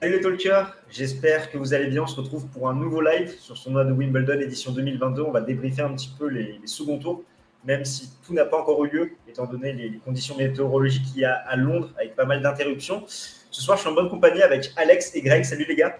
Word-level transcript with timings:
Salut 0.00 0.16
les 0.16 0.20
talkers, 0.20 0.76
j'espère 0.90 1.50
que 1.50 1.56
vous 1.56 1.72
allez 1.72 1.86
bien. 1.86 2.02
On 2.02 2.06
se 2.06 2.20
retrouve 2.20 2.46
pour 2.48 2.68
un 2.68 2.74
nouveau 2.74 3.00
live 3.00 3.30
sur 3.38 3.56
son 3.56 3.72
de 3.72 3.92
Wimbledon 3.92 4.40
édition 4.40 4.72
2022. 4.72 5.22
On 5.22 5.30
va 5.30 5.40
débriefer 5.40 5.82
un 5.82 5.94
petit 5.94 6.12
peu 6.18 6.26
les, 6.26 6.60
seconds 6.66 6.98
tours, 6.98 7.22
même 7.64 7.84
si 7.84 8.10
tout 8.26 8.34
n'a 8.34 8.44
pas 8.44 8.60
encore 8.60 8.84
eu 8.84 8.90
lieu, 8.90 9.12
étant 9.28 9.46
donné 9.46 9.72
les, 9.72 9.98
conditions 10.04 10.36
météorologiques 10.36 11.04
qu'il 11.04 11.22
y 11.22 11.24
a 11.24 11.34
à 11.34 11.56
Londres, 11.56 11.90
avec 11.96 12.16
pas 12.16 12.26
mal 12.26 12.42
d'interruptions. 12.42 13.04
Ce 13.06 13.62
soir, 13.62 13.78
je 13.78 13.82
suis 13.82 13.90
en 13.90 13.94
bonne 13.94 14.10
compagnie 14.10 14.42
avec 14.42 14.72
Alex 14.76 15.14
et 15.14 15.22
Greg. 15.22 15.44
Salut 15.44 15.64
les 15.66 15.76
gars. 15.76 15.96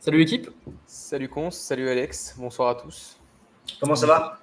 Salut 0.00 0.18
l'équipe. 0.18 0.50
Salut 0.86 1.28
Cons, 1.28 1.50
salut 1.50 1.88
Alex, 1.88 2.34
bonsoir 2.36 2.70
à 2.70 2.74
tous. 2.74 3.18
Comment 3.80 3.96
ça 3.96 4.06
va? 4.06 4.38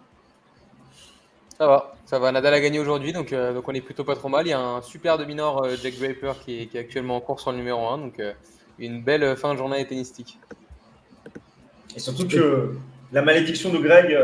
Ça 1.57 1.67
va, 1.67 1.95
ça 2.05 2.19
va. 2.19 2.31
Nadal 2.31 2.53
a 2.53 2.59
gagné 2.59 2.79
aujourd'hui, 2.79 3.13
donc, 3.13 3.31
euh, 3.31 3.53
donc 3.53 3.67
on 3.67 3.73
est 3.73 3.81
plutôt 3.81 4.03
pas 4.03 4.15
trop 4.15 4.29
mal. 4.29 4.47
Il 4.47 4.49
y 4.49 4.53
a 4.53 4.59
un 4.59 4.81
super 4.81 5.17
de 5.17 5.25
minor, 5.25 5.63
euh, 5.63 5.75
Jack 5.81 5.97
Draper, 5.99 6.33
qui 6.43 6.61
est, 6.61 6.75
actuellement 6.75 7.17
en 7.17 7.21
course 7.21 7.43
sur 7.43 7.51
le 7.51 7.57
numéro 7.57 7.87
1, 7.87 7.97
donc 7.99 8.19
euh, 8.19 8.33
une 8.79 9.03
belle 9.03 9.35
fin 9.37 9.53
de 9.53 9.59
journée 9.59 9.85
tennistique. 9.85 10.39
Et 11.95 11.99
surtout 11.99 12.27
que 12.27 12.75
la 13.11 13.21
malédiction 13.21 13.71
de 13.71 13.77
Greg 13.77 14.17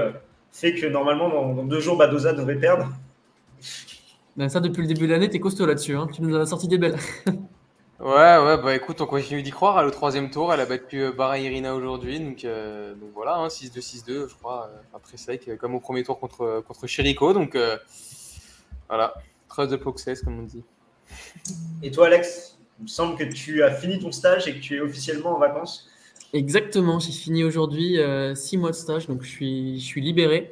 fait 0.51 0.73
que 0.73 0.87
normalement, 0.87 1.29
dans, 1.29 1.63
deux 1.63 1.79
jours, 1.79 1.97
Badoza 1.97 2.33
devrait 2.33 2.55
perdre. 2.55 2.89
Ben 4.35 4.49
ça, 4.49 4.59
depuis 4.59 4.81
le 4.81 4.87
début 4.87 5.05
de 5.05 5.11
l'année, 5.11 5.29
t'es 5.29 5.39
costaud 5.39 5.67
là-dessus. 5.67 5.95
Hein. 5.95 6.07
Tu 6.11 6.23
nous 6.23 6.35
as 6.35 6.47
sorti 6.47 6.67
des 6.67 6.77
belles. 6.77 6.97
Ouais, 7.99 8.37
ouais, 8.37 8.57
bah 8.57 8.73
écoute, 8.73 9.01
on 9.01 9.05
continue 9.05 9.43
d'y 9.43 9.51
croire. 9.51 9.77
À 9.77 9.83
le 9.83 9.91
troisième 9.91 10.31
tour, 10.31 10.53
elle 10.53 10.61
a 10.61 10.65
battu 10.65 11.01
euh, 11.01 11.11
Bara 11.11 11.37
Irina 11.37 11.75
aujourd'hui. 11.75 12.21
Donc, 12.21 12.45
euh, 12.45 12.95
donc 12.95 13.09
voilà, 13.13 13.35
hein, 13.35 13.49
6-2, 13.49 13.81
6-2, 13.81 14.29
je 14.29 14.35
crois. 14.35 14.69
Euh, 14.71 14.77
après, 14.95 15.17
c'est 15.17 15.57
comme 15.57 15.75
au 15.75 15.81
premier 15.81 16.03
tour 16.03 16.17
contre, 16.17 16.63
contre 16.65 16.87
Chirico. 16.87 17.33
Donc 17.33 17.57
voilà, 18.87 19.13
trust 19.49 19.73
the 19.73 19.75
process, 19.75 20.21
comme 20.21 20.39
on 20.39 20.43
dit. 20.43 20.63
Et 21.83 21.91
toi, 21.91 22.05
Alex, 22.05 22.57
il 22.79 22.83
me 22.83 22.87
semble 22.87 23.17
que 23.17 23.25
tu 23.25 23.63
as 23.63 23.71
fini 23.71 23.99
ton 23.99 24.13
stage 24.13 24.47
et 24.47 24.55
que 24.55 24.59
tu 24.59 24.77
es 24.77 24.79
officiellement 24.79 25.35
en 25.35 25.39
vacances. 25.39 25.89
Exactement, 26.31 26.99
j'ai 26.99 27.11
fini 27.11 27.43
aujourd'hui 27.43 27.97
6 28.33 28.57
mois 28.57 28.71
de 28.71 28.75
stage, 28.75 29.07
donc 29.07 29.23
je 29.23 29.29
suis, 29.29 29.79
je 29.79 29.85
suis 29.85 29.99
libéré. 29.99 30.51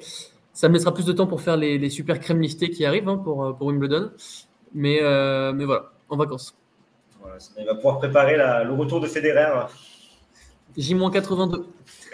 Ça 0.51 0.67
me 0.67 0.73
laissera 0.73 0.93
plus 0.93 1.05
de 1.05 1.13
temps 1.13 1.27
pour 1.27 1.39
faire 1.39 1.55
les, 1.55 1.77
les 1.77 1.89
super 1.89 2.19
crèmes 2.19 2.41
listées 2.41 2.71
qui 2.71 2.83
arrivent 2.83 3.07
hein, 3.07 3.17
pour, 3.17 3.55
pour 3.55 3.67
Wimbledon. 3.67 4.11
Mais, 4.73 4.99
mais 5.53 5.63
voilà, 5.63 5.93
en 6.09 6.17
vacances 6.17 6.53
il 7.57 7.65
va 7.65 7.75
pouvoir 7.75 7.99
préparer 7.99 8.37
le 8.37 8.73
retour 8.73 8.99
de 8.99 9.07
Federer. 9.07 9.67
J-82. 10.75 11.65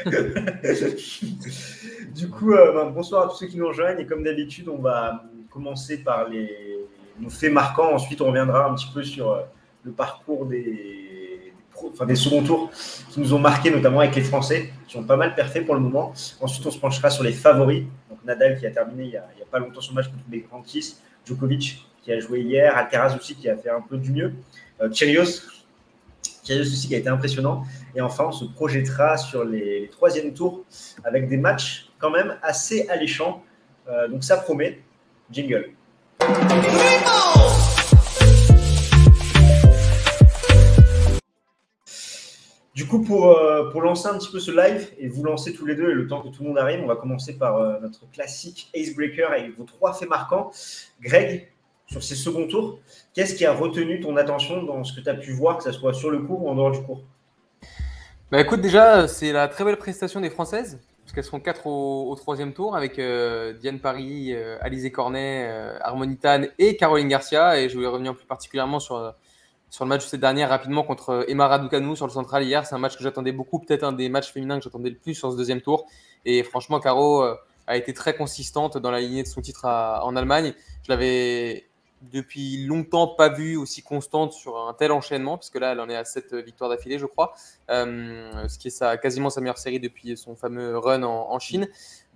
du 2.15 2.29
coup, 2.29 2.53
euh, 2.53 2.73
ben, 2.73 2.91
bonsoir 2.91 3.25
à 3.25 3.29
tous 3.29 3.37
ceux 3.37 3.47
qui 3.47 3.57
nous 3.57 3.67
rejoignent. 3.67 3.99
Et 3.99 4.05
comme 4.05 4.23
d'habitude, 4.23 4.69
on 4.69 4.77
va 4.77 5.23
commencer 5.49 5.97
par 5.97 6.29
les, 6.29 6.77
nos 7.19 7.29
faits 7.29 7.51
marquants. 7.51 7.93
Ensuite, 7.93 8.21
on 8.21 8.27
reviendra 8.27 8.69
un 8.69 8.75
petit 8.75 8.89
peu 8.93 9.03
sur 9.03 9.31
euh, 9.31 9.41
le 9.83 9.91
parcours 9.91 10.45
des, 10.45 11.53
enfin, 11.91 12.05
des 12.05 12.15
seconds 12.15 12.43
tours 12.43 12.71
qui 13.09 13.19
nous 13.19 13.33
ont 13.33 13.39
marqué, 13.39 13.69
notamment 13.69 13.99
avec 13.99 14.15
les 14.15 14.23
Français, 14.23 14.71
qui 14.87 14.97
ont 14.97 15.03
pas 15.03 15.17
mal 15.17 15.35
perfait 15.35 15.61
pour 15.61 15.75
le 15.75 15.81
moment. 15.81 16.13
Ensuite, 16.39 16.65
on 16.65 16.71
se 16.71 16.79
penchera 16.79 17.09
sur 17.09 17.23
les 17.23 17.33
favoris. 17.33 17.83
Donc, 18.09 18.19
Nadal 18.23 18.59
qui 18.59 18.65
a 18.65 18.71
terminé 18.71 19.03
il 19.03 19.09
n'y 19.09 19.17
a, 19.17 19.25
pas 19.51 19.59
longtemps 19.59 19.81
son 19.81 19.93
match 19.93 20.07
contre 20.07 20.23
les 20.31 20.39
grands 20.39 20.63
Djokovic 21.25 21.85
qui 22.01 22.11
a 22.11 22.19
joué 22.19 22.41
hier, 22.41 22.77
Alcaraz 22.77 23.15
aussi 23.15 23.35
qui 23.35 23.49
a 23.49 23.55
fait 23.55 23.69
un 23.69 23.81
peu 23.81 23.97
du 23.97 24.11
mieux. 24.11 24.33
Euh, 24.81 24.89
Kyrgios, 24.89 25.41
aussi 26.49 26.87
qui 26.87 26.95
a 26.95 26.97
été 26.97 27.09
impressionnant. 27.09 27.63
Et 27.95 28.01
enfin, 28.01 28.25
on 28.25 28.31
se 28.31 28.45
projettera 28.45 29.17
sur 29.17 29.43
les, 29.45 29.89
troisièmes 29.91 30.33
tours 30.33 30.63
avec 31.03 31.27
des 31.29 31.37
matchs 31.37 31.89
quand 31.99 32.09
même 32.09 32.37
assez 32.41 32.87
alléchants. 32.89 33.43
Euh, 33.87 34.07
donc 34.07 34.23
ça 34.23 34.37
promet. 34.37 34.79
Jingle. 35.31 35.71
Du 42.75 42.87
coup, 42.87 43.03
pour, 43.03 43.29
euh, 43.29 43.69
pour 43.69 43.81
lancer 43.81 44.07
un 44.07 44.17
petit 44.17 44.31
peu 44.31 44.39
ce 44.39 44.51
live 44.51 44.89
et 44.97 45.07
vous 45.07 45.23
lancer 45.23 45.53
tous 45.53 45.65
les 45.65 45.75
deux 45.75 45.91
et 45.91 45.93
le 45.93 46.07
temps 46.07 46.21
que 46.21 46.29
tout 46.29 46.43
le 46.43 46.49
monde 46.49 46.57
arrive, 46.57 46.81
on 46.83 46.87
va 46.87 46.95
commencer 46.95 47.37
par 47.37 47.79
notre 47.81 48.09
classique 48.11 48.69
Acebreaker 48.75 49.31
avec 49.31 49.57
vos 49.57 49.63
trois 49.63 49.93
faits 49.93 50.09
marquants. 50.09 50.51
Greg, 51.01 51.52
sur 51.87 52.03
ces 52.03 52.15
seconds 52.15 52.47
tours, 52.47 52.79
qu'est-ce 53.13 53.35
qui 53.35 53.45
a 53.45 53.53
retenu 53.53 53.99
ton 53.99 54.17
attention 54.17 54.63
dans 54.63 54.83
ce 54.83 54.93
que 54.93 55.01
tu 55.01 55.09
as 55.09 55.15
pu 55.15 55.31
voir, 55.33 55.57
que 55.57 55.63
ce 55.63 55.71
soit 55.71 55.93
sur 55.93 56.09
le 56.09 56.19
cours 56.19 56.43
ou 56.43 56.49
en 56.49 56.55
dehors 56.55 56.71
du 56.71 56.81
cours 56.81 57.03
bah 58.33 58.41
écoute, 58.41 58.61
déjà, 58.61 59.07
c'est 59.07 59.31
la 59.31 59.47
très 59.47 59.63
belle 59.63 59.77
prestation 59.77 60.19
des 60.19 60.31
Françaises, 60.31 60.79
parce 61.03 61.13
qu'elles 61.13 61.23
seront 61.23 61.39
quatre 61.39 61.67
au, 61.67 62.15
troisième 62.15 62.51
tour 62.51 62.75
avec 62.75 62.97
euh, 62.97 63.53
Diane 63.53 63.79
Paris, 63.79 64.33
euh, 64.33 64.57
Alizé 64.61 64.91
Cornet, 64.91 65.45
euh, 65.47 65.77
Harmonitane 65.81 66.47
et 66.57 66.75
Caroline 66.75 67.07
Garcia. 67.07 67.59
Et 67.59 67.69
je 67.69 67.75
voulais 67.75 67.85
revenir 67.85 68.15
plus 68.15 68.25
particulièrement 68.25 68.79
sur, 68.79 69.13
sur 69.69 69.85
le 69.85 69.89
match 69.89 70.05
de 70.05 70.09
cette 70.09 70.19
dernière 70.19 70.49
rapidement 70.49 70.81
contre 70.81 71.25
Emma 71.27 71.47
Raducanu 71.47 71.95
sur 71.95 72.07
le 72.07 72.11
central 72.11 72.43
hier. 72.43 72.65
C'est 72.65 72.73
un 72.73 72.79
match 72.79 72.97
que 72.97 73.03
j'attendais 73.03 73.33
beaucoup, 73.33 73.59
peut-être 73.59 73.83
un 73.83 73.93
des 73.93 74.09
matchs 74.09 74.31
féminins 74.31 74.57
que 74.57 74.63
j'attendais 74.63 74.89
le 74.89 74.97
plus 74.97 75.13
sur 75.13 75.31
ce 75.31 75.37
deuxième 75.37 75.61
tour. 75.61 75.85
Et 76.25 76.41
franchement, 76.41 76.79
Caro 76.79 77.23
a 77.67 77.77
été 77.77 77.93
très 77.93 78.15
consistante 78.15 78.79
dans 78.79 78.89
la 78.89 78.99
lignée 78.99 79.21
de 79.21 79.27
son 79.27 79.41
titre 79.41 79.65
en 79.65 80.15
Allemagne. 80.15 80.55
Je 80.81 80.91
l'avais 80.91 81.67
depuis 82.11 82.65
longtemps 82.65 83.07
pas 83.07 83.29
vue 83.29 83.55
aussi 83.55 83.81
constante 83.81 84.33
sur 84.33 84.57
un 84.57 84.73
tel 84.73 84.91
enchaînement, 84.91 85.37
puisque 85.37 85.55
là, 85.55 85.71
elle 85.71 85.79
en 85.79 85.89
est 85.89 85.95
à 85.95 86.03
7 86.03 86.35
victoires 86.35 86.69
d'affilée, 86.69 86.99
je 86.99 87.05
crois, 87.05 87.33
euh, 87.69 88.47
ce 88.47 88.57
qui 88.57 88.67
est 88.67 88.71
sa, 88.71 88.97
quasiment 88.97 89.29
sa 89.29 89.41
meilleure 89.41 89.57
série 89.57 89.79
depuis 89.79 90.17
son 90.17 90.35
fameux 90.35 90.77
run 90.77 91.03
en, 91.03 91.39
Chine. 91.39 91.67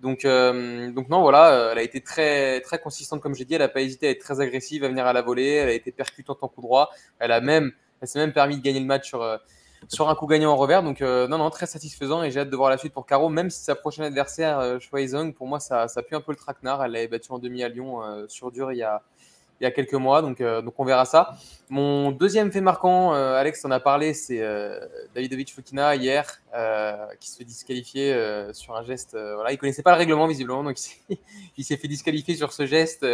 Donc, 0.01 0.25
euh, 0.25 0.91
donc 0.91 1.09
non, 1.09 1.21
voilà, 1.21 1.51
euh, 1.51 1.71
elle 1.71 1.79
a 1.79 1.83
été 1.83 2.01
très, 2.01 2.61
très 2.61 2.79
consistante, 2.79 3.21
comme 3.21 3.35
j'ai 3.35 3.45
dit, 3.45 3.55
elle 3.55 3.61
n'a 3.61 3.69
pas 3.69 3.81
hésité 3.81 4.07
à 4.07 4.11
être 4.11 4.19
très 4.19 4.41
agressive, 4.41 4.83
à 4.83 4.89
venir 4.89 5.05
à 5.05 5.13
la 5.13 5.21
volée, 5.21 5.53
elle 5.53 5.69
a 5.69 5.73
été 5.73 5.91
percutante 5.91 6.39
en 6.41 6.47
coup 6.47 6.61
droit, 6.61 6.89
elle 7.19 7.31
a 7.31 7.41
même, 7.41 7.71
elle 8.01 8.07
s'est 8.07 8.19
même 8.19 8.33
permis 8.33 8.57
de 8.57 8.61
gagner 8.61 8.79
le 8.79 8.85
match 8.85 9.07
sur, 9.07 9.39
sur 9.87 10.09
un 10.09 10.15
coup 10.15 10.27
gagnant 10.27 10.51
en 10.51 10.55
revers. 10.55 10.83
Donc, 10.83 11.01
non, 11.01 11.37
non, 11.37 11.49
très 11.49 11.65
satisfaisant 11.65 12.23
et 12.23 12.29
j'ai 12.29 12.41
hâte 12.41 12.49
de 12.49 12.55
voir 12.55 12.69
la 12.69 12.77
suite 12.77 12.93
pour 12.93 13.05
Caro, 13.05 13.29
même 13.29 13.49
si 13.49 13.63
sa 13.63 13.73
prochaine 13.73 14.05
adversaire, 14.05 14.59
euh, 14.59 14.79
Zhong, 15.07 15.33
pour 15.33 15.47
moi, 15.47 15.59
ça, 15.59 15.87
ça 15.87 16.03
pue 16.03 16.15
un 16.15 16.21
peu 16.21 16.31
le 16.31 16.37
traquenard. 16.37 16.83
Elle 16.83 16.91
l'avait 16.91 17.07
battu 17.07 17.31
en 17.31 17.39
demi 17.39 17.63
à 17.63 17.69
Lyon 17.69 18.01
sur 18.27 18.51
dur 18.51 18.71
il 18.71 18.77
y 18.77 18.83
a, 18.83 19.01
il 19.59 19.63
y 19.63 19.67
a 19.67 19.71
quelques 19.71 19.93
mois. 19.93 20.21
Donc, 20.21 20.41
euh, 20.41 20.61
donc 20.61 20.73
on 20.77 20.85
verra 20.85 21.05
ça. 21.05 21.37
Mon 21.69 22.11
deuxième 22.11 22.51
fait 22.51 22.61
marquant, 22.61 23.13
euh, 23.13 23.35
Alex 23.35 23.63
en 23.65 23.71
a 23.71 23.79
parlé, 23.79 24.13
c'est 24.13 24.41
euh, 24.41 24.79
Davidovich 25.15 25.53
Fokina 25.53 25.95
hier, 25.95 26.41
qui 27.19 27.29
se 27.29 27.37
fait 27.37 27.43
disqualifier 27.43 28.15
sur 28.53 28.75
un 28.75 28.83
geste. 28.83 29.11
voilà, 29.13 29.51
il 29.51 29.57
connaissait 29.57 29.83
pas 29.83 29.91
le 29.91 29.97
règlement 29.97 30.27
visiblement, 30.27 30.63
donc 30.63 30.77
il 31.57 31.63
s'est 31.63 31.77
fait 31.77 31.87
disqualifier 31.87 32.35
sur 32.35 32.53
ce 32.53 32.65
geste 32.65 33.05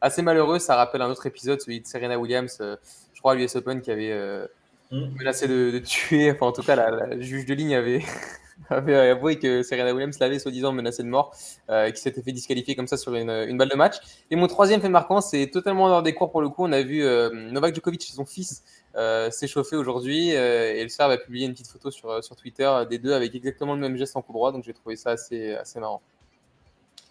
assez 0.00 0.22
malheureux. 0.22 0.58
Ça 0.58 0.76
rappelle 0.76 1.02
un 1.02 1.10
autre 1.10 1.26
épisode, 1.26 1.60
celui 1.60 1.80
de 1.80 1.86
Serena 1.86 2.18
Williams, 2.18 2.58
je 2.60 3.20
crois 3.20 3.32
à 3.32 3.34
l'US 3.34 3.54
Open, 3.56 3.80
qui 3.82 3.90
avait 3.90 4.46
mm. 4.90 5.16
menacé 5.18 5.48
de, 5.48 5.78
tuer. 5.78 6.32
Enfin, 6.32 6.46
en 6.46 6.52
tout 6.52 6.62
cas, 6.62 6.76
la 6.76 7.20
juge 7.20 7.46
de 7.46 7.54
ligne 7.54 7.74
avait 7.74 8.02
avait 8.70 8.96
avoué 9.10 9.38
que 9.38 9.62
Serena 9.62 9.92
Williams 9.92 10.18
l'avait 10.18 10.38
soi-disant 10.38 10.72
menacé 10.72 11.02
de 11.02 11.08
mort, 11.08 11.34
euh, 11.70 11.90
qui 11.90 12.00
s'était 12.00 12.22
fait 12.22 12.32
disqualifier 12.32 12.74
comme 12.74 12.86
ça 12.86 12.96
sur 12.96 13.14
une, 13.14 13.56
balle 13.56 13.68
de 13.68 13.76
match. 13.76 13.96
Et 14.30 14.36
mon 14.36 14.46
troisième 14.46 14.80
fait 14.80 14.88
marquant, 14.88 15.20
c'est 15.20 15.48
totalement 15.48 15.84
en 15.84 15.88
dehors 15.88 16.02
des 16.02 16.14
cours 16.14 16.30
pour 16.30 16.40
le 16.40 16.48
coup. 16.48 16.64
On 16.64 16.72
a 16.72 16.82
vu 16.82 17.04
euh, 17.04 17.30
Novak 17.50 17.74
Djokovic 17.74 18.02
et 18.02 18.12
son 18.12 18.24
fils 18.24 18.62
euh, 18.96 19.30
s'échauffer 19.30 19.76
aujourd'hui 19.76 20.30
et 20.30 20.82
le 20.82 20.88
Serbe 20.88 21.12
a 21.12 21.16
publié 21.18 21.46
une 21.46 21.52
petite 21.52 21.68
photo 21.68 21.90
sur, 21.90 22.22
sur 22.22 22.36
Twitter 22.36 22.70
des 22.90 22.98
deux 22.98 23.12
avec 23.12 23.34
exactement 23.34 23.74
le 23.74 23.80
même 23.80 23.96
geste 23.96 24.16
en 24.16 24.22
coup 24.22 24.32
droit. 24.32 24.52
Donc 24.52 24.64
j'ai 24.64 24.74
trouvé 24.74 24.96
ça 24.96 25.10
assez, 25.10 25.54
assez 25.54 25.80
marrant. 25.80 26.02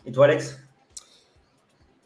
Et 0.05 0.11
toi, 0.11 0.25
Alex? 0.25 0.59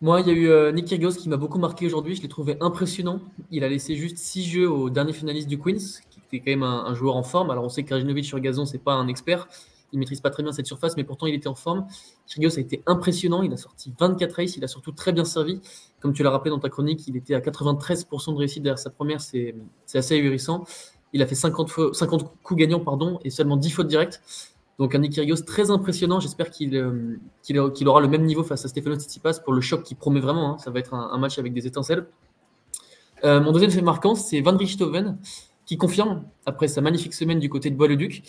Moi, 0.02 0.22
il 0.22 0.28
y 0.28 0.30
a 0.30 0.34
eu 0.34 0.74
Nick 0.74 0.88
Kyrgios 0.88 1.14
qui 1.14 1.30
m'a 1.30 1.38
beaucoup 1.38 1.58
marqué 1.58 1.86
aujourd'hui. 1.86 2.16
Je 2.16 2.22
l'ai 2.22 2.28
trouvé 2.28 2.58
impressionnant. 2.60 3.22
Il 3.50 3.64
a 3.64 3.70
laissé 3.70 3.96
juste 3.96 4.18
six 4.18 4.44
jeux 4.44 4.70
au 4.70 4.90
dernier 4.90 5.14
finaliste 5.14 5.48
du 5.48 5.58
Queens, 5.58 6.02
qui 6.30 6.38
est 6.38 6.40
quand 6.40 6.52
même 6.52 6.64
un, 6.64 6.94
joueur 6.94 7.16
en 7.16 7.24
forme. 7.24 7.52
Alors 7.52 7.64
on 7.64 7.70
sait 7.70 7.84
que 7.84 8.22
sur 8.22 8.40
gazon, 8.40 8.66
c'est 8.66 8.84
pas 8.84 8.94
un 8.94 9.08
expert. 9.08 9.48
Il 9.92 10.00
maîtrise 10.00 10.20
pas 10.20 10.30
très 10.30 10.44
bien 10.44 10.52
cette 10.52 10.66
surface, 10.66 10.98
mais 10.98 11.04
pourtant 11.04 11.26
il 11.26 11.36
était 11.36 11.48
en 11.48 11.56
forme. 11.56 11.88
Kyrgios 12.28 12.58
a 12.58 12.62
été 12.62 12.84
impressionnant. 12.86 13.44
Il 13.44 13.54
a 13.54 13.58
sorti 13.58 13.94
24 13.98 14.34
races. 14.34 14.58
Il 14.58 14.64
a 14.64 14.68
surtout 14.68 14.92
très 14.92 15.14
bien 15.14 15.24
servi. 15.24 15.62
Comme 16.02 16.14
tu 16.14 16.24
l'as 16.24 16.32
rappelé 16.32 16.50
dans 16.50 16.60
ta 16.60 16.70
chronique, 16.70 17.08
il 17.08 17.16
était 17.16 17.36
à 17.36 17.40
93% 17.40 18.34
de 18.34 18.38
réussite 18.38 18.64
derrière 18.64 18.80
sa 18.80 18.90
première. 18.90 19.22
C'est 19.22 19.56
assez 19.94 20.16
ahurissant. 20.16 20.66
Il 21.14 21.22
a 21.22 21.28
fait 21.28 21.36
50, 21.36 21.94
50 21.94 22.34
coups 22.44 22.60
gagnants 22.60 22.82
pardon, 22.82 23.20
et 23.24 23.30
seulement 23.30 23.56
10 23.56 23.70
fautes 23.70 23.88
directes. 23.88 24.22
Donc 24.80 24.94
un 24.96 25.02
Kyrgios 25.02 25.44
très 25.46 25.72
impressionnant. 25.72 26.20
J'espère 26.20 26.48
euh, 26.62 27.18
qu'il 27.42 27.88
aura 27.88 28.02
le 28.02 28.08
même 28.08 28.24
niveau 28.24 28.44
face 28.44 28.66
à 28.66 28.68
Stefano 28.68 28.96
Tsitsipas 28.98 29.40
pour 29.44 29.54
le 29.54 29.62
choc 29.62 29.84
qui 29.84 29.96
promet 29.96 30.20
vraiment. 30.20 30.52
Hein. 30.52 30.58
Ça 30.58 30.72
va 30.72 30.80
être 30.80 30.94
un, 30.94 31.18
match 31.18 31.40
avec 31.40 31.54
des 31.54 31.68
étincelles. 31.68 32.08
Euh, 33.24 33.40
mon 33.40 33.54
deuxième 33.54 33.72
fait 33.72 33.82
marquant, 33.82 34.16
c'est 34.16 34.42
Van 34.42 34.58
Richthofen 34.58 35.18
qui 35.66 35.78
confirme, 35.78 36.24
après 36.46 36.68
sa 36.68 36.82
magnifique 36.82 37.14
semaine 37.14 37.40
du 37.40 37.50
côté 37.50 37.70
de 37.70 37.76
Bois-le-Duc, 37.76 38.24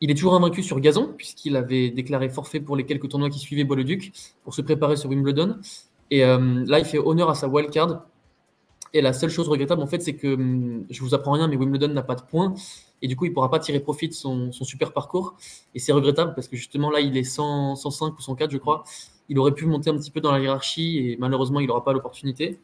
il 0.00 0.10
est 0.10 0.14
toujours 0.14 0.34
invaincu 0.34 0.62
sur 0.62 0.78
gazon, 0.80 1.14
puisqu'il 1.16 1.56
avait 1.56 1.90
déclaré 1.90 2.28
forfait 2.28 2.60
pour 2.60 2.76
les 2.76 2.86
quelques 2.86 3.08
tournois 3.08 3.30
qui 3.30 3.38
suivaient 3.38 3.64
Bois-le-Duc 3.64 4.12
pour 4.44 4.54
se 4.54 4.62
préparer 4.62 4.96
sur 4.96 5.10
Wimbledon. 5.10 5.56
Et 6.10 6.24
euh, 6.24 6.64
là, 6.66 6.78
il 6.78 6.84
fait 6.84 6.98
honneur 6.98 7.30
à 7.30 7.34
sa 7.34 7.48
wildcard. 7.48 8.04
Et 8.94 9.02
la 9.02 9.12
seule 9.12 9.28
chose 9.28 9.48
regrettable, 9.48 9.82
en 9.82 9.86
fait, 9.86 10.00
c'est 10.00 10.14
que 10.14 10.34
hum, 10.34 10.86
je 10.88 11.00
vous 11.02 11.14
apprends 11.14 11.32
rien, 11.32 11.48
mais 11.48 11.56
Wimbledon 11.56 11.88
n'a 11.88 12.02
pas 12.02 12.14
de 12.14 12.22
points. 12.22 12.54
Et 13.02 13.08
du 13.08 13.16
coup, 13.16 13.26
il 13.26 13.30
ne 13.30 13.34
pourra 13.34 13.50
pas 13.50 13.58
tirer 13.58 13.80
profit 13.80 14.08
de 14.08 14.14
son, 14.14 14.50
super 14.52 14.92
parcours. 14.92 15.36
Et 15.74 15.78
c'est 15.78 15.92
regrettable 15.92 16.34
parce 16.34 16.48
que 16.48 16.56
justement, 16.56 16.90
là, 16.90 17.00
il 17.00 17.16
est 17.16 17.24
105 17.24 18.16
ou 18.16 18.20
104, 18.20 18.50
je 18.50 18.58
crois. 18.58 18.84
Il 19.28 19.38
aurait 19.38 19.52
pu 19.52 19.66
monter 19.66 19.90
un 19.90 19.96
petit 19.96 20.10
peu 20.10 20.20
dans 20.20 20.32
la 20.32 20.40
hiérarchie 20.40 20.98
et 20.98 21.16
malheureusement, 21.18 21.60
il 21.60 21.66
n'aura 21.66 21.84
pas 21.84 21.92
l'opportunité. 21.92 22.58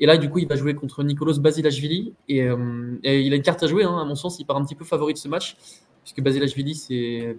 Et 0.00 0.06
là, 0.06 0.16
du 0.16 0.30
coup, 0.30 0.38
il 0.38 0.48
va 0.48 0.56
jouer 0.56 0.74
contre 0.74 1.04
Nicolas 1.04 1.38
Basilashvili. 1.38 2.14
Et, 2.28 2.42
euh, 2.42 2.98
et 3.04 3.20
il 3.20 3.32
a 3.32 3.36
une 3.36 3.42
carte 3.42 3.62
à 3.62 3.66
jouer, 3.66 3.84
hein, 3.84 3.98
à 3.98 4.04
mon 4.04 4.14
sens. 4.14 4.38
Il 4.40 4.46
part 4.46 4.56
un 4.56 4.64
petit 4.64 4.74
peu 4.74 4.84
favori 4.84 5.12
de 5.12 5.18
ce 5.18 5.28
match, 5.28 5.56
puisque 6.02 6.22
Basilashvili, 6.22 6.74
c'est 6.74 7.36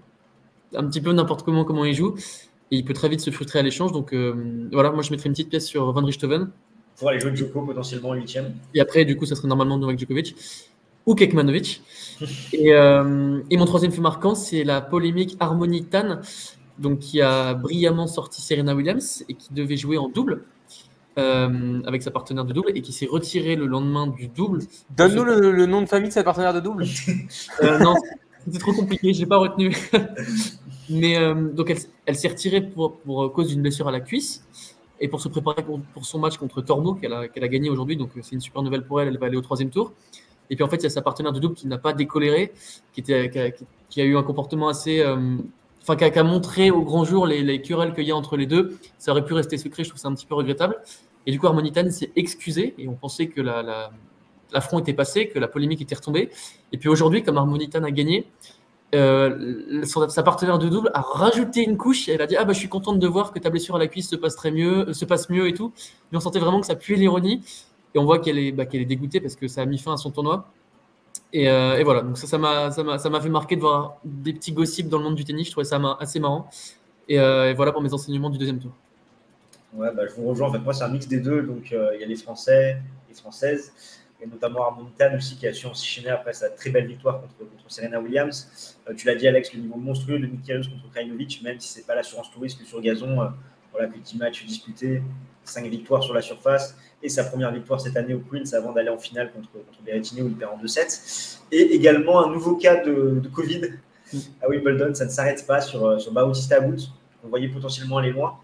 un 0.75 0.87
petit 0.87 1.01
peu 1.01 1.11
n'importe 1.11 1.43
comment 1.43 1.65
comment 1.65 1.85
il 1.85 1.95
joue. 1.95 2.15
Et 2.69 2.77
il 2.77 2.85
peut 2.85 2.93
très 2.93 3.09
vite 3.09 3.19
se 3.19 3.31
frustrer 3.31 3.59
à 3.59 3.61
l'échange. 3.63 3.91
Donc 3.91 4.13
euh, 4.13 4.69
voilà, 4.71 4.91
moi, 4.91 5.01
je 5.01 5.09
mettrais 5.09 5.27
une 5.27 5.33
petite 5.33 5.49
pièce 5.49 5.67
sur 5.67 5.91
Van 5.91 6.05
Richthofen. 6.05 6.51
Pour 6.97 7.09
aller 7.09 7.19
jouer 7.19 7.35
Djoko 7.35 7.61
potentiellement 7.63 8.09
en 8.09 8.13
huitième. 8.13 8.53
Et 8.75 8.79
après, 8.79 9.05
du 9.05 9.17
coup, 9.17 9.25
ça 9.25 9.35
serait 9.35 9.47
normalement 9.47 9.77
Novak 9.77 9.97
Djokovic 9.97 10.35
ou 11.07 11.15
Kekmanovic. 11.15 11.81
et, 12.53 12.73
euh, 12.73 13.41
et, 13.49 13.57
mon 13.57 13.65
troisième 13.65 13.91
fait 13.91 14.01
marquant, 14.01 14.35
c'est 14.35 14.63
la 14.63 14.81
polémique 14.81 15.35
Harmony 15.39 15.83
Tan, 15.85 16.19
donc 16.77 16.99
qui 16.99 17.21
a 17.21 17.55
brillamment 17.55 18.05
sorti 18.05 18.41
Serena 18.41 18.75
Williams 18.75 19.25
et 19.27 19.33
qui 19.33 19.51
devait 19.51 19.77
jouer 19.77 19.97
en 19.97 20.09
double 20.09 20.43
euh, 21.17 21.81
avec 21.85 22.03
sa 22.03 22.11
partenaire 22.11 22.45
de 22.45 22.53
double 22.53 22.71
et 22.73 22.81
qui 22.81 22.93
s'est 22.93 23.05
retirée 23.05 23.57
le 23.57 23.65
lendemain 23.65 24.07
du 24.07 24.27
double. 24.27 24.61
Donne-nous 24.95 25.25
le, 25.25 25.51
le, 25.51 25.65
nom 25.65 25.81
de 25.81 25.85
famille 25.85 26.07
de 26.07 26.13
sa 26.13 26.23
partenaire 26.23 26.53
de 26.53 26.61
double. 26.61 26.85
euh, 27.63 27.79
non, 27.79 27.95
c'était 28.45 28.59
trop 28.59 28.71
compliqué, 28.71 29.13
je 29.13 29.19
l'ai 29.19 29.25
pas 29.25 29.37
retenu. 29.37 29.75
Mais 30.89 31.17
euh, 31.17 31.49
donc 31.51 31.69
elle, 31.69 31.79
elle 32.05 32.15
s'est 32.15 32.29
retirée 32.29 32.61
pour, 32.61 32.97
pour 32.99 33.31
cause 33.33 33.49
d'une 33.49 33.61
blessure 33.61 33.89
à 33.89 33.91
la 33.91 33.99
cuisse 33.99 34.45
et 35.01 35.09
pour 35.09 35.19
se 35.19 35.27
préparer 35.27 35.63
pour, 35.63 35.81
pour 35.93 36.05
son 36.05 36.19
match 36.19 36.37
contre 36.37 36.61
Tormo 36.61 36.93
qu'elle 36.93 37.13
a, 37.13 37.27
gagné 37.27 37.69
aujourd'hui. 37.69 37.97
Donc 37.97 38.11
c'est 38.21 38.35
une 38.35 38.41
super 38.41 38.61
nouvelle 38.61 38.85
pour 38.85 39.01
elle. 39.01 39.09
Elle 39.09 39.17
va 39.17 39.25
aller 39.25 39.37
au 39.37 39.41
troisième 39.41 39.69
tour. 39.69 39.91
Et 40.49 40.55
puis 40.55 40.63
en 40.63 40.69
fait, 40.69 40.77
il 40.77 40.83
y 40.83 40.85
a 40.87 40.89
sa 40.89 41.01
partenaire 41.01 41.33
de 41.33 41.39
double 41.39 41.55
qui 41.55 41.67
n'a 41.67 41.77
pas 41.77 41.91
décoléré, 41.91 42.53
qui, 42.93 43.01
était, 43.01 43.29
qui, 43.29 43.39
a, 43.39 43.51
qui 43.89 44.01
a 44.01 44.05
eu 44.05 44.15
un 44.15 44.23
comportement 44.23 44.69
assez. 44.69 45.03
Enfin, 45.81 45.95
qui, 45.95 46.04
a 46.04 46.24
montré 46.24 46.69
au 46.69 46.83
grand 46.83 47.06
jour 47.06 47.25
les, 47.25 47.42
les 47.42 47.62
querelles 47.62 47.94
qu'il 47.94 48.06
y 48.06 48.12
a 48.12 48.16
entre 48.16 48.38
les 48.38 48.45
deux. 48.45 48.78
Ça 48.98 49.12
aurait 49.12 49.25
pu 49.25 49.33
rester 49.33 49.57
secret, 49.57 49.83
je 49.83 49.89
trouve 49.89 50.00
ça 50.00 50.10
un 50.10 50.13
petit 50.13 50.28
peu 50.28 50.36
regrettable. 50.36 50.78
Et 51.25 51.31
du 51.31 51.39
coup, 51.39 51.48
Harmonitan 51.48 51.89
s'est 51.89 52.12
excusé 52.16 52.75
et 52.78 52.88
on 52.88 52.94
pensait 52.94 53.28
que 53.28 53.42
la, 53.42 53.63
la, 53.63 53.92
l'affront 54.54 54.80
était 54.80 54.94
passé, 54.94 55.28
que 55.28 55.39
la 55.39 55.48
polémique 55.48 55.81
était 55.81 55.95
retombée. 55.95 56.30
Et 56.72 56.78
puis 56.78 56.89
aujourd'hui, 56.89 57.24
comme 57.24 57.38
Harmonitan 57.38 57.83
a 57.83 57.92
gagné, 57.92 58.28
euh, 58.94 59.86
sa 59.86 60.24
partenaire 60.24 60.60
de 60.60 60.68
double 60.68 60.92
a 60.94 61.01
rajouté 61.01 61.63
une 61.63 61.78
couche. 61.78 62.10
Et 62.10 62.13
elle 62.13 62.22
a 62.22 62.28
dit 62.28 62.36
Ah, 62.36 62.45
bah, 62.45 62.54
je 62.54 62.60
suis 62.60 62.69
contente 62.69 63.00
de 63.00 63.07
voir 63.07 63.31
que 63.31 63.39
ta 63.39 63.50
blessure 63.50 63.75
à 63.75 63.80
la 63.80 63.88
cuisse 63.88 64.10
se 64.10 64.16
passe, 64.16 64.36
très 64.36 64.51
mieux, 64.51 64.94
se 64.94 65.06
passe 65.06 65.30
mieux 65.30 65.48
et 65.48 65.54
tout. 65.54 65.72
Mais 66.12 66.18
on 66.18 66.22
sentait 66.22 66.39
vraiment 66.39 66.60
que 66.60 66.68
ça 66.68 66.75
puait 66.75 66.95
l'ironie. 66.95 67.42
Et 67.94 68.00
on 68.00 68.06
voit 68.06 68.19
qu'elle 68.19 68.38
est, 68.38 68.51
bah, 68.51 68.66
qu'elle 68.66 68.81
est 68.81 68.86
dégoûtée 68.86 69.19
parce 69.19 69.36
que 69.36 69.48
ça 69.48 69.62
a 69.62 69.66
mis 69.66 69.78
fin 69.78 69.94
à 69.94 69.98
son 69.98 70.12
tournoi. 70.12 70.51
Et, 71.33 71.50
euh, 71.50 71.78
et 71.78 71.83
voilà, 71.83 72.01
donc 72.01 72.18
ça, 72.18 72.28
ça 72.28 72.38
m'a, 72.38 73.22
fait 73.22 73.30
marquer 73.30 73.56
de 73.56 73.62
voir 73.62 73.98
des 74.04 74.33
petits 74.33 74.51
gossips 74.51 74.89
dans 74.89 74.98
le 74.98 75.06
monde 75.06 75.16
du 75.16 75.24
tennis. 75.24 75.48
Je 75.48 75.51
trouvais 75.51 75.66
ça 75.66 75.80
assez 76.00 76.19
marrant. 76.19 76.50
Et, 77.07 77.19
euh, 77.19 77.50
et 77.50 77.54
voilà 77.54 77.72
pour 77.72 77.81
mes 77.81 77.94
enseignements 77.94 78.30
du 78.30 78.38
deuxième 78.38 78.60
tour. 78.60 78.72
Ouais, 79.74 79.89
bah, 79.95 80.04
je 80.07 80.13
vous 80.13 80.28
rejoins. 80.28 80.50
En 80.50 80.51
fait, 80.51 80.60
moi, 80.60 80.74
c'est 80.74 80.83
un 80.83 80.89
mix 80.89 81.07
des 81.07 81.19
deux. 81.19 81.42
Donc, 81.44 81.72
il 81.72 81.78
euh, 81.78 81.98
y 81.98 82.04
a 82.04 82.06
les 82.06 82.18
Français, 82.18 82.78
les 83.07 83.16
Françaises, 83.16 83.72
et 84.22 84.28
notamment 84.28 84.66
Harmonitan 84.66 85.16
aussi, 85.16 85.38
qui 85.38 85.48
a 85.48 85.54
su 85.54 85.66
enchaîner 85.66 86.10
après 86.10 86.33
sa 86.33 86.50
très 86.50 86.69
belle 86.69 86.88
victoire 86.88 87.22
contre, 87.22 87.50
Serena 87.68 88.01
Williams. 88.01 88.78
Tu 88.98 89.07
l'as 89.07 89.16
dit, 89.16 89.28
Alex, 89.28 89.54
le 89.54 89.62
niveau 89.62 89.78
monstrueux 89.78 90.19
de 90.19 90.28
Kyrgios 90.45 90.69
contre 90.69 90.92
Krajinovic, 90.92 91.42
même 91.42 91.57
si 91.57 91.69
c'est 91.69 91.88
pas 91.88 91.95
l'assurance 91.95 92.30
touriste 92.31 92.62
sur 92.66 92.81
gazon. 92.81 93.31
Voilà, 93.72 93.88
petit 93.88 94.18
match 94.18 94.45
disputé, 94.45 95.01
cinq 95.45 95.66
victoires 95.68 96.04
sur 96.04 96.13
la 96.13 96.22
surface 96.22 96.75
et 97.03 97.09
sa 97.09 97.24
première 97.24 97.51
victoire 97.51 97.81
cette 97.81 97.98
année 97.98 98.13
au 98.13 98.19
Queens 98.19 98.53
avant 98.53 98.71
d'aller 98.71 98.89
en 98.89 98.98
finale 98.98 99.31
contre, 99.31 99.51
contre 99.51 99.81
Berrettini 99.83 100.21
où 100.21 100.27
il 100.27 100.36
perd 100.36 100.51
en 100.53 100.63
2-7. 100.63 101.39
Et 101.51 101.62
également 101.74 102.24
un 102.24 102.31
nouveau 102.31 102.56
cas 102.56 102.83
de, 102.83 103.19
de 103.21 103.27
Covid 103.27 103.62
à 104.42 104.50
Wimbledon. 104.50 104.94
Ça 104.94 105.06
ne 105.06 105.09
s'arrête 105.09 105.45
pas 105.45 105.62
sur, 105.62 106.00
sur 106.00 106.12
Bautista 106.12 106.57
Agut. 106.57 106.77
On 107.24 107.30
voyait 107.30 107.50
potentiellement 107.50 107.98
aller 107.98 108.12
loin. 108.12 108.38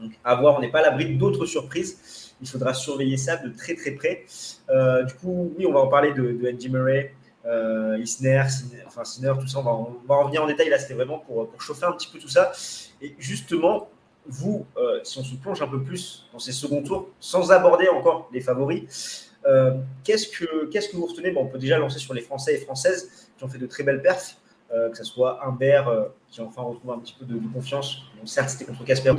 Donc, 0.00 0.12
à 0.24 0.34
voir, 0.34 0.56
on 0.56 0.60
n'est 0.60 0.70
pas 0.70 0.80
à 0.80 0.82
l'abri 0.82 1.14
d'autres 1.16 1.46
surprises. 1.46 2.34
Il 2.40 2.48
faudra 2.48 2.74
surveiller 2.74 3.16
ça 3.16 3.36
de 3.36 3.50
très 3.50 3.74
très 3.74 3.92
près. 3.92 4.24
Euh, 4.70 5.04
du 5.04 5.14
coup, 5.14 5.52
oui, 5.56 5.66
on 5.66 5.72
va 5.72 5.80
en 5.80 5.86
parler 5.86 6.12
de, 6.12 6.32
de 6.32 6.50
Andy 6.50 6.68
Murray, 6.68 7.14
euh, 7.46 7.98
Isner, 8.00 8.44
Sinner, 8.48 8.82
enfin 8.86 9.04
Sinner, 9.04 9.32
tout 9.40 9.46
ça. 9.46 9.60
On 9.60 9.62
va, 9.62 9.70
on 9.70 9.96
va, 10.08 10.14
en 10.16 10.22
revenir 10.22 10.42
en 10.42 10.46
détail. 10.46 10.68
Là, 10.68 10.78
c'était 10.78 10.94
vraiment 10.94 11.20
pour, 11.20 11.48
pour 11.48 11.62
chauffer 11.62 11.86
un 11.86 11.92
petit 11.92 12.08
peu 12.12 12.18
tout 12.18 12.28
ça. 12.28 12.52
Et 13.00 13.14
justement, 13.18 13.88
vous, 14.26 14.66
euh, 14.76 15.00
si 15.02 15.18
on 15.18 15.24
se 15.24 15.34
plonge 15.34 15.62
un 15.62 15.68
peu 15.68 15.82
plus 15.82 16.26
dans 16.32 16.38
ces 16.38 16.52
seconds 16.52 16.82
tours, 16.82 17.08
sans 17.18 17.50
aborder 17.50 17.88
encore 17.88 18.28
les 18.32 18.40
favoris, 18.40 19.32
euh, 19.46 19.74
qu'est-ce 20.04 20.28
que 20.28 20.66
qu'est-ce 20.66 20.88
que 20.88 20.96
vous 20.96 21.06
retenez 21.06 21.32
bon, 21.32 21.42
On 21.42 21.46
peut 21.46 21.58
déjà 21.58 21.78
lancer 21.78 21.98
sur 21.98 22.14
les 22.14 22.20
Français 22.20 22.54
et 22.54 22.58
Françaises 22.58 23.30
qui 23.36 23.44
ont 23.44 23.48
fait 23.48 23.58
de 23.58 23.66
très 23.66 23.82
belles 23.82 24.02
perfs. 24.02 24.36
Euh, 24.72 24.88
que 24.88 24.96
ce 24.96 25.04
soit 25.04 25.44
Humbert 25.44 26.08
qui 26.30 26.40
enfin 26.40 26.62
retrouve 26.62 26.92
un 26.92 26.98
petit 26.98 27.14
peu 27.18 27.26
de, 27.26 27.38
confiance. 27.52 28.04
Bon, 28.18 28.24
certes, 28.24 28.48
c'était 28.48 28.64
contre 28.64 28.86
Casper, 28.86 29.12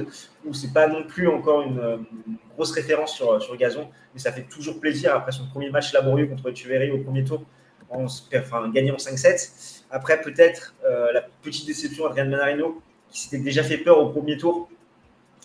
où 0.44 0.52
c'est 0.52 0.74
pas 0.74 0.88
non 0.88 1.04
plus 1.04 1.28
encore 1.28 1.62
une, 1.62 2.08
grosse 2.56 2.72
référence 2.72 3.14
sur, 3.14 3.40
sur 3.40 3.56
gazon, 3.56 3.88
mais 4.16 4.20
ça 4.20 4.32
fait 4.32 4.48
toujours 4.50 4.80
plaisir 4.80 5.16
après 5.16 5.32
son 5.32 5.46
premier 5.48 5.70
match 5.70 5.94
laborieux 5.94 6.26
contre 6.26 6.50
Echeverry 6.50 6.90
au 6.90 6.98
premier 7.04 7.24
tour, 7.24 7.44
en, 7.92 8.06
enfin, 8.06 8.70
gagnant 8.70 8.96
5-7. 8.96 9.84
Après, 9.92 10.22
peut-être 10.22 10.74
la 11.14 11.22
petite 11.44 11.68
déception 11.68 12.08
Adrien 12.08 12.26
Manarino, 12.26 12.82
qui 13.12 13.20
s'était 13.20 13.38
déjà 13.38 13.62
fait 13.62 13.78
peur 13.78 14.00
au 14.00 14.10
premier 14.10 14.38
tour 14.38 14.70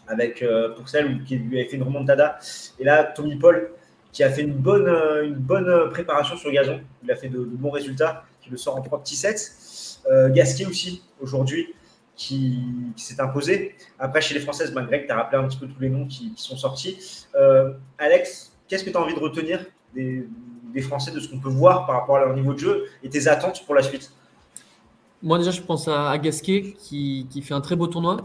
avec 0.08 0.42
euh, 0.42 0.74
Pourcel, 0.74 1.22
qui 1.24 1.36
lui 1.36 1.60
avait 1.60 1.68
fait 1.68 1.76
une 1.76 1.82
remontada. 1.82 2.38
Et 2.78 2.84
là, 2.84 3.04
Tommy 3.04 3.36
Paul, 3.36 3.70
qui 4.12 4.22
a 4.24 4.30
fait 4.30 4.42
une 4.42 4.54
bonne, 4.54 4.88
une 5.24 5.34
bonne 5.34 5.90
préparation 5.90 6.36
sur 6.36 6.50
gazon, 6.50 6.80
il 7.02 7.10
a 7.10 7.16
fait 7.16 7.28
de, 7.28 7.38
bons 7.38 7.70
résultats, 7.70 8.24
qui 8.40 8.50
le 8.50 8.56
sort 8.56 8.76
en 8.76 8.82
trois 8.82 9.00
petits 9.00 9.16
sets. 9.16 9.98
Euh, 10.10 10.30
Gasquet 10.30 10.66
aussi, 10.66 11.02
aujourd'hui, 11.20 11.74
qui, 12.16 12.58
s'est 12.96 13.20
imposé. 13.20 13.74
Après, 13.98 14.20
chez 14.20 14.34
les 14.34 14.40
Françaises, 14.40 14.72
ben, 14.72 14.84
Greg, 14.84 15.06
tu 15.06 15.12
as 15.12 15.16
rappelé 15.16 15.42
un 15.42 15.46
petit 15.46 15.58
peu 15.58 15.66
tous 15.66 15.80
les 15.80 15.88
noms 15.88 16.06
qui, 16.06 16.32
sont 16.36 16.56
sortis. 16.56 17.26
Euh, 17.34 17.72
Alex, 17.98 18.52
qu'est-ce 18.66 18.84
que 18.84 18.90
tu 18.90 18.96
as 18.96 19.00
envie 19.00 19.14
de 19.14 19.20
retenir 19.20 19.64
des, 19.94 20.26
Français, 20.82 21.10
de 21.10 21.18
ce 21.18 21.28
qu'on 21.28 21.40
peut 21.40 21.48
voir 21.48 21.86
par 21.86 21.96
rapport 21.96 22.16
à 22.16 22.20
leur 22.20 22.34
niveau 22.34 22.54
de 22.54 22.58
jeu 22.58 22.84
et 23.02 23.08
tes 23.08 23.26
attentes 23.26 23.64
pour 23.66 23.74
la 23.74 23.82
suite? 23.82 24.12
Moi, 25.22 25.38
déjà, 25.38 25.50
je 25.50 25.60
pense 25.60 25.88
à, 25.88 26.10
à 26.10 26.18
Gasquet, 26.18 26.76
qui, 26.78 27.26
qui, 27.30 27.42
fait 27.42 27.54
un 27.54 27.60
très 27.60 27.74
beau 27.74 27.88
tournoi. 27.88 28.18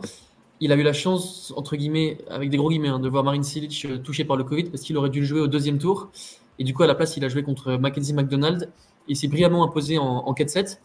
Il 0.63 0.71
a 0.71 0.75
eu 0.75 0.81
la 0.81 0.93
chance, 0.93 1.53
entre 1.57 1.75
guillemets, 1.75 2.19
avec 2.29 2.49
des 2.49 2.55
gros 2.55 2.69
guillemets, 2.69 2.87
hein, 2.87 2.99
de 2.99 3.09
voir 3.09 3.25
Marine 3.25 3.43
Silic 3.43 3.85
touché 4.01 4.23
par 4.23 4.37
le 4.37 4.45
Covid 4.45 4.63
parce 4.69 4.81
qu'il 4.83 4.95
aurait 4.95 5.09
dû 5.09 5.19
le 5.19 5.25
jouer 5.25 5.41
au 5.41 5.47
deuxième 5.47 5.77
tour. 5.77 6.09
Et 6.57 6.63
du 6.63 6.73
coup, 6.73 6.83
à 6.83 6.87
la 6.87 6.95
place, 6.95 7.17
il 7.17 7.25
a 7.25 7.27
joué 7.27 7.43
contre 7.43 7.73
Mackenzie 7.73 8.13
McDonald. 8.13 8.71
Il 9.09 9.17
s'est 9.17 9.27
brillamment 9.27 9.65
imposé 9.65 9.97
en, 9.97 10.05
en 10.05 10.33
4-7. 10.33 10.77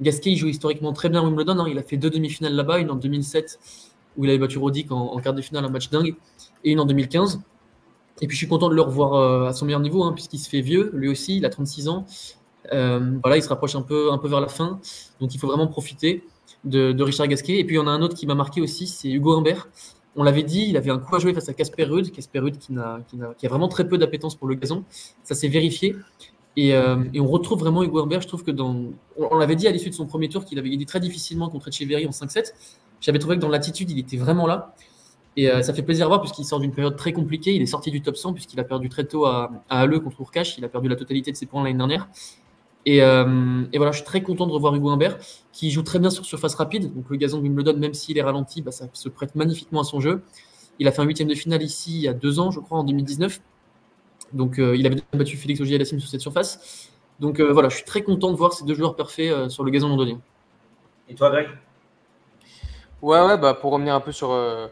Gasquet, 0.00 0.30
il 0.30 0.36
joue 0.36 0.48
historiquement 0.48 0.94
très 0.94 1.10
bien 1.10 1.20
à 1.20 1.22
Wimbledon. 1.22 1.58
Hein. 1.58 1.66
Il 1.68 1.76
a 1.76 1.82
fait 1.82 1.98
deux 1.98 2.08
demi-finales 2.08 2.54
là-bas, 2.54 2.78
une 2.78 2.90
en 2.90 2.96
2007 2.96 3.58
où 4.16 4.24
il 4.24 4.30
avait 4.30 4.38
battu 4.38 4.56
Roddick 4.56 4.90
en, 4.90 5.12
en, 5.12 5.18
quart 5.18 5.34
de 5.34 5.42
finale, 5.42 5.66
un 5.66 5.68
match 5.68 5.90
dingue, 5.90 6.14
et 6.64 6.72
une 6.72 6.80
en 6.80 6.86
2015. 6.86 7.42
Et 8.22 8.26
puis 8.26 8.36
je 8.36 8.38
suis 8.38 8.48
content 8.48 8.70
de 8.70 8.74
le 8.74 8.80
revoir 8.80 9.12
euh, 9.12 9.48
à 9.48 9.52
son 9.52 9.66
meilleur 9.66 9.80
niveau, 9.80 10.02
hein, 10.02 10.12
puisqu'il 10.14 10.38
se 10.38 10.48
fait 10.48 10.62
vieux, 10.62 10.90
lui 10.94 11.08
aussi, 11.08 11.36
il 11.36 11.44
a 11.44 11.50
36 11.50 11.88
ans. 11.88 12.06
Euh, 12.72 13.18
voilà, 13.22 13.36
il 13.36 13.42
se 13.42 13.50
rapproche 13.50 13.74
un 13.74 13.82
peu, 13.82 14.12
un 14.12 14.18
peu 14.18 14.28
vers 14.28 14.40
la 14.40 14.48
fin, 14.48 14.80
donc 15.20 15.34
il 15.34 15.38
faut 15.38 15.46
vraiment 15.46 15.66
profiter 15.66 16.24
de, 16.64 17.02
Richard 17.02 17.28
Gasquet. 17.28 17.58
Et 17.58 17.64
puis 17.64 17.76
il 17.76 17.78
y 17.78 17.80
en 17.80 17.86
a 17.86 17.90
un 17.90 18.02
autre 18.02 18.16
qui 18.16 18.26
m'a 18.26 18.34
marqué 18.34 18.60
aussi, 18.60 18.86
c'est 18.86 19.08
Hugo 19.10 19.36
Humbert. 19.36 19.68
On 20.16 20.22
l'avait 20.22 20.42
dit, 20.42 20.66
il 20.68 20.76
avait 20.76 20.90
un 20.90 20.98
coup 20.98 21.14
à 21.14 21.18
jouer 21.18 21.32
face 21.32 21.48
à 21.48 21.54
Casper 21.54 21.84
Ruud, 21.84 22.10
Casper 22.10 22.40
Ruud 22.40 22.58
qui, 22.58 22.74
a 22.76 23.48
vraiment 23.48 23.68
très 23.68 23.86
peu 23.86 23.96
d'appétence 23.96 24.34
pour 24.34 24.48
le 24.48 24.54
gazon. 24.54 24.84
Ça 25.22 25.34
s'est 25.34 25.48
vérifié. 25.48 25.94
Et, 26.56 26.74
euh, 26.74 26.96
on 27.16 27.26
retrouve 27.26 27.60
vraiment 27.60 27.82
Hugo 27.82 28.00
Humbert. 28.00 28.20
Je 28.20 28.28
trouve 28.28 28.42
que 28.42 28.50
dans. 28.50 28.74
On, 29.16 29.28
on 29.30 29.36
l'avait 29.36 29.56
dit 29.56 29.68
à 29.68 29.70
l'issue 29.70 29.90
de 29.90 29.94
son 29.94 30.06
premier 30.06 30.28
tour 30.28 30.44
qu'il 30.44 30.58
avait 30.58 30.70
gagné 30.70 30.84
très 30.84 31.00
difficilement 31.00 31.48
contre 31.48 31.68
Echeverry 31.68 32.06
en 32.06 32.10
5-7. 32.10 32.52
J'avais 33.00 33.18
trouvé 33.18 33.36
que 33.36 33.40
dans 33.40 33.48
l'attitude, 33.48 33.90
il 33.90 33.98
était 33.98 34.16
vraiment 34.16 34.46
là. 34.46 34.74
Et 35.36 35.48
euh, 35.48 35.62
ça 35.62 35.72
fait 35.72 35.82
plaisir 35.82 36.06
à 36.06 36.08
voir 36.08 36.20
puisqu'il 36.20 36.44
sort 36.44 36.58
d'une 36.58 36.72
période 36.72 36.96
très 36.96 37.12
compliquée. 37.12 37.54
Il 37.54 37.62
est 37.62 37.66
sorti 37.66 37.90
du 37.90 38.02
top 38.02 38.16
100 38.16 38.32
puisqu'il 38.32 38.58
a 38.58 38.64
perdu 38.64 38.88
très 38.88 39.04
tôt 39.04 39.26
à, 39.26 39.50
à 39.68 39.80
Halle 39.80 40.00
contre 40.00 40.20
Urkash. 40.20 40.58
Il 40.58 40.64
a 40.64 40.68
perdu 40.68 40.88
la 40.88 40.96
totalité 40.96 41.30
de 41.30 41.36
ses 41.36 41.46
points 41.46 41.62
l'année 41.62 41.78
dernière. 41.78 42.08
Et, 42.86 43.02
euh, 43.02 43.62
et, 43.72 43.76
voilà, 43.76 43.92
je 43.92 43.98
suis 43.98 44.06
très 44.06 44.22
content 44.22 44.46
de 44.46 44.52
revoir 44.52 44.74
Hugo 44.74 44.90
Humbert 44.90 45.18
qui 45.52 45.70
joue 45.70 45.82
très 45.82 45.98
bien 45.98 46.10
sur 46.10 46.24
surface 46.24 46.54
rapide. 46.54 46.94
Donc 46.94 47.10
le 47.10 47.16
gazon 47.16 47.38
de 47.38 47.42
Wimbledon, 47.42 47.76
même 47.76 47.94
s'il 47.94 48.16
est 48.16 48.22
ralenti, 48.22 48.62
bah, 48.62 48.72
ça 48.72 48.86
se 48.92 49.08
prête 49.08 49.34
magnifiquement 49.34 49.80
à 49.80 49.84
son 49.84 50.00
jeu. 50.00 50.22
Il 50.78 50.88
a 50.88 50.92
fait 50.92 51.02
un 51.02 51.04
huitième 51.04 51.28
de 51.28 51.34
finale 51.34 51.62
ici 51.62 51.92
il 51.94 52.00
y 52.00 52.08
a 52.08 52.14
deux 52.14 52.40
ans, 52.40 52.50
je 52.50 52.60
crois, 52.60 52.78
en 52.78 52.84
2019. 52.84 53.40
Donc 54.32 54.58
euh, 54.58 54.76
il 54.76 54.86
avait 54.86 54.96
battu 55.12 55.36
Félix 55.36 55.60
Auger-Aliassime 55.60 56.00
sur 56.00 56.08
cette 56.08 56.22
surface. 56.22 56.90
Donc 57.20 57.38
euh, 57.38 57.52
voilà, 57.52 57.68
je 57.68 57.76
suis 57.76 57.84
très 57.84 58.02
content 58.02 58.32
de 58.32 58.36
voir 58.36 58.52
ces 58.54 58.64
deux 58.64 58.74
joueurs 58.74 58.96
parfaits 58.96 59.30
euh, 59.30 59.48
sur 59.50 59.62
le 59.62 59.70
gazon 59.70 59.88
londonien. 59.88 60.18
Et 61.08 61.14
toi, 61.14 61.30
Greg? 61.30 61.48
Ouais, 63.02 63.20
ouais, 63.20 63.36
bah 63.36 63.54
pour 63.54 63.72
revenir 63.72 63.94
un 63.94 64.00
peu 64.00 64.12
sur, 64.12 64.30
euh, 64.30 64.68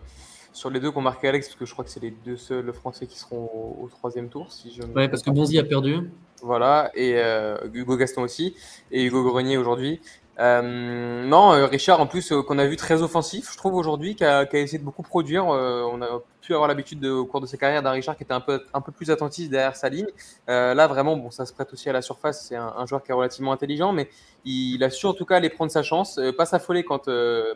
sur 0.53 0.71
les 0.71 0.81
deux 0.81 0.91
qu'ont 0.91 1.03
marqué 1.03 1.29
Alex, 1.29 1.49
parce 1.49 1.59
que 1.59 1.67
je 1.67 1.73
crois 1.73 1.85
que 1.85 1.91
c'est 1.91 2.01
les 2.01 2.11
deux 2.11 2.37
seuls 2.37 2.73
Français 2.73 3.07
qui 3.07 3.19
seront 3.19 3.51
au, 3.53 3.85
au 3.85 3.89
troisième 3.89 4.29
tour. 4.29 4.51
Si 4.51 4.73
je 4.73 4.83
ouais, 4.83 5.09
parce 5.09 5.23
que 5.23 5.31
Bonzi 5.31 5.59
a 5.59 5.65
perdu. 5.65 6.11
Voilà, 6.43 6.91
et 6.95 7.15
euh, 7.17 7.57
Hugo 7.73 7.97
Gaston 7.97 8.23
aussi, 8.23 8.55
et 8.91 9.05
Hugo 9.05 9.23
Grenier 9.25 9.57
aujourd'hui. 9.57 10.01
Euh, 10.39 11.27
non, 11.27 11.53
euh, 11.53 11.67
Richard, 11.67 12.01
en 12.01 12.07
plus, 12.07 12.33
qu'on 12.47 12.59
a 12.59 12.67
vu 12.67 12.77
très 12.77 13.03
offensif, 13.03 13.51
je 13.53 13.57
trouve 13.57 13.75
aujourd'hui, 13.75 14.15
qui 14.15 14.25
a, 14.25 14.45
essayé 14.53 14.79
de 14.79 14.85
beaucoup 14.85 15.03
produire. 15.03 15.47
on 15.47 16.01
a 16.01 16.23
pu 16.41 16.55
avoir 16.55 16.69
l'habitude 16.69 17.05
au 17.05 17.27
cours 17.27 17.41
de 17.41 17.47
sa 17.47 17.57
carrière 17.57 17.83
d'un 17.83 17.91
Richard 17.91 18.17
qui 18.17 18.23
était 18.23 18.33
un 18.33 18.41
peu, 18.41 18.63
un 18.73 18.81
peu 18.81 18.93
plus 18.93 19.11
attentif 19.11 19.51
derrière 19.51 19.75
sa 19.75 19.89
ligne. 19.89 20.07
là, 20.47 20.87
vraiment, 20.87 21.17
bon, 21.17 21.33
ça 21.33 21.45
se 21.45 21.53
prête 21.53 21.73
aussi 21.73 21.91
à 21.91 21.93
la 21.93 22.03
surface. 22.03 22.47
C'est 22.47 22.57
un, 22.57 22.87
joueur 22.87 23.03
qui 23.03 23.11
est 23.11 23.15
relativement 23.15 23.51
intelligent, 23.53 23.93
mais 23.93 24.09
il, 24.45 24.83
a 24.85 24.91
su 24.91 25.07
en 25.07 25.13
tout 25.13 25.25
cas 25.25 25.37
aller 25.37 25.51
prendre 25.51 25.73
sa 25.73 25.83
chance, 25.83 26.21
pas 26.37 26.47
s'affoler 26.47 26.85
quand 26.85 27.09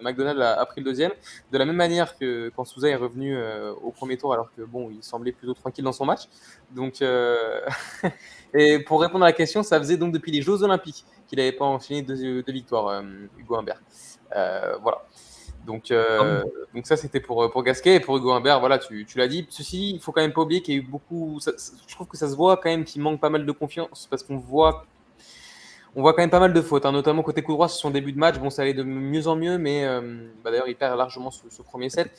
McDonald 0.03 0.41
a, 0.41 0.67
pris 0.67 0.81
le 0.81 0.85
deuxième. 0.85 1.13
De 1.53 1.59
la 1.59 1.65
même 1.65 1.77
manière 1.77 2.19
que 2.19 2.51
quand 2.57 2.65
Souza 2.65 2.89
est 2.89 2.97
revenu 2.97 3.39
au 3.81 3.93
premier 3.93 4.17
tour, 4.17 4.33
alors 4.33 4.51
que 4.57 4.63
bon, 4.63 4.91
il 4.91 5.05
semblait 5.05 5.33
plutôt 5.33 5.55
tranquille 5.55 5.85
dans 5.85 5.93
son 5.93 6.05
match. 6.05 6.23
Donc, 6.73 7.01
et 8.55 8.79
pour 8.81 9.01
répondre 9.01 9.25
à 9.25 9.29
la 9.29 9.33
question, 9.33 9.63
ça 9.63 9.79
faisait 9.79 9.97
donc 9.97 10.13
depuis 10.13 10.31
les 10.33 10.43
Jeux 10.43 10.63
Olympiques 10.63 11.05
qu'il 11.27 11.39
n'avait 11.39 11.53
pas 11.53 11.65
enchaîné 11.65 12.03
deux, 12.03 12.45
victoires, 12.49 12.89
euh, 12.89 13.03
Hugo 13.39 13.57
Humbert. 13.57 13.81
Euh, 14.37 14.77
voilà. 14.83 15.03
Donc, 15.67 15.91
euh, 15.91 16.43
donc 16.75 16.87
ça, 16.87 16.97
c'était 16.97 17.21
pour, 17.21 17.51
pour 17.51 17.63
Gasquet. 17.63 17.95
Et 17.95 18.01
pour 18.01 18.17
Hugo 18.19 18.33
Humbert, 18.33 18.61
voilà, 18.61 18.79
tu, 18.79 19.07
tu 19.07 19.17
l'as 19.17 19.29
dit. 19.29 19.47
Ceci, 19.49 19.93
il 19.95 20.01
faut 20.01 20.13
quand 20.13 20.21
même 20.21 20.33
pas 20.33 20.43
oublier 20.43 20.61
qu'il 20.61 20.75
y 20.75 20.77
a 20.77 20.81
eu 20.81 20.87
beaucoup. 20.87 21.39
je 21.41 21.95
trouve 21.95 22.09
que 22.09 22.17
ça 22.17 22.29
se 22.29 22.35
voit 22.35 22.57
quand 22.57 22.69
même 22.69 22.85
qu'il 22.85 23.01
manque 23.01 23.21
pas 23.21 23.31
mal 23.31 23.47
de 23.47 23.53
confiance 23.53 24.07
parce 24.11 24.23
qu'on 24.23 24.37
voit. 24.39 24.85
On 25.95 26.01
voit 26.01 26.15
quand 26.15 26.23
même 26.23 26.31
pas 26.31 26.41
mal 26.41 26.53
de 26.55 26.63
fautes, 26.63 26.87
hein, 26.87 26.93
notamment 26.93 27.23
côté 27.23 27.43
coup 27.43 27.53
droit 27.53 27.69
sur 27.69 27.79
son 27.79 27.91
début 27.91 28.13
de 28.13 28.19
match. 28.19 28.39
Bon, 28.39 28.49
ça 28.49 28.63
allait 28.63 28.73
de 28.73 28.83
mieux 28.83 29.27
en 29.27 29.37
mieux, 29.37 29.59
mais 29.59 29.87
bah, 30.43 30.51
d'ailleurs, 30.51 30.69
il 30.69 30.75
perd 30.75 30.97
largement 30.97 31.31
ce, 31.31 31.63
premier 31.63 31.91
set. 31.91 32.11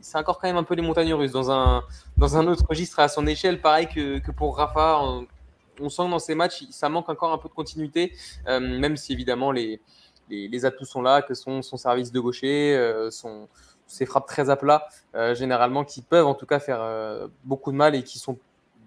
C'est 0.00 0.16
encore 0.16 0.38
quand 0.38 0.48
même 0.48 0.56
un 0.56 0.64
peu 0.64 0.74
les 0.74 0.82
montagnes 0.82 1.12
russes 1.12 1.32
dans 1.32 1.50
un, 1.50 1.82
autre 2.46 2.64
registre 2.66 2.98
à 3.00 3.08
son 3.08 3.26
échelle, 3.26 3.60
pareil 3.60 3.86
que, 3.86 4.30
pour 4.30 4.56
Rafa 4.56 5.02
on 5.80 5.88
sent 5.88 6.04
que 6.04 6.10
dans 6.10 6.18
ces 6.18 6.34
matchs, 6.34 6.64
ça 6.70 6.88
manque 6.88 7.08
encore 7.08 7.32
un 7.32 7.38
peu 7.38 7.48
de 7.48 7.54
continuité, 7.54 8.12
euh, 8.48 8.60
même 8.60 8.96
si 8.96 9.12
évidemment 9.12 9.52
les, 9.52 9.80
atouts 10.64 10.84
sont 10.84 11.02
là, 11.02 11.22
que 11.22 11.34
son, 11.34 11.62
son 11.62 11.76
service 11.76 12.12
de 12.12 12.20
gaucher, 12.20 12.76
euh, 12.76 13.10
ses 13.86 14.06
frappes 14.06 14.26
très 14.26 14.50
à 14.50 14.56
plat, 14.56 14.88
euh, 15.14 15.34
généralement, 15.34 15.84
qui 15.84 16.02
peuvent 16.02 16.26
en 16.26 16.34
tout 16.34 16.46
cas 16.46 16.60
faire 16.60 17.28
beaucoup 17.44 17.72
de 17.72 17.76
mal 17.76 17.94
et 17.94 18.02
qui 18.02 18.18
sont 18.18 18.38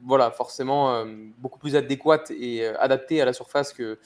voilà, 0.05 0.31
forcément 0.31 1.05
beaucoup 1.37 1.59
plus 1.59 1.75
adéquates 1.75 2.31
et 2.31 2.65
adaptées 2.65 3.21
à 3.21 3.25
la 3.25 3.33
surface 3.33 3.73
que, 3.73 3.99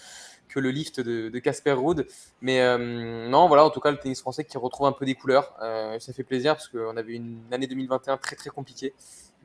que 0.48 0.60
le 0.60 0.70
lift 0.72 1.00
de 1.00 1.40
Casper 1.40 1.74
Ruud. 1.74 2.06
Mais 2.42 2.62
non, 2.78 3.48
voilà, 3.48 3.66
en 3.66 3.70
tout 3.70 3.80
cas, 3.80 3.92
le 3.92 3.98
tennis 3.98 4.22
français 4.22 4.44
qui 4.44 4.58
retrouve 4.58 4.88
un 4.88 4.92
peu 4.92 5.06
des 5.06 5.16
couleurs. 5.16 5.56
ça 6.00 6.14
fait 6.14 6.24
plaisir 6.24 6.56
parce 6.56 6.68
qu'on 6.68 6.98
avait 6.98 7.14
une 7.14 7.42
année 7.52 7.68
2021 7.68 8.18
très 8.18 8.36
très 8.36 8.50
compliquée. 8.50 8.94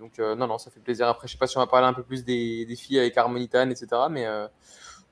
Donc, 0.03 0.19
euh, 0.19 0.35
non, 0.35 0.49
non, 0.49 0.59
ça 0.59 0.71
fait 0.71 0.81
plaisir. 0.81 1.07
Après, 1.07 1.29
je 1.29 1.33
sais 1.33 1.39
pas 1.39 1.47
si 1.47 1.57
on 1.57 1.61
va 1.61 1.67
parler 1.67 1.87
un 1.87 1.93
peu 1.93 2.03
plus 2.03 2.25
des, 2.25 2.67
des 2.67 2.77
filles 2.77 2.99
avec 2.99 3.17
Harmonitane, 3.17 3.71
etc. 3.71 3.87
Mais 4.11 4.27
euh, 4.27 4.47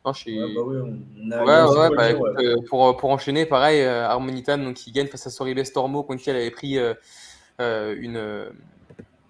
non, 0.04 0.12
je 0.12 0.18
suis. 0.18 0.42
Ouais, 0.42 0.52
bah 0.52 0.62
oui, 0.64 0.78
on 0.78 1.30
a 1.30 1.44
ouais, 1.44 1.78
ouais, 1.78 1.96
bah, 1.96 2.10
écoute, 2.10 2.28
euh, 2.40 2.56
pour, 2.68 2.96
pour, 2.96 3.10
enchaîner, 3.10 3.46
pareil, 3.46 3.84
Harmonitane, 3.84 4.64
donc, 4.64 4.74
qui 4.74 4.90
gagne 4.90 5.06
face 5.06 5.26
à 5.28 5.30
Soribes 5.30 5.62
Stormo, 5.62 6.02
contre 6.02 6.22
qui 6.22 6.30
elle 6.30 6.36
avait 6.36 6.50
pris 6.50 6.76
une, 7.58 8.50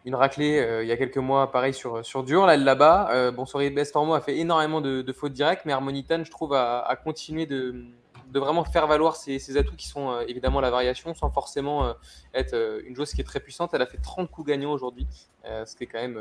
une 0.07 0.15
raclée 0.15 0.81
il 0.83 0.89
y 0.89 0.93
a 0.93 0.97
quelques 0.97 1.19
mois, 1.19 1.51
pareil, 1.53 1.75
sur, 1.75 2.05
sur 2.05 2.23
dur. 2.23 2.47
Là, 2.47 2.57
là-bas. 2.57 3.31
bon, 3.33 3.45
Soribes 3.45 3.83
Stormo 3.85 4.15
a 4.15 4.21
fait 4.21 4.37
énormément 4.39 4.81
de, 4.81 5.13
fautes 5.13 5.33
directes, 5.33 5.63
mais 5.67 5.73
Harmonitane, 5.73 6.25
je 6.25 6.31
trouve, 6.31 6.55
a, 6.55 6.99
continué 7.05 7.47
de 7.47 7.85
de 8.33 8.39
vraiment 8.39 8.65
faire 8.65 8.87
valoir 8.87 9.17
ses, 9.17 9.57
atouts 9.57 9.77
qui 9.77 9.89
sont 9.89 10.11
euh, 10.11 10.23
évidemment 10.29 10.61
la 10.61 10.71
variation 10.71 11.15
sans 11.15 11.31
forcément 11.31 11.87
euh, 11.87 11.93
être 12.35 12.55
euh, 12.55 12.83
une 12.87 12.95
joueuse 12.95 13.13
qui 13.13 13.21
est 13.21 13.25
très 13.25 13.41
puissante. 13.41 13.71
Elle 13.75 13.83
a 13.83 13.87
fait 13.87 13.99
30 13.99 14.31
coups 14.31 14.49
gagnants 14.49 14.73
aujourd'hui, 14.73 15.07
ce 15.45 15.75
qui 15.75 15.85
est 15.85 15.87
quand 15.87 16.01
même 16.01 16.19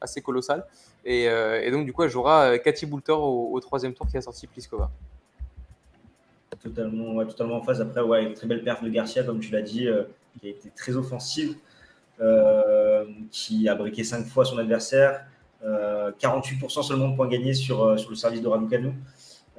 assez 0.00 0.20
colossal. 0.20 0.66
Et, 1.04 1.28
donc, 1.70 1.86
du 1.86 1.92
coup, 1.92 2.02
elle 2.02 2.10
jouera 2.10 2.58
Cathy 2.58 2.86
Boulter 2.86 3.12
au, 3.12 3.58
troisième 3.60 3.94
tour 3.94 4.06
qui 4.06 4.16
a 4.16 4.22
sorti 4.22 4.46
Pliskova. 4.46 4.90
Totalement, 6.62 7.24
totalement 7.24 7.56
en 7.56 7.62
phase. 7.62 7.80
Après, 7.80 8.02
ouais, 8.02 8.24
une 8.24 8.34
très 8.34 8.46
belle 8.46 8.62
perte 8.62 8.84
de 8.84 8.90
Garcia, 8.90 9.24
comme 9.24 9.40
tu 9.40 9.50
l'as 9.50 9.62
dit, 9.62 9.88
qui 10.40 10.46
a 10.46 10.50
été 10.50 10.70
très 10.76 10.96
offensive, 10.96 11.56
qui 13.30 13.68
a 13.68 13.74
briqué 13.74 14.04
5 14.04 14.26
fois 14.26 14.44
son 14.44 14.58
adversaire. 14.58 15.24
48% 15.62 16.82
seulement 16.82 17.08
de 17.08 17.16
points 17.16 17.28
gagnés 17.28 17.54
sur, 17.54 17.98
sur 17.98 18.10
le 18.10 18.16
service 18.16 18.40
de 18.42 18.48
Raducanu. 18.48 18.94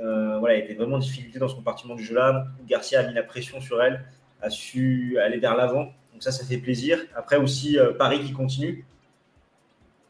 Euh, 0.02 0.40
voilà, 0.40 0.56
elle 0.56 0.64
était 0.64 0.74
vraiment 0.74 0.96
en 0.96 1.00
difficulté 1.00 1.38
dans 1.40 1.48
ce 1.48 1.56
compartiment 1.56 1.96
du 1.96 2.04
jeu-là. 2.04 2.48
Garcia 2.68 3.02
a 3.02 3.04
mis 3.08 3.14
la 3.14 3.24
pression 3.24 3.62
sur 3.62 3.82
elle, 3.82 4.04
a 4.42 4.50
su 4.50 5.18
aller 5.20 5.38
vers 5.38 5.56
l'avant. 5.56 5.86
Donc 6.12 6.22
ça, 6.22 6.32
ça 6.32 6.46
fait 6.46 6.58
plaisir. 6.58 7.00
Après 7.16 7.38
aussi, 7.38 7.78
euh, 7.78 7.94
Paris 7.94 8.22
qui 8.22 8.34
continue, 8.34 8.86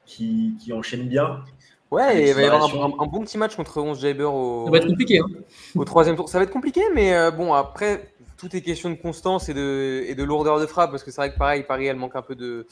qui, 0.06 0.56
enchaîne 0.74 1.08
bien. 1.08 1.44
Ouais, 1.90 2.30
il 2.30 2.34
va 2.34 2.42
y 2.42 2.46
avoir 2.46 2.64
un, 2.64 3.06
bon 3.08 3.22
petit 3.22 3.38
match 3.38 3.56
contre 3.56 3.82
11 3.82 4.00
Jaber 4.00 4.24
au, 4.24 4.64
ça 4.66 4.72
va 4.72 4.78
être 4.78 4.88
compliqué, 4.88 5.20
hein. 5.20 5.28
au 5.76 5.84
troisième 5.84 6.16
tour. 6.16 6.30
Ça 6.30 6.38
va 6.38 6.46
être 6.46 6.52
compliqué, 6.52 6.82
mais 6.94 7.14
euh, 7.14 7.32
bon, 7.32 7.54
après, 7.54 8.14
tout 8.42 8.54
est 8.56 8.62
question 8.62 8.90
de 8.90 8.96
constance 8.96 9.48
et 9.48 9.54
de, 9.54 10.24
lourdeur 10.24 10.60
de 10.60 10.66
frappe, 10.66 10.92
parce 10.92 11.04
que 11.04 11.12
c'est 11.12 11.22
vrai 11.22 11.32
que 11.32 11.38
pareil, 11.38 11.64
Paris, 11.64 11.86
elle 11.86 11.96
manque 11.96 12.16
un 12.18 12.22
peu 12.22 12.36
de, 12.36 12.66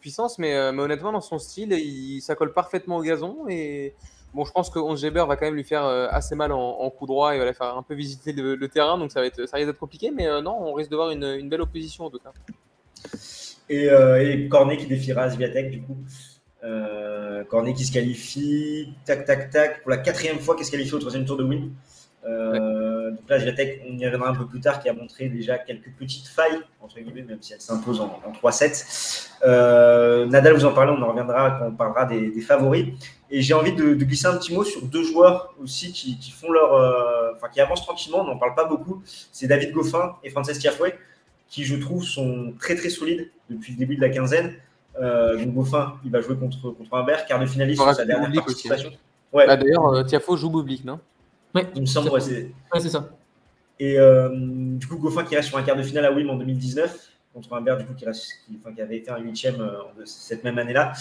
puissance, 0.00 0.38
mais, 0.38 0.72
mais 0.72 0.82
honnêtement, 0.82 1.12
dans 1.12 1.20
son 1.20 1.38
style, 1.38 1.76
ça 2.22 2.34
colle 2.34 2.54
parfaitement 2.54 2.96
au 2.96 3.02
gazon 3.02 3.46
et 3.48 3.94
Bon, 4.34 4.44
je 4.44 4.50
pense 4.50 4.68
que 4.68 4.80
11 4.80 5.00
Geber 5.00 5.24
va 5.28 5.36
quand 5.36 5.46
même 5.46 5.54
lui 5.54 5.62
faire 5.62 5.84
euh, 5.84 6.08
assez 6.10 6.34
mal 6.34 6.50
en, 6.50 6.90
coup 6.90 7.06
droit 7.06 7.36
et 7.36 7.38
va 7.38 7.52
faire 7.52 7.76
un 7.76 7.84
peu 7.84 7.94
visiter 7.94 8.32
le, 8.32 8.68
terrain, 8.68 8.98
donc 8.98 9.12
ça, 9.12 9.20
va 9.20 9.26
être, 9.26 9.46
ça 9.46 9.56
risque 9.56 9.68
d'être 9.68 9.78
compliqué, 9.78 10.10
mais 10.10 10.26
euh, 10.26 10.42
non, 10.42 10.56
on 10.60 10.72
risque 10.72 10.90
de 10.90 10.96
voir 10.96 11.12
une, 11.12 11.48
belle 11.48 11.60
opposition 11.60 12.06
en 12.06 12.10
tout 12.10 12.18
cas. 12.18 12.32
Et, 13.68 13.88
euh, 13.88 14.48
Cornet 14.48 14.76
qui 14.76 14.86
défiera 14.86 15.30
Sviatek 15.30 15.70
du 15.70 15.82
coup. 15.82 15.96
Cornet 17.48 17.74
qui 17.74 17.84
se 17.84 17.92
qualifie, 17.92 18.88
tac, 19.04 19.24
tac, 19.24 19.50
tac, 19.50 19.82
pour 19.82 19.90
la 19.90 19.98
quatrième 19.98 20.40
fois 20.40 20.56
qui 20.56 20.64
se 20.64 20.70
qualifie 20.70 20.94
au 20.94 20.98
troisième 20.98 21.26
tour 21.26 21.36
de 21.36 21.44
win. 21.44 21.70
Donc 22.24 23.28
là, 23.28 23.38
Sviatek, 23.38 23.82
on 23.88 23.98
y 23.98 24.04
reviendra 24.04 24.30
un 24.30 24.34
peu 24.34 24.46
plus 24.46 24.60
tard, 24.60 24.80
qui 24.80 24.88
a 24.88 24.92
montré 24.92 25.28
déjà 25.28 25.58
quelques 25.58 25.92
petites 25.98 26.26
failles, 26.26 26.60
entre 26.80 26.98
guillemets, 27.00 27.22
même 27.22 27.42
si 27.42 27.52
elle 27.52 27.60
s'impose 27.60 28.00
en, 28.00 28.20
3-7. 28.42 30.26
Nadal, 30.30 30.54
vous 30.54 30.64
en 30.64 30.72
parlez, 30.72 30.92
on 30.92 31.02
en 31.02 31.08
reviendra 31.08 31.58
quand 31.58 31.66
on 31.68 31.72
parlera 31.72 32.06
des, 32.06 32.30
des 32.30 32.40
favoris. 32.40 32.86
Et 33.34 33.42
j'ai 33.42 33.52
envie 33.52 33.72
de, 33.72 33.94
glisser 33.94 34.26
un 34.26 34.36
petit 34.36 34.54
mot 34.54 34.62
sur 34.62 34.82
deux 34.82 35.02
joueurs 35.02 35.54
aussi 35.60 35.92
qui, 35.92 36.30
font 36.30 36.52
leur, 36.52 36.74
euh, 36.74 37.32
enfin 37.34 37.48
qui 37.52 37.60
avancent 37.60 37.82
tranquillement. 37.82 38.20
On 38.20 38.26
n'en 38.26 38.38
parle 38.38 38.54
pas 38.54 38.64
beaucoup. 38.64 39.02
C'est 39.04 39.48
David 39.48 39.72
Goffin 39.72 40.14
et 40.22 40.30
Frances 40.30 40.56
Tiafoué, 40.56 40.94
qui 41.48 41.64
je 41.64 41.74
trouve 41.74 42.04
sont 42.04 42.54
très 42.60 42.76
très 42.76 42.90
solides 42.90 43.28
depuis 43.50 43.72
le 43.72 43.78
début 43.78 43.96
de 43.96 44.02
la 44.02 44.10
quinzaine. 44.10 44.54
Euh, 45.00 45.36
donc 45.36 45.52
Goffin, 45.52 45.94
il 46.04 46.12
va 46.12 46.20
jouer 46.20 46.36
contre 46.36 46.70
contre 46.70 46.94
Humbert, 46.94 47.26
quart 47.26 47.40
de 47.40 47.46
finaliste 47.46 47.82
sur 47.82 47.92
sa 47.92 48.04
dernière 48.04 48.30
participation. 48.30 48.90
Ouais. 49.32 49.48
Bah, 49.48 49.56
D'ailleurs, 49.56 49.86
euh, 49.86 50.04
Tiafo 50.04 50.36
joue 50.36 50.50
Bublik, 50.50 50.84
non? 50.84 51.00
Ouais. 51.54 51.66
Il 51.74 51.82
me 51.82 51.86
semble, 51.86 52.10
ouais, 52.10 52.20
c'est 52.20 52.88
ça. 52.88 53.08
Et 53.80 53.98
euh, 53.98 54.28
du 54.32 54.86
coup, 54.86 54.96
Goffin 54.96 55.24
qui 55.24 55.36
reste 55.36 55.48
sur 55.48 55.58
un 55.58 55.62
quart 55.62 55.76
de 55.76 55.82
finale 55.82 56.04
à 56.04 56.12
Wim 56.12 56.30
en 56.30 56.36
2019 56.36 57.10
contre 57.34 57.52
Humbert, 57.52 57.78
du 57.78 57.84
coup, 57.84 57.94
qui, 57.94 58.06
qui, 58.06 58.80
avait 58.80 58.96
été 58.96 59.10
un 59.10 59.18
huitième 59.18 59.60
euh, 59.60 60.04
cette 60.04 60.44
même 60.44 60.58
année-là, 60.58 60.92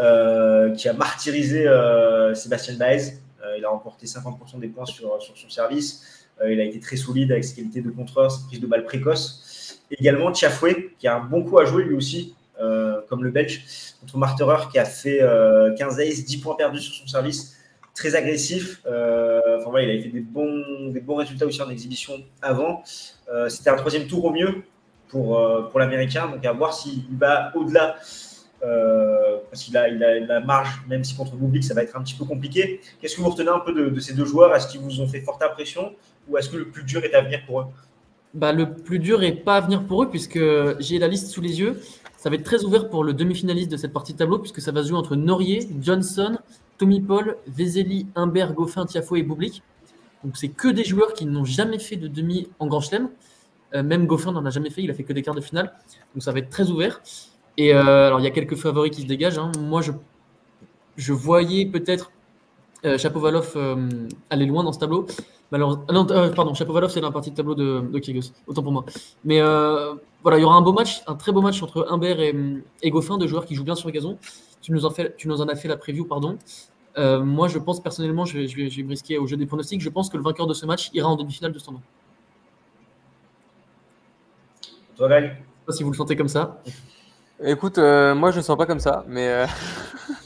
euh, 0.00 0.70
qui 0.70 0.88
a 0.88 0.92
martyrisé 0.92 1.66
euh, 1.66 2.32
Sébastien 2.34 2.76
Baez. 2.76 3.18
il 3.58 3.64
a 3.64 3.68
remporté 3.68 4.06
50% 4.06 4.60
des 4.60 4.68
points 4.68 4.86
sur, 4.86 5.20
sur 5.20 5.36
son 5.36 5.50
service. 5.50 6.26
il 6.46 6.60
a 6.60 6.64
été 6.64 6.78
très 6.78 6.96
solide 6.96 7.32
avec 7.32 7.44
ses 7.44 7.56
qualités 7.56 7.82
de 7.82 7.90
contreur, 7.90 8.30
ses 8.30 8.46
prises 8.46 8.60
de 8.60 8.66
balles 8.66 8.84
précoces. 8.84 9.80
Également, 9.90 10.30
Tiafoué, 10.30 10.94
qui 10.98 11.08
a 11.08 11.16
un 11.16 11.20
bon 11.20 11.42
coup 11.42 11.58
à 11.58 11.64
jouer 11.64 11.82
lui 11.82 11.96
aussi, 11.96 12.36
comme 13.08 13.24
le 13.24 13.30
Belge, 13.30 13.64
contre 14.00 14.18
Marterer, 14.18 14.68
qui 14.70 14.78
a 14.78 14.84
fait 14.84 15.20
15 15.76 15.98
aces, 15.98 16.24
10 16.24 16.36
points 16.36 16.54
perdus 16.54 16.80
sur 16.80 16.94
son 16.94 17.08
service 17.08 17.56
très 17.94 18.14
agressif. 18.14 18.82
Enfin, 19.60 19.70
voilà, 19.70 19.86
il 19.86 19.90
avait 19.90 20.02
fait 20.02 20.08
des 20.08 20.20
bons, 20.20 21.16
résultats 21.16 21.46
aussi 21.46 21.62
en 21.62 21.70
exhibition 21.70 22.14
avant. 22.42 22.82
C'était 23.48 23.70
un 23.70 23.76
troisième 23.76 24.06
tour 24.06 24.24
au 24.24 24.32
mieux 24.32 24.62
pour, 25.10 25.38
euh, 25.38 25.68
l'Américain. 25.76 26.28
Donc 26.28 26.44
à 26.44 26.52
voir 26.52 26.72
s'il 26.72 27.02
va 27.12 27.52
au-delà, 27.54 27.96
euh, 28.62 29.38
parce 29.50 29.64
qu'il 29.64 29.76
a, 29.76 29.88
la 29.88 30.40
marge, 30.40 30.82
même 30.88 31.04
si 31.04 31.14
contre 31.16 31.36
Bublik, 31.36 31.64
ça 31.64 31.74
va 31.74 31.82
être 31.82 31.96
un 31.96 32.02
petit 32.02 32.14
peu 32.14 32.24
compliqué. 32.24 32.80
Qu'est-ce 33.00 33.16
que 33.16 33.20
vous 33.20 33.30
retenez 33.30 33.50
un 33.50 33.60
peu 33.60 33.72
de, 33.72 34.00
ces 34.00 34.14
deux 34.14 34.24
joueurs? 34.24 34.54
Est-ce 34.54 34.68
qu'ils 34.68 34.80
vous 34.80 35.00
ont 35.00 35.06
fait 35.06 35.20
forte 35.20 35.42
impression? 35.42 35.92
Ou 36.28 36.38
est-ce 36.38 36.48
que 36.48 36.56
le 36.56 36.68
plus 36.68 36.84
dur 36.84 37.04
est 37.04 37.14
à 37.14 37.22
venir 37.22 37.40
pour 37.46 37.60
eux? 37.60 37.66
Bah, 38.34 38.52
Le 38.52 38.72
plus 38.72 38.98
dur 38.98 39.20
n'est 39.20 39.34
pas 39.34 39.56
à 39.56 39.60
venir 39.60 39.84
pour 39.84 40.02
eux, 40.02 40.10
puisque 40.10 40.40
j'ai 40.78 40.98
la 40.98 41.08
liste 41.08 41.28
sous 41.28 41.40
les 41.40 41.60
yeux. 41.60 41.80
Ça 42.16 42.28
va 42.28 42.36
être 42.36 42.44
très 42.44 42.64
ouvert 42.64 42.90
pour 42.90 43.02
le 43.02 43.14
demi-finaliste 43.14 43.70
de 43.70 43.78
cette 43.78 43.92
partie 43.92 44.12
de 44.12 44.18
tableau, 44.18 44.38
puisque 44.38 44.60
ça 44.60 44.72
va 44.72 44.82
se 44.82 44.88
jouer 44.88 44.98
entre 44.98 45.16
Norier, 45.16 45.66
Johnson, 45.80 46.38
Tommy 46.80 47.02
Paul, 47.02 47.36
Vezeli, 47.46 48.06
Humbert, 48.14 48.54
Goffin, 48.54 48.86
Tiafo 48.86 49.16
et 49.16 49.22
Bublik. 49.22 49.62
Donc 50.24 50.38
c'est 50.38 50.48
que 50.48 50.68
des 50.68 50.82
joueurs 50.82 51.12
qui 51.12 51.26
n'ont 51.26 51.44
jamais 51.44 51.78
fait 51.78 51.96
de 51.96 52.08
demi 52.08 52.48
en 52.58 52.66
Grand 52.68 52.80
Chelem. 52.80 53.10
Euh, 53.74 53.82
même 53.82 54.06
Goffin 54.06 54.32
n'en 54.32 54.46
a 54.46 54.50
jamais 54.50 54.70
fait, 54.70 54.82
il 54.82 54.90
a 54.90 54.94
fait 54.94 55.04
que 55.04 55.12
des 55.12 55.20
quarts 55.20 55.34
de 55.34 55.42
finale. 55.42 55.74
Donc 56.14 56.22
ça 56.22 56.32
va 56.32 56.38
être 56.38 56.48
très 56.48 56.70
ouvert. 56.70 57.02
Et 57.58 57.74
euh, 57.74 58.06
alors 58.06 58.18
il 58.20 58.24
y 58.24 58.26
a 58.26 58.30
quelques 58.30 58.56
favoris 58.56 58.90
qui 58.90 59.02
se 59.02 59.06
dégagent. 59.06 59.38
Hein. 59.38 59.52
Moi, 59.60 59.82
je, 59.82 59.92
je 60.96 61.12
voyais 61.12 61.66
peut-être 61.66 62.12
euh, 62.86 62.96
Chapovalov 62.96 63.58
aller 64.30 64.46
loin 64.46 64.64
dans 64.64 64.72
ce 64.72 64.78
tableau. 64.78 65.06
Alors, 65.52 65.84
non, 65.92 66.06
pardon, 66.34 66.54
Chapovalov, 66.54 66.90
c'est 66.90 67.02
la 67.02 67.10
partie 67.10 67.30
de 67.32 67.36
tableau 67.36 67.54
de, 67.54 67.80
de 67.80 68.20
autant 68.46 68.62
pour 68.62 68.72
moi. 68.72 68.86
Mais 69.24 69.40
voilà, 70.22 70.38
il 70.38 70.40
y 70.40 70.44
aura 70.44 70.54
un 70.54 70.62
beau 70.62 70.72
match, 70.72 71.02
un 71.06 71.14
très 71.14 71.32
beau 71.32 71.42
match 71.42 71.62
entre 71.62 71.86
Humbert 71.90 72.20
et, 72.20 72.34
et 72.82 72.90
Goffin, 72.90 73.18
deux 73.18 73.26
joueurs 73.26 73.44
qui 73.44 73.54
jouent 73.54 73.64
bien 73.64 73.74
sur 73.74 73.88
le 73.88 73.92
gazon. 73.92 74.16
Tu 74.62 74.72
nous 74.72 74.84
en, 74.84 74.92
tu 75.16 75.26
nous 75.26 75.40
en 75.40 75.48
as 75.48 75.56
fait 75.56 75.68
la 75.68 75.76
preview, 75.76 76.04
pardon. 76.04 76.38
Euh, 76.98 77.22
moi, 77.22 77.48
je 77.48 77.58
pense 77.58 77.80
personnellement, 77.80 78.24
je 78.24 78.38
vais, 78.38 78.48
je, 78.48 78.56
vais, 78.56 78.68
je 78.70 78.76
vais, 78.76 78.82
me 78.82 78.90
risquer 78.90 79.18
au 79.18 79.26
jeu 79.26 79.36
des 79.36 79.46
pronostics. 79.46 79.80
Je 79.80 79.88
pense 79.88 80.10
que 80.10 80.16
le 80.16 80.22
vainqueur 80.22 80.46
de 80.46 80.54
ce 80.54 80.66
match 80.66 80.90
ira 80.92 81.08
en 81.08 81.16
demi-finale 81.16 81.52
de 81.52 81.58
ce 81.58 81.64
tournoi. 81.64 81.82
Toi, 84.96 85.08
Greg 85.08 85.24
Je 85.24 85.28
sais 85.30 85.66
pas 85.66 85.72
si 85.72 85.82
vous 85.82 85.90
le 85.90 85.96
sentez 85.96 86.16
comme 86.16 86.28
ça. 86.28 86.62
Écoute, 87.42 87.78
euh, 87.78 88.14
moi 88.14 88.32
je 88.32 88.38
ne 88.38 88.42
sens 88.42 88.58
pas 88.58 88.66
comme 88.66 88.80
ça, 88.80 89.04
mais 89.08 89.46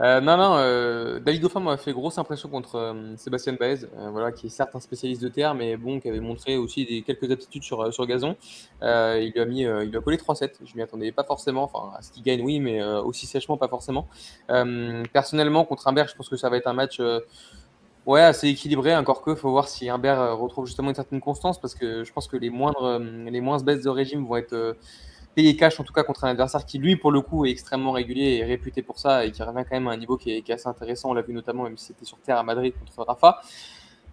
euh, 0.00 0.04
euh, 0.18 0.20
non, 0.20 0.36
non, 0.36 0.54
euh, 0.56 1.20
David 1.20 1.46
m'a 1.60 1.76
fait 1.76 1.92
grosse 1.92 2.16
impression 2.18 2.48
contre 2.48 2.76
euh, 2.76 3.16
Sébastien 3.16 3.52
Baez, 3.54 3.84
euh, 3.96 4.08
voilà, 4.10 4.32
qui 4.32 4.46
est 4.46 4.50
certes 4.50 4.74
un 4.74 4.80
spécialiste 4.80 5.22
de 5.22 5.28
terre, 5.28 5.54
mais 5.54 5.76
bon, 5.76 6.00
qui 6.00 6.08
avait 6.08 6.20
montré 6.20 6.56
aussi 6.56 6.86
des, 6.86 7.02
quelques 7.02 7.30
aptitudes 7.30 7.62
sur, 7.62 7.92
sur 7.92 8.06
gazon. 8.06 8.36
Euh, 8.82 9.18
il 9.22 9.32
lui 9.32 9.40
a 9.40 9.44
mis, 9.44 9.66
euh, 9.66 9.84
il 9.84 9.90
lui 9.90 9.98
a 9.98 10.00
collé 10.00 10.16
3-7. 10.16 10.58
Je 10.64 10.74
m'y 10.76 10.82
attendais 10.82 11.12
pas 11.12 11.24
forcément, 11.24 11.64
enfin 11.64 11.92
à 11.96 12.02
ce 12.02 12.12
qu'il 12.12 12.22
gagne, 12.22 12.42
oui, 12.42 12.60
mais 12.60 12.80
euh, 12.82 13.02
aussi 13.02 13.26
sèchement, 13.26 13.56
pas 13.58 13.68
forcément. 13.68 14.08
Euh, 14.50 15.02
personnellement, 15.12 15.64
contre 15.64 15.86
Humbert, 15.88 16.08
je 16.08 16.14
pense 16.16 16.28
que 16.28 16.36
ça 16.36 16.48
va 16.48 16.56
être 16.56 16.66
un 16.66 16.72
match. 16.74 16.98
euh, 17.00 17.20
Ouais, 18.06 18.22
assez 18.22 18.48
équilibré, 18.48 18.96
encore 18.96 19.20
que 19.22 19.34
faut 19.34 19.50
voir 19.50 19.68
si 19.68 19.88
Humbert 19.90 20.18
euh, 20.20 20.34
retrouve 20.34 20.66
justement 20.66 20.88
une 20.88 20.94
certaine 20.94 21.20
constance, 21.20 21.60
parce 21.60 21.74
que 21.74 22.02
je 22.02 22.12
pense 22.12 22.28
que 22.28 22.36
les 22.38 22.48
moindres, 22.48 22.82
euh, 22.84 22.98
les 23.30 23.40
baisses 23.62 23.82
de 23.82 23.90
régime 23.90 24.26
vont 24.26 24.36
être 24.36 24.76
payées 25.34 25.56
cash, 25.56 25.78
en 25.80 25.84
tout 25.84 25.92
cas 25.92 26.02
contre 26.02 26.24
un 26.24 26.30
adversaire 26.30 26.64
qui, 26.64 26.78
lui, 26.78 26.96
pour 26.96 27.10
le 27.12 27.20
coup, 27.20 27.46
est 27.46 27.50
extrêmement 27.50 27.92
régulier 27.92 28.38
et 28.38 28.44
réputé 28.44 28.82
pour 28.82 28.98
ça, 28.98 29.24
et 29.24 29.30
qui 29.30 29.42
revient 29.42 29.64
quand 29.68 29.76
même 29.76 29.88
à 29.88 29.92
un 29.92 29.96
niveau 29.96 30.16
qui 30.16 30.32
est, 30.32 30.42
qui 30.42 30.52
est 30.52 30.54
assez 30.54 30.68
intéressant. 30.68 31.10
On 31.10 31.14
l'a 31.14 31.22
vu 31.22 31.32
notamment, 31.32 31.64
même 31.64 31.76
si 31.76 31.86
c'était 31.86 32.04
sur 32.04 32.18
terre 32.18 32.38
à 32.38 32.42
Madrid 32.42 32.74
contre 32.78 33.06
Rafa. 33.06 33.40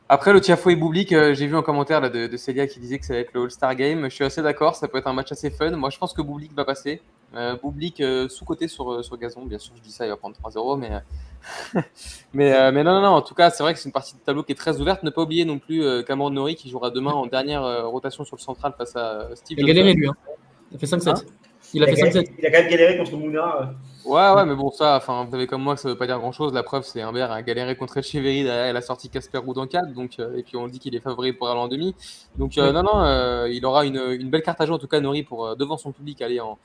Après, 0.10 0.32
le 0.32 0.40
Tiafo 0.40 0.70
et 0.70 0.76
Boublik, 0.78 1.12
euh, 1.12 1.34
j'ai 1.34 1.48
vu 1.48 1.58
un 1.58 1.62
commentaire 1.62 2.00
là, 2.00 2.10
de, 2.10 2.28
de 2.28 2.38
Célia 2.38 2.66
qui 2.66 2.80
disait 2.80 2.98
que 2.98 3.06
ça 3.06 3.14
allait 3.14 3.24
être 3.24 3.34
le 3.34 3.44
All-Star 3.44 3.76
Game. 3.76 4.06
Je 4.06 4.16
suis 4.16 4.24
assez 4.24 4.42
d'accord, 4.42 4.76
ça 4.76 4.88
peut 4.88 5.00
être 5.00 5.08
un 5.08 5.14
match 5.14 5.32
assez 5.34 5.50
fun. 5.50 5.72
Moi, 5.72 5.90
je 5.90 5.98
pense 5.98 6.14
que 6.14 6.22
Boublik 6.22 6.54
va 6.54 6.64
passer. 6.64 7.02
Euh, 7.36 7.58
euh, 8.00 8.30
sous-côté 8.30 8.68
sur, 8.68 8.92
euh, 8.92 9.04
sur 9.04 9.18
gazon, 9.18 9.46
bien 9.46 9.58
sûr, 9.58 9.74
je 9.76 9.82
dis 9.82 9.92
ça, 9.92 10.06
il 10.06 10.10
va 10.10 10.16
prendre 10.16 10.36
3-0, 10.38 10.78
mais, 10.78 10.92
euh, 10.94 11.82
mais, 12.34 12.72
mais 12.72 12.84
non, 12.84 12.94
non, 12.94 13.02
non, 13.02 13.08
en 13.10 13.22
tout 13.22 13.36
cas, 13.36 13.50
c'est 13.50 13.64
vrai 13.64 13.74
que 13.74 13.80
c'est 13.80 13.90
une 13.90 13.94
partie 13.94 14.16
de 14.16 14.20
tableau 14.20 14.44
qui 14.44 14.54
est 14.54 14.56
très 14.56 14.80
ouverte. 14.80 15.04
Ne 15.04 15.10
pas 15.10 15.24
oublier 15.24 15.44
non 15.44 15.60
plus 15.60 15.84
Cameron 16.06 16.30
Nori 16.30 16.56
qui 16.56 16.70
jouera 16.70 16.90
demain 16.90 17.12
en 17.12 17.26
dernière 17.26 17.88
rotation 17.90 18.24
sur 18.24 18.38
le 18.38 18.42
central 18.42 18.74
face 18.78 18.96
à 18.96 19.30
Steve 19.36 19.60
Il 19.60 19.66
a 19.66 19.68
galéré 19.68 19.94
lui. 19.94 20.08
Hein. 20.08 20.16
Il 20.72 20.76
a 20.76 20.80
fait 20.80 20.86
5-7. 20.86 21.10
Hein 21.10 21.16
il 21.74 21.84
a 21.84 21.88
il, 21.88 21.94
a 21.94 21.96
fait 21.96 22.02
quand 22.02 22.14
même, 22.16 22.24
5-7. 22.24 22.32
il 22.40 22.46
a 22.46 22.52
quand 22.52 22.60
même 22.62 22.70
galéré 22.72 22.98
contre 22.98 23.18
Mouna. 23.18 23.56
euh. 23.62 23.66
Ouais, 24.06 24.32
ouais, 24.36 24.46
mais 24.46 24.56
bon, 24.56 24.72
ça, 24.72 24.96
enfin, 24.96 25.26
vous 25.26 25.32
savez 25.32 25.48
comme 25.48 25.62
moi 25.62 25.76
que 25.76 25.82
ça 25.82 25.90
veut 25.90 25.98
pas 25.98 26.08
dire 26.08 26.18
grand 26.18 26.32
chose. 26.32 26.54
La 26.54 26.64
preuve, 26.64 26.84
c'est 26.86 27.02
Humbert 27.02 27.30
a 27.30 27.42
galéré 27.42 27.76
contre 27.76 27.98
Echeverry 27.98 28.44
derrière, 28.44 28.66
elle 28.68 28.78
a 28.78 28.82
sorti 28.82 29.10
Casper 29.10 29.40
Ruud 29.40 29.58
en 29.58 29.68
4, 29.68 29.92
donc, 29.94 30.12
euh, 30.20 30.38
et 30.38 30.44
puis 30.44 30.56
on 30.56 30.70
dit 30.70 30.80
qu'il 30.80 30.96
est 30.96 31.02
favori 31.02 31.34
pour 31.34 31.50
aller 31.50 31.60
en 31.60 31.68
demi. 31.68 31.94
Donc, 32.38 32.58
euh, 32.58 32.68
Oui. 32.68 32.74
non, 32.74 32.84
non, 32.84 33.02
euh, 33.04 33.50
il 33.52 33.66
aura 33.66 33.86
une, 33.86 33.98
une 34.18 34.30
belle 34.30 34.44
carte 34.44 34.62
à 34.62 34.66
jouer, 34.66 34.76
en 34.76 34.80
tout 34.80 34.88
cas, 34.88 35.02
Nori, 35.02 35.24
pour 35.24 35.46
euh, 35.46 35.56
devant 35.56 35.76
son 35.76 35.92
public 35.92 36.22
aller 36.22 36.40
en, 36.40 36.58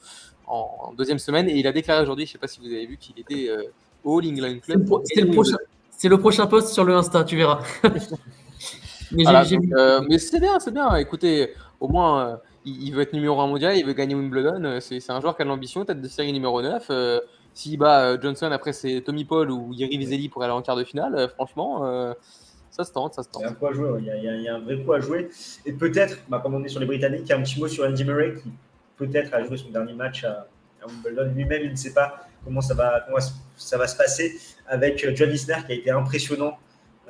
en, 0.47 0.71
en 0.91 0.93
deuxième 0.93 1.19
semaine. 1.19 1.49
Et 1.49 1.55
il 1.57 1.67
a 1.67 1.73
déclaré 1.73 2.01
aujourd'hui, 2.03 2.27
je 2.27 2.33
sais 2.33 2.39
pas 2.39 2.47
si 2.47 2.61
vous 2.61 2.67
avez 2.67 2.87
vu, 2.87 2.97
qu'il 2.97 3.19
était 3.19 3.49
euh, 3.49 3.65
au 4.05 4.21
All 4.21 4.27
England 4.29 4.59
C'est 4.65 4.75
le, 4.75 4.79
Club. 4.79 4.87
pro- 4.87 5.03
c'est 5.05 5.21
le 5.21 5.31
prochain. 5.33 5.57
Le 6.05 6.19
prochain 6.19 6.47
post 6.47 6.69
sur 6.69 6.85
le 6.85 6.95
Insta, 6.95 7.25
tu 7.25 7.37
verras. 7.37 7.61
Mais 9.13 9.25
Voilà, 9.25 9.43
euh, 9.43 10.01
c'est 10.19 10.41
bien, 10.41 10.59
c'est 10.61 10.73
bien. 10.73 10.95
Écoutez, 10.97 11.51
au 11.81 11.89
moins, 11.89 12.27
euh, 12.29 12.37
il, 12.65 12.89
il 12.89 12.95
veut 12.95 13.03
être 13.03 13.13
numéro 13.13 13.41
1 13.41 13.47
mondial, 13.47 13.77
il 13.77 13.85
veut 13.85 13.93
gagner 13.93 14.15
Wimbledon. 14.15 14.65
euh, 14.65 14.81
C'est 14.81 15.11
un 15.11 15.21
joueur 15.21 15.37
qui 15.37 15.43
a 15.43 15.45
de 15.45 15.51
l'ambition, 15.51 15.85
tête 15.85 16.01
de 16.01 16.09
série 16.09 16.33
numéro 16.33 16.61
9. 16.63 16.87
Euh, 16.91 17.21
S'il 17.55 17.79
bat 17.79 18.05
euh, 18.13 18.19
Johnson, 18.21 18.51
après 18.53 18.73
c'est 18.73 19.03
Tommy 19.03 19.25
Paul 19.25 19.51
ou 19.51 19.73
Yeri 19.73 19.97
Vizelli 19.99 20.29
pour 20.29 20.43
aller 20.43 20.53
en 20.53 20.63
quart 20.63 20.77
de 20.77 20.85
finale. 20.85 21.15
euh, 21.15 21.29
franchement, 21.29 21.85
euh, 21.87 22.15
ça 22.71 22.85
se 22.85 22.93
tente, 22.93 23.15
ça 23.15 23.23
se 23.23 23.29
Il 23.29 23.31
y 23.31 23.33
tente. 23.35 23.45
a 23.45 23.49
un 23.51 23.55
coup 23.55 23.67
à 23.67 23.73
jouer, 23.75 23.91
il 23.99 24.07
y 24.07 24.11
a, 24.11 24.17
il 24.17 24.25
y 24.25 24.29
a- 24.29 24.35
il 24.37 24.43
y 24.43 24.49
a 24.49 24.55
un 24.57 24.61
vrai 24.61 24.83
coup 24.83 24.93
à 24.95 25.01
jouer. 25.01 25.29
Et 25.67 25.73
peut-être, 25.75 26.19
bah, 26.29 26.41
comme 26.43 26.55
on 26.55 26.65
est 26.65 26.69
sur 26.69 26.81
les 26.81 26.87
Britanniques, 26.87 27.31
un 27.31 27.43
petit 27.43 27.61
mot 27.61 27.69
sur 27.69 27.85
Andy 27.85 28.05
Murray 28.05 28.35
qui 28.43 28.51
peut-être 28.97 29.35
a 29.35 29.43
joué 29.45 29.57
son 29.59 29.69
dernier 29.71 29.93
match 29.95 30.25
à, 30.25 30.47
à 30.83 30.87
Wimbledon. 30.87 31.33
Lui-même, 31.35 31.63
il 31.65 31.71
ne 31.73 31.77
sait 31.77 31.93
pas 31.93 32.27
comment 32.45 32.61
ça 32.63 32.75
va, 32.75 33.01
comment 33.07 33.19
ça 33.57 33.77
va 33.79 33.87
se 33.87 33.97
passer 33.97 34.39
avec 34.67 35.05
John 35.15 35.31
Isner 35.31 35.57
qui 35.67 35.73
a 35.73 35.75
été 35.75 35.91
impressionnant 35.91 36.57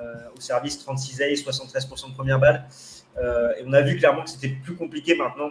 euh, 0.01 0.15
au 0.37 0.41
service 0.41 0.79
36 0.79 1.21
A, 1.23 1.27
73% 1.27 2.11
de 2.11 2.15
première 2.15 2.41
balle. 2.41 2.65
Euh, 3.19 3.53
et 3.59 3.65
on 3.67 3.73
a 3.73 3.83
vu 3.83 3.97
clairement 3.97 4.23
que 4.23 4.31
c'était 4.31 4.49
plus 4.49 4.75
compliqué 4.75 5.15
maintenant, 5.17 5.51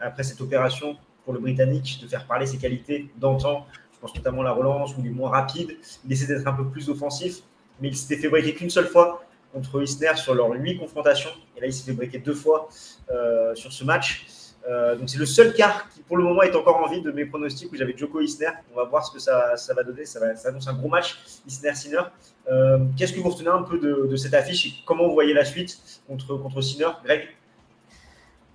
après 0.00 0.22
cette 0.22 0.40
opération 0.40 0.96
pour 1.24 1.32
le 1.32 1.40
Britannique, 1.40 2.00
de 2.02 2.08
faire 2.08 2.26
parler 2.26 2.46
ses 2.46 2.58
qualités 2.58 3.08
d'antan. 3.16 3.66
Je 3.92 3.98
pense 4.00 4.14
notamment 4.14 4.40
à 4.40 4.44
la 4.44 4.52
relance 4.52 4.96
où 4.96 5.00
il 5.00 5.06
est 5.06 5.10
moins 5.10 5.30
rapide. 5.30 5.76
Il 6.04 6.12
essaie 6.12 6.26
d'être 6.26 6.46
un 6.46 6.52
peu 6.52 6.66
plus 6.66 6.88
offensif, 6.88 7.40
mais 7.80 7.88
il 7.88 7.96
s'était 7.96 8.16
fait 8.16 8.28
breaker 8.28 8.54
qu'une 8.54 8.70
seule 8.70 8.88
fois 8.88 9.24
contre 9.52 9.82
Isner 9.82 10.16
sur 10.16 10.34
leurs 10.34 10.50
huit 10.50 10.78
confrontations. 10.78 11.30
Et 11.56 11.60
là, 11.60 11.66
il 11.66 11.72
s'est 11.72 11.84
fait 11.84 11.92
breaker 11.92 12.18
deux 12.18 12.34
fois 12.34 12.68
euh, 13.10 13.54
sur 13.54 13.72
ce 13.72 13.84
match. 13.84 14.26
Euh, 14.68 14.94
donc 14.94 15.10
c'est 15.10 15.18
le 15.18 15.26
seul 15.26 15.54
quart 15.54 15.88
qui 15.90 16.02
pour 16.02 16.16
le 16.16 16.22
moment 16.22 16.42
est 16.42 16.54
encore 16.54 16.76
en 16.76 16.88
vie 16.88 17.02
de 17.02 17.10
mes 17.10 17.24
pronostics 17.24 17.72
où 17.72 17.76
j'avais 17.76 17.96
Joko 17.96 18.20
Isner. 18.20 18.50
On 18.72 18.76
va 18.76 18.84
voir 18.84 19.04
ce 19.04 19.12
que 19.12 19.18
ça, 19.18 19.56
ça 19.56 19.74
va 19.74 19.82
donner. 19.82 20.04
Ça, 20.04 20.20
va, 20.20 20.36
ça 20.36 20.50
annonce 20.50 20.68
un 20.68 20.74
gros 20.74 20.88
match 20.88 21.18
Isner-Sinner. 21.46 22.02
Euh, 22.50 22.78
Qu'est-ce 22.96 23.12
que 23.12 23.20
vous 23.20 23.30
retenez 23.30 23.50
un 23.50 23.62
peu 23.62 23.78
de, 23.78 24.06
de, 24.06 24.16
cette 24.16 24.34
affiche 24.34 24.66
et 24.66 24.72
comment 24.84 25.06
vous 25.06 25.14
voyez 25.14 25.34
la 25.34 25.44
suite 25.44 25.78
contre, 26.06 26.36
contre 26.36 26.60
Sinner 26.60 26.90
Greg? 27.04 27.28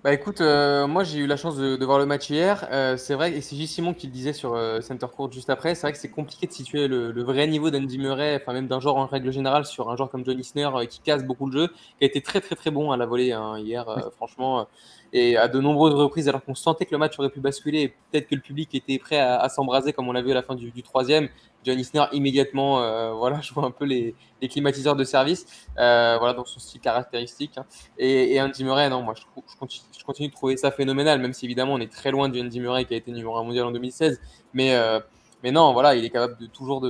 Bah 0.04 0.12
écoute, 0.12 0.40
euh, 0.40 0.86
moi 0.86 1.02
j'ai 1.02 1.18
eu 1.18 1.26
la 1.26 1.36
chance 1.36 1.56
de, 1.56 1.74
de, 1.74 1.84
voir 1.84 1.98
le 1.98 2.06
match 2.06 2.30
hier. 2.30 2.68
Euh, 2.70 2.96
c'est 2.96 3.14
vrai, 3.14 3.32
et 3.32 3.40
c'est 3.40 3.56
J. 3.56 3.66
Simon 3.66 3.94
qui 3.94 4.06
le 4.06 4.12
disait 4.12 4.32
sur 4.32 4.54
euh, 4.54 4.80
Center 4.80 5.08
Court 5.12 5.32
juste 5.32 5.50
après, 5.50 5.74
c'est 5.74 5.82
vrai 5.82 5.92
que 5.92 5.98
c'est 5.98 6.08
compliqué 6.08 6.46
de 6.46 6.52
situer 6.52 6.86
le, 6.86 7.10
le 7.10 7.22
vrai 7.24 7.48
niveau 7.48 7.68
d'Andy 7.70 7.98
Murray, 7.98 8.38
enfin 8.40 8.52
même 8.52 8.68
d'un 8.68 8.78
genre 8.78 8.96
en 8.96 9.06
règle 9.06 9.32
générale, 9.32 9.66
sur 9.66 9.90
un 9.90 9.96
joueur 9.96 10.08
comme 10.08 10.24
Johnny 10.24 10.42
Isner 10.42 10.70
qui 10.88 11.00
casse 11.00 11.24
beaucoup 11.24 11.46
le 11.46 11.52
jeu, 11.52 11.68
qui 11.98 12.04
a 12.04 12.06
été 12.06 12.22
très 12.22 12.40
très 12.40 12.54
très 12.54 12.70
bon 12.70 12.92
à 12.92 12.96
la 12.96 13.06
volée 13.06 13.32
hein, 13.32 13.58
hier, 13.58 13.86
franchement. 14.14 14.68
Et 15.12 15.36
à 15.36 15.48
de 15.48 15.60
nombreuses 15.60 15.94
reprises, 15.94 16.28
alors 16.28 16.44
qu'on 16.44 16.54
sentait 16.54 16.84
que 16.84 16.92
le 16.92 16.98
match 16.98 17.18
aurait 17.18 17.30
pu 17.30 17.40
basculer, 17.40 17.94
peut-être 18.10 18.28
que 18.28 18.34
le 18.34 18.40
public 18.40 18.74
était 18.74 18.98
prêt 18.98 19.18
à, 19.18 19.48
s'embraser 19.48 19.92
comme 19.92 20.08
on 20.08 20.12
l'a 20.12 20.22
vu 20.22 20.30
à 20.30 20.34
la 20.34 20.42
fin 20.42 20.54
du, 20.54 20.82
troisième. 20.82 21.28
John 21.64 21.78
Isner 21.78 22.04
immédiatement 22.12 22.80
euh, 22.80 23.12
voilà, 23.14 23.40
joue 23.40 23.60
un 23.60 23.70
peu 23.70 23.84
les, 23.84 24.14
climatiseurs 24.48 24.96
de 24.96 25.04
service 25.04 25.46
euh, 25.78 26.16
voilà, 26.18 26.34
dans 26.34 26.44
son 26.44 26.60
style 26.60 26.80
caractéristique. 26.80 27.58
Hein. 27.58 27.66
Et, 27.98 28.40
Andy 28.40 28.64
Murray, 28.64 28.88
non, 28.90 29.02
moi 29.02 29.14
je, 29.16 29.22
je, 29.22 29.56
continue, 29.58 29.84
je, 29.98 30.04
continue, 30.04 30.28
de 30.28 30.34
trouver 30.34 30.56
ça 30.56 30.70
phénoménal, 30.70 31.20
même 31.20 31.32
si 31.32 31.46
évidemment 31.46 31.74
on 31.74 31.80
est 31.80 31.92
très 31.92 32.10
loin 32.10 32.28
du 32.28 32.40
Andy 32.40 32.60
Murray 32.60 32.84
qui 32.84 32.94
a 32.94 32.96
été 32.96 33.10
numéro 33.10 33.36
1 33.36 33.44
mondial 33.44 33.66
en 33.66 33.70
2016. 33.70 34.20
Mais, 34.52 34.74
euh, 34.74 35.00
mais 35.42 35.50
non, 35.50 35.72
voilà, 35.72 35.94
il 35.94 36.04
est 36.04 36.10
capable 36.10 36.38
de 36.38 36.46
toujours 36.46 36.86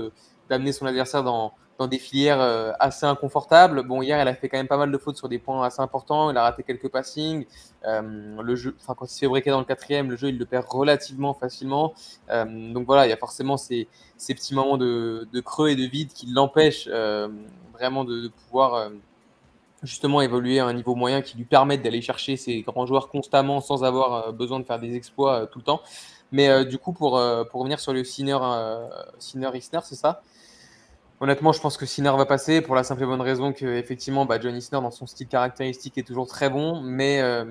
d'amener 0.49 0.73
son 0.73 0.87
adversaire 0.87 1.23
dans, 1.23 1.53
dans 1.79 1.87
des 1.87 1.99
filières 1.99 2.41
euh, 2.41 2.73
assez 2.81 3.07
inconfortables. 3.07 3.85
Bon, 3.85 4.03
hier, 4.03 4.19
elle 4.19 4.27
a 4.27 4.35
fait 4.35 4.49
quand 4.49 4.59
même 4.59 4.67
pas 4.67 4.77
mal 4.77 4.91
de 4.91 4.99
fautes 4.99 5.17
sur 5.17 5.29
des 5.29 5.39
points 5.39 5.65
assez 5.65 5.81
importants. 5.81 6.31
Il 6.31 6.37
a 6.37 6.43
raté 6.43 6.65
quelques 6.65 6.89
passings. 6.89 7.47
Euh, 7.87 8.43
le 8.43 8.57
jeu, 8.57 8.77
enfin, 8.81 8.95
quand 8.97 9.07
il 9.07 9.11
se 9.11 9.21
fait 9.21 9.29
breaker 9.29 9.51
dans 9.51 9.61
le 9.61 9.65
quatrième, 9.65 10.11
le 10.11 10.17
jeu, 10.17 10.29
il 10.29 10.39
le 10.39 10.45
perd 10.45 10.67
relativement 10.69 11.35
facilement. 11.35 11.95
Euh, 12.31 12.73
donc 12.73 12.85
voilà, 12.87 13.07
il 13.07 13.11
y 13.11 13.13
a 13.13 13.17
forcément 13.17 13.57
ces, 13.57 13.89
petits 14.17 14.55
moments 14.55 14.77
de, 14.77 15.41
creux 15.45 15.69
et 15.69 15.77
de 15.77 15.85
vide 15.85 16.13
qui 16.13 16.27
l'empêchent 16.27 16.89
vraiment 17.73 18.05
de, 18.05 18.29
pouvoir 18.29 18.91
justement 19.85 20.21
évoluer 20.21 20.59
à 20.59 20.67
un 20.67 20.73
niveau 20.73 20.97
moyen 20.97 21.23
qui 21.23 21.37
lui 21.37 21.45
permette 21.45 21.83
d'aller 21.83 22.03
chercher 22.03 22.37
ces 22.37 22.63
grands 22.63 22.87
joueurs 22.87 23.09
constamment 23.09 23.61
sans 23.61 23.85
avoir 23.85 24.33
besoin 24.33 24.59
de 24.59 24.65
faire 24.65 24.81
des 24.81 24.97
exploits 24.97 25.47
tout 25.47 25.61
le 25.61 25.65
temps. 25.65 25.81
Mais 26.33 26.65
du 26.65 26.79
coup, 26.79 26.93
pour, 26.93 27.21
pour 27.51 27.61
revenir 27.61 27.79
sur 27.79 27.93
le 27.93 28.03
Sinner, 28.03 28.39
euh, 28.43 28.89
Sinner 29.21 29.51
Isner, 29.55 29.81
c'est 29.85 29.95
ça? 29.95 30.23
Honnêtement, 31.21 31.53
je 31.53 31.61
pense 31.61 31.77
que 31.77 31.85
Sinner 31.85 32.13
va 32.17 32.27
passer 32.27 32.61
pour 32.61 32.77
la 32.77 32.85
simple 32.85 33.03
et 33.03 33.07
bonne 33.07 33.21
raison 33.21 33.53
que 33.53 33.67
effectivement, 33.67 34.25
bah, 34.25 34.39
John 34.41 34.55
Isner 34.55 34.81
dans 34.81 34.93
son 34.93 35.07
style 35.07 35.27
caractéristique 35.27 35.99
est 35.99 36.05
toujours 36.05 36.29
très 36.29 36.49
bon, 36.49 36.81
mais 36.81 37.21
euh, 37.21 37.45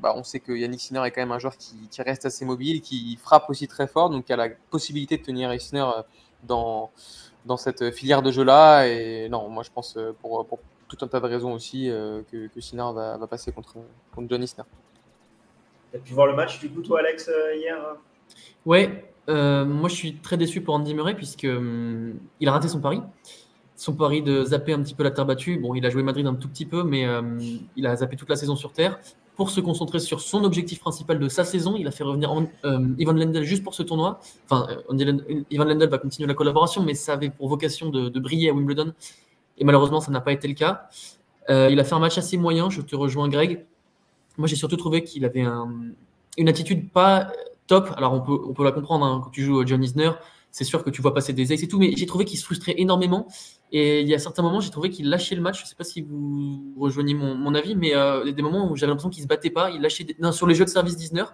bah, 0.00 0.12
on 0.16 0.24
sait 0.24 0.40
que 0.40 0.52
Yannick 0.52 0.80
Sinner 0.80 1.02
est 1.04 1.12
quand 1.12 1.20
même 1.20 1.30
un 1.30 1.38
joueur 1.38 1.56
qui, 1.56 1.88
qui, 1.88 2.02
reste 2.02 2.26
assez 2.26 2.44
mobile, 2.44 2.80
qui 2.80 3.16
frappe 3.22 3.48
aussi 3.48 3.68
très 3.68 3.86
fort, 3.86 4.10
donc 4.10 4.24
il 4.28 4.32
a 4.32 4.36
la 4.36 4.48
possibilité 4.70 5.18
de 5.18 5.22
tenir 5.22 5.54
Isner 5.54 5.86
dans, 6.42 6.90
dans 7.44 7.56
cette 7.56 7.92
filière 7.92 8.22
de 8.22 8.32
jeu 8.32 8.42
là. 8.42 8.86
Et 8.86 9.28
non, 9.28 9.48
moi 9.48 9.62
je 9.62 9.70
pense 9.70 9.96
pour, 10.20 10.44
pour 10.46 10.58
tout 10.88 11.04
un 11.04 11.08
tas 11.08 11.20
de 11.20 11.26
raisons 11.26 11.52
aussi 11.52 11.90
euh, 11.90 12.22
que, 12.30 12.48
que 12.48 12.60
Sinner 12.60 12.84
va, 12.94 13.16
va, 13.16 13.26
passer 13.26 13.52
contre, 13.52 13.76
contre 14.14 14.28
John 14.28 14.42
Isner. 14.42 14.64
Tu 15.90 15.96
as 15.96 16.00
pu 16.00 16.12
voir 16.12 16.26
le 16.26 16.34
match 16.34 16.58
du 16.60 16.70
coup 16.70 16.82
toi 16.82 17.00
Alex 17.00 17.28
euh, 17.28 17.54
hier 17.54 17.78
Ouais, 18.64 19.11
euh, 19.28 19.64
moi, 19.64 19.88
je 19.88 19.94
suis 19.94 20.16
très 20.16 20.36
déçu 20.36 20.60
pour 20.60 20.74
Andy 20.74 20.94
Murray 20.94 21.14
puisque 21.14 21.44
hum, 21.44 22.14
il 22.40 22.48
a 22.48 22.52
raté 22.52 22.68
son 22.68 22.80
pari. 22.80 23.00
Son 23.76 23.94
pari 23.94 24.22
de 24.22 24.44
zapper 24.44 24.72
un 24.72 24.82
petit 24.82 24.94
peu 24.94 25.02
la 25.02 25.10
terre 25.10 25.26
battue. 25.26 25.58
Bon, 25.58 25.74
il 25.74 25.84
a 25.86 25.90
joué 25.90 26.02
Madrid 26.02 26.26
un 26.26 26.34
tout 26.34 26.48
petit 26.48 26.66
peu, 26.66 26.84
mais 26.84 27.06
euh, 27.06 27.22
il 27.76 27.86
a 27.86 27.96
zappé 27.96 28.16
toute 28.16 28.28
la 28.28 28.36
saison 28.36 28.56
sur 28.56 28.72
terre 28.72 28.98
pour 29.36 29.50
se 29.50 29.60
concentrer 29.60 29.98
sur 29.98 30.20
son 30.20 30.44
objectif 30.44 30.80
principal 30.80 31.18
de 31.18 31.28
sa 31.28 31.44
saison. 31.44 31.74
Il 31.76 31.86
a 31.86 31.90
fait 31.90 32.04
revenir 32.04 32.32
euh, 32.64 32.94
Ivan 32.98 33.12
Lendl 33.12 33.42
juste 33.42 33.64
pour 33.64 33.74
ce 33.74 33.82
tournoi. 33.82 34.20
Enfin, 34.48 34.66
euh, 34.90 35.44
Ivan 35.50 35.64
Lendl 35.64 35.88
va 35.88 35.98
continuer 35.98 36.28
la 36.28 36.34
collaboration, 36.34 36.82
mais 36.82 36.94
ça 36.94 37.14
avait 37.14 37.30
pour 37.30 37.48
vocation 37.48 37.90
de, 37.90 38.08
briller 38.20 38.50
à 38.50 38.52
Wimbledon. 38.52 38.92
Et 39.58 39.64
malheureusement, 39.64 40.00
ça 40.00 40.10
n'a 40.10 40.20
pas 40.20 40.32
été 40.32 40.48
le 40.48 40.54
cas. 40.54 40.88
Euh, 41.50 41.68
il 41.70 41.80
a 41.80 41.84
fait 41.84 41.94
un 41.94 41.98
match 41.98 42.18
assez 42.18 42.36
moyen. 42.36 42.68
Je 42.70 42.82
te 42.82 42.94
rejoins, 42.94 43.28
Greg. 43.28 43.64
Moi, 44.36 44.48
j'ai 44.48 44.56
surtout 44.56 44.76
trouvé 44.76 45.02
qu'il 45.02 45.24
avait 45.24 45.42
un, 45.42 45.70
une 46.36 46.48
attitude 46.48 46.90
pas 46.90 47.32
Alors, 47.96 48.12
on 48.12 48.20
peut, 48.20 48.38
on 48.48 48.52
peut 48.52 48.64
la 48.64 48.72
comprendre 48.72 49.04
hein, 49.04 49.20
quand 49.22 49.30
tu 49.30 49.42
joues 49.42 49.66
John 49.66 49.82
Isner. 49.82 50.10
C'est 50.50 50.64
sûr 50.64 50.84
que 50.84 50.90
tu 50.90 51.00
vois 51.00 51.14
passer 51.14 51.32
des 51.32 51.52
ex 51.52 51.62
et 51.62 51.68
tout, 51.68 51.78
mais 51.78 51.94
j'ai 51.96 52.04
trouvé 52.04 52.26
qu'il 52.26 52.38
se 52.38 52.44
frustrait 52.44 52.74
énormément. 52.76 53.26
Et 53.72 54.02
il 54.02 54.08
y 54.08 54.14
a 54.14 54.18
certains 54.18 54.42
moments, 54.42 54.60
j'ai 54.60 54.70
trouvé 54.70 54.90
qu'il 54.90 55.08
lâchait 55.08 55.34
le 55.34 55.40
match. 55.40 55.60
Je 55.60 55.64
ne 55.64 55.68
sais 55.68 55.74
pas 55.74 55.84
si 55.84 56.02
vous 56.02 56.74
rejoignez 56.78 57.14
mon, 57.14 57.54
avis, 57.54 57.74
mais 57.74 57.94
euh, 57.94 58.20
il 58.22 58.26
y 58.26 58.30
a 58.30 58.34
des 58.34 58.42
moments 58.42 58.70
où 58.70 58.76
j'avais 58.76 58.90
l'impression 58.90 59.08
qu'il 59.08 59.22
ne 59.22 59.24
se 59.24 59.28
battait 59.28 59.50
pas. 59.50 59.70
Il 59.70 59.80
lâchait 59.80 60.04
des... 60.04 60.14
non, 60.20 60.30
sur 60.30 60.46
les 60.46 60.54
jeux 60.54 60.66
de 60.66 60.70
service 60.70 60.96
d'Isner, 60.96 61.24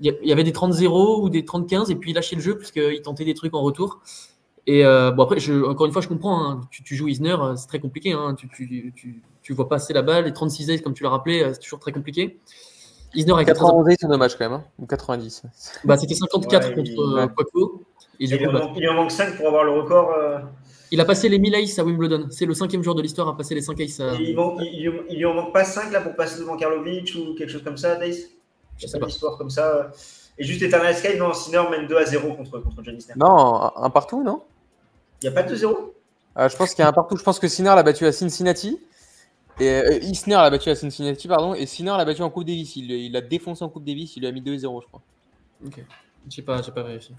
il 0.00 0.16
y 0.22 0.32
avait 0.32 0.44
des 0.44 0.52
30-0 0.52 1.22
ou 1.22 1.28
des 1.28 1.42
30-15, 1.42 1.92
et 1.92 1.94
puis 1.94 2.10
il 2.10 2.14
lâchait 2.14 2.34
le 2.34 2.42
jeu 2.42 2.56
puisqu'il 2.56 3.02
tentait 3.02 3.24
des 3.24 3.34
trucs 3.34 3.54
en 3.54 3.60
retour. 3.60 4.00
Et 4.66 4.84
euh, 4.84 5.10
bon, 5.10 5.24
après, 5.24 5.38
encore 5.64 5.86
une 5.86 5.92
fois, 5.92 6.02
je 6.02 6.08
comprends. 6.08 6.50
hein, 6.50 6.60
tu, 6.70 6.94
joues 6.94 7.08
Isner, 7.08 7.36
c'est 7.56 7.66
très 7.66 7.80
compliqué. 7.80 8.12
hein, 8.12 8.34
tu, 8.34 8.48
tu, 8.48 9.22
tu, 9.42 9.52
vois 9.52 9.68
passer 9.68 9.92
la 9.92 10.02
balle. 10.02 10.24
Les 10.24 10.32
36 10.32 10.70
aises, 10.70 10.80
comme 10.80 10.94
tu 10.94 11.02
l'as 11.02 11.10
rappelé, 11.10 11.42
euh, 11.42 11.52
c'est 11.52 11.60
toujours 11.60 11.78
très 11.78 11.92
compliqué. 11.92 12.38
Isner 13.14 13.32
avec 13.32 13.46
91 13.48 13.96
c'est 14.00 14.06
dommage 14.08 14.36
quand 14.36 14.44
même, 14.48 14.52
hein, 14.60 14.64
ou 14.78 14.86
90. 14.86 15.42
bah, 15.84 15.96
c'était 15.96 16.14
54 16.14 16.68
Ouais, 16.68 16.74
contre 16.74 16.90
il- 16.90 16.98
euh, 17.18 17.26
Quaco. 17.28 17.82
Et 18.20 18.26
du 18.26 18.34
il, 18.34 18.38
coup, 18.42 18.48
en 18.48 18.52
bah, 18.52 18.58
manque, 18.60 18.76
il 18.76 18.88
en 18.88 18.94
manque 18.94 19.10
5 19.10 19.36
pour 19.36 19.46
avoir 19.48 19.64
le 19.64 19.72
record. 19.72 20.12
euh, 20.12 20.38
il 20.92 21.00
a 21.00 21.04
passé 21.04 21.28
les 21.28 21.38
1000 21.38 21.54
aces 21.54 21.78
à 21.78 21.84
Wimbledon. 21.84 22.26
C'est 22.30 22.46
le 22.46 22.54
cinquième 22.54 22.82
joueur 22.82 22.94
de 22.96 23.02
l'histoire 23.02 23.28
à 23.28 23.36
passer 23.36 23.54
les 23.54 23.62
5 23.62 23.80
aces. 23.80 24.00
à- 24.00 24.14
il, 24.14 24.34
manque- 24.36 24.58
il, 24.60 24.66
il- 24.86 25.02
il 25.10 25.16
lui 25.18 25.24
en 25.26 25.34
manque 25.34 25.52
pas 25.52 25.64
5 25.64 25.90
là 25.92 26.00
pour 26.00 26.14
passer 26.16 26.38
devant 26.40 26.56
Karlovic 26.56 27.14
ou 27.16 27.34
quelque 27.34 27.50
chose 27.50 27.62
comme 27.64 27.76
ça, 27.76 27.96
Dace 27.96 28.16
Je 28.78 28.86
sais 28.86 28.92
pas 28.98 29.00
pas. 29.00 29.06
d'histoire 29.06 29.36
comme 29.38 29.50
ça. 29.50 29.66
euh. 29.68 29.82
Et 30.38 30.44
juste 30.44 30.62
Eternal 30.62 30.94
Sky, 30.94 31.16
non, 31.18 31.32
Sinner 31.34 31.62
mène 31.70 31.86
2 31.86 31.96
à 31.96 32.04
0 32.04 32.32
contre, 32.34 32.58
contre 32.60 32.82
John 32.82 32.96
Isner. 32.96 33.14
Non, 33.16 33.62
un, 33.62 33.72
un 33.76 33.90
partout, 33.90 34.22
non? 34.22 34.42
Il 35.22 35.28
n'y 35.28 35.36
a 35.36 35.42
pas 35.42 35.42
de 35.46 35.54
2-0 35.54 35.92
Euh, 36.38 36.48
Je 36.48 36.56
pense 36.56 36.70
qu'il 36.74 36.82
y 36.82 36.86
a 36.86 36.88
un 36.88 36.92
partout. 36.92 37.16
Je 37.16 37.22
pense 37.22 37.38
que 37.38 37.46
Sinner 37.48 37.74
l'a 37.74 37.82
battu 37.82 38.06
à 38.06 38.12
Cincinnati. 38.12 38.78
Et 39.60 39.68
euh, 39.68 39.98
Isner 39.98 40.36
l'a 40.36 40.50
battu 40.50 40.70
à 40.70 40.74
Cincinnati, 40.74 41.28
pardon. 41.28 41.54
Et 41.54 41.66
Sinner 41.66 41.90
l'a 41.90 42.04
battu 42.04 42.22
en 42.22 42.30
Coupe 42.30 42.44
Davis. 42.44 42.76
Il 42.76 42.90
il 42.90 43.12
l'a 43.12 43.20
défoncé 43.20 43.62
en 43.62 43.68
Coupe 43.68 43.84
Davis. 43.84 44.16
Il 44.16 44.20
lui 44.20 44.26
a 44.26 44.32
mis 44.32 44.40
2-0, 44.40 44.82
je 44.82 44.86
crois. 44.86 45.02
Ok. 45.66 45.84
J'ai 46.28 46.42
pas, 46.42 46.62
j'ai 46.62 46.72
pas 46.72 46.82
vérifié. 46.82 47.14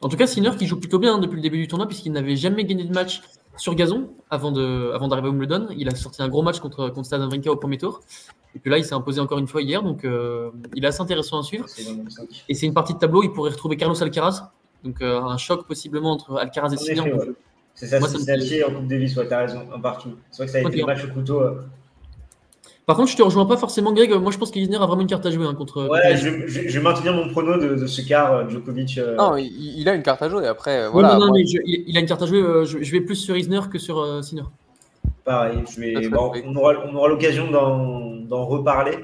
En 0.00 0.08
tout 0.08 0.16
cas, 0.16 0.26
Sinner 0.26 0.50
qui 0.56 0.66
joue 0.66 0.78
plutôt 0.78 0.98
bien 0.98 1.14
hein, 1.14 1.18
depuis 1.18 1.36
le 1.36 1.42
début 1.42 1.58
du 1.58 1.68
tournoi, 1.68 1.86
puisqu'il 1.86 2.12
n'avait 2.12 2.36
jamais 2.36 2.64
gagné 2.64 2.84
de 2.84 2.92
match 2.92 3.22
sur 3.56 3.74
gazon 3.74 4.10
avant, 4.30 4.52
de, 4.52 4.92
avant 4.94 5.08
d'arriver 5.08 5.28
à 5.28 5.30
Wimbledon. 5.30 5.68
Il 5.76 5.88
a 5.88 5.94
sorti 5.94 6.22
un 6.22 6.28
gros 6.28 6.42
match 6.42 6.60
contre, 6.60 6.88
contre 6.90 7.06
Stan 7.06 7.18
Wawrinka 7.18 7.50
au 7.50 7.56
premier 7.56 7.78
tour. 7.78 8.00
Et 8.54 8.58
puis 8.58 8.70
là, 8.70 8.78
il 8.78 8.84
s'est 8.84 8.94
imposé 8.94 9.20
encore 9.20 9.38
une 9.38 9.46
fois 9.46 9.62
hier, 9.62 9.82
donc 9.82 10.04
euh, 10.04 10.50
il 10.74 10.84
est 10.84 10.88
assez 10.88 11.00
intéressant 11.00 11.38
à 11.38 11.42
suivre. 11.42 11.68
C'est 11.68 11.82
vraiment 11.82 12.08
5. 12.08 12.44
Et 12.48 12.54
c'est 12.54 12.66
une 12.66 12.74
partie 12.74 12.94
de 12.94 12.98
tableau, 12.98 13.22
il 13.22 13.30
pourrait 13.32 13.50
retrouver 13.50 13.76
Carlos 13.76 14.00
Alcaraz. 14.02 14.50
Donc 14.84 15.02
euh, 15.02 15.20
un 15.20 15.36
choc 15.36 15.66
possiblement 15.66 16.12
entre 16.12 16.36
Alcaraz 16.36 16.72
et 16.72 16.76
Sinner. 16.76 17.00
effet, 17.00 17.12
ouais. 17.12 17.34
C'est 17.78 17.86
ça, 17.86 18.00
Moi, 18.00 18.08
ça 18.08 18.18
me 18.18 18.64
en 18.66 18.74
Coupe 18.74 18.88
Davis, 18.88 19.16
ouais, 19.16 19.26
t'as 19.28 19.38
raison, 19.38 19.60
un 19.72 19.78
partout. 19.78 20.10
C'est 20.32 20.38
vrai 20.38 20.46
que 20.46 20.52
ça 20.52 20.58
a 20.58 20.60
été 20.62 20.68
Ok. 20.70 20.76
le 20.76 20.84
match 20.86 21.04
au 21.04 21.08
couteau. 21.14 21.40
euh. 21.40 21.62
Par 22.86 22.96
contre, 22.96 23.10
je 23.12 23.16
te 23.16 23.22
rejoins 23.22 23.46
pas 23.46 23.56
forcément, 23.56 23.92
Greg. 23.92 24.10
Moi, 24.14 24.32
je 24.32 24.38
pense 24.38 24.50
qu'Isner 24.50 24.76
a 24.76 24.86
vraiment 24.86 25.02
une 25.02 25.06
carte 25.06 25.24
à 25.26 25.30
jouer 25.30 25.46
hein, 25.46 25.54
contre. 25.54 25.86
Ouais, 25.88 26.16
je, 26.16 26.46
je- 26.48 26.68
je 26.68 26.78
vais 26.78 26.82
maintenir 26.82 27.12
mon 27.12 27.28
prono 27.28 27.56
de, 27.56 27.76
de 27.76 27.86
ce 27.86 28.00
quart, 28.00 28.32
euh, 28.32 28.48
Djokovic. 28.48 28.98
euh, 28.98 29.14
Non, 29.14 29.36
il, 29.36 29.46
il 29.78 29.88
a 29.88 29.94
une 29.94 30.02
carte 30.02 30.22
à 30.22 30.28
jouer. 30.28 30.46
Après, 30.48 30.78
euh, 30.80 30.86
Oui, 30.86 30.92
voilà. 30.94 31.10
non, 31.14 31.20
non, 31.20 31.26
moi- 31.26 31.36
mais 31.38 31.46
je- 31.46 31.58
il, 31.64 31.84
il 31.86 31.96
a 31.96 32.00
une 32.00 32.06
carte 32.06 32.22
à 32.22 32.26
jouer. 32.26 32.40
euh, 32.40 32.64
je, 32.64 32.82
je 32.82 32.90
vais 32.92 33.00
plus 33.02 33.14
sur 33.14 33.36
Isner 33.36 33.60
que 33.70 33.78
sur 33.78 33.98
euh, 34.00 34.22
Sinner. 34.22 34.42
Pareil, 35.24 35.58
je 35.70 35.80
vais, 35.80 35.94
Ça 35.94 36.02
se 36.02 36.08
bon, 36.08 36.32
on 36.46 36.56
aura, 36.56 36.72
on 36.90 36.94
aura 36.96 37.08
l'occasion 37.08 37.50
d'en, 37.50 38.16
d'en 38.26 38.44
reparler. 38.46 38.96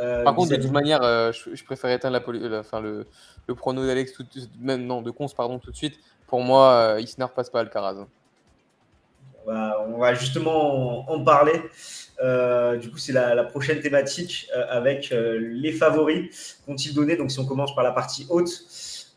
Euh, 0.00 0.24
Par 0.24 0.34
contre, 0.34 0.50
de 0.52 0.56
toute 0.56 0.70
manière, 0.70 1.02
euh, 1.02 1.32
je, 1.32 1.54
je 1.54 1.64
préfère 1.64 1.90
éteindre 1.90 2.14
la, 2.14 2.20
poly- 2.20 2.48
la- 2.48 2.60
enfin, 2.60 2.80
le, 2.80 3.06
le 3.46 3.54
prono 3.54 3.84
d'Alex, 3.86 4.12
tout, 4.14 4.24
même 4.58 4.86
non, 4.86 5.02
de 5.02 5.10
Cons, 5.10 5.28
pardon, 5.28 5.58
tout 5.58 5.70
de 5.70 5.76
suite. 5.76 5.98
Pour 6.26 6.40
moi, 6.40 6.94
euh, 6.94 7.00
Isner 7.00 7.26
passe 7.34 7.50
pas 7.50 7.60
Alcaraz. 7.60 8.06
on, 9.44 9.50
va, 9.52 9.86
on 9.88 9.98
va 9.98 10.14
justement 10.14 11.08
en, 11.10 11.14
en 11.14 11.24
parler. 11.24 11.60
Euh, 12.22 12.76
du 12.76 12.90
coup, 12.90 12.98
c'est 12.98 13.12
la, 13.12 13.34
la 13.34 13.44
prochaine 13.44 13.80
thématique 13.80 14.48
avec 14.70 15.12
les 15.12 15.72
favoris 15.72 16.60
qu'ont-ils 16.64 16.94
donné. 16.94 17.16
Donc, 17.16 17.30
si 17.30 17.38
on 17.38 17.44
commence 17.46 17.74
par 17.74 17.84
la 17.84 17.92
partie 17.92 18.26
haute, 18.30 18.50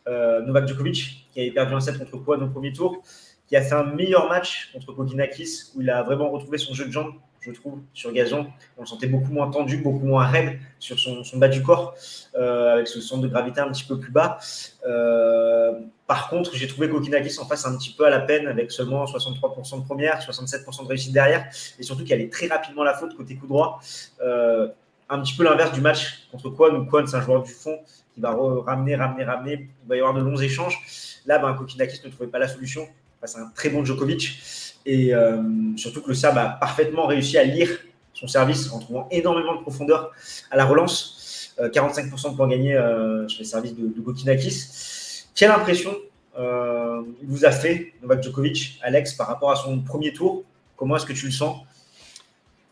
Novak 0.07 0.67
Djokovic, 0.67 1.29
qui 1.33 1.39
avait 1.39 1.51
perdu 1.51 1.73
un 1.73 1.79
set 1.79 1.97
contre 1.97 2.17
Kwan 2.17 2.43
au 2.43 2.49
premier 2.49 2.73
tour, 2.73 3.01
qui 3.47 3.55
a 3.55 3.61
fait 3.61 3.75
un 3.75 3.83
meilleur 3.83 4.27
match 4.27 4.71
contre 4.73 4.91
Kokinakis, 4.93 5.71
où 5.75 5.81
il 5.81 5.89
a 5.89 6.01
vraiment 6.03 6.29
retrouvé 6.31 6.57
son 6.57 6.73
jeu 6.73 6.85
de 6.85 6.91
jambes, 6.91 7.13
je 7.45 7.59
trouve, 7.59 7.79
sur 7.93 8.11
gazon. 8.11 8.47
On 8.77 8.81
le 8.81 8.87
sentait 8.87 9.07
beaucoup 9.07 9.31
moins 9.31 9.49
tendu, 9.49 9.77
beaucoup 9.77 10.05
moins 10.05 10.25
raide 10.25 10.59
sur 10.79 10.99
son, 10.99 11.23
bas 11.35 11.47
du 11.47 11.61
corps, 11.61 11.95
euh, 12.35 12.73
avec 12.73 12.87
ce 12.87 13.01
centre 13.01 13.21
de 13.21 13.27
gravité 13.27 13.61
un 13.61 13.69
petit 13.69 13.83
peu 13.83 13.99
plus 13.99 14.11
bas. 14.11 14.39
Euh, 14.85 15.73
par 16.07 16.29
contre, 16.29 16.55
j'ai 16.55 16.67
trouvé 16.67 16.89
Kokinakis 16.89 17.39
en 17.39 17.45
face 17.45 17.65
un 17.65 17.75
petit 17.77 17.93
peu 17.97 18.05
à 18.05 18.09
la 18.09 18.19
peine, 18.19 18.47
avec 18.47 18.71
seulement 18.71 19.05
63% 19.05 19.81
de 19.81 19.85
première, 19.85 20.19
67% 20.19 20.83
de 20.83 20.87
réussite 20.87 21.13
derrière, 21.13 21.47
et 21.79 21.83
surtout 21.83 22.03
qu'il 22.03 22.13
allait 22.13 22.29
très 22.29 22.47
rapidement 22.47 22.83
la 22.83 22.93
faute 22.93 23.15
côté 23.15 23.35
coup 23.35 23.47
droit. 23.47 23.79
Euh, 24.21 24.67
un 25.09 25.21
petit 25.21 25.35
peu 25.35 25.43
l'inverse 25.43 25.71
du 25.71 25.81
match 25.81 26.27
contre 26.31 26.49
Kwon, 26.49 26.75
où 26.75 26.85
Kwon, 26.85 27.05
c'est 27.05 27.15
un 27.15 27.21
joueur 27.21 27.43
du 27.43 27.51
fond 27.51 27.77
qui 28.13 28.21
va 28.21 28.35
ramener, 28.65 28.95
ramener, 28.95 29.23
ramener. 29.23 29.69
Il 29.83 29.89
va 29.89 29.95
y 29.95 29.99
avoir 29.99 30.13
de 30.13 30.21
longs 30.21 30.37
échanges. 30.37 30.79
Là, 31.25 31.37
ben, 31.37 31.53
Kokinakis 31.53 32.01
ne 32.03 32.09
trouvait 32.09 32.29
pas 32.29 32.39
la 32.39 32.47
solution 32.47 32.87
à 33.21 33.39
un 33.39 33.49
très 33.55 33.69
bon 33.69 33.83
Djokovic. 33.83 34.39
Et 34.85 35.13
euh, 35.13 35.41
surtout 35.77 36.01
que 36.01 36.09
le 36.09 36.13
Serbe 36.13 36.37
a 36.37 36.45
parfaitement 36.47 37.07
réussi 37.07 37.37
à 37.37 37.43
lire 37.43 37.69
son 38.13 38.27
service 38.27 38.71
en 38.71 38.79
trouvant 38.79 39.07
énormément 39.11 39.55
de 39.55 39.61
profondeur 39.61 40.11
à 40.51 40.57
la 40.57 40.65
relance. 40.65 41.53
Euh, 41.59 41.69
45% 41.69 42.31
de 42.31 42.35
points 42.35 42.47
gagnés 42.47 42.75
euh, 42.75 43.27
sur 43.27 43.39
les 43.39 43.45
services 43.45 43.75
de, 43.75 43.87
de 43.87 44.01
Kokinakis. 44.01 45.25
Quelle 45.33 45.51
impression 45.51 45.91
euh, 46.37 47.01
il 47.21 47.27
vous 47.27 47.45
a 47.45 47.51
fait, 47.51 47.93
Novak 48.01 48.23
Djokovic, 48.23 48.79
Alex, 48.83 49.13
par 49.13 49.27
rapport 49.27 49.51
à 49.51 49.55
son 49.55 49.79
premier 49.79 50.11
tour? 50.11 50.43
Comment 50.75 50.97
est-ce 50.97 51.05
que 51.05 51.13
tu 51.13 51.27
le 51.27 51.31
sens? 51.31 51.57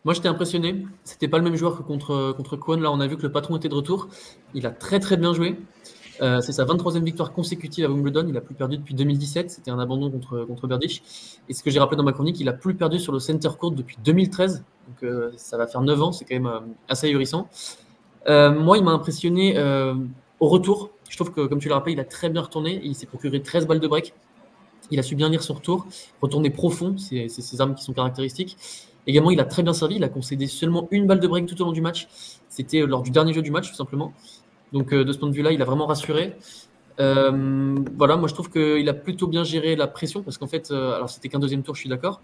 Moi, 0.03 0.13
j'étais 0.13 0.27
impressionné. 0.27 0.85
C'était 1.05 1.29
pas 1.29 1.37
le 1.37 1.45
même 1.45 1.55
joueur 1.55 1.77
que 1.77 1.81
contre, 1.81 2.33
contre 2.35 2.57
Kwon. 2.57 2.81
Là, 2.81 2.91
on 2.91 2.99
a 2.99 3.07
vu 3.07 3.15
que 3.15 3.21
le 3.21 3.31
patron 3.31 3.55
était 3.55 3.69
de 3.69 3.75
retour. 3.75 4.09
Il 4.53 4.67
a 4.67 4.71
très, 4.71 4.99
très 4.99 5.15
bien 5.15 5.33
joué. 5.33 5.57
Euh, 6.23 6.39
c'est 6.39 6.53
sa 6.53 6.63
23e 6.63 7.03
victoire 7.03 7.33
consécutive 7.33 7.85
à 7.85 7.89
Wimbledon. 7.89 8.25
Il 8.29 8.37
a 8.37 8.41
plus 8.41 8.55
perdu 8.55 8.77
depuis 8.77 8.93
2017. 8.93 9.51
C'était 9.51 9.71
un 9.71 9.79
abandon 9.79 10.09
contre, 10.09 10.45
contre 10.45 10.67
Berdych. 10.67 11.03
Et 11.49 11.53
ce 11.53 11.61
que 11.61 11.69
j'ai 11.69 11.79
rappelé 11.79 11.97
dans 11.97 12.03
ma 12.03 12.13
chronique, 12.13 12.39
il 12.39 12.47
a 12.47 12.53
plus 12.53 12.75
perdu 12.75 12.97
sur 12.97 13.11
le 13.11 13.19
center 13.19 13.49
court 13.59 13.71
depuis 13.71 13.97
2013. 14.03 14.63
Donc, 14.87 15.03
euh, 15.03 15.31
ça 15.35 15.57
va 15.57 15.67
faire 15.67 15.81
9 15.81 16.01
ans. 16.01 16.11
C'est 16.13 16.23
quand 16.23 16.35
même 16.35 16.47
euh, 16.47 16.59
assez 16.87 17.07
ahurissant. 17.07 17.49
Moi, 18.27 18.77
il 18.77 18.83
m'a 18.85 18.91
impressionné 18.91 19.59
au 20.39 20.47
retour. 20.47 20.91
Je 21.09 21.17
trouve 21.17 21.31
que, 21.31 21.45
comme 21.45 21.59
tu 21.59 21.67
l'as 21.67 21.75
rappelé, 21.75 21.93
il 21.93 21.99
a 21.99 22.05
très 22.05 22.29
bien 22.29 22.41
retourné. 22.41 22.79
Il 22.83 22.95
s'est 22.95 23.05
procuré 23.05 23.41
13 23.41 23.67
balles 23.67 23.81
de 23.81 23.87
break. 23.87 24.13
Il 24.91 24.99
a 24.99 25.03
su 25.03 25.15
bien 25.15 25.29
lire 25.29 25.43
son 25.43 25.53
retour, 25.53 25.87
retourner 26.21 26.49
profond, 26.49 26.97
c'est 26.97 27.29
ses 27.29 27.61
armes 27.61 27.73
qui 27.73 27.83
sont 27.83 27.93
caractéristiques. 27.93 28.57
Également, 29.07 29.31
il 29.31 29.39
a 29.39 29.45
très 29.45 29.63
bien 29.63 29.73
servi. 29.73 29.95
Il 29.95 30.03
a 30.03 30.09
concédé 30.09 30.47
seulement 30.47 30.87
une 30.91 31.05
balle 31.05 31.19
de 31.19 31.27
break 31.27 31.45
tout 31.45 31.61
au 31.61 31.65
long 31.65 31.71
du 31.73 31.81
match. 31.81 32.07
C'était 32.47 32.85
lors 32.85 33.01
du 33.01 33.11
dernier 33.11 33.33
jeu 33.33 33.41
du 33.41 33.51
match, 33.51 33.69
tout 33.69 33.75
simplement. 33.75 34.13
Donc, 34.73 34.93
euh, 34.93 35.03
de 35.05 35.11
ce 35.13 35.17
point 35.19 35.29
de 35.29 35.33
vue-là, 35.35 35.51
il 35.51 35.61
a 35.61 35.65
vraiment 35.65 35.85
rassuré. 35.85 36.35
Euh, 36.99 37.75
voilà, 37.97 38.17
moi, 38.17 38.27
je 38.27 38.33
trouve 38.33 38.49
qu'il 38.49 38.87
a 38.89 38.93
plutôt 38.93 39.27
bien 39.27 39.43
géré 39.43 39.75
la 39.75 39.87
pression 39.87 40.21
parce 40.23 40.37
qu'en 40.37 40.47
fait, 40.47 40.71
euh, 40.71 40.95
alors 40.95 41.09
c'était 41.09 41.29
qu'un 41.29 41.39
deuxième 41.39 41.63
tour, 41.63 41.75
je 41.75 41.81
suis 41.81 41.89
d'accord. 41.89 42.21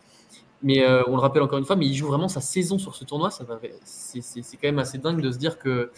Mais 0.61 0.83
euh, 0.83 1.03
on 1.07 1.11
le 1.15 1.21
rappelle 1.21 1.41
encore 1.41 1.57
une 1.57 1.65
fois, 1.65 1.75
mais 1.77 1.85
il 1.87 1.95
joue 1.95 2.07
vraiment 2.07 2.27
sa 2.27 2.41
saison 2.41 2.77
sur 2.77 2.93
ce 2.95 3.05
tournoi. 3.05 3.31
Ça 3.31 3.45
va, 3.45 3.59
c'est, 3.83 4.21
c'est- 4.21 4.41
c'est 4.43 4.57
quand 4.57 4.67
même 4.67 4.79
assez 4.79 4.97
dingue 4.97 5.21
de 5.21 5.31
se 5.31 5.37
dire 5.37 5.57
que 5.57 5.91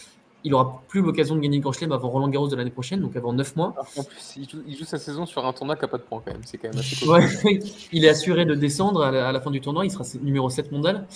il 0.44 0.54
aura 0.56 0.82
plus 0.88 1.02
l'occasion 1.02 1.36
de 1.36 1.40
gagner 1.40 1.58
le 1.58 1.62
Grand 1.62 1.72
Chelem 1.72 1.92
avant 1.92 2.10
Roland 2.10 2.28
Garros 2.28 2.48
de 2.48 2.56
l'année 2.56 2.72
prochaine, 2.72 3.00
donc 3.02 3.16
avant 3.16 3.32
9 3.34 3.56
mois. 3.56 3.74
Qu'en 3.96 4.04
plus, 4.04 4.34
il 4.38 4.50
joue, 4.50 4.64
il 4.68 4.76
joue 4.78 4.86
sa 4.86 4.98
saison 4.98 5.26
sur 5.28 5.46
un 5.46 5.54
tournoi 5.54 5.76
qui 5.76 5.84
n'a 5.84 5.88
pas 5.88 5.98
de 5.98 6.04
points 6.04 6.22
quand 6.26 6.32
même. 6.32 6.42
C'est 6.46 6.58
quand 6.58 6.70
même 6.70 6.80
assez 6.80 6.96
cool. 6.96 7.10
Ouais, 7.10 7.60
il 7.92 8.06
est 8.06 8.10
assuré 8.10 8.46
de 8.46 8.56
descendre 8.56 9.04
à 9.04 9.12
la, 9.12 9.30
à 9.30 9.32
la 9.32 9.40
fin 9.42 9.52
du 9.52 9.62
tournoi. 9.62 9.86
Il 9.86 9.92
sera 9.92 10.04
numéro 10.22 10.50
7 10.50 10.72
mondial. 10.72 11.08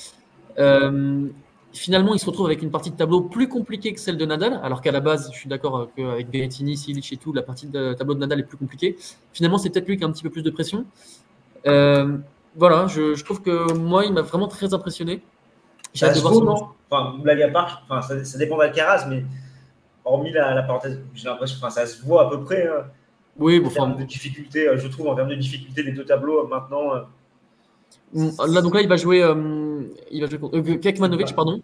Euh, 1.76 1.78
finalement, 1.78 2.14
il 2.14 2.20
se 2.20 2.26
retrouve 2.26 2.46
avec 2.46 2.62
une 2.62 2.72
partie 2.72 2.92
de 2.92 2.96
tableau 2.96 3.22
plus 3.22 3.48
compliquée 3.50 3.94
que 3.94 4.00
celle 4.00 4.18
de 4.18 4.26
Nadal, 4.26 4.60
alors 4.64 4.82
qu'à 4.82 4.92
la 4.92 5.00
base, 5.02 5.30
je 5.34 5.38
suis 5.38 5.50
d'accord 5.50 5.78
euh, 5.78 5.86
qu'avec 5.96 6.30
Berrettini, 6.30 6.78
Silic 6.78 7.12
et 7.14 7.18
tout, 7.18 7.34
la 7.34 7.42
partie 7.44 7.68
de 7.68 7.94
tableau 7.94 8.14
de 8.16 8.20
Nadal 8.20 8.40
est 8.40 8.44
plus 8.44 8.58
compliquée. 8.58 8.96
Finalement, 9.34 9.58
c'est 9.58 9.70
peut-être 9.70 9.88
lui 9.88 9.98
qui 9.98 10.04
a 10.04 10.08
un 10.08 10.12
petit 10.12 10.24
peu 10.24 10.30
plus 10.30 10.44
de 10.44 10.50
pression. 10.50 10.86
Euh, 11.68 12.18
voilà, 12.56 12.88
je, 12.88 13.16
je 13.16 13.24
trouve 13.24 13.42
que 13.42 13.74
moi, 13.74 14.06
il 14.06 14.14
m'a 14.14 14.22
vraiment 14.22 14.48
très 14.48 14.74
impressionné. 14.74 15.22
J'ai 15.94 16.06
hâte 16.06 16.16
de 16.16 16.20
voir 16.22 16.34
son- 16.34 16.68
Enfin, 16.90 17.16
blague 17.22 17.42
à 17.42 17.48
part, 17.50 17.84
enfin, 17.90 18.02
ça, 18.02 18.24
ça 18.24 18.38
dépend 18.38 18.58
d'Alcaraz, 18.58 19.08
mais 19.10 19.26
hormis 20.06 20.32
la, 20.32 20.54
la 20.54 20.62
parenthèse, 20.64 21.02
j'ai 21.16 21.28
l'impression 21.28 21.58
que 21.66 21.74
ça 21.74 21.86
se 21.88 22.02
voit 22.06 22.28
à 22.28 22.30
peu 22.30 22.42
près 22.44 22.68
euh, 22.68 22.82
Oui, 23.40 23.60
bon, 23.60 23.68
en 23.68 23.70
termes 23.72 23.92
enfin, 23.92 24.00
de 24.02 24.06
difficulté, 24.06 24.68
euh, 24.68 24.78
je 24.78 24.88
trouve, 24.88 25.08
en 25.08 25.16
termes 25.16 25.30
de 25.30 25.36
difficulté 25.36 25.84
des 25.84 25.92
deux 25.94 26.06
tableaux 26.06 26.46
euh, 26.46 26.48
maintenant. 26.48 26.94
euh, 26.94 27.02
Là, 28.48 28.62
donc 28.62 28.76
là, 28.76 28.82
il 28.82 28.88
va 28.88 28.98
jouer, 28.98 29.24
euh, 29.24 29.34
il 30.12 30.22
va 30.22 30.30
jouer 30.30 30.40
contre 30.40 30.58
euh, 30.58 30.78
Kekmanovic, 30.78 31.36
pardon, 31.36 31.62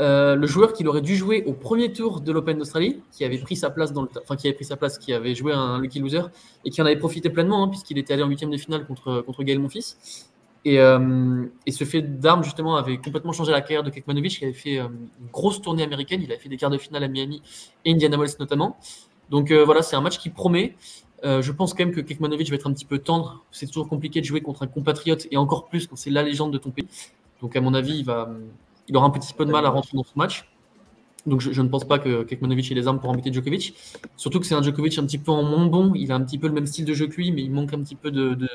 Euh, 0.00 0.34
le 0.34 0.46
joueur 0.48 0.72
qu'il 0.72 0.88
aurait 0.88 1.02
dû 1.02 1.14
jouer 1.14 1.44
au 1.46 1.52
premier 1.52 1.92
tour 1.92 2.20
de 2.20 2.32
l'Open 2.32 2.58
d'Australie, 2.58 3.00
qui 3.12 3.24
avait 3.24 3.38
pris 3.38 3.54
sa 3.54 3.70
place 3.70 3.92
dans 3.92 4.02
le, 4.02 4.08
enfin 4.20 4.34
qui 4.34 4.48
avait 4.48 4.56
pris 4.56 4.64
sa 4.64 4.76
place, 4.76 4.98
qui 4.98 5.12
avait 5.12 5.36
joué 5.36 5.52
un 5.52 5.80
lucky 5.80 6.00
loser 6.00 6.22
et 6.64 6.70
qui 6.70 6.82
en 6.82 6.86
avait 6.86 6.98
profité 6.98 7.30
pleinement 7.30 7.62
hein, 7.62 7.68
puisqu'il 7.68 7.96
était 7.98 8.12
allé 8.12 8.24
en 8.24 8.28
huitième 8.28 8.50
de 8.50 8.56
finale 8.56 8.86
contre 8.86 9.22
contre 9.22 9.44
Gaël 9.44 9.60
Monfils. 9.60 9.94
Et, 10.64 10.80
euh, 10.80 11.44
et 11.64 11.70
ce 11.70 11.84
fait 11.84 12.02
d'armes 12.02 12.42
justement 12.42 12.76
avait 12.76 12.96
complètement 12.96 13.32
changé 13.32 13.52
la 13.52 13.60
carrière 13.60 13.84
de 13.84 13.90
Kekmanovic, 13.90 14.36
qui 14.38 14.44
avait 14.44 14.52
fait 14.52 14.78
euh, 14.78 14.88
une 14.88 15.28
grosse 15.30 15.62
tournée 15.62 15.84
américaine. 15.84 16.20
Il 16.22 16.32
avait 16.32 16.40
fait 16.40 16.48
des 16.48 16.56
quarts 16.56 16.70
de 16.70 16.78
finale 16.78 17.04
à 17.04 17.08
Miami 17.08 17.40
et 17.84 17.92
Indiana 17.92 18.16
Wells 18.16 18.36
notamment. 18.40 18.76
Donc 19.30 19.52
voilà, 19.52 19.82
c'est 19.82 19.96
un 19.96 20.00
match 20.00 20.18
qui 20.18 20.28
promet. 20.28 20.74
Je 21.22 21.52
pense 21.52 21.72
quand 21.72 21.84
même 21.86 21.94
que 21.94 22.02
Kekmanovic 22.02 22.50
va 22.50 22.56
être 22.56 22.66
un 22.66 22.74
petit 22.74 22.84
peu 22.84 22.98
tendre. 22.98 23.44
C'est 23.52 23.66
toujours 23.66 23.88
compliqué 23.88 24.20
de 24.20 24.26
jouer 24.26 24.42
contre 24.42 24.64
un 24.64 24.66
compatriote 24.66 25.26
et 25.30 25.36
encore 25.36 25.66
plus 25.68 25.86
quand 25.86 25.96
c'est 25.96 26.10
la 26.10 26.22
légende 26.22 26.52
de 26.52 26.58
ton 26.58 26.70
pays. 26.70 26.86
Donc 27.44 27.54
à 27.56 27.60
mon 27.60 27.74
avis, 27.74 27.98
il, 27.98 28.04
va, 28.06 28.30
il 28.88 28.96
aura 28.96 29.04
un 29.06 29.10
petit 29.10 29.34
peu 29.34 29.44
de 29.44 29.50
mal 29.52 29.66
à 29.66 29.68
rentrer 29.68 29.98
dans 29.98 30.02
ce 30.02 30.12
match. 30.16 30.48
Donc 31.26 31.42
je, 31.42 31.52
je 31.52 31.60
ne 31.60 31.68
pense 31.68 31.84
pas 31.84 31.98
que 31.98 32.22
Kekmanovic 32.22 32.72
ait 32.72 32.74
les 32.74 32.88
armes 32.88 33.00
pour 33.00 33.10
embêter 33.10 33.30
Djokovic. 33.30 33.74
Surtout 34.16 34.40
que 34.40 34.46
c'est 34.46 34.54
un 34.54 34.62
Djokovic 34.62 34.96
un 34.98 35.04
petit 35.04 35.18
peu 35.18 35.30
en 35.30 35.42
moins 35.42 35.66
bon. 35.66 35.92
Il 35.94 36.10
a 36.10 36.14
un 36.14 36.22
petit 36.22 36.38
peu 36.38 36.46
le 36.48 36.54
même 36.54 36.66
style 36.66 36.86
de 36.86 36.94
jeu 36.94 37.06
que 37.06 37.16
lui, 37.16 37.32
mais 37.32 37.42
il 37.42 37.50
manque 37.50 37.74
un 37.74 37.82
petit 37.82 37.96
peu 37.96 38.10
de, 38.10 38.32
de, 38.32 38.48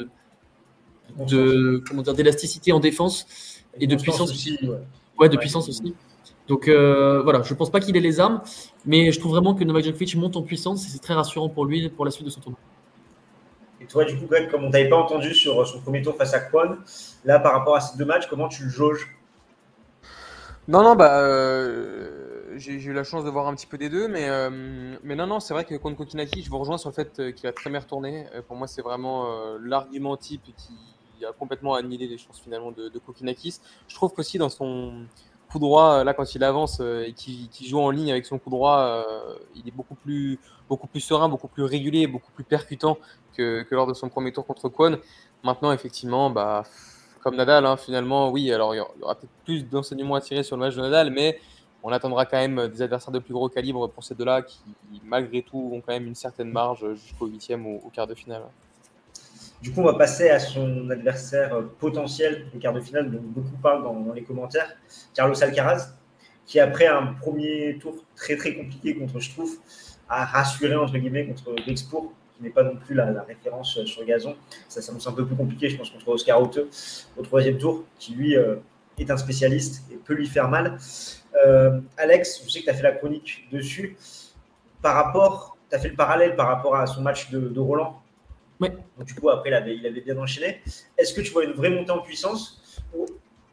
de 1.27 1.83
comment 1.87 2.01
dire 2.01 2.15
d'élasticité 2.15 2.71
en 2.71 2.79
défense 2.79 3.27
et 3.79 3.85
de 3.85 3.95
puissance 3.95 4.31
aussi. 4.31 4.57
ouais. 4.63 4.69
Ouais, 5.19 5.29
de 5.29 5.33
Ouais. 5.35 5.39
puissance 5.39 5.69
aussi. 5.69 5.93
Donc 6.47 6.67
euh, 6.67 7.21
voilà, 7.21 7.43
je 7.43 7.53
pense 7.53 7.69
pas 7.69 7.79
qu'il 7.79 7.95
ait 7.95 7.99
les 7.99 8.19
armes, 8.19 8.41
mais 8.85 9.11
je 9.11 9.19
trouve 9.19 9.33
vraiment 9.33 9.53
que 9.53 9.63
Novak 9.63 9.83
Djokovic 9.85 10.15
monte 10.15 10.35
en 10.35 10.41
puissance 10.41 10.85
et 10.87 10.89
c'est 10.89 10.99
très 10.99 11.13
rassurant 11.13 11.49
pour 11.49 11.65
lui 11.65 11.89
pour 11.89 12.05
la 12.05 12.11
suite 12.11 12.25
de 12.25 12.31
son 12.31 12.41
tournoi. 12.41 12.59
Toi, 13.89 14.05
du 14.05 14.17
coup, 14.17 14.27
Greg, 14.27 14.49
comme 14.49 14.63
on 14.63 14.71
t'avait 14.71 14.89
pas 14.89 14.97
entendu 14.97 15.33
sur 15.33 15.65
son 15.67 15.81
premier 15.81 16.01
tour 16.01 16.15
face 16.15 16.33
à 16.33 16.39
Kwon, 16.39 16.77
là, 17.25 17.39
par 17.39 17.53
rapport 17.53 17.75
à 17.75 17.81
ces 17.81 17.97
deux 17.97 18.05
matchs, 18.05 18.27
comment 18.27 18.47
tu 18.47 18.63
le 18.63 18.69
jauges? 18.69 19.15
Non, 20.67 20.83
non, 20.83 20.95
bah, 20.95 21.19
euh, 21.21 22.53
j'ai 22.57 22.73
eu 22.73 22.93
la 22.93 23.03
chance 23.03 23.25
de 23.25 23.29
voir 23.29 23.47
un 23.47 23.55
petit 23.55 23.65
peu 23.65 23.77
des 23.77 23.89
deux, 23.89 24.07
mais, 24.07 24.29
euh, 24.29 24.95
mais 25.03 25.15
non, 25.15 25.25
non, 25.25 25.39
c'est 25.39 25.53
vrai 25.55 25.65
que 25.65 25.73
contre 25.75 25.97
Kokinaki, 25.97 26.43
je 26.43 26.49
vous 26.49 26.59
rejoins 26.59 26.77
sur 26.77 26.89
le 26.89 26.93
fait 26.93 27.33
qu'il 27.33 27.47
a 27.47 27.51
très 27.51 27.71
bien 27.71 27.79
retourné. 27.79 28.27
pour 28.47 28.55
moi, 28.55 28.67
c'est 28.67 28.83
vraiment 28.83 29.27
l'argument 29.59 30.15
type 30.15 30.43
qui 30.55 31.25
a 31.25 31.33
complètement 31.33 31.73
annihilé 31.73 32.07
les 32.07 32.17
chances 32.17 32.39
finalement 32.39 32.71
de, 32.71 32.89
de 32.89 32.99
Kokinakis. 32.99 33.59
Je 33.87 33.95
trouve 33.95 34.13
qu'aussi 34.13 34.37
dans 34.37 34.49
son 34.49 35.05
coup 35.51 35.59
droit, 35.59 36.03
là, 36.03 36.13
quand 36.13 36.35
il 36.35 36.43
avance 36.43 36.79
et 36.79 37.13
qu'il 37.13 37.67
joue 37.67 37.79
en 37.79 37.89
ligne 37.89 38.11
avec 38.11 38.25
son 38.25 38.37
coup 38.39 38.49
droit, 38.49 39.05
il 39.55 39.67
est 39.67 39.75
beaucoup 39.75 39.95
plus 39.95 40.39
beaucoup 40.69 40.87
plus 40.87 41.01
serein, 41.01 41.27
beaucoup 41.27 41.47
plus 41.47 41.63
régulier, 41.63 42.07
beaucoup 42.07 42.31
plus 42.31 42.43
percutant 42.43 42.97
que, 43.35 43.65
lors 43.71 43.87
de 43.87 43.93
son 43.93 44.07
premier 44.09 44.31
tour 44.31 44.45
contre 44.45 44.69
Kwon. 44.69 44.99
Maintenant, 45.43 45.71
effectivement, 45.71 46.29
bah, 46.29 46.63
comme 47.21 47.35
Nadal, 47.35 47.65
hein, 47.65 47.75
finalement, 47.75 48.29
oui, 48.29 48.51
alors 48.51 48.75
il 48.75 48.77
y 48.77 49.01
aura 49.01 49.15
peut-être 49.15 49.31
plus 49.43 49.67
d'enseignements 49.67 50.15
à 50.15 50.21
tirer 50.21 50.43
sur 50.43 50.55
le 50.55 50.61
match 50.61 50.75
de 50.75 50.81
Nadal, 50.81 51.09
mais 51.09 51.39
on 51.81 51.91
attendra 51.91 52.25
quand 52.25 52.37
même 52.37 52.67
des 52.67 52.81
adversaires 52.81 53.11
de 53.11 53.19
plus 53.19 53.33
gros 53.33 53.49
calibre 53.49 53.87
pour 53.89 54.03
ces 54.03 54.15
deux-là 54.15 54.41
qui, 54.41 54.59
malgré 55.03 55.41
tout, 55.41 55.71
ont 55.73 55.81
quand 55.81 55.93
même 55.93 56.07
une 56.07 56.15
certaine 56.15 56.51
marge 56.51 56.85
jusqu'au 56.93 57.27
huitième 57.27 57.65
ou 57.65 57.81
au 57.85 57.89
quart 57.89 58.07
de 58.07 58.13
finale. 58.13 58.43
Du 59.61 59.71
coup, 59.71 59.81
on 59.81 59.85
va 59.85 59.95
passer 59.95 60.29
à 60.29 60.39
son 60.39 60.89
adversaire 60.89 61.61
potentiel 61.79 62.45
au 62.55 62.59
quart 62.59 62.73
de 62.73 62.79
finale, 62.79 63.11
dont 63.11 63.19
beaucoup 63.21 63.57
parlent 63.61 63.83
dans, 63.83 64.13
les 64.13 64.23
commentaires, 64.23 64.73
Carlos 65.13 65.41
Alcaraz, 65.43 65.93
qui 66.45 66.59
après 66.59 66.87
un 66.87 67.07
premier 67.07 67.77
tour 67.79 67.95
très 68.15 68.37
très 68.37 68.55
compliqué 68.55 68.95
contre 68.95 69.19
je 69.19 69.31
trouve, 69.31 69.57
à 70.07 70.25
rassurer 70.25 70.75
entre 70.75 70.97
guillemets 70.97 71.27
contre 71.27 71.53
l'Expo, 71.67 72.13
qui 72.35 72.43
n'est 72.43 72.49
pas 72.49 72.63
non 72.63 72.77
plus 72.77 72.95
la, 72.95 73.23
référence 73.23 73.83
sur 73.83 74.05
gazon. 74.05 74.35
Ça 74.67 74.81
s'annonce 74.81 75.07
un 75.07 75.11
peu 75.11 75.25
plus 75.25 75.35
compliqué, 75.35 75.69
je 75.69 75.77
pense, 75.77 75.89
contre 75.89 76.07
Oscar 76.07 76.41
Haute 76.41 76.59
au 77.17 77.21
troisième 77.21 77.57
tour, 77.57 77.83
qui 77.99 78.13
lui 78.13 78.37
euh, 78.37 78.55
est 78.97 79.11
un 79.11 79.17
spécialiste 79.17 79.83
et 79.91 79.95
peut 79.95 80.13
lui 80.13 80.27
faire 80.27 80.47
mal. 80.47 80.77
Euh, 81.45 81.79
Alex, 81.97 82.41
je 82.45 82.49
sais 82.49 82.59
que 82.59 82.65
tu 82.65 82.69
as 82.71 82.73
fait 82.73 82.83
la 82.83 82.93
chronique 82.93 83.47
dessus. 83.51 83.97
Par 84.81 84.95
rapport, 84.95 85.57
tu 85.69 85.75
as 85.75 85.79
fait 85.79 85.89
le 85.89 85.95
parallèle 85.95 86.35
par 86.35 86.47
rapport 86.47 86.75
à 86.75 86.87
son 86.87 87.01
match 87.01 87.29
de, 87.29 87.59
Roland. 87.59 88.01
Oui. 88.59 88.69
du 89.05 89.15
coup, 89.15 89.29
après, 89.29 89.49
il 89.49 89.53
avait, 89.53 89.75
il 89.77 89.85
avait 89.85 90.01
bien 90.01 90.17
enchaîné. 90.17 90.61
Est-ce 90.97 91.13
que 91.13 91.21
tu 91.21 91.31
vois 91.31 91.45
une 91.45 91.53
vraie 91.53 91.69
montée 91.69 91.91
en 91.91 91.99
puissance 91.99 92.61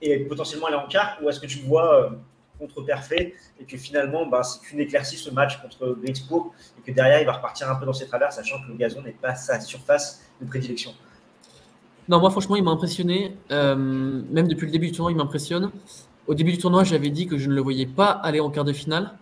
et 0.02 0.18
potentiellement 0.20 0.66
aller 0.66 0.76
en 0.76 0.86
quart, 0.86 1.18
ou 1.22 1.28
est-ce 1.28 1.40
que 1.40 1.46
tu 1.46 1.60
vois 1.60 2.02
euh, 2.02 2.10
contre 2.58 2.82
Perfait 2.82 3.34
et 3.60 3.64
que 3.64 3.76
finalement, 3.76 4.26
bah, 4.26 4.42
c'est 4.42 4.60
qu'une 4.60 4.80
éclaircie 4.80 5.16
ce 5.16 5.30
match 5.30 5.60
contre 5.60 5.96
Grexpo 6.02 6.52
et 6.78 6.82
que 6.82 6.94
derrière, 6.94 7.20
il 7.20 7.26
va 7.26 7.32
repartir 7.32 7.70
un 7.70 7.76
peu 7.76 7.86
dans 7.86 7.92
ses 7.92 8.06
travers, 8.06 8.32
sachant 8.32 8.56
que 8.62 8.68
le 8.68 8.74
gazon 8.74 9.02
n'est 9.02 9.12
pas 9.12 9.34
sa 9.34 9.60
surface 9.60 10.22
de 10.40 10.46
prédilection? 10.46 10.92
Non, 12.08 12.20
moi, 12.20 12.30
franchement, 12.30 12.56
il 12.56 12.62
m'a 12.62 12.70
impressionné. 12.70 13.36
Euh, 13.50 13.74
même 13.76 14.48
depuis 14.48 14.66
le 14.66 14.72
début 14.72 14.86
du 14.86 14.92
tournoi, 14.92 15.12
il 15.12 15.16
m'impressionne. 15.16 15.70
Au 16.26 16.34
début 16.34 16.52
du 16.52 16.58
tournoi, 16.58 16.84
j'avais 16.84 17.10
dit 17.10 17.26
que 17.26 17.36
je 17.36 17.48
ne 17.48 17.54
le 17.54 17.60
voyais 17.60 17.86
pas 17.86 18.10
aller 18.10 18.40
en 18.40 18.50
quart 18.50 18.64
de 18.64 18.72
finale. 18.72 19.12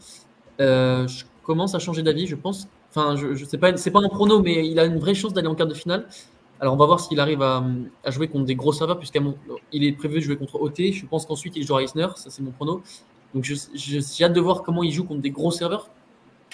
Euh, 0.61 1.07
je 1.09 1.25
commence 1.43 1.75
à 1.75 1.79
changer 1.79 2.03
d'avis, 2.03 2.27
je 2.27 2.37
pense. 2.37 2.69
Enfin, 2.97 3.17
je, 3.17 3.45
sais 3.45 3.59
pas, 3.59 3.77
c'est 3.77 3.91
pas 3.91 3.99
un 3.99 4.09
prono, 4.09 4.41
mais 4.41 4.69
il 4.69 4.79
a 4.79 4.85
une 4.85 4.99
vraie 4.99 5.15
chance 5.15 5.33
d'aller 5.33 5.49
en 5.49 5.57
quart 5.57 5.67
de 5.67 5.75
finale. 5.75 6.07
Alors, 6.61 6.75
on 6.75 6.77
va 6.77 6.87
voir 6.87 7.01
s'il 7.01 7.19
arrive 7.19 7.43
à, 7.43 7.65
jouer 8.07 8.29
contre 8.29 8.45
des 8.45 8.55
gros 8.55 8.73
serveurs, 8.73 8.99
puisqu'il 8.99 9.85
est 9.85 9.93
prévu 9.93 10.17
de 10.17 10.21
jouer 10.21 10.37
contre 10.37 10.61
OT. 10.61 10.93
Je 10.93 11.05
pense 11.05 11.27
qu'ensuite, 11.27 11.57
il 11.57 11.67
jouera 11.67 11.83
Eisner, 11.83 12.07
ça 12.17 12.31
c'est 12.31 12.43
mon 12.43 12.53
prono. 12.53 12.83
Donc 13.35 13.43
j'ai 13.43 14.25
hâte 14.25 14.33
de 14.33 14.41
voir 14.41 14.63
comment 14.63 14.85
il 14.85 14.93
joue 14.93 15.05
contre 15.05 15.21
des 15.21 15.33
gros 15.33 15.51
serveurs. 15.51 15.91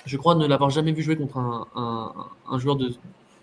Je 0.07 0.17
crois 0.17 0.35
ne 0.35 0.47
l'avoir 0.47 0.71
jamais 0.71 0.93
vu 0.93 1.03
jouer 1.03 1.17
contre 1.17 1.37
un, 1.37 2.59
joueur 2.59 2.77
de. 2.77 2.95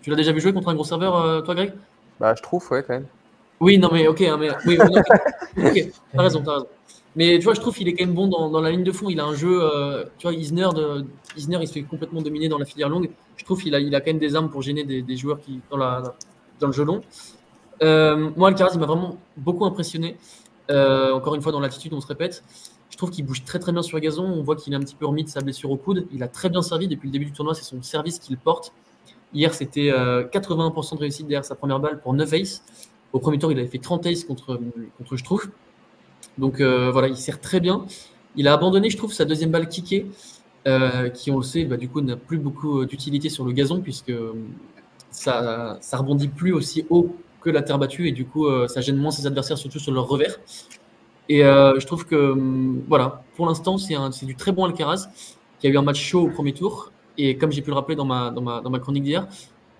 Tu 0.02 0.10
l'as 0.10 0.16
déjà 0.16 0.32
vu 0.32 0.40
jouer 0.40 0.52
contre 0.52 0.68
un 0.68 0.74
gros 0.74 0.82
serveur, 0.82 1.16
euh, 1.16 1.40
toi, 1.40 1.54
Greg? 1.54 1.72
Bah, 2.18 2.34
je 2.34 2.42
trouve, 2.42 2.66
ouais, 2.72 2.82
quand 2.82 2.94
même. 2.94 3.06
Oui, 3.60 3.78
non, 3.78 3.88
mais 3.92 4.06
ok, 4.06 4.20
hein, 4.22 4.36
mais, 4.38 4.50
oui, 4.66 4.78
ok, 5.58 5.90
t'as 6.12 6.22
raison, 6.22 6.42
t'as 6.42 6.54
raison. 6.54 6.66
Mais 7.16 7.38
tu 7.38 7.44
vois, 7.44 7.54
je 7.54 7.60
trouve 7.60 7.74
qu'il 7.74 7.88
est 7.88 7.94
quand 7.94 8.04
même 8.04 8.14
bon 8.14 8.28
dans, 8.28 8.60
la 8.60 8.70
ligne 8.70 8.84
de 8.84 8.92
fond. 8.92 9.08
Il 9.08 9.18
a 9.18 9.24
un 9.24 9.34
jeu, 9.34 9.60
euh, 9.60 10.04
tu 10.18 10.26
vois, 10.26 10.36
Isner, 10.36 10.68
de, 10.74 11.04
Isner, 11.36 11.58
il 11.60 11.66
se 11.66 11.72
fait 11.72 11.82
complètement 11.82 12.22
dominer 12.22 12.48
dans 12.48 12.58
la 12.58 12.64
filière 12.64 12.88
longue. 12.88 13.10
Je 13.36 13.44
trouve 13.44 13.60
qu'il 13.60 13.74
a, 13.74 13.80
il 13.80 13.94
a 13.94 14.00
quand 14.00 14.10
même 14.10 14.18
des 14.18 14.36
armes 14.36 14.50
pour 14.50 14.62
gêner 14.62 14.84
des, 14.84 15.16
joueurs 15.16 15.40
qui 15.40 15.60
dans, 15.70 15.76
la, 15.76 16.14
dans 16.60 16.68
le 16.68 16.72
jeu 16.72 16.84
long. 16.84 17.00
Euh, 17.82 18.30
moi, 18.36 18.48
Alcaraz, 18.48 18.74
il 18.74 18.80
m'a 18.80 18.86
vraiment 18.86 19.18
beaucoup 19.36 19.64
impressionné. 19.64 20.16
encore 20.68 21.34
une 21.34 21.42
fois, 21.42 21.50
dans 21.50 21.60
l'attitude, 21.60 21.92
on 21.92 22.00
se 22.00 22.06
répète. 22.06 22.44
Je 22.90 22.96
trouve 22.96 23.10
qu'il 23.10 23.24
bouge 23.24 23.44
très 23.44 23.58
très 23.58 23.72
bien 23.72 23.82
sur 23.82 23.96
le 23.96 24.00
gazon. 24.00 24.24
On 24.24 24.42
voit 24.42 24.56
qu'il 24.56 24.72
est 24.72 24.76
un 24.76 24.80
petit 24.80 24.94
peu 24.94 25.06
remis 25.06 25.24
de 25.24 25.28
sa 25.28 25.40
blessure 25.40 25.70
au 25.70 25.76
coude. 25.76 26.06
Il 26.12 26.22
a 26.22 26.28
très 26.28 26.48
bien 26.48 26.62
servi 26.62 26.88
depuis 26.88 27.08
le 27.08 27.12
début 27.12 27.26
du 27.26 27.32
tournoi. 27.32 27.54
C'est 27.54 27.64
son 27.64 27.82
service 27.82 28.18
qu'il 28.18 28.36
porte. 28.38 28.72
Hier, 29.34 29.52
c'était 29.52 29.90
81% 29.90 29.92
euh, 29.92 30.96
de 30.96 31.00
réussite 31.00 31.26
derrière 31.26 31.44
sa 31.44 31.54
première 31.54 31.80
balle 31.80 32.00
pour 32.00 32.14
9 32.14 32.32
aces. 32.32 32.62
Au 33.12 33.18
premier 33.18 33.38
tour, 33.38 33.52
il 33.52 33.58
avait 33.58 33.68
fait 33.68 33.78
30 33.78 34.06
aces 34.06 34.24
contre, 34.24 34.60
contre 34.98 35.16
je 35.16 35.24
trouve. 35.24 35.48
Donc 36.36 36.60
euh, 36.60 36.90
voilà, 36.90 37.08
il 37.08 37.16
sert 37.16 37.40
très 37.40 37.60
bien. 37.60 37.84
Il 38.36 38.48
a 38.48 38.52
abandonné, 38.52 38.90
je 38.90 38.96
trouve, 38.96 39.12
sa 39.12 39.24
deuxième 39.24 39.50
balle 39.50 39.68
kickée, 39.68 40.06
euh, 40.66 41.08
qui, 41.08 41.30
on 41.30 41.38
le 41.38 41.42
sait, 41.42 41.64
bah, 41.64 41.76
du 41.76 41.88
coup, 41.88 42.00
n'a 42.00 42.16
plus 42.16 42.38
beaucoup 42.38 42.84
d'utilité 42.84 43.28
sur 43.28 43.44
le 43.44 43.52
gazon, 43.52 43.80
puisque 43.80 44.12
ça, 45.10 45.78
ça 45.80 45.96
rebondit 45.96 46.28
plus 46.28 46.52
aussi 46.52 46.86
haut 46.90 47.16
que 47.40 47.50
la 47.50 47.62
terre 47.62 47.78
battue, 47.78 48.08
et 48.08 48.12
du 48.12 48.26
coup, 48.26 48.46
ça 48.68 48.80
gêne 48.80 48.96
moins 48.96 49.10
ses 49.10 49.26
adversaires, 49.26 49.58
surtout 49.58 49.78
sur 49.78 49.92
leur 49.92 50.06
revers. 50.06 50.38
Et 51.28 51.44
euh, 51.44 51.78
je 51.78 51.86
trouve 51.86 52.06
que, 52.06 52.34
voilà, 52.88 53.22
pour 53.36 53.46
l'instant, 53.46 53.76
c'est 53.78 54.26
du 54.26 54.34
très 54.34 54.52
bon 54.52 54.64
Alcaraz 54.64 55.08
qui 55.60 55.66
a 55.66 55.70
eu 55.70 55.76
un 55.76 55.82
match 55.82 56.00
chaud 56.00 56.22
au 56.22 56.30
premier 56.30 56.52
tour. 56.52 56.92
Et 57.18 57.36
comme 57.36 57.50
j'ai 57.50 57.62
pu 57.62 57.70
le 57.70 57.76
rappeler 57.76 57.96
dans 57.96 58.04
ma, 58.04 58.30
dans 58.30 58.40
ma, 58.40 58.60
dans 58.60 58.70
ma 58.70 58.78
chronique 58.78 59.02
d'hier, 59.02 59.26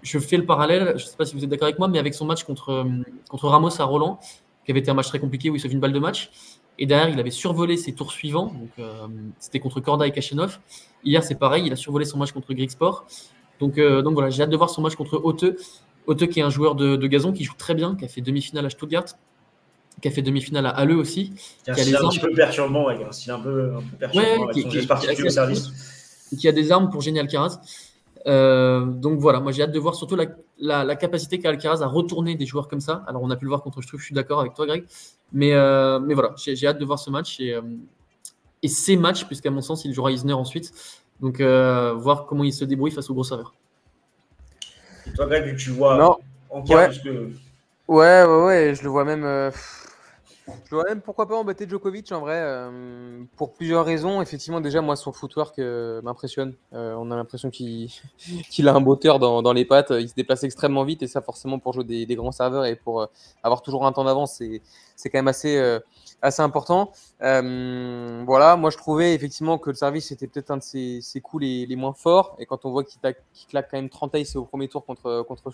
je 0.02 0.18
fais 0.18 0.36
le 0.36 0.46
parallèle, 0.46 0.94
je 0.96 1.04
ne 1.04 1.08
sais 1.08 1.16
pas 1.16 1.24
si 1.24 1.34
vous 1.34 1.44
êtes 1.44 1.50
d'accord 1.50 1.66
avec 1.66 1.78
moi, 1.78 1.88
mais 1.88 1.98
avec 1.98 2.14
son 2.14 2.24
match 2.24 2.44
contre, 2.44 2.86
contre 3.28 3.48
Ramos 3.48 3.80
à 3.80 3.84
Roland, 3.84 4.18
qui 4.64 4.70
avait 4.70 4.80
été 4.80 4.90
un 4.90 4.94
match 4.94 5.08
très 5.08 5.18
compliqué 5.18 5.50
où 5.50 5.56
il 5.56 5.60
sauve 5.60 5.72
une 5.72 5.80
balle 5.80 5.92
de 5.92 5.98
match. 5.98 6.30
Et 6.78 6.86
derrière, 6.86 7.08
il 7.08 7.18
avait 7.18 7.30
survolé 7.30 7.76
ses 7.76 7.92
tours 7.92 8.12
suivants. 8.12 8.52
Euh, 8.78 9.08
c'était 9.38 9.58
contre 9.58 9.80
Korda 9.80 10.06
et 10.06 10.12
Kachenov. 10.12 10.60
Hier, 11.04 11.24
c'est 11.24 11.34
pareil, 11.34 11.64
il 11.66 11.72
a 11.72 11.76
survolé 11.76 12.04
son 12.04 12.18
match 12.18 12.32
contre 12.32 12.54
Sport. 12.68 13.06
Donc, 13.60 13.78
euh, 13.78 14.02
donc 14.02 14.14
voilà, 14.14 14.30
j'ai 14.30 14.42
hâte 14.42 14.50
de 14.50 14.56
voir 14.56 14.70
son 14.70 14.82
match 14.82 14.94
contre 14.94 15.20
Haute. 15.22 15.44
Haute, 16.06 16.26
qui 16.28 16.40
est 16.40 16.42
un 16.42 16.50
joueur 16.50 16.74
de, 16.74 16.96
de, 16.96 17.06
gazon 17.06 17.32
qui 17.32 17.44
joue 17.44 17.54
très 17.58 17.74
bien, 17.74 17.96
qui 17.96 18.04
a 18.04 18.08
fait 18.08 18.20
demi-finale 18.20 18.64
à 18.64 18.70
Stuttgart, 18.70 19.04
qui 20.00 20.08
a 20.08 20.10
fait 20.10 20.22
demi-finale 20.22 20.66
à 20.66 20.70
Halle 20.70 20.92
aussi. 20.92 21.32
Qui 21.64 21.70
a 21.70 21.74
un, 21.74 22.04
un 22.04 22.08
petit 22.08 22.20
peu 22.20 22.32
perturbant, 22.32 22.88
un 22.88 23.12
style 23.12 23.32
un 23.32 23.40
peu, 23.40 23.74
un 23.74 23.80
peu 23.80 23.96
perturbant 23.98 24.46
ouais, 24.46 24.52
qui, 24.54 24.68
qui, 24.68 24.78
au 24.78 25.30
service. 25.30 25.72
qui 26.38 26.46
a 26.46 26.52
des 26.52 26.70
armes 26.70 26.90
pour 26.90 27.00
gêner 27.00 27.20
Alcaraz. 27.20 27.60
Euh, 28.26 28.84
donc 28.84 29.18
voilà, 29.20 29.40
moi 29.40 29.52
j'ai 29.52 29.62
hâte 29.62 29.72
de 29.72 29.78
voir 29.78 29.94
surtout 29.94 30.16
la, 30.16 30.26
la, 30.84 30.96
capacité 30.96 31.38
qu'a 31.38 31.50
Alcaraz 31.50 31.82
à 31.82 31.86
retourner 31.86 32.34
des 32.34 32.46
joueurs 32.46 32.68
comme 32.68 32.80
ça. 32.80 33.04
Alors 33.06 33.22
on 33.22 33.30
a 33.30 33.36
pu 33.36 33.44
le 33.44 33.50
voir 33.50 33.62
contre 33.62 33.80
je 33.80 33.88
trouve, 33.88 34.00
je 34.00 34.06
suis 34.06 34.14
d'accord 34.14 34.40
avec 34.40 34.54
toi 34.54 34.66
Greg. 34.66 34.84
Mais, 35.32 35.52
euh, 35.52 36.00
mais 36.00 36.14
voilà, 36.14 36.34
j'ai 36.36 36.66
hâte 36.66 36.78
de 36.78 36.84
voir 36.84 36.98
ce 36.98 37.10
match 37.10 37.38
et, 37.40 37.54
euh, 37.54 37.62
et 38.62 38.68
ces 38.68 38.96
matchs, 38.96 39.24
puisqu'à 39.26 39.50
mon 39.50 39.60
sens 39.60 39.84
il 39.84 39.92
jouera 39.94 40.10
Isner 40.10 40.32
ensuite. 40.32 40.72
Donc 41.20 41.40
voir 41.40 42.26
comment 42.26 42.44
il 42.44 42.52
se 42.52 42.64
débrouille 42.64 42.90
face 42.90 43.10
aux 43.10 43.14
gros 43.14 43.24
serveurs. 43.24 43.54
Et 45.06 45.12
toi 45.12 45.26
Greg, 45.26 45.56
tu 45.56 45.70
vois 45.70 45.96
non. 45.96 46.16
en 46.50 46.60
ouais. 46.66 46.90
Que... 47.02 47.30
ouais. 47.88 48.24
ouais, 48.24 48.44
ouais, 48.44 48.74
je 48.74 48.82
le 48.82 48.88
vois 48.88 49.04
même 49.04 49.50
je 50.64 50.74
vois 50.74 50.84
même 50.84 51.00
pourquoi 51.00 51.26
pas 51.26 51.36
embêter 51.36 51.68
Djokovic 51.68 52.10
en 52.12 52.20
vrai, 52.20 52.40
euh, 52.40 53.22
pour 53.36 53.52
plusieurs 53.52 53.84
raisons. 53.84 54.22
Effectivement, 54.22 54.60
déjà, 54.60 54.80
moi, 54.80 54.96
son 54.96 55.12
footwork 55.12 55.58
euh, 55.58 56.02
m'impressionne. 56.02 56.54
Euh, 56.72 56.94
on 56.98 57.10
a 57.10 57.16
l'impression 57.16 57.50
qu'il 57.50 57.88
a 58.66 58.74
un 58.74 58.80
moteur 58.80 59.18
dans, 59.18 59.42
dans, 59.42 59.52
les 59.52 59.64
pattes. 59.64 59.92
Il 59.98 60.08
se 60.08 60.14
déplace 60.14 60.44
extrêmement 60.44 60.84
vite 60.84 61.02
et 61.02 61.06
ça, 61.06 61.22
forcément, 61.22 61.58
pour 61.58 61.72
jouer 61.72 61.84
des, 61.84 62.06
des 62.06 62.16
grands 62.16 62.32
serveurs 62.32 62.64
et 62.66 62.76
pour 62.76 63.08
avoir 63.42 63.62
toujours 63.62 63.86
un 63.86 63.92
temps 63.92 64.04
d'avance, 64.04 64.42
c'est 64.96 65.10
quand 65.10 65.18
même 65.18 65.28
assez, 65.28 65.78
assez 66.22 66.42
important. 66.42 66.92
Euh, 67.22 68.22
voilà, 68.26 68.56
moi 68.56 68.70
je 68.70 68.76
trouvais 68.76 69.14
effectivement 69.14 69.58
que 69.58 69.70
le 69.70 69.76
service 69.76 70.10
était 70.10 70.26
peut-être 70.26 70.50
un 70.50 70.56
de 70.56 70.62
ses, 70.62 71.20
coups 71.22 71.42
les, 71.42 71.76
moins 71.76 71.92
forts. 71.92 72.36
Et 72.38 72.46
quand 72.46 72.64
on 72.64 72.70
voit 72.70 72.84
qu'il 72.84 73.00
claque 73.48 73.70
quand 73.70 73.76
même 73.76 73.88
30 73.88 74.14
aces 74.16 74.36
au 74.36 74.44
premier 74.44 74.68
tour 74.68 74.84
contre, 74.84 75.22
contre 75.22 75.50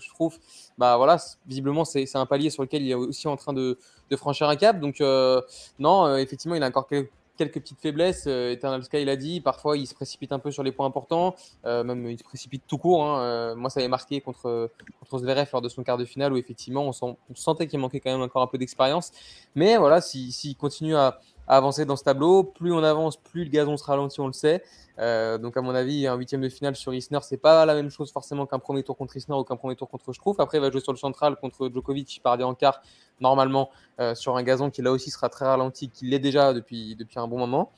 bah 0.77 0.97
voilà, 0.97 1.17
visiblement 1.45 1.85
c'est 1.85 2.15
un 2.15 2.25
palier 2.25 2.49
sur 2.49 2.63
lequel 2.63 2.83
il 2.83 2.91
est 2.91 2.95
aussi 2.95 3.27
en 3.27 3.35
train 3.35 3.53
de, 3.53 3.77
de 4.09 4.15
franchir 4.15 4.49
un 4.49 4.55
cap. 4.55 4.79
Donc 4.79 5.01
euh, 5.01 5.41
non, 5.79 6.05
euh, 6.05 6.17
effectivement, 6.17 6.55
il 6.55 6.63
a 6.63 6.67
encore 6.67 6.87
quelques 6.87 7.11
quelques 7.37 7.59
petites 7.59 7.79
faiblesses. 7.79 8.25
Euh, 8.27 8.51
Eternal 8.51 8.83
Sky 8.83 9.05
l'a 9.05 9.15
dit, 9.15 9.41
parfois 9.41 9.77
il 9.77 9.87
se 9.87 9.93
précipite 9.93 10.31
un 10.31 10.39
peu 10.39 10.51
sur 10.51 10.63
les 10.63 10.71
points 10.71 10.85
importants, 10.85 11.35
euh, 11.65 11.83
même 11.83 12.09
il 12.09 12.17
se 12.17 12.23
précipite 12.23 12.63
tout 12.67 12.77
court. 12.77 13.03
Hein. 13.03 13.21
Euh, 13.21 13.55
moi, 13.55 13.69
ça 13.69 13.79
avait 13.79 13.89
marqué 13.89 14.21
contre, 14.21 14.71
contre 14.99 15.19
Zverev 15.19 15.49
lors 15.51 15.61
de 15.61 15.69
son 15.69 15.83
quart 15.83 15.97
de 15.97 16.05
finale 16.05 16.33
où 16.33 16.37
effectivement 16.37 16.89
on, 17.01 17.17
on 17.29 17.35
sentait 17.35 17.67
qu'il 17.67 17.79
manquait 17.79 17.99
quand 17.99 18.11
même 18.11 18.21
encore 18.21 18.41
un 18.41 18.47
peu 18.47 18.57
d'expérience. 18.57 19.11
Mais 19.55 19.77
voilà, 19.77 20.01
s'il 20.01 20.55
continue 20.57 20.95
à, 20.95 21.19
avancer 21.47 21.85
dans 21.85 21.95
ce 21.95 22.03
tableau. 22.03 22.43
Plus 22.43 22.73
on 22.73 22.83
avance, 22.83 23.17
plus 23.17 23.43
le 23.43 23.49
gazon 23.49 23.77
se 23.77 23.83
ralentit, 23.83 24.21
on 24.21 24.27
le 24.27 24.33
sait. 24.33 24.63
Euh, 24.99 25.37
donc, 25.37 25.57
à 25.57 25.61
mon 25.61 25.75
avis, 25.75 26.07
un 26.07 26.15
huitième 26.15 26.41
de 26.41 26.49
finale 26.49 26.75
sur 26.75 26.93
Isner, 26.93 27.19
c'est 27.21 27.37
pas 27.37 27.65
la 27.65 27.73
même 27.73 27.89
chose 27.89 28.11
forcément 28.11 28.45
qu'un 28.45 28.59
premier 28.59 28.83
tour 28.83 28.97
contre 28.97 29.17
Isner 29.17 29.35
ou 29.35 29.43
qu'un 29.43 29.57
premier 29.57 29.75
tour 29.75 29.89
contre 29.89 30.13
Struff. 30.13 30.39
Après, 30.39 30.57
il 30.57 30.61
va 30.61 30.71
jouer 30.71 30.81
sur 30.81 30.93
le 30.93 30.97
central 30.97 31.35
contre 31.35 31.69
Djokovic, 31.69 32.15
il 32.15 32.19
part 32.21 32.39
en 32.41 32.53
quart, 32.53 32.81
normalement, 33.19 33.69
euh, 33.99 34.15
sur 34.15 34.37
un 34.37 34.43
gazon 34.43 34.69
qui 34.69 34.81
là 34.81 34.91
aussi 34.91 35.11
sera 35.11 35.29
très 35.29 35.45
ralenti, 35.45 35.89
qui 35.89 36.05
l'est 36.05 36.19
déjà 36.19 36.53
depuis, 36.53 36.95
depuis 36.95 37.19
un 37.19 37.27
bon 37.27 37.37
moment. 37.37 37.71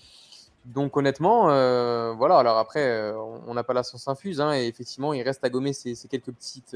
Donc 0.65 0.97
honnêtement, 0.97 1.49
euh, 1.49 2.13
voilà. 2.17 2.38
Alors 2.38 2.58
après, 2.58 3.13
on 3.47 3.53
n'a 3.53 3.63
pas 3.63 3.73
la 3.73 3.84
sens 3.84 4.08
infuse, 4.08 4.41
hein, 4.41 4.53
et 4.53 4.67
effectivement, 4.67 5.13
il 5.13 5.21
reste 5.23 5.43
à 5.43 5.49
gommer 5.49 5.71
ces, 5.71 5.95
quelques 6.10 6.32
petites, 6.34 6.75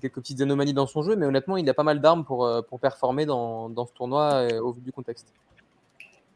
quelques 0.00 0.14
petites 0.14 0.40
anomalies 0.40 0.72
dans 0.72 0.86
son 0.86 1.02
jeu, 1.02 1.14
mais 1.14 1.26
honnêtement, 1.26 1.58
il 1.58 1.68
a 1.68 1.74
pas 1.74 1.82
mal 1.82 2.00
d'armes 2.00 2.24
pour, 2.24 2.48
pour 2.68 2.80
performer 2.80 3.26
dans, 3.26 3.68
dans 3.68 3.84
ce 3.84 3.92
tournoi 3.92 4.46
au 4.62 4.72
vu 4.72 4.80
du 4.80 4.90
contexte. 4.90 5.34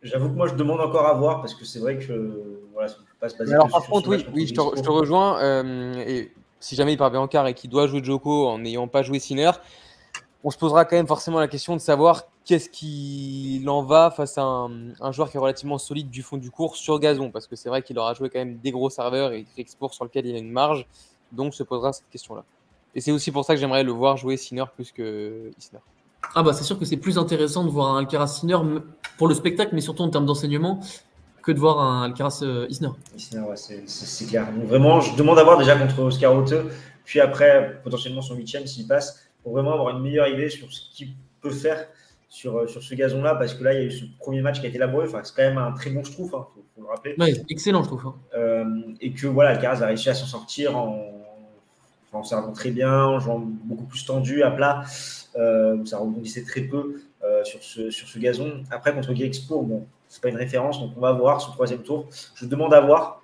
J'avoue 0.07 0.29
que 0.29 0.35
moi, 0.35 0.49
je 0.49 0.55
demande 0.55 0.81
encore 0.81 1.07
à 1.07 1.15
voir 1.15 1.41
parce 1.41 1.55
que 1.55 1.65
c'est 1.65 1.79
vrai 1.79 1.99
que 1.99 2.61
voilà, 2.73 2.89
ça 2.89 2.97
peut 2.97 3.05
pas 3.21 3.29
se 3.29 3.37
passer. 3.37 3.53
Alors, 3.53 3.69
par 3.69 3.87
contre, 3.87 4.09
oui, 4.09 4.25
oui 4.35 4.47
je, 4.47 4.55
te, 4.55 4.61
je, 4.77 4.83
te, 4.83 4.91
rejoins. 4.91 5.41
et 5.99 6.33
si 6.61 6.75
jamais 6.75 6.93
il 6.93 6.99
part 6.99 7.11
bien 7.11 7.21
en 7.21 7.29
quart 7.29 7.47
et 7.47 7.55
qu'il 7.55 7.71
doit 7.71 7.87
jouer 7.87 8.03
Joko 8.03 8.49
en 8.49 8.59
n'ayant 8.59 8.89
pas 8.89 9.03
joué 9.03 9.19
Sinner, 9.19 9.51
on 10.45 10.51
se 10.51 10.59
posera 10.59 10.85
quand 10.85 10.97
même 10.97 11.07
forcément 11.07 11.41
la 11.41 11.49
question 11.49 11.75
de 11.75 11.81
savoir 11.81 12.25
qu'est-ce 12.45 12.71
qu'il 12.71 13.69
en 13.69 13.83
va 13.83 14.11
face 14.11 14.39
à 14.39 14.43
un, 14.43 15.13
joueur 15.13 15.31
qui 15.31 15.37
est 15.37 15.41
relativement 15.41 15.79
solide 15.79 16.09
du 16.09 16.23
fond 16.23 16.37
du 16.37 16.51
cours 16.51 16.77
sur 16.77 16.99
gazon, 17.01 17.31
parce 17.31 17.47
que 17.47 17.57
c'est 17.57 17.69
vrai 17.69 17.83
qu'il 17.83 17.99
aura 17.99 18.15
joué 18.15 18.31
quand 18.31 18.39
même 18.39 18.59
des 18.59 18.71
gros 18.71 18.89
serveurs 18.89 19.33
et 19.33 19.43
des 19.43 19.61
exports 19.61 19.93
sur 19.93 20.05
lequel 20.05 20.27
il 20.27 20.33
y 20.33 20.37
a 20.37 20.39
une 20.39 20.53
marge, 20.53 20.87
donc 21.33 21.55
se 21.55 21.65
posera 21.65 21.93
cette 21.93 22.09
question-là. 22.11 22.45
Et 22.95 23.01
c'est 23.01 23.11
aussi 23.13 23.33
pour 23.33 23.45
ça 23.45 23.55
que 23.55 23.61
j'aimerais 23.61 23.83
le 23.83 23.93
voir 23.93 24.17
jouer 24.17 24.37
Sinner 24.37 24.65
plus 24.75 24.93
que 24.93 25.51
Isner. 25.59 25.81
Ah 26.35 26.43
bah 26.43 26.53
c'est 26.53 26.65
sûr 26.65 26.79
que 26.79 26.85
c'est 26.85 26.97
plus 26.97 27.19
intéressant 27.19 27.65
de 27.65 27.71
voir 27.71 27.95
un 27.95 27.99
Alcaraz 28.01 28.29
Sinner 28.29 28.59
pour 29.19 29.29
le 29.29 29.35
spectacle, 29.35 29.75
mais 29.75 29.81
surtout 29.81 30.03
en 30.03 30.11
termes 30.11 30.27
d'enseignement, 30.27 30.81
que 31.43 31.53
de 31.53 31.59
voir 31.59 31.81
un 31.81 32.03
Alcaraz 32.03 32.41
euh, 32.43 32.67
Isner. 32.69 32.91
Isner, 33.17 33.41
ouais, 33.41 33.57
c'est 33.57 34.27
clair. 34.27 34.49
vraiment, 34.65 35.01
je 35.01 35.17
demande 35.17 35.39
à 35.39 35.45
voir 35.45 35.59
déjà 35.59 35.77
contre 35.77 36.01
Oscar 36.01 36.35
Haute, 36.35 36.55
puis 37.05 37.21
après 37.21 37.81
potentiellement 37.83 38.23
son 38.23 38.35
huitième 38.35 38.67
s'il 38.67 38.87
passe 38.87 39.29
pour 39.43 39.53
vraiment 39.53 39.73
avoir 39.73 39.97
une 39.97 40.03
meilleure 40.03 40.29
idée 40.29 40.51
sur 40.51 40.71
ce 40.73 40.81
qu'il 40.95 41.15
peut 41.41 41.51
faire 41.51 41.87
sur, 42.29 42.57
euh, 42.57 42.67
sur 42.67 42.83
ce 42.83 42.95
gazon-là, 42.95 43.35
parce 43.37 43.55
que 43.55 43.65
là, 43.65 43.73
il 43.73 43.81
y 43.81 43.83
a 43.83 43.87
eu 43.87 43.91
ce 43.91 44.05
premier 44.19 44.43
match 44.43 44.61
qui 44.61 44.67
a 44.67 44.69
été 44.69 44.79
laborieux. 44.79 45.09
Enfin, 45.09 45.21
c'est 45.25 45.35
quand 45.35 45.49
même 45.49 45.59
un 45.59 45.73
très 45.73 45.91
bon 45.91 46.05
je 46.05 46.13
trouve, 46.13 46.35
hein, 46.35 46.47
faut, 46.55 46.83
le 46.83 46.89
rappeler. 46.89 47.17
excellent, 47.49 47.83
je 47.83 47.89
trouve. 47.89 48.07
Hein. 48.07 48.15
Euh, 48.37 48.65
et 49.01 49.13
que 49.13 49.27
voilà, 49.27 49.51
Alcaraz 49.51 49.83
a 49.83 49.87
réussi 49.87 50.11
à 50.11 50.15
s'en 50.15 50.27
sortir 50.27 50.77
en, 50.77 51.17
en 52.13 52.23
servant 52.25 52.53
très 52.53 52.71
bien, 52.71 53.05
en 53.05 53.21
jouant 53.21 53.39
beaucoup 53.39 53.85
plus 53.85 54.05
tendu, 54.05 54.43
à 54.43 54.51
plat, 54.51 54.83
où 55.37 55.87
ça 55.87 55.99
rebondissait 55.99 56.45
très 56.45 56.63
peu 56.63 57.03
sur, 57.45 57.63
ce, 57.63 57.91
sur 57.91 58.09
ce 58.09 58.19
gazon. 58.19 58.65
Après, 58.71 58.95
contre 58.95 59.11
Expo, 59.21 59.61
bon, 59.63 59.87
c'est 60.09 60.23
pas 60.23 60.29
une 60.29 60.37
référence, 60.37 60.81
donc 60.81 60.93
on 60.97 61.01
va 61.01 61.13
voir 61.13 61.41
ce 61.41 61.51
troisième 61.51 61.83
tour. 61.83 62.09
Je 62.35 62.47
demande 62.47 62.73
à 62.73 62.81
voir, 62.81 63.23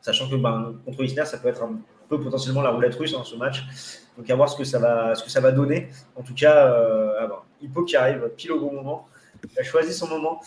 sachant 0.00 0.28
que 0.28 0.36
ben, 0.36 0.74
contre 0.84 1.02
Isner, 1.02 1.24
ça 1.24 1.38
peut 1.38 1.48
être 1.48 1.62
un 1.62 1.78
peu 2.08 2.20
potentiellement 2.20 2.62
la 2.62 2.70
roulette 2.70 2.94
russe, 2.94 3.14
hein, 3.18 3.22
ce 3.24 3.36
match. 3.36 3.64
Donc 4.16 4.30
à 4.30 4.34
voir 4.36 4.48
ce 4.48 4.56
que 4.56 4.64
ça 4.64 4.78
va, 4.78 5.52
donner. 5.52 5.88
En 6.16 6.22
tout 6.22 6.34
cas, 6.34 6.68
euh, 6.68 7.28
Hippo 7.60 7.84
qui 7.84 7.96
arrive 7.96 8.30
pile 8.36 8.52
au 8.52 8.60
bon 8.60 8.72
moment. 8.72 9.08
Il 9.52 9.58
a 9.58 9.62
choisi 9.62 9.92
son 9.92 10.08
moment. 10.08 10.40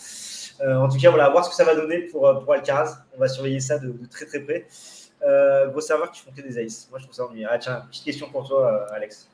Euh, 0.60 0.76
en 0.76 0.88
tout 0.88 0.98
cas, 0.98 1.10
voilà, 1.10 1.26
à 1.26 1.30
voir 1.30 1.44
ce 1.44 1.50
que 1.50 1.56
ça 1.56 1.64
va 1.64 1.74
donner 1.74 2.00
pour, 2.00 2.26
euh, 2.26 2.34
pour 2.40 2.52
Alcaraz. 2.52 3.04
On 3.16 3.20
va 3.20 3.28
surveiller 3.28 3.60
ça 3.60 3.78
de, 3.78 3.94
très 4.10 4.26
très 4.26 4.40
près. 4.40 4.66
Euh, 5.22 5.68
gros 5.68 5.80
serveurs 5.80 6.10
qui 6.10 6.20
font 6.20 6.32
que 6.32 6.40
des 6.40 6.58
aces. 6.58 6.88
Moi, 6.90 6.98
je 6.98 7.04
trouve 7.04 7.14
ça 7.14 7.26
ennuyeux. 7.26 7.46
Ah, 7.50 7.58
tiens, 7.58 7.82
petite 7.88 8.04
question 8.04 8.30
pour 8.30 8.46
toi, 8.46 8.86
Alex. 8.92 9.28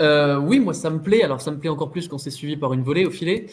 Oui, 0.00 0.60
moi, 0.60 0.74
ça 0.74 0.90
me 0.90 1.00
plaît. 1.00 1.22
Alors, 1.22 1.40
ça 1.40 1.50
me 1.50 1.58
plaît 1.58 1.70
encore 1.70 1.90
plus 1.90 2.08
quand 2.08 2.18
c'est 2.18 2.30
suivi 2.30 2.56
par 2.56 2.72
une 2.72 2.82
volée 2.82 3.06
au 3.06 3.10
filet. 3.10 3.46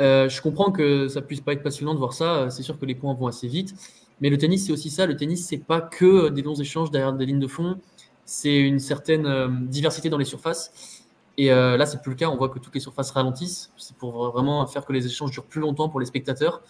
je 0.00 0.40
comprends 0.40 0.70
que 0.72 1.08
ça 1.08 1.22
puisse 1.22 1.40
pas 1.40 1.52
être 1.52 1.62
passionnant 1.62 1.94
de 1.94 1.98
voir 1.98 2.12
ça. 2.12 2.50
C'est 2.50 2.62
sûr 2.62 2.78
que 2.78 2.86
les 2.86 2.94
points 2.94 3.14
vont 3.14 3.26
assez 3.26 3.48
vite. 3.48 3.74
Mais 4.20 4.30
le 4.30 4.38
tennis, 4.38 4.66
c'est 4.66 4.72
aussi 4.72 4.90
ça. 4.90 5.06
Le 5.06 5.16
tennis, 5.16 5.46
c'est 5.46 5.58
pas 5.58 5.80
que 5.80 6.28
des 6.28 6.42
longs 6.42 6.54
échanges 6.54 6.90
derrière 6.90 7.12
des 7.12 7.26
lignes 7.26 7.40
de 7.40 7.48
fond 7.48 7.78
c'est 8.24 8.56
une 8.56 8.78
certaine 8.78 9.26
euh, 9.26 9.48
diversité 9.48 10.08
dans 10.08 10.18
les 10.18 10.24
surfaces. 10.24 11.04
Et 11.38 11.50
euh, 11.50 11.76
là, 11.76 11.86
c'est 11.86 12.00
plus 12.02 12.10
le 12.10 12.16
cas. 12.16 12.28
On 12.28 12.36
voit 12.36 12.48
que 12.48 12.58
toutes 12.58 12.74
les 12.74 12.80
surfaces 12.80 13.10
ralentissent. 13.10 13.70
C'est 13.76 13.96
pour 13.96 14.30
vraiment 14.30 14.66
faire 14.66 14.84
que 14.84 14.92
les 14.92 15.06
échanges 15.06 15.30
durent 15.30 15.44
plus 15.44 15.60
longtemps 15.60 15.88
pour 15.88 16.00
les 16.00 16.06
spectateurs. 16.06 16.62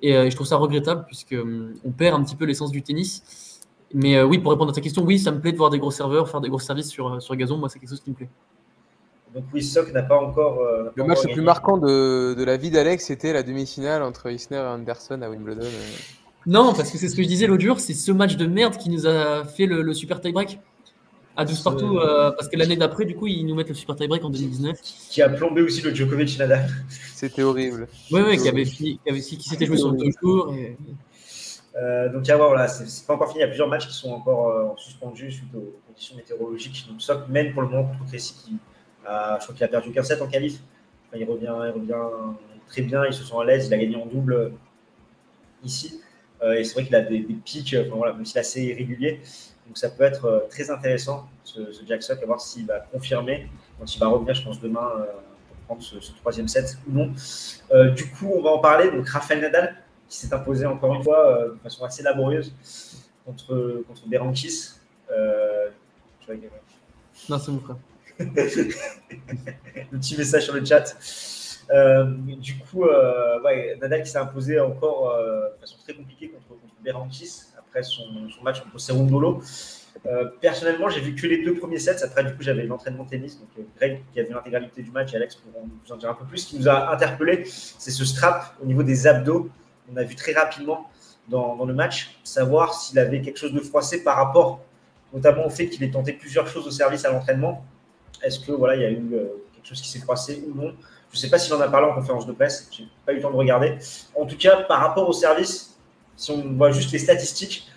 Et, 0.00 0.16
euh, 0.16 0.28
je 0.28 0.34
trouve 0.34 0.46
ça 0.46 0.56
regrettable 0.56 1.04
puisque 1.06 1.36
on 1.84 1.90
perd 1.90 2.20
un 2.20 2.24
petit 2.24 2.36
peu 2.36 2.44
l'essence 2.44 2.70
du 2.70 2.82
tennis. 2.82 3.51
Mais 3.94 4.22
oui, 4.22 4.38
pour 4.38 4.52
répondre 4.52 4.70
à 4.70 4.74
ta 4.74 4.80
question, 4.80 5.02
oui, 5.04 5.18
ça 5.18 5.30
me 5.30 5.40
plaît 5.40 5.52
de 5.52 5.56
voir 5.56 5.70
des 5.70 5.78
gros 5.78 5.90
serveurs 5.90 6.28
faire 6.28 6.40
des 6.40 6.48
gros 6.48 6.58
services 6.58 6.88
sur, 6.88 7.20
sur 7.20 7.36
gazon. 7.36 7.58
Moi, 7.58 7.68
c'est 7.68 7.78
quelque 7.78 7.90
chose 7.90 8.00
qui 8.00 8.10
me 8.10 8.16
plaît. 8.16 8.30
Donc 9.34 9.44
oui, 9.52 9.62
Sock 9.62 9.92
n'a 9.92 10.02
pas 10.02 10.18
encore. 10.18 10.60
le 10.94 11.04
match 11.04 11.24
le 11.24 11.32
plus 11.32 11.42
marquant 11.42 11.78
de, 11.78 12.34
de 12.34 12.44
la 12.44 12.56
vie 12.56 12.70
d'Alex, 12.70 13.06
c'était 13.06 13.32
la 13.32 13.42
demi-finale 13.42 14.02
entre 14.02 14.30
Isner 14.30 14.56
et 14.56 14.60
Anderson 14.60 15.20
à 15.22 15.30
Wimbledon. 15.30 15.66
Non, 16.46 16.72
parce 16.74 16.90
que 16.90 16.98
c'est 16.98 17.08
ce 17.08 17.16
que 17.16 17.22
je 17.22 17.28
disais 17.28 17.46
l'autre 17.46 17.62
jour, 17.62 17.80
c'est 17.80 17.94
ce 17.94 18.10
match 18.12 18.36
de 18.36 18.46
merde 18.46 18.76
qui 18.76 18.90
nous 18.90 19.06
a 19.06 19.44
fait 19.44 19.66
le, 19.66 19.82
le 19.82 19.94
super 19.94 20.20
tie-break 20.20 20.58
à 21.36 21.44
12 21.44 21.62
partout, 21.62 21.98
euh, 21.98 22.30
parce 22.32 22.48
que 22.48 22.56
l'année 22.56 22.76
d'après, 22.76 23.04
du 23.04 23.14
coup, 23.14 23.26
ils 23.26 23.46
nous 23.46 23.54
mettent 23.54 23.68
le 23.68 23.74
super 23.74 23.96
tie-break 23.96 24.22
en 24.24 24.30
2019. 24.30 24.76
Qui 24.82 25.22
a 25.22 25.28
plombé 25.28 25.62
aussi 25.62 25.80
le 25.82 25.94
Djokovic 25.94 26.38
Nadal. 26.38 26.68
C'était 27.14 27.42
horrible. 27.42 27.88
Oui, 28.10 28.20
oui, 28.26 28.38
qui, 28.38 28.48
avait 28.48 28.64
qui, 28.64 29.00
avait, 29.08 29.20
qui 29.20 29.48
s'était 29.48 29.66
joué 29.66 29.76
sur 29.76 29.92
deux 29.92 30.10
jours. 30.20 30.52
Et... 30.54 30.76
Euh, 31.76 32.08
donc, 32.10 32.26
voir, 32.26 32.48
voilà, 32.48 32.68
c'est 32.68 33.06
pas 33.06 33.14
encore 33.14 33.28
fini. 33.28 33.40
Il 33.40 33.42
y 33.42 33.44
a 33.44 33.48
plusieurs 33.48 33.68
matchs 33.68 33.88
qui 33.88 33.94
sont 33.94 34.12
encore 34.12 34.48
euh, 34.48 34.68
suspendus 34.76 35.32
suite 35.32 35.54
aux 35.54 35.78
conditions 35.86 36.16
météorologiques. 36.16 36.86
Donc, 36.88 37.00
Sock 37.00 37.28
mène 37.28 37.52
pour 37.52 37.62
le 37.62 37.68
moment 37.68 37.84
contre 37.84 38.06
Cressy, 38.06 38.34
qui 38.34 38.56
a, 39.06 39.38
je 39.38 39.44
crois 39.44 39.54
qu'il 39.54 39.64
a 39.64 39.68
perdu 39.68 39.90
qu'un 39.90 40.02
set 40.02 40.20
en 40.20 40.26
qualif. 40.26 40.60
il, 41.14 41.24
revient, 41.24 41.54
il 41.64 41.70
revient 41.70 42.34
très 42.68 42.82
bien, 42.82 43.04
ils 43.06 43.14
se 43.14 43.24
sont 43.24 43.38
à 43.38 43.44
l'aise, 43.44 43.66
il 43.66 43.74
a 43.74 43.78
gagné 43.78 43.96
en 43.96 44.06
double 44.06 44.52
ici. 45.64 46.00
et 46.42 46.64
c'est 46.64 46.74
vrai 46.74 46.84
qu'il 46.84 46.94
a 46.94 47.00
des, 47.00 47.20
pics, 47.20 47.74
enfin, 47.78 47.96
voilà, 47.96 48.12
même 48.12 48.24
s'il 48.24 48.36
est 48.36 48.40
assez 48.40 48.62
irrégulier. 48.62 49.20
Donc 49.66 49.78
ça 49.78 49.88
peut 49.88 50.04
être 50.04 50.24
euh, 50.24 50.40
très 50.50 50.70
intéressant, 50.70 51.28
ce, 51.44 51.60
Jackson, 51.86 52.16
à 52.20 52.26
voir 52.26 52.40
s'il 52.40 52.66
va 52.66 52.80
confirmer, 52.80 53.48
quand 53.78 53.94
il 53.94 53.98
va 53.98 54.08
revenir, 54.08 54.34
je 54.34 54.42
pense, 54.42 54.60
demain 54.60 54.88
euh, 54.98 55.04
pour 55.48 55.56
prendre 55.66 55.82
ce, 55.82 55.96
troisième 56.20 56.48
set 56.48 56.76
ou 56.88 56.92
non. 56.92 57.12
Euh, 57.72 57.90
du 57.90 58.10
coup, 58.10 58.32
on 58.34 58.42
va 58.42 58.50
en 58.50 58.58
parler. 58.58 58.90
Donc 58.90 59.08
Rafael 59.08 59.40
Nadal, 59.40 59.76
qui 60.12 60.18
s'est 60.18 60.34
imposé 60.34 60.66
encore 60.66 60.94
une 60.94 61.02
fois 61.02 61.48
de 61.54 61.58
façon 61.62 61.84
assez 61.84 62.02
laborieuse 62.02 62.52
contre, 63.24 63.82
contre 63.88 64.06
Berankis. 64.06 64.74
non, 67.28 67.38
c'est 67.38 67.50
mon 67.50 67.60
frère. 67.60 67.76
le 68.18 69.98
petit 69.98 70.16
message 70.18 70.44
sur 70.44 70.54
le 70.54 70.64
chat. 70.64 70.94
du 72.38 72.58
coup, 72.58 72.84
Nadal 73.80 74.02
qui 74.02 74.10
s'est 74.10 74.18
imposé 74.18 74.60
encore 74.60 75.16
de 75.16 75.60
façon 75.60 75.78
très 75.82 75.94
compliquée 75.94 76.28
contre, 76.28 76.48
contre 76.48 76.74
Berankis 76.84 77.52
après 77.58 77.82
son, 77.82 78.04
match 78.42 78.60
contre 78.60 78.78
Serundolo. 78.78 79.42
Euh, 80.06 80.26
personnellement, 80.40 80.88
j'ai 80.88 81.00
vu 81.00 81.14
que 81.14 81.26
les 81.26 81.44
deux 81.44 81.54
premiers 81.54 81.78
sets. 81.78 82.02
Après, 82.02 82.24
du 82.24 82.30
coup, 82.34 82.42
j'avais 82.42 82.64
l'entraînement 82.64 83.04
tennis. 83.04 83.38
Donc, 83.38 83.48
euh, 83.58 83.62
Greg 83.76 84.02
qui 84.12 84.20
a 84.20 84.24
vu 84.24 84.32
l'intégralité 84.32 84.82
du 84.82 84.90
match 84.90 85.12
et 85.12 85.16
Alex 85.16 85.36
pourront 85.36 85.66
nous 85.66 85.92
en 85.92 85.96
dire 85.96 86.10
un 86.10 86.14
peu 86.14 86.24
plus. 86.24 86.38
Ce 86.38 86.46
qui 86.48 86.58
nous 86.58 86.68
a 86.68 86.92
interpellé, 86.92 87.44
c'est 87.44 87.90
ce 87.90 88.04
strap 88.04 88.54
au 88.62 88.66
niveau 88.66 88.82
des 88.82 89.06
abdos. 89.06 89.48
On 89.90 89.96
a 89.96 90.02
vu 90.02 90.14
très 90.14 90.32
rapidement 90.32 90.88
dans, 91.28 91.64
le 91.64 91.74
match, 91.74 92.18
savoir 92.24 92.74
s'il 92.74 92.98
avait 92.98 93.20
quelque 93.20 93.38
chose 93.38 93.52
de 93.52 93.60
froissé 93.60 94.02
par 94.02 94.16
rapport 94.16 94.60
notamment 95.12 95.46
au 95.46 95.50
fait 95.50 95.68
qu'il 95.68 95.82
ait 95.84 95.90
tenté 95.90 96.12
plusieurs 96.12 96.46
choses 96.46 96.66
au 96.66 96.70
service 96.70 97.04
à 97.04 97.12
l'entraînement. 97.12 97.64
Est-ce 98.22 98.40
que 98.40 98.52
voilà, 98.52 98.76
il 98.76 98.82
y 98.82 98.84
a 98.84 98.90
eu 98.90 99.10
euh, 99.12 99.26
quelque 99.54 99.68
chose 99.68 99.80
qui 99.80 99.88
s'est 99.88 99.98
froissé 99.98 100.42
ou 100.46 100.54
non? 100.54 100.74
Je 101.10 101.18
ne 101.18 101.20
sais 101.20 101.28
pas 101.28 101.38
s'il 101.38 101.52
en 101.52 101.60
a 101.60 101.68
parlé 101.68 101.86
en 101.88 101.94
conférence 101.94 102.26
de 102.26 102.32
presse. 102.32 102.68
J'ai 102.70 102.88
pas 103.04 103.12
eu 103.12 103.16
le 103.16 103.22
temps 103.22 103.30
de 103.30 103.36
regarder. 103.36 103.76
En 104.18 104.24
tout 104.24 104.38
cas, 104.38 104.62
par 104.62 104.80
rapport 104.80 105.06
au 105.06 105.12
service, 105.12 105.76
si 106.16 106.30
on 106.30 106.54
voit 106.54 106.70
juste 106.70 106.92
les 106.92 106.98
statistiques, 106.98 107.70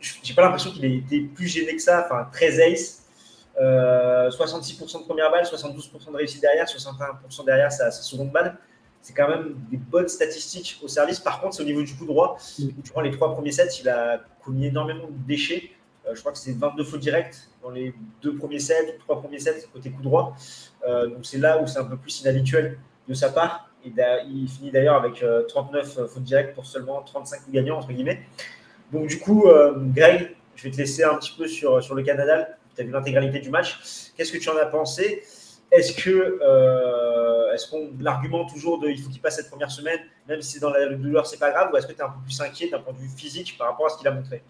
j'ai 0.00 0.34
pas 0.34 0.42
l'impression 0.42 0.72
qu'il 0.72 0.84
ait 0.84 0.96
été 0.96 1.20
plus 1.20 1.46
gêné 1.46 1.76
que 1.76 1.82
ça. 1.82 2.04
Enfin, 2.06 2.28
13 2.32 2.60
ace, 2.60 3.04
66% 3.56 5.02
de 5.02 5.04
première 5.04 5.30
balle, 5.30 5.44
72% 5.44 6.10
de 6.10 6.16
réussite 6.16 6.40
derrière, 6.40 6.66
61% 6.66 7.44
derrière 7.44 7.70
sa, 7.70 7.90
seconde 7.90 8.32
balle. 8.32 8.56
C'est 9.02 9.14
quand 9.14 9.28
même 9.28 9.54
des 9.70 9.78
bonnes 9.78 10.08
statistiques 10.08 10.78
au 10.82 10.88
service. 10.88 11.20
Par 11.20 11.40
contre, 11.40 11.56
c'est 11.56 11.62
au 11.62 11.66
niveau 11.66 11.82
du 11.82 11.94
coup 11.94 12.06
droit. 12.06 12.36
Durant 12.84 13.00
les 13.00 13.10
trois 13.10 13.32
premiers 13.32 13.52
sets, 13.52 13.80
il 13.80 13.88
a 13.88 14.20
commis 14.44 14.66
énormément 14.66 15.06
de 15.06 15.26
déchets. 15.26 15.70
Euh, 16.06 16.14
je 16.14 16.20
crois 16.20 16.32
que 16.32 16.38
c'est 16.38 16.56
22 16.56 16.84
fautes 16.84 17.00
directes 17.00 17.50
dans 17.62 17.70
les 17.70 17.94
deux 18.22 18.36
premiers 18.36 18.58
sets, 18.58 18.96
trois 19.00 19.20
premiers 19.20 19.38
sets 19.38 19.66
côté 19.72 19.90
coup 19.90 20.02
droit. 20.02 20.34
Euh, 20.86 21.08
donc 21.08 21.24
c'est 21.24 21.38
là 21.38 21.60
où 21.62 21.66
c'est 21.66 21.78
un 21.78 21.84
peu 21.84 21.96
plus 21.96 22.20
inhabituel 22.20 22.78
de 23.08 23.14
sa 23.14 23.30
part 23.30 23.70
il 23.84 24.48
finit 24.48 24.70
d'ailleurs 24.70 24.96
avec 24.96 25.24
39 25.48 25.98
euh, 25.98 26.06
fautes 26.06 26.22
directes 26.22 26.54
pour 26.54 26.66
seulement 26.66 27.02
35 27.02 27.50
gagnants, 27.50 27.78
entre 27.78 27.92
guillemets. 27.92 28.20
Donc, 28.92 29.06
du 29.06 29.18
coup, 29.18 29.46
euh, 29.46 29.74
Greg, 29.76 30.34
je 30.56 30.64
vais 30.64 30.70
te 30.70 30.76
laisser 30.76 31.04
un 31.04 31.14
petit 31.16 31.34
peu 31.36 31.46
sur, 31.46 31.82
sur 31.82 31.94
le 31.94 32.02
Canada. 32.02 32.48
Tu 32.74 32.82
as 32.82 32.84
vu 32.84 32.90
l'intégralité 32.90 33.40
du 33.40 33.50
match. 33.50 34.12
Qu'est-ce 34.16 34.32
que 34.32 34.38
tu 34.38 34.48
en 34.48 34.56
as 34.56 34.66
pensé? 34.66 35.22
Est-ce 35.70 35.92
que 35.92 36.40
est-ce 37.54 37.70
qu'on 37.70 37.90
l'argument 37.98 38.46
toujours 38.46 38.78
de 38.78 38.88
il 38.88 39.00
faut 39.00 39.10
qu'il 39.10 39.20
passe 39.20 39.36
cette 39.36 39.50
première 39.50 39.70
semaine, 39.70 40.00
même 40.28 40.42
si 40.42 40.60
dans 40.60 40.70
la 40.70 40.88
douleur 40.88 41.26
c'est 41.26 41.38
pas 41.38 41.50
grave, 41.50 41.70
ou 41.72 41.76
est-ce 41.76 41.86
que 41.86 41.92
tu 41.92 41.98
es 41.98 42.02
un 42.02 42.08
peu 42.08 42.20
plus 42.24 42.40
inquiet 42.40 42.68
d'un 42.70 42.80
point 42.80 42.92
de 42.92 42.98
vue 42.98 43.08
physique 43.08 43.56
par 43.58 43.68
rapport 43.68 43.86
à 43.86 43.88
ce 43.90 43.98
qu'il 43.98 44.08
a 44.08 44.12
montré? 44.12 44.42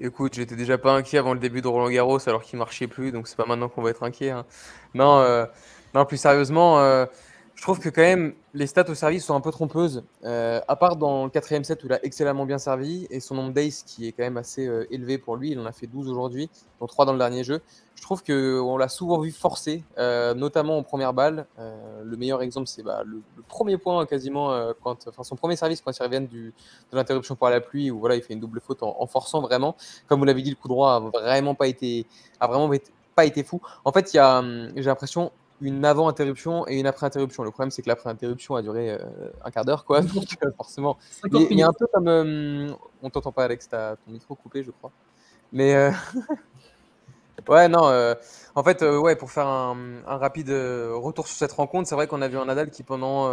Écoute, 0.00 0.34
j'étais 0.34 0.56
déjà 0.56 0.76
pas 0.76 0.92
inquiet 0.92 1.18
avant 1.18 1.34
le 1.34 1.38
début 1.38 1.62
de 1.62 1.68
Roland 1.68 1.88
Garros 1.88 2.18
alors 2.28 2.42
qu'il 2.42 2.58
marchait 2.58 2.88
plus, 2.88 3.12
donc 3.12 3.28
c'est 3.28 3.36
pas 3.36 3.46
maintenant 3.46 3.68
qu'on 3.68 3.82
va 3.82 3.90
être 3.90 4.02
inquiet. 4.02 4.30
Hein. 4.30 4.44
Non, 4.92 5.46
non, 5.94 6.04
plus 6.04 6.16
sérieusement, 6.16 7.06
je 7.54 7.62
trouve 7.62 7.78
que 7.78 7.88
quand 7.88 8.02
même 8.02 8.34
les 8.52 8.66
stats 8.66 8.88
au 8.88 8.94
service 8.94 9.24
sont 9.24 9.34
un 9.34 9.40
peu 9.40 9.50
trompeuses. 9.50 10.02
Euh, 10.24 10.60
à 10.66 10.76
part 10.76 10.96
dans 10.96 11.24
le 11.24 11.30
quatrième 11.30 11.64
set 11.64 11.82
où 11.82 11.86
il 11.86 11.92
a 11.92 12.04
excellemment 12.04 12.46
bien 12.46 12.58
servi 12.58 13.06
et 13.10 13.20
son 13.20 13.36
nombre 13.36 13.52
d'ace 13.52 13.82
qui 13.84 14.06
est 14.06 14.12
quand 14.12 14.24
même 14.24 14.36
assez 14.36 14.66
euh, 14.66 14.86
élevé 14.92 15.18
pour 15.18 15.36
lui, 15.36 15.52
il 15.52 15.58
en 15.58 15.66
a 15.66 15.72
fait 15.72 15.86
12 15.86 16.08
aujourd'hui, 16.10 16.50
dont 16.80 16.86
3 16.86 17.06
dans 17.06 17.12
le 17.12 17.18
dernier 17.18 17.44
jeu. 17.44 17.60
Je 17.94 18.02
trouve 18.02 18.22
qu'on 18.22 18.76
l'a 18.76 18.88
souvent 18.88 19.20
vu 19.20 19.30
forcer, 19.30 19.84
euh, 19.98 20.34
notamment 20.34 20.78
en 20.78 20.82
première 20.82 21.14
balle. 21.14 21.46
le 21.58 22.16
meilleur 22.16 22.42
exemple, 22.42 22.66
c'est 22.66 22.82
bah, 22.82 23.02
le, 23.04 23.22
premier 23.48 23.78
point 23.78 24.04
quasiment, 24.04 24.48
enfin 24.84 25.22
son 25.22 25.36
premier 25.36 25.56
service 25.56 25.80
quand 25.80 25.96
il 25.96 26.02
revient 26.02 26.26
de 26.30 26.52
l'interruption 26.92 27.36
par 27.36 27.50
la 27.50 27.60
pluie, 27.60 27.90
où 27.90 28.00
voilà, 28.00 28.16
il 28.16 28.22
fait 28.22 28.34
une 28.34 28.40
double 28.40 28.60
faute 28.60 28.82
en, 28.82 29.06
forçant 29.06 29.40
vraiment. 29.40 29.76
Comme 30.08 30.18
vous 30.18 30.26
l'avez 30.26 30.42
dit, 30.42 30.50
le 30.50 30.56
coup 30.56 30.68
droit 30.68 30.94
a 30.96 31.00
vraiment 31.00 31.54
pas 31.54 31.68
été, 31.68 32.06
a 32.40 32.46
vraiment 32.46 32.70
pas 33.14 33.24
été 33.24 33.42
fou. 33.44 33.60
En 33.84 33.92
fait, 33.92 34.14
hum, 34.18 34.70
j'ai 34.76 34.82
l'impression, 34.82 35.30
une 35.60 35.84
avant-interruption 35.84 36.66
et 36.68 36.78
une 36.78 36.86
après-interruption. 36.86 37.42
Le 37.42 37.50
problème, 37.50 37.70
c'est 37.70 37.82
que 37.82 37.88
l'après-interruption 37.88 38.56
a 38.56 38.62
duré 38.62 38.90
euh, 38.90 38.98
un 39.44 39.50
quart 39.50 39.64
d'heure, 39.64 39.84
quoi. 39.84 40.00
Donc, 40.02 40.36
euh, 40.44 40.50
forcément, 40.56 40.98
il 41.32 41.58
y, 41.58 41.62
a 41.62 41.68
un 41.68 41.72
peu 41.72 41.86
comme. 41.92 42.08
Hum, 42.08 42.76
on 43.02 43.10
t'entend 43.10 43.32
pas, 43.32 43.44
Alex, 43.44 43.68
t'as 43.68 43.96
ton 43.96 44.10
micro 44.10 44.34
coupé, 44.34 44.62
je 44.62 44.70
crois. 44.70 44.90
Mais. 45.52 45.74
Euh, 45.74 45.90
ouais, 47.48 47.68
non. 47.68 48.14
en 48.54 48.62
fait, 48.62 48.82
ouais, 48.82 49.16
pour 49.16 49.30
faire 49.30 49.46
un, 49.46 49.76
un 50.06 50.16
rapide 50.16 50.50
retour 50.50 51.26
sur 51.26 51.36
cette 51.36 51.52
rencontre, 51.52 51.88
c'est 51.88 51.94
vrai 51.94 52.06
qu'on 52.06 52.22
a 52.22 52.28
vu 52.28 52.38
un 52.38 52.46
Nadal 52.46 52.70
qui, 52.70 52.82
pendant 52.82 53.28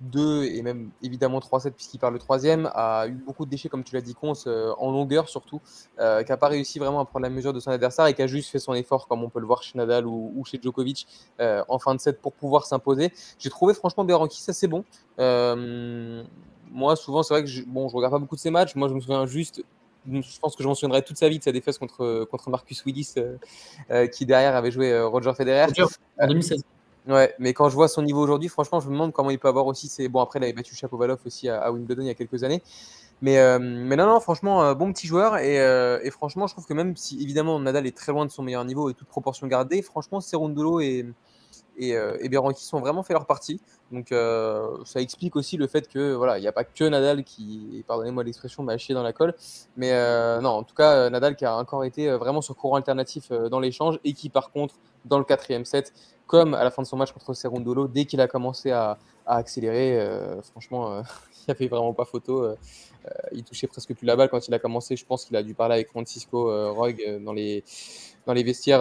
2 0.00 0.44
et 0.44 0.62
même 0.62 0.90
évidemment 1.02 1.40
3-7 1.40 1.72
puisqu'il 1.72 1.98
parle 1.98 2.14
le 2.14 2.18
troisième, 2.18 2.70
a 2.74 3.06
eu 3.08 3.12
beaucoup 3.12 3.44
de 3.44 3.50
déchets, 3.50 3.68
comme 3.68 3.84
tu 3.84 3.94
l'as 3.94 4.00
dit, 4.00 4.14
Cons, 4.14 4.32
euh, 4.46 4.72
en 4.78 4.90
longueur 4.90 5.28
surtout, 5.28 5.60
euh, 5.98 6.22
qui 6.22 6.30
n'a 6.30 6.36
pas 6.36 6.48
réussi 6.48 6.78
vraiment 6.78 7.00
à 7.00 7.04
prendre 7.04 7.24
la 7.24 7.30
mesure 7.30 7.52
de 7.52 7.60
son 7.60 7.70
adversaire 7.70 8.06
et 8.06 8.14
qui 8.14 8.22
a 8.22 8.26
juste 8.26 8.50
fait 8.50 8.58
son 8.58 8.74
effort, 8.74 9.08
comme 9.08 9.22
on 9.22 9.28
peut 9.28 9.40
le 9.40 9.46
voir 9.46 9.62
chez 9.62 9.76
Nadal 9.76 10.06
ou, 10.06 10.42
chez 10.46 10.58
Djokovic, 10.62 11.06
euh, 11.40 11.62
en 11.68 11.78
fin 11.78 11.94
de 11.94 12.00
set 12.00 12.20
pour 12.20 12.32
pouvoir 12.32 12.66
s'imposer. 12.66 13.12
J'ai 13.38 13.50
trouvé 13.50 13.74
franchement 13.74 14.04
Berankis 14.04 14.44
assez 14.48 14.68
bon. 14.68 14.84
moi, 16.70 16.96
souvent, 16.96 17.22
c'est 17.22 17.34
vrai 17.34 17.42
que 17.42 17.48
je, 17.48 17.62
bon, 17.64 17.88
je 17.88 17.96
regarde 17.96 18.12
pas 18.12 18.18
beaucoup 18.18 18.36
de 18.36 18.40
ses 18.40 18.50
matchs. 18.50 18.74
Moi, 18.74 18.88
je 18.88 18.94
me 18.94 19.00
souviens 19.00 19.26
juste 19.26 19.62
je 20.10 20.38
pense 20.40 20.56
que 20.56 20.62
je 20.62 20.68
m'en 20.68 20.74
souviendrai 20.74 21.02
toute 21.02 21.18
sa 21.18 21.28
vie 21.28 21.38
de 21.38 21.44
sa 21.44 21.52
défaite 21.52 21.76
contre, 21.78 22.24
contre 22.30 22.48
Marcus 22.48 22.82
Willis, 22.86 23.14
qui 24.12 24.24
derrière 24.24 24.56
avait 24.56 24.70
joué 24.70 24.98
Roger 25.02 25.34
Federer. 25.34 25.70
en 26.18 26.26
2016. 26.26 26.62
Ouais, 27.08 27.34
mais 27.38 27.54
quand 27.54 27.70
je 27.70 27.74
vois 27.74 27.88
son 27.88 28.02
niveau 28.02 28.20
aujourd'hui, 28.20 28.50
franchement, 28.50 28.80
je 28.80 28.88
me 28.88 28.92
demande 28.92 29.12
comment 29.12 29.30
il 29.30 29.38
peut 29.38 29.48
avoir 29.48 29.66
aussi. 29.66 29.88
Ses... 29.88 30.08
Bon, 30.08 30.20
après, 30.20 30.40
il 30.40 30.42
avait 30.42 30.52
battu 30.52 30.74
Chapovalov 30.74 31.18
aussi 31.24 31.48
à, 31.48 31.72
Wimbledon 31.72 32.02
il 32.02 32.08
y 32.08 32.10
a 32.10 32.14
quelques 32.14 32.44
années. 32.44 32.62
Mais, 33.22 33.38
euh, 33.38 33.58
mais 33.58 33.96
non, 33.96 34.06
non, 34.06 34.20
franchement, 34.20 34.62
euh, 34.62 34.74
bon 34.74 34.92
petit 34.92 35.06
joueur. 35.06 35.38
Et, 35.38 35.58
euh, 35.58 35.98
et, 36.02 36.10
franchement, 36.10 36.46
je 36.46 36.52
trouve 36.52 36.66
que 36.66 36.74
même 36.74 36.96
si 36.96 37.20
évidemment 37.22 37.58
Nadal 37.60 37.86
est 37.86 37.96
très 37.96 38.12
loin 38.12 38.26
de 38.26 38.30
son 38.30 38.42
meilleur 38.42 38.64
niveau 38.66 38.90
et 38.90 38.94
toute 38.94 39.08
proportion 39.08 39.46
gardée, 39.46 39.80
franchement, 39.80 40.20
Serundolo 40.20 40.80
et, 40.80 41.06
et, 41.78 41.92
et 41.92 42.28
Berranqui 42.28 42.62
sont 42.64 42.80
vraiment 42.80 43.02
fait 43.02 43.14
leur 43.14 43.24
partie. 43.24 43.60
Donc 43.90 44.08
ça 44.10 45.00
explique 45.00 45.34
aussi 45.36 45.56
le 45.56 45.66
fait 45.66 45.88
que 45.88 46.12
voilà, 46.12 46.38
il 46.38 46.42
n'y 46.42 46.48
a 46.48 46.52
pas 46.52 46.64
que 46.64 46.84
Nadal 46.84 47.24
qui, 47.24 47.84
pardonnez-moi 47.86 48.22
l'expression, 48.22 48.62
m'a 48.62 48.76
chié 48.76 48.94
dans 48.94 49.02
la 49.02 49.12
colle. 49.12 49.34
Mais 49.76 49.92
non, 50.40 50.50
en 50.50 50.62
tout 50.64 50.74
cas, 50.74 51.08
Nadal 51.08 51.36
qui 51.36 51.44
a 51.44 51.56
encore 51.56 51.84
été 51.84 52.10
vraiment 52.10 52.42
sur 52.42 52.54
courant 52.56 52.76
alternatif 52.76 53.30
dans 53.32 53.60
l'échange 53.60 53.98
et 54.04 54.12
qui 54.12 54.28
par 54.28 54.50
contre, 54.50 54.74
dans 55.04 55.18
le 55.18 55.24
quatrième 55.24 55.64
set, 55.64 55.92
comme 56.28 56.54
à 56.54 56.62
la 56.62 56.70
fin 56.70 56.82
de 56.82 56.86
son 56.86 56.96
match 56.96 57.10
contre 57.10 57.34
Serundolo, 57.34 57.88
dès 57.88 58.04
qu'il 58.04 58.20
a 58.20 58.28
commencé 58.28 58.70
à, 58.70 58.98
accélérer, 59.26 59.98
euh, 59.98 60.40
franchement, 60.42 60.92
euh, 60.92 61.02
il 61.32 61.44
n'y 61.48 61.52
avait 61.52 61.68
vraiment 61.68 61.92
pas 61.92 62.04
photo. 62.04 62.44
Euh, 62.44 62.54
il 63.32 63.42
touchait 63.42 63.66
presque 63.66 63.94
plus 63.94 64.06
la 64.06 64.16
balle 64.16 64.28
quand 64.28 64.46
il 64.46 64.54
a 64.54 64.58
commencé. 64.58 64.94
Je 64.94 65.04
pense 65.04 65.24
qu'il 65.24 65.36
a 65.36 65.42
dû 65.42 65.54
parler 65.54 65.74
avec 65.76 65.88
Francisco 65.88 66.72
Roig 66.74 66.96
dans 67.22 67.32
les, 67.32 67.64
vestiaires 68.26 68.80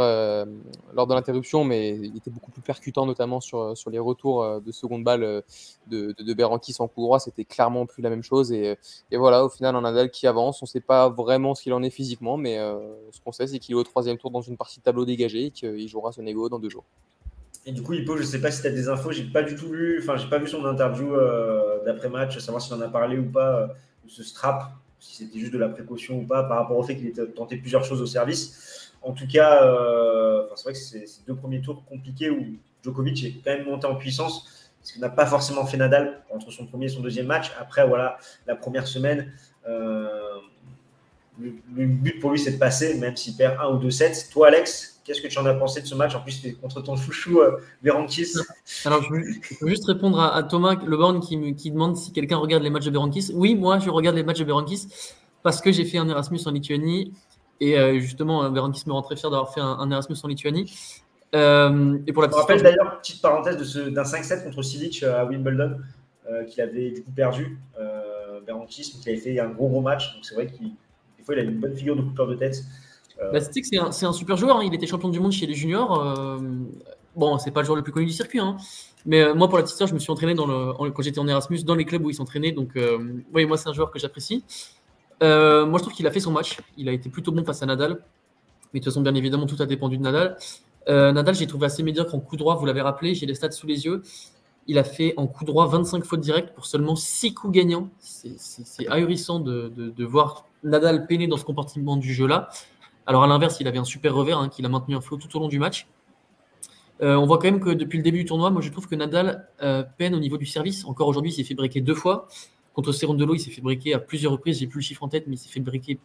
lors 0.93 1.07
de 1.07 1.13
l'interruption, 1.13 1.63
mais 1.63 1.95
il 1.95 2.17
était 2.17 2.31
beaucoup 2.31 2.51
plus 2.51 2.61
percutant, 2.61 3.05
notamment 3.05 3.39
sur, 3.39 3.73
les 3.89 3.99
retours 3.99 4.59
de 4.59 4.71
seconde 4.73 5.05
balle 5.05 5.43
de, 5.87 6.13
de, 6.17 6.23
de 6.23 6.87
coup 6.87 7.01
droit. 7.01 7.19
C'était 7.19 7.45
clairement 7.45 7.85
plus 7.85 8.01
la 8.01 8.09
même 8.09 8.23
chose. 8.23 8.51
Et, 8.51 8.77
voilà, 9.13 9.45
au 9.45 9.49
final, 9.49 9.73
un 9.77 9.81
Nadal 9.81 10.11
qui 10.11 10.27
avance. 10.27 10.61
On 10.61 10.65
ne 10.65 10.69
sait 10.69 10.81
pas 10.81 11.07
vraiment 11.07 11.55
ce 11.55 11.63
qu'il 11.63 11.73
en 11.73 11.83
est 11.83 11.89
physiquement, 11.89 12.35
mais 12.35 12.57
ce 13.11 13.21
qu'on 13.21 13.31
sait, 13.31 13.47
c'est 13.47 13.59
qu'il 13.59 13.75
est 13.75 13.77
au 13.77 13.83
troisième 13.83 14.17
tour 14.17 14.31
dans 14.31 14.41
une 14.41 14.57
partie 14.57 14.81
tableau 14.81 15.05
dégagé 15.05 15.45
et 15.45 15.51
qu'il 15.51 15.87
jouera 15.87 16.11
son 16.11 16.25
ego 16.27 16.49
dans 16.49 16.59
deux 16.59 16.69
jours. 16.69 16.83
Et 17.67 17.73
du 17.73 17.83
coup, 17.83 17.91
Hippo, 17.91 18.15
je 18.15 18.21
ne 18.21 18.25
sais 18.25 18.39
pas 18.39 18.49
si 18.49 18.61
tu 18.61 18.67
as 18.67 18.71
des 18.71 18.87
infos, 18.87 19.11
j'ai 19.11 19.25
pas 19.25 19.43
du 19.43 19.55
tout 19.55 19.73
lu, 19.73 19.99
enfin, 20.01 20.15
j'ai 20.15 20.29
pas 20.29 20.37
vu 20.37 20.47
son 20.47 20.63
interview 20.63 21.13
euh, 21.13 21.83
d'après-match, 21.83 22.39
savoir 22.39 22.61
s'il 22.61 22.73
en 22.73 22.79
a 22.79 22.87
parlé 22.87 23.17
ou 23.17 23.29
pas 23.29 23.57
euh, 23.57 23.67
de 24.05 24.09
ce 24.09 24.23
strap, 24.23 24.71
si 25.01 25.17
c'était 25.17 25.37
juste 25.37 25.51
de 25.51 25.57
la 25.57 25.67
précaution 25.67 26.19
ou 26.19 26.25
pas, 26.25 26.43
par 26.43 26.59
rapport 26.59 26.77
au 26.77 26.83
fait 26.83 26.95
qu'il 26.95 27.07
ait 27.07 27.25
tenté 27.35 27.57
plusieurs 27.57 27.83
choses 27.83 28.01
au 28.01 28.05
service. 28.05 28.93
En 29.01 29.11
tout 29.11 29.27
cas, 29.27 29.65
euh, 29.65 30.47
c'est 30.55 30.63
vrai 30.63 30.71
que 30.71 30.79
c'est 30.79 31.07
ces 31.07 31.23
deux 31.27 31.35
premiers 31.35 31.59
tours 31.59 31.83
compliqués 31.83 32.29
où 32.29 32.41
Djokovic 32.85 33.25
est 33.25 33.33
quand 33.43 33.51
même 33.51 33.65
monté 33.65 33.85
en 33.85 33.95
puissance, 33.95 34.71
parce 34.79 34.93
qu'il 34.93 35.01
n'a 35.01 35.09
pas 35.09 35.25
forcément 35.25 35.65
fait 35.65 35.75
Nadal 35.75 36.21
entre 36.33 36.51
son 36.51 36.67
premier 36.67 36.85
et 36.85 36.89
son 36.89 37.01
deuxième 37.01 37.25
match. 37.25 37.51
Après, 37.59 37.85
voilà, 37.85 38.17
la 38.45 38.55
première 38.55 38.87
semaine, 38.87 39.29
le, 39.65 41.85
but 41.85 42.21
pour 42.21 42.31
lui, 42.31 42.39
c'est 42.39 42.53
de 42.53 42.59
passer, 42.59 42.97
même 42.97 43.17
s'il 43.17 43.35
perd 43.35 43.57
un 43.59 43.73
ou 43.73 43.77
deux 43.77 43.91
sets. 43.91 44.29
Toi, 44.31 44.47
Alex, 44.47 44.96
qu'est-ce 45.07 45.21
que 45.21 45.27
tu 45.27 45.39
en 45.39 45.45
as 45.45 45.53
pensé 45.53 45.81
de 45.81 45.87
ce 45.87 45.95
match? 45.95 46.13
En 46.15 46.19
plus, 46.19 46.33
c'était 46.33 46.53
contre 46.53 46.81
ton 46.81 46.97
chouchou, 46.97 47.39
euh, 47.39 47.57
Berankis. 47.81 48.33
Alors, 48.83 49.01
je 49.01 49.09
veux, 49.09 49.69
juste 49.69 49.85
répondre 49.85 50.19
à, 50.19 50.43
Thomas 50.43 50.75
Le 50.85 51.19
qui, 51.21 51.55
qui 51.55 51.71
demande 51.71 51.95
si 51.95 52.11
quelqu'un 52.11 52.37
regarde 52.37 52.61
les 52.61 52.69
matchs 52.69 52.85
de 52.85 52.91
Berankis. 52.91 53.31
Oui, 53.33 53.55
moi, 53.55 53.79
je 53.79 53.89
regarde 53.89 54.17
les 54.17 54.23
matchs 54.23 54.39
de 54.39 54.43
Berankis 54.43 54.87
parce 55.43 55.61
que 55.61 55.71
j'ai 55.71 55.85
fait 55.85 55.97
un 55.97 56.09
Erasmus 56.09 56.41
en 56.45 56.51
Lituanie. 56.51 57.13
Et 57.61 57.79
euh, 57.79 57.99
justement, 57.99 58.49
Berankis 58.51 58.83
me 58.85 58.91
rend 58.91 59.01
très 59.01 59.15
fier 59.15 59.31
d'avoir 59.31 59.53
fait 59.53 59.61
un, 59.61 59.89
Erasmus 59.89 60.17
en 60.21 60.27
Lituanie. 60.27 60.71
Euh, 61.33 61.97
et 62.05 62.13
pour 62.13 62.21
la 62.21 62.27
petite 62.27 62.41
rappelle 62.41 62.61
d'ailleurs, 62.61 62.99
petite 62.99 63.21
parenthèse 63.21 63.75
d'un 63.75 64.03
5-7 64.03 64.43
contre 64.43 64.61
Silic 64.61 65.03
à 65.03 65.25
Wimbledon, 65.25 65.77
qu'il 66.49 66.61
avait 66.61 66.91
du 66.91 67.03
coup 67.03 67.11
perdu, 67.11 67.57
euh, 67.79 68.41
Berankis, 68.45 68.93
mais 68.93 69.01
qu'il 69.01 69.11
avait 69.13 69.21
fait 69.21 69.39
un 69.39 69.49
gros 69.49 69.69
gros 69.69 69.81
match. 69.81 70.13
Donc 70.13 70.25
c'est 70.25 70.35
vrai 70.35 70.47
qu'il 70.47 70.71
il 71.29 71.39
a 71.39 71.41
une 71.41 71.59
bonne 71.59 71.75
figure 71.75 71.95
de 71.95 72.01
coupeur 72.01 72.27
de 72.27 72.35
tête. 72.35 72.63
Euh, 73.21 73.31
bah, 73.31 73.39
c'est 73.41 74.05
un, 74.05 74.13
super 74.13 74.37
joueur. 74.37 74.57
Hein. 74.57 74.63
Il 74.63 74.73
était 74.73 74.87
champion 74.87 75.09
du 75.09 75.19
monde 75.19 75.31
chez 75.31 75.45
les 75.45 75.53
juniors. 75.53 76.01
Euh, 76.01 76.37
bon, 77.15 77.37
c'est 77.37 77.51
pas 77.51 77.61
le 77.61 77.65
joueur 77.65 77.75
le 77.75 77.83
plus 77.83 77.91
connu 77.91 78.05
du 78.05 78.13
circuit. 78.13 78.39
Hein. 78.39 78.57
Mais 79.05 79.21
euh, 79.21 79.33
moi, 79.33 79.47
pour 79.47 79.57
la 79.57 79.63
petite 79.63 79.73
histoire, 79.73 79.87
je 79.87 79.93
me 79.93 79.99
suis 79.99 80.11
entraîné 80.11 80.35
quand 80.35 81.01
j'étais 81.01 81.19
en 81.19 81.27
Erasmus 81.27 81.63
dans 81.63 81.75
les 81.75 81.85
clubs 81.85 82.05
où 82.05 82.09
il 82.09 82.15
s'entraînait. 82.15 82.51
Donc, 82.51 82.77
oui, 83.33 83.45
moi, 83.45 83.57
c'est 83.57 83.69
un 83.69 83.73
joueur 83.73 83.91
que 83.91 83.99
j'apprécie. 83.99 84.43
moi, 85.21 85.73
je 85.73 85.81
trouve 85.81 85.93
qu'il 85.93 86.07
a 86.07 86.11
fait 86.11 86.19
son 86.19 86.31
match. 86.31 86.57
Il 86.77 86.89
a 86.89 86.91
été 86.91 87.09
plutôt 87.09 87.31
bon 87.31 87.43
face 87.43 87.63
à 87.63 87.65
Nadal. 87.65 88.03
Mais 88.73 88.79
de 88.79 88.83
toute 88.83 88.91
façon, 88.91 89.01
bien 89.01 89.15
évidemment, 89.15 89.45
tout 89.45 89.61
a 89.61 89.65
dépendu 89.65 89.97
de 89.97 90.03
Nadal. 90.03 90.37
Nadal, 90.87 91.35
j'ai 91.35 91.47
trouvé 91.47 91.65
assez 91.65 91.83
médiocre 91.83 92.15
en 92.15 92.19
coup 92.19 92.37
droit. 92.37 92.55
Vous 92.55 92.65
l'avez 92.65 92.81
rappelé, 92.81 93.15
j'ai 93.15 93.25
les 93.25 93.35
stats 93.35 93.51
sous 93.51 93.67
les 93.67 93.85
yeux. 93.85 94.01
Il 94.69 94.77
a 94.77 94.83
fait 94.83 95.13
en 95.15 95.27
coup 95.27 95.45
droit 95.45 95.65
25 95.67 96.03
fautes 96.03 96.19
directes 96.19 96.53
pour 96.53 96.65
seulement 96.65 96.97
6 96.97 97.33
coups 97.33 97.53
gagnants. 97.53 97.89
C'est 97.99 98.87
ahurissant 98.89 99.39
de, 99.39 99.69
de, 99.69 100.05
voir 100.05 100.45
Nadal 100.63 101.07
peiné 101.07 101.27
dans 101.27 101.37
ce 101.37 101.45
comportement 101.45 101.95
du 101.95 102.13
jeu-là. 102.13 102.49
Alors 103.07 103.23
à 103.23 103.27
l'inverse, 103.27 103.59
il 103.61 103.67
avait 103.67 103.79
un 103.79 103.85
super 103.85 104.13
revers 104.13 104.37
hein, 104.37 104.49
qu'il 104.49 104.65
a 104.65 104.69
maintenu 104.69 104.95
en 104.95 105.01
flot 105.01 105.17
tout 105.17 105.35
au 105.37 105.39
long 105.39 105.47
du 105.47 105.59
match. 105.59 105.87
Euh, 107.01 107.15
on 107.15 107.25
voit 107.25 107.37
quand 107.37 107.45
même 107.45 107.59
que 107.59 107.69
depuis 107.69 107.97
le 107.97 108.03
début 108.03 108.19
du 108.19 108.25
tournoi, 108.25 108.49
moi 108.49 108.61
je 108.61 108.69
trouve 108.69 108.87
que 108.87 108.95
Nadal 108.95 109.47
euh, 109.61 109.83
peine 109.97 110.13
au 110.13 110.19
niveau 110.19 110.37
du 110.37 110.45
service. 110.45 110.83
Encore 110.85 111.07
aujourd'hui, 111.07 111.31
il 111.31 111.35
s'est 111.35 111.43
fait 111.43 111.55
briquer 111.55 111.79
deux 111.81 111.95
fois. 111.95 112.27
Contre 112.73 112.91
Cerundolo, 112.91 113.33
il 113.33 113.39
s'est 113.39 113.49
fait 113.49 113.61
briquer 113.61 113.93
à 113.93 113.99
plusieurs 113.99 114.33
reprises. 114.33 114.59
J'ai 114.59 114.67
plus 114.67 114.79
le 114.79 114.83
chiffre 114.83 115.03
en 115.03 115.07
tête, 115.07 115.25
mais 115.27 115.35
il 115.35 115.39
s'est 115.39 115.49
fait 115.49 115.59
briquer 115.59 115.99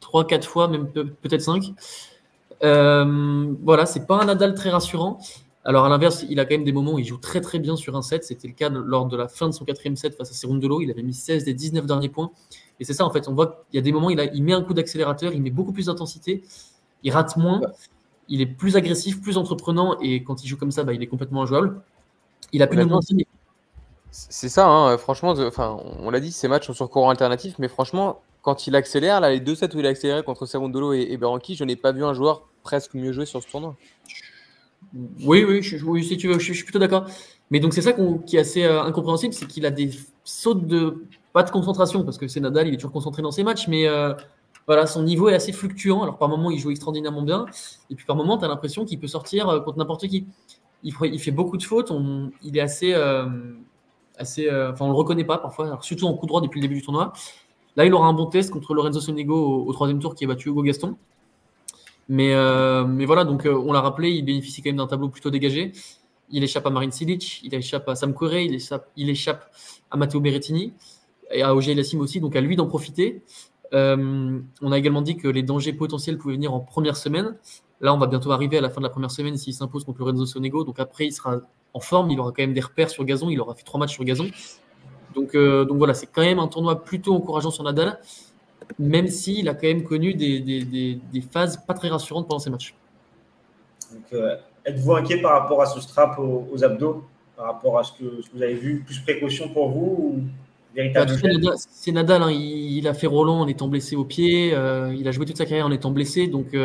trois, 0.00 0.26
quatre 0.26 0.48
fois, 0.48 0.68
même 0.68 0.88
peut-être 0.88 1.42
cinq. 1.42 1.72
Euh, 2.64 3.54
voilà, 3.62 3.84
c'est 3.84 4.06
pas 4.06 4.20
un 4.20 4.24
Nadal 4.24 4.54
très 4.54 4.70
rassurant. 4.70 5.18
Alors 5.68 5.84
à 5.84 5.90
l'inverse, 5.90 6.24
il 6.30 6.40
a 6.40 6.46
quand 6.46 6.54
même 6.54 6.64
des 6.64 6.72
moments 6.72 6.94
où 6.94 6.98
il 6.98 7.04
joue 7.04 7.18
très 7.18 7.42
très 7.42 7.58
bien 7.58 7.76
sur 7.76 7.94
un 7.94 8.00
set. 8.00 8.24
C'était 8.24 8.48
le 8.48 8.54
cas 8.54 8.70
lors 8.70 9.04
de 9.04 9.18
la 9.18 9.28
fin 9.28 9.48
de 9.48 9.52
son 9.52 9.66
quatrième 9.66 9.96
set 9.96 10.16
face 10.16 10.30
à 10.30 10.32
Cerundolo. 10.32 10.80
Il 10.80 10.90
avait 10.90 11.02
mis 11.02 11.12
16 11.12 11.44
des 11.44 11.52
19 11.52 11.84
derniers 11.84 12.08
points. 12.08 12.30
Et 12.80 12.84
c'est 12.86 12.94
ça, 12.94 13.04
en 13.04 13.10
fait, 13.10 13.28
on 13.28 13.34
voit 13.34 13.66
qu'il 13.68 13.76
y 13.76 13.78
a 13.78 13.82
des 13.82 13.92
moments, 13.92 14.08
il, 14.08 14.18
a, 14.18 14.24
il 14.32 14.42
met 14.42 14.54
un 14.54 14.62
coup 14.62 14.72
d'accélérateur, 14.72 15.34
il 15.34 15.42
met 15.42 15.50
beaucoup 15.50 15.72
plus 15.72 15.84
d'intensité, 15.84 16.42
il 17.02 17.12
rate 17.12 17.36
moins, 17.36 17.60
il 18.28 18.40
est 18.40 18.46
plus 18.46 18.76
agressif, 18.76 19.20
plus 19.20 19.36
entreprenant, 19.36 19.98
et 20.00 20.22
quand 20.22 20.42
il 20.42 20.48
joue 20.48 20.56
comme 20.56 20.70
ça, 20.70 20.84
bah, 20.84 20.94
il 20.94 21.02
est 21.02 21.06
complètement 21.06 21.42
injouable. 21.42 21.82
Il 22.52 22.62
a 22.62 22.66
plus 22.66 22.78
de 22.78 22.88
C'est 24.10 24.48
ça, 24.48 24.66
hein, 24.66 24.96
franchement, 24.96 25.32
enfin, 25.32 25.78
on 26.00 26.08
l'a 26.08 26.20
dit, 26.20 26.32
ces 26.32 26.48
matchs 26.48 26.68
sont 26.68 26.72
sur 26.72 26.88
courant 26.88 27.10
alternatif, 27.10 27.56
mais 27.58 27.68
franchement, 27.68 28.22
quand 28.40 28.66
il 28.66 28.74
accélère, 28.74 29.20
là, 29.20 29.28
les 29.28 29.40
deux 29.40 29.54
sets 29.54 29.76
où 29.76 29.80
il 29.80 29.86
a 29.86 29.90
accéléré 29.90 30.22
contre 30.22 30.46
Serundolo 30.46 30.94
et, 30.94 31.00
et 31.00 31.18
je 31.18 31.64
n'ai 31.64 31.76
pas 31.76 31.92
vu 31.92 32.04
un 32.04 32.14
joueur 32.14 32.48
presque 32.62 32.94
mieux 32.94 33.12
jouer 33.12 33.26
sur 33.26 33.42
ce 33.42 33.50
tournoi. 33.50 33.76
Oui, 34.94 35.44
oui, 35.44 35.62
si 35.62 36.16
tu 36.16 36.28
veux, 36.28 36.38
je, 36.38 36.52
suis 36.52 36.64
plutôt 36.64 36.78
d'accord. 36.78 37.06
Mais 37.50 37.60
donc 37.60 37.74
c'est 37.74 37.82
ça 37.82 37.92
qui 38.26 38.36
est 38.36 38.40
assez 38.40 38.64
euh, 38.64 38.82
incompréhensible, 38.82 39.34
c'est 39.34 39.46
qu'il 39.46 39.66
a 39.66 39.70
des 39.70 39.90
sautes 40.24 40.66
de 40.66 41.04
pas 41.32 41.42
de 41.42 41.50
concentration 41.50 42.04
parce 42.04 42.18
que 42.18 42.28
c'est 42.28 42.40
Nadal, 42.40 42.68
il 42.68 42.74
est 42.74 42.76
toujours 42.76 42.92
concentré 42.92 43.22
dans 43.22 43.30
ses 43.30 43.42
matchs, 43.42 43.68
mais 43.68 43.86
euh, 43.86 44.14
voilà, 44.66 44.86
son 44.86 45.02
niveau 45.02 45.28
est 45.28 45.34
assez 45.34 45.52
fluctuant. 45.52 46.02
Alors 46.02 46.18
par 46.18 46.28
moment, 46.28 46.50
il 46.50 46.58
joue 46.58 46.70
extraordinairement 46.70 47.22
bien, 47.22 47.46
et 47.90 47.94
puis 47.94 48.04
par 48.06 48.16
moment, 48.16 48.38
tu 48.38 48.44
as 48.44 48.48
l'impression 48.48 48.84
qu'il 48.84 48.98
peut 48.98 49.06
sortir 49.06 49.48
euh, 49.48 49.60
contre 49.60 49.78
n'importe 49.78 50.06
qui. 50.08 50.26
Il, 50.84 50.92
fait 50.94 51.32
beaucoup 51.32 51.56
de 51.56 51.64
fautes, 51.64 51.92
il 52.44 52.56
est 52.56 52.60
assez, 52.60 52.94
assez, 54.16 54.48
enfin 54.48 54.84
on 54.84 54.90
le 54.90 54.94
reconnaît 54.94 55.24
pas 55.24 55.38
parfois, 55.38 55.76
surtout 55.82 56.06
en 56.06 56.14
coup 56.14 56.26
droit 56.26 56.40
depuis 56.40 56.60
le 56.60 56.68
début 56.68 56.76
du 56.76 56.82
tournoi. 56.82 57.12
Là, 57.78 57.84
il 57.84 57.92
aura 57.94 58.06
un 58.06 58.12
bon 58.12 58.26
test 58.26 58.50
contre 58.50 58.74
Lorenzo 58.74 59.00
Sonego 59.00 59.64
au, 59.66 59.72
troisième 59.72 59.98
tour 59.98 60.14
qui 60.14 60.24
a 60.24 60.28
battu 60.28 60.48
Hugo 60.50 60.62
Gaston. 60.62 60.96
Mais, 62.08 62.34
mais 62.86 63.04
voilà, 63.04 63.24
donc 63.24 63.46
on 63.46 63.72
l'a 63.72 63.80
rappelé, 63.80 64.10
il 64.10 64.24
bénéficie 64.24 64.62
quand 64.62 64.70
même 64.70 64.76
d'un 64.76 64.86
tableau 64.86 65.08
plutôt 65.08 65.30
dégagé. 65.30 65.72
Il 66.30 66.42
échappe 66.42 66.66
à 66.66 66.70
Marine 66.70 66.92
Silic, 66.92 67.40
il 67.42 67.54
échappe 67.54 67.88
à 67.88 67.94
Sam 67.94 68.14
Querrey, 68.14 68.46
il 68.46 68.54
échappe, 68.54 68.90
il 68.96 69.08
échappe 69.10 69.50
à 69.90 69.96
Matteo 69.96 70.20
Berrettini 70.20 70.72
et 71.30 71.42
à 71.42 71.54
Ogier 71.54 71.74
Lassim 71.74 72.00
aussi, 72.00 72.20
donc 72.20 72.36
à 72.36 72.40
lui 72.40 72.56
d'en 72.56 72.66
profiter. 72.66 73.22
Euh, 73.74 74.40
on 74.62 74.72
a 74.72 74.78
également 74.78 75.02
dit 75.02 75.16
que 75.16 75.28
les 75.28 75.42
dangers 75.42 75.72
potentiels 75.72 76.18
pouvaient 76.18 76.34
venir 76.34 76.54
en 76.54 76.60
première 76.60 76.96
semaine. 76.96 77.36
Là, 77.80 77.94
on 77.94 77.98
va 77.98 78.06
bientôt 78.06 78.32
arriver 78.32 78.58
à 78.58 78.60
la 78.60 78.70
fin 78.70 78.80
de 78.80 78.86
la 78.86 78.90
première 78.90 79.10
semaine 79.10 79.36
s'il 79.36 79.54
s'impose 79.54 79.84
contre 79.84 80.00
Lorenzo 80.00 80.26
Sonego. 80.26 80.64
Donc 80.64 80.80
après, 80.80 81.06
il 81.06 81.12
sera 81.12 81.36
en 81.74 81.80
forme, 81.80 82.10
il 82.10 82.18
aura 82.18 82.30
quand 82.30 82.42
même 82.42 82.54
des 82.54 82.60
repères 82.60 82.90
sur 82.90 83.04
gazon, 83.04 83.28
il 83.30 83.40
aura 83.40 83.54
fait 83.54 83.62
trois 83.62 83.78
matchs 83.78 83.94
sur 83.94 84.04
gazon. 84.04 84.28
Donc, 85.14 85.34
euh, 85.34 85.64
donc 85.64 85.78
voilà, 85.78 85.94
c'est 85.94 86.06
quand 86.06 86.22
même 86.22 86.38
un 86.38 86.48
tournoi 86.48 86.82
plutôt 86.82 87.14
encourageant 87.14 87.50
sur 87.50 87.64
Nadal, 87.64 88.00
même 88.78 89.08
s'il 89.08 89.48
a 89.48 89.54
quand 89.54 89.66
même 89.66 89.84
connu 89.84 90.14
des, 90.14 90.40
des, 90.40 90.64
des, 90.64 91.20
phases 91.20 91.64
pas 91.64 91.74
très 91.74 91.88
rassurantes 91.88 92.28
pendant 92.28 92.38
ces 92.38 92.50
matchs. 92.50 92.74
Donc, 93.92 94.20
êtes-vous 94.64 94.92
inquiet 94.94 95.20
par 95.20 95.40
rapport 95.40 95.62
à 95.62 95.66
ce 95.66 95.80
strap 95.80 96.18
aux, 96.18 96.64
abdos, 96.64 97.04
par 97.36 97.46
rapport 97.46 97.78
à 97.78 97.84
ce 97.84 97.92
que, 97.92 98.04
vous 98.34 98.42
avez 98.42 98.54
vu? 98.54 98.82
Plus 98.84 99.00
précaution 99.00 99.48
pour 99.48 99.70
vous 99.70 99.96
ou 99.98 100.20
bah, 100.94 101.06
c'est 101.56 101.90
Nadal, 101.90 102.22
hein. 102.22 102.30
il, 102.30 102.86
a 102.86 102.94
fait 102.94 103.08
Roland 103.08 103.40
en 103.40 103.48
étant 103.48 103.66
blessé 103.66 103.96
au 103.96 104.04
pied, 104.04 104.48
il 104.50 105.08
a 105.08 105.10
joué 105.10 105.26
toute 105.26 105.36
sa 105.36 105.44
carrière 105.44 105.66
en 105.66 105.72
étant 105.72 105.90
blessé, 105.90 106.28
donc 106.28 106.48
il, 106.52 106.58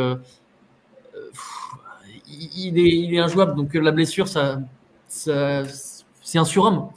est, 2.77 2.89
il, 2.89 3.15
est, 3.15 3.19
injouable. 3.19 3.55
Donc 3.55 3.73
la 3.73 3.91
blessure, 3.91 4.27
ça, 4.27 4.59
c'est 5.07 6.37
un 6.37 6.45
surhomme. 6.45 6.89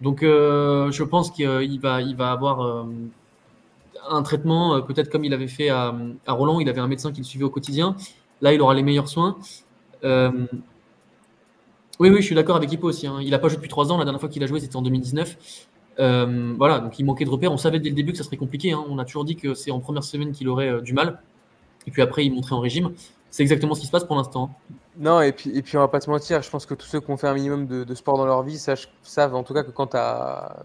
Donc 0.00 0.22
je 0.22 1.02
pense 1.04 1.30
qu'il 1.30 1.80
va, 1.80 2.00
il 2.00 2.16
va 2.16 2.32
avoir 2.32 2.86
un 4.08 4.22
traitement, 4.22 4.80
peut-être 4.82 5.10
comme 5.10 5.24
il 5.24 5.32
avait 5.34 5.48
fait 5.48 5.68
à, 5.68 5.94
Roland, 6.26 6.60
il 6.60 6.68
avait 6.68 6.80
un 6.80 6.88
médecin 6.88 7.12
qui 7.12 7.20
le 7.20 7.24
suivait 7.24 7.44
au 7.44 7.50
quotidien. 7.50 7.96
Là, 8.40 8.52
il 8.52 8.60
aura 8.60 8.74
les 8.74 8.82
meilleurs 8.82 9.08
soins. 9.08 9.38
Euh, 10.04 10.30
oui, 12.00 12.10
oui, 12.10 12.16
je 12.16 12.26
suis 12.26 12.34
d'accord 12.34 12.56
avec 12.56 12.72
Hippo 12.72 12.88
aussi. 12.88 13.06
Hein. 13.06 13.18
Il 13.22 13.30
n'a 13.30 13.38
pas 13.38 13.48
joué 13.48 13.56
depuis 13.56 13.68
trois 13.68 13.92
ans. 13.92 13.98
La 13.98 14.04
dernière 14.04 14.20
fois 14.20 14.28
qu'il 14.28 14.42
a 14.42 14.46
joué, 14.46 14.60
c'était 14.60 14.76
en 14.76 14.82
2019. 14.82 15.36
Euh, 16.00 16.54
voilà, 16.58 16.80
donc 16.80 16.98
il 16.98 17.04
manquait 17.04 17.24
de 17.24 17.30
repères. 17.30 17.52
On 17.52 17.56
savait 17.56 17.78
dès 17.78 17.88
le 17.88 17.94
début 17.94 18.12
que 18.12 18.18
ça 18.18 18.24
serait 18.24 18.36
compliqué. 18.36 18.72
Hein. 18.72 18.84
On 18.88 18.98
a 18.98 19.04
toujours 19.04 19.24
dit 19.24 19.36
que 19.36 19.54
c'est 19.54 19.70
en 19.70 19.80
première 19.80 20.04
semaine 20.04 20.32
qu'il 20.32 20.48
aurait 20.48 20.68
euh, 20.68 20.80
du 20.80 20.92
mal. 20.92 21.20
Et 21.86 21.90
puis 21.90 22.02
après, 22.02 22.24
il 22.26 22.34
montrait 22.34 22.54
en 22.54 22.60
régime. 22.60 22.92
C'est 23.30 23.42
exactement 23.42 23.74
ce 23.74 23.80
qui 23.80 23.86
se 23.86 23.92
passe 23.92 24.04
pour 24.04 24.16
l'instant. 24.16 24.50
Hein. 24.70 24.74
Non, 24.96 25.20
et 25.20 25.32
puis, 25.32 25.50
et 25.56 25.62
puis 25.62 25.76
on 25.76 25.80
va 25.80 25.88
pas 25.88 26.00
se 26.00 26.10
mentir. 26.10 26.42
Je 26.42 26.50
pense 26.50 26.66
que 26.66 26.74
tous 26.74 26.86
ceux 26.86 27.00
qui 27.00 27.10
ont 27.10 27.16
fait 27.16 27.26
un 27.26 27.34
minimum 27.34 27.66
de, 27.66 27.94
sport 27.94 28.16
dans 28.16 28.26
leur 28.26 28.42
vie 28.42 28.58
savent, 28.58 29.34
en 29.34 29.42
tout 29.42 29.54
cas 29.54 29.62
que 29.62 29.70
quand 29.70 29.88
tu 29.88 29.96
as, 29.96 30.64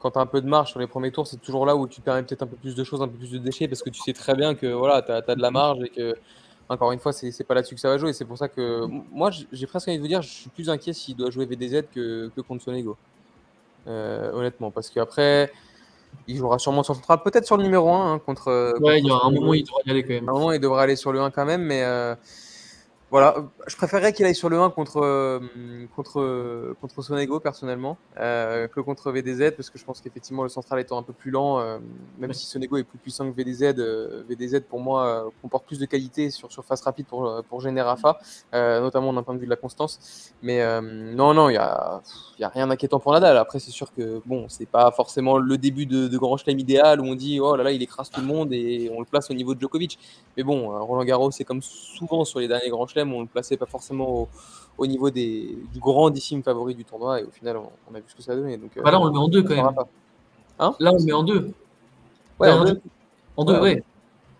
quand 0.00 0.16
as 0.16 0.20
un 0.20 0.26
peu 0.26 0.40
de 0.40 0.46
marge 0.46 0.70
sur 0.70 0.80
les 0.80 0.86
premiers 0.86 1.10
tours, 1.10 1.26
c'est 1.26 1.40
toujours 1.40 1.66
là 1.66 1.76
où 1.76 1.86
tu 1.88 2.00
permets 2.00 2.22
peut-être 2.22 2.42
un 2.42 2.46
peu 2.46 2.56
plus 2.56 2.74
de 2.74 2.84
choses, 2.84 3.02
un 3.02 3.08
peu 3.08 3.18
plus 3.18 3.32
de 3.32 3.38
déchets, 3.38 3.68
parce 3.68 3.82
que 3.82 3.90
tu 3.90 4.00
sais 4.00 4.12
très 4.12 4.34
bien 4.34 4.54
que 4.54 4.66
voilà, 4.66 5.02
tu 5.02 5.10
as, 5.10 5.22
as, 5.26 5.34
de 5.34 5.42
la 5.42 5.50
marge 5.50 5.82
et 5.82 5.88
que 5.88 6.14
encore 6.68 6.92
une 6.92 6.98
fois, 6.98 7.12
c'est 7.12 7.44
pas 7.44 7.54
là-dessus 7.54 7.74
que 7.74 7.80
ça 7.80 7.88
va 7.88 7.96
jouer. 7.96 8.12
C'est 8.12 8.26
pour 8.26 8.36
ça 8.36 8.48
que 8.48 8.84
moi, 9.10 9.30
j'ai 9.52 9.66
presque 9.66 9.88
envie 9.88 9.96
de 9.96 10.02
vous 10.02 10.08
dire, 10.08 10.20
je 10.20 10.28
suis 10.28 10.50
plus 10.50 10.68
inquiet 10.68 10.92
s'il 10.92 11.16
doit 11.16 11.30
jouer 11.30 11.46
VDZ 11.46 11.84
que, 11.94 12.30
que 12.36 12.40
contre 12.42 12.62
Sonego. 12.62 12.96
Euh, 13.86 14.30
honnêtement, 14.32 14.70
parce 14.70 14.90
qu'après, 14.90 15.50
il 16.26 16.36
jouera 16.36 16.58
sûrement 16.58 16.82
sur 16.82 16.94
le 16.94 17.16
peut-être 17.22 17.46
sur 17.46 17.56
le 17.56 17.62
numéro 17.62 17.90
1 17.90 18.12
hein, 18.12 18.18
contre. 18.18 18.78
Ouais, 18.80 19.00
il 19.00 19.06
y 19.06 19.10
a 19.10 19.14
un 19.14 19.30
moment, 19.30 19.54
il 19.54 19.64
devrait 19.64 19.82
y 19.86 19.90
aller 19.90 20.02
quand 20.02 20.12
même. 20.12 20.28
un 20.28 20.32
moment, 20.32 20.52
il 20.52 20.60
devrait 20.60 20.82
aller 20.82 20.96
sur 20.96 21.12
le 21.12 21.20
1 21.20 21.30
quand 21.30 21.46
même, 21.46 21.62
mais. 21.62 21.82
Euh, 21.82 22.14
voilà, 23.10 23.36
je 23.66 23.74
préférerais 23.74 24.12
qu'il 24.12 24.26
aille 24.26 24.34
sur 24.34 24.50
le 24.50 24.60
1 24.60 24.68
contre, 24.68 25.00
euh, 25.02 25.40
contre, 25.96 26.74
contre 26.78 27.00
Sonego 27.00 27.40
personnellement 27.40 27.96
euh, 28.20 28.68
que 28.68 28.80
contre 28.80 29.10
VDZ 29.10 29.52
parce 29.56 29.70
que 29.70 29.78
je 29.78 29.84
pense 29.84 30.02
qu'effectivement 30.02 30.42
le 30.42 30.50
central 30.50 30.78
étant 30.78 30.98
un 30.98 31.02
peu 31.02 31.14
plus 31.14 31.30
lent, 31.30 31.58
euh, 31.58 31.78
même 32.18 32.34
si 32.34 32.44
Sonego 32.44 32.76
est 32.76 32.84
plus 32.84 32.98
puissant 32.98 33.30
que 33.30 33.34
VDZ, 33.34 33.74
VDZ 34.28 34.60
pour 34.68 34.80
moi 34.80 35.30
comporte 35.40 35.64
plus 35.64 35.78
de 35.78 35.86
qualité 35.86 36.28
sur 36.30 36.52
surface 36.52 36.82
rapide 36.82 37.06
pour, 37.06 37.42
pour 37.48 37.62
gêner 37.62 37.80
Rafa, 37.80 38.18
notamment 38.52 39.14
d'un 39.14 39.22
point 39.22 39.34
de 39.34 39.38
vue 39.38 39.46
de 39.46 39.50
la 39.50 39.56
constance. 39.56 40.34
Mais 40.42 40.62
non, 40.82 41.32
non, 41.32 41.48
il 41.48 41.52
n'y 41.52 41.58
a, 41.58 42.02
y 42.38 42.44
a 42.44 42.48
rien 42.48 42.66
d'inquiétant 42.66 43.00
pour 43.00 43.12
Nadal. 43.12 43.38
Après, 43.38 43.58
c'est 43.58 43.70
sûr 43.70 43.92
que 43.94 44.20
bon, 44.26 44.50
c'est 44.50 44.68
pas 44.68 44.90
forcément 44.90 45.38
le 45.38 45.56
début 45.56 45.86
de, 45.86 46.08
de 46.08 46.18
grand 46.18 46.36
chelem 46.36 46.58
idéal 46.58 47.00
où 47.00 47.04
on 47.04 47.14
dit 47.14 47.40
oh 47.40 47.56
là 47.56 47.64
là, 47.64 47.72
il 47.72 47.82
écrase 47.82 48.10
tout 48.10 48.20
le 48.20 48.26
monde 48.26 48.52
et 48.52 48.90
on 48.94 49.00
le 49.00 49.06
place 49.06 49.30
au 49.30 49.34
niveau 49.34 49.54
de 49.54 49.60
Djokovic. 49.60 49.98
Mais 50.36 50.42
bon, 50.42 50.68
Roland 50.84 51.04
Garros, 51.04 51.30
c'est 51.30 51.44
comme 51.44 51.62
souvent 51.62 52.26
sur 52.26 52.40
les 52.40 52.48
derniers 52.48 52.68
grands 52.68 52.86
chelems 52.98 53.12
on 53.12 53.18
ne 53.18 53.22
le 53.22 53.28
plaçait 53.28 53.56
pas 53.56 53.66
forcément 53.66 54.28
au, 54.76 54.86
niveau 54.86 55.10
des, 55.10 55.58
du 55.72 55.80
grandissime 55.80 56.42
favori 56.42 56.74
du 56.74 56.84
tournoi. 56.84 57.20
Et 57.20 57.24
au 57.24 57.30
final, 57.30 57.56
on, 57.56 57.94
a 57.94 57.98
vu 57.98 58.04
ce 58.08 58.14
que 58.14 58.22
ça 58.22 58.32
a 58.32 58.36
donné. 58.36 58.56
Donc, 58.56 58.70
bah 58.82 58.90
là, 58.90 59.00
on 59.00 59.06
le 59.06 59.12
met 59.12 59.18
en 59.18 59.28
deux 59.28 59.42
quand 59.42 59.54
même. 59.54 59.68
Hein? 60.58 60.74
Là, 60.78 60.92
on 60.92 60.98
le 60.98 61.04
met 61.04 61.12
en 61.12 61.22
deux. 61.22 61.52
Ouais, 62.38 62.50
en 62.50 62.64
deux. 62.64 62.80
En 63.36 63.44
deux, 63.44 63.60
ouais. 63.60 63.82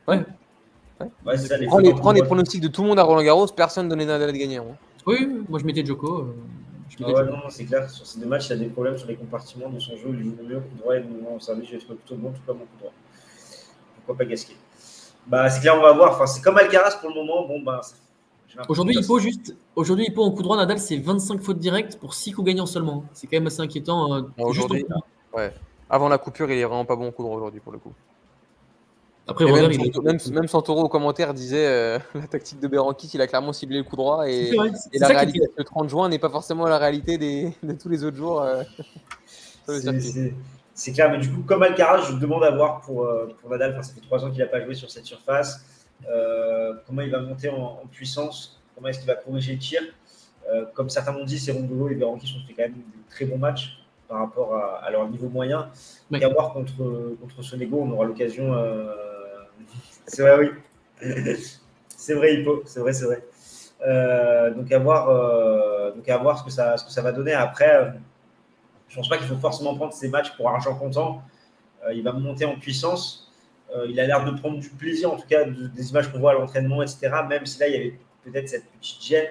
ouais. 0.09 0.25
prends, 1.69 1.79
les, 1.79 1.95
prends 1.95 2.13
les, 2.13 2.23
pronostics 2.23 2.61
de 2.61 2.69
tout 2.69 2.83
le 2.83 2.89
monde 2.89 2.99
à 2.99 3.05
Roland 3.05 3.23
Garros, 3.23 3.47
personne 3.47 3.89
donnait 3.89 4.07
Nadal 4.07 4.33
de 4.33 4.37
gagner. 4.37 4.57
Hein. 4.57 4.77
Oui, 5.07 5.45
moi 5.49 5.59
je 5.59 5.65
mettais 5.65 5.85
Joko. 5.85 6.19
Euh, 6.19 6.35
je 6.89 6.97
ah 7.05 7.13
ouais, 7.13 7.25
non, 7.25 7.39
c'est 7.49 7.65
clair, 7.65 7.89
sur 7.89 8.07
ces 8.07 8.19
deux 8.19 8.27
matchs, 8.27 8.47
il 8.47 8.51
y 8.51 8.53
a 8.55 8.57
des 8.57 8.67
problèmes 8.67 8.97
sur 8.97 9.09
les 9.09 9.17
compartiments 9.17 9.69
de 9.69 9.79
son 9.79 9.97
jeu. 9.97 10.09
Il 10.13 10.25
joue 10.25 10.35
le 10.39 10.49
mieux 10.49 10.61
coup 10.61 10.77
droit 10.79 10.97
et 10.97 11.03
moment 11.03 11.37
au 11.37 11.41
service, 11.41 11.69
j'ai 11.71 11.79
trouvé 11.79 11.97
plutôt 11.97 12.17
bon, 12.17 12.31
tout 12.33 12.41
comme 12.47 12.59
mon 12.59 12.65
coup 12.65 12.79
droit. 12.81 12.93
Pourquoi 13.97 14.17
pas 14.17 14.25
gasquer 14.25 14.57
bah, 15.27 15.49
C'est 15.51 15.61
clair, 15.61 15.77
on 15.77 15.83
va 15.83 15.93
voir. 15.93 16.15
Enfin, 16.15 16.27
c'est 16.27 16.43
comme 16.43 16.57
Alcaraz 16.57 16.97
pour 17.01 17.11
le 17.11 17.15
moment. 17.17 17.47
Bon, 17.47 17.61
bah, 17.61 17.81
Aujourd'hui, 18.69 18.97
il 18.99 19.07
peut 19.07 19.19
juste. 19.19 19.57
Aujourd'hui, 19.77 20.07
il 20.09 20.15
peut 20.15 20.21
en 20.21 20.31
coup 20.31 20.43
droit, 20.43 20.57
Nadal, 20.57 20.79
c'est 20.79 20.97
25 20.97 21.41
fautes 21.43 21.59
directes 21.59 21.99
pour 21.99 22.15
6 22.15 22.33
coups 22.33 22.47
gagnants 22.47 22.67
seulement. 22.67 23.05
C'est 23.13 23.27
quand 23.27 23.37
même 23.37 23.47
assez 23.47 23.61
inquiétant. 23.61 24.15
Euh, 24.15 24.23
aujourd'hui, 24.39 24.87
ouais. 25.35 25.53
Avant 25.91 26.09
la 26.09 26.19
coupure, 26.19 26.51
il 26.51 26.59
est 26.59 26.65
vraiment 26.65 26.85
pas 26.85 26.97
bon 26.97 27.09
en 27.09 27.13
coup 27.13 27.23
droit 27.23 27.37
aujourd'hui 27.37 27.61
pour 27.61 27.73
le 27.73 27.79
coup. 27.79 27.93
Après, 29.27 29.45
même, 29.45 29.71
il 29.71 30.33
même, 30.33 30.49
Santoro 30.49 30.85
au 30.85 30.89
commentaire 30.89 31.35
disait 31.35 31.67
euh, 31.67 31.99
la 32.15 32.27
tactique 32.27 32.61
de 32.61 32.69
Berankis, 32.69 33.11
il 33.13 33.21
a 33.21 33.27
clairement 33.27 33.53
ciblé 33.53 33.77
le 33.77 33.85
coup 33.85 33.97
droit 33.97 34.27
et, 34.27 34.55
et 34.93 34.99
la 34.99 35.07
réalité 35.07 35.41
le 35.55 35.65
30 35.65 35.91
juin 35.91 36.09
n'est 36.09 36.19
pas 36.19 36.31
forcément 36.31 36.67
la 36.67 36.79
réalité 36.79 37.19
des, 37.19 37.53
de 37.63 37.73
tous 37.75 37.91
les 37.91 38.05
autres 38.05 38.17
jours. 38.17 38.41
Euh, 38.41 38.63
c'est 40.75 40.93
clair, 40.93 41.11
mais 41.11 41.19
du 41.19 41.31
coup, 41.31 41.43
comme 41.43 41.63
Alcaraz, 41.63 42.07
je 42.11 42.15
demande 42.15 42.43
à 42.43 42.51
voir 42.53 42.81
pour, 42.81 43.07
pour 43.39 43.51
Nadal, 43.51 43.73
enfin, 43.73 43.83
ça 43.83 43.93
fait 43.93 44.01
3 44.01 44.25
ans 44.25 44.31
qu'il 44.31 44.39
n'a 44.39 44.47
pas 44.47 44.65
joué 44.65 44.75
sur 44.75 44.91
cette 44.91 45.05
surface. 45.05 45.63
Euh, 46.07 46.75
comment 46.87 47.03
il 47.03 47.11
va 47.11 47.21
monter 47.21 47.49
en, 47.49 47.83
puissance, 47.91 48.61
comment 48.75 48.89
est-ce 48.89 48.99
qu'il 49.01 49.09
va 49.09 49.15
corriger 49.15 49.53
le 49.53 49.59
tir. 49.59 49.83
Euh, 50.51 50.65
comme 50.75 50.89
certains 50.89 51.13
m'ont 51.13 51.25
dit, 51.25 51.39
c'est 51.39 51.53
Rondolo 51.53 51.89
et 51.91 51.95
Beranquis 51.95 52.35
ont 52.39 52.47
fait 52.47 52.55
quand 52.55 52.63
même 52.63 52.73
de 52.73 53.11
très 53.11 53.25
bons 53.27 53.39
matchs 53.39 53.79
par 54.09 54.21
rapport 54.21 54.57
à, 54.57 54.91
leur 54.91 55.07
niveau 55.09 55.29
moyen. 55.29 55.71
Et 56.13 56.25
à 56.25 56.29
voir 56.29 56.53
contre, 56.53 57.17
contre 57.21 57.43
Sonego, 57.43 57.83
on 57.83 57.91
aura 57.91 58.07
l'occasion. 58.07 58.55
Euh, 58.55 58.95
c'est 60.07 60.23
vrai, 60.23 60.39
oui. 60.39 61.05
c'est 61.89 62.15
vrai, 62.15 62.35
Hippo. 62.35 62.63
C'est 62.65 62.81
vrai, 62.81 62.95
c'est 62.95 63.05
vrai. 63.05 64.53
donc, 64.53 64.73
à 64.73 64.79
voir, 64.79 65.95
donc, 65.95 66.09
à 66.09 66.17
voir 66.17 66.39
ce 66.39 66.45
que 66.45 66.51
ça, 66.51 66.79
ce 66.79 66.87
que 66.87 66.91
ça 66.91 67.03
va 67.03 67.13
donner. 67.13 67.35
Après, 67.35 67.93
je 68.89 68.95
ne 68.95 68.97
pense 68.97 69.11
pas 69.11 69.19
qu'il 69.19 69.27
faut 69.27 69.37
forcément 69.37 69.75
prendre 69.75 69.93
ces 69.93 70.09
matchs 70.09 70.35
pour 70.39 70.49
argent 70.49 70.75
comptant. 70.75 71.23
il 71.93 72.03
va 72.03 72.13
monter 72.13 72.47
en 72.47 72.59
puissance. 72.59 73.28
Euh, 73.77 73.87
il 73.89 74.01
a 74.01 74.07
l'air 74.07 74.25
de 74.25 74.39
prendre 74.39 74.59
du 74.59 74.71
plaisir, 74.71 75.13
en 75.13 75.17
tout 75.17 75.27
cas, 75.29 75.45
des 75.45 75.91
images 75.91 76.11
qu'on 76.11 76.19
voit 76.19 76.31
à 76.31 76.35
l'entraînement, 76.35 76.83
etc. 76.83 77.11
Même 77.29 77.45
si 77.45 77.61
là, 77.61 77.69
il 77.69 77.75
y 77.75 77.77
avait 77.77 77.99
peut-être 78.25 78.49
cette 78.49 78.67
petite 78.73 79.03
gêne, 79.03 79.27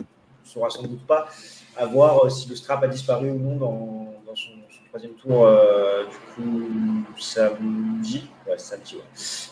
on 0.00 0.04
ne 0.44 0.48
saura 0.48 0.70
sans 0.70 0.82
doute 0.82 1.06
pas, 1.06 1.28
à 1.76 1.86
voir 1.86 2.24
euh, 2.24 2.28
si 2.28 2.48
le 2.48 2.56
strap 2.56 2.82
a 2.82 2.88
disparu 2.88 3.30
ou 3.30 3.38
non 3.38 3.56
dans, 3.56 4.34
son, 4.34 4.50
troisième 4.90 5.12
tour, 5.14 5.46
euh, 5.46 6.04
du 6.04 6.16
coup, 6.34 7.18
samedi. 7.18 8.28
Ouais, 8.46 8.58
samedi, 8.58 8.96
ouais. 8.96 9.02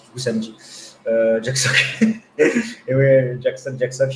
Du 0.04 0.10
coup, 0.12 0.18
samedi. 0.18 0.54
Jackson. 1.40 1.70
Et 2.38 2.94
ouais, 2.94 3.38
Jackson, 3.40 3.76
Jackson. 3.78 4.08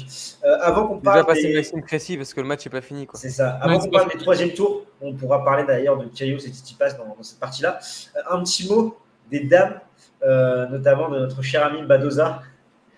avant 0.43 0.89
qu'on 0.89 0.99
parle. 0.99 1.25
Déjà 1.25 1.25
passer 1.25 1.73
des... 1.73 1.83
précis 1.83 2.17
parce 2.17 2.35
que 2.35 2.41
le 2.41 2.47
match 2.47 2.67
n'est 2.67 2.71
pas 2.71 2.81
fini. 2.81 3.07
C'est 3.15 3.31
ça. 3.31 3.53
Avant 3.63 3.79
qu'on 3.79 3.91
parle 3.91 4.13
des 4.13 4.19
troisième 4.19 4.51
tours, 4.51 4.85
on 5.01 5.15
pourra 5.15 5.45
parler 5.45 5.65
d'ailleurs 5.65 5.97
de 5.97 6.07
Kyrgios 6.07 6.39
et 6.39 6.51
Tsitsipas 6.51 6.95
dans, 6.95 7.15
dans 7.17 7.23
cette 7.23 7.39
partie-là. 7.39 7.79
un 8.29 8.43
petit 8.43 8.69
mot 8.69 8.99
des 9.31 9.41
dames 9.45 9.81
euh, 10.23 10.67
notamment 10.67 11.09
de 11.09 11.19
notre 11.19 11.43
cher 11.43 11.65
ami 11.65 11.83
Badoza. 11.83 12.43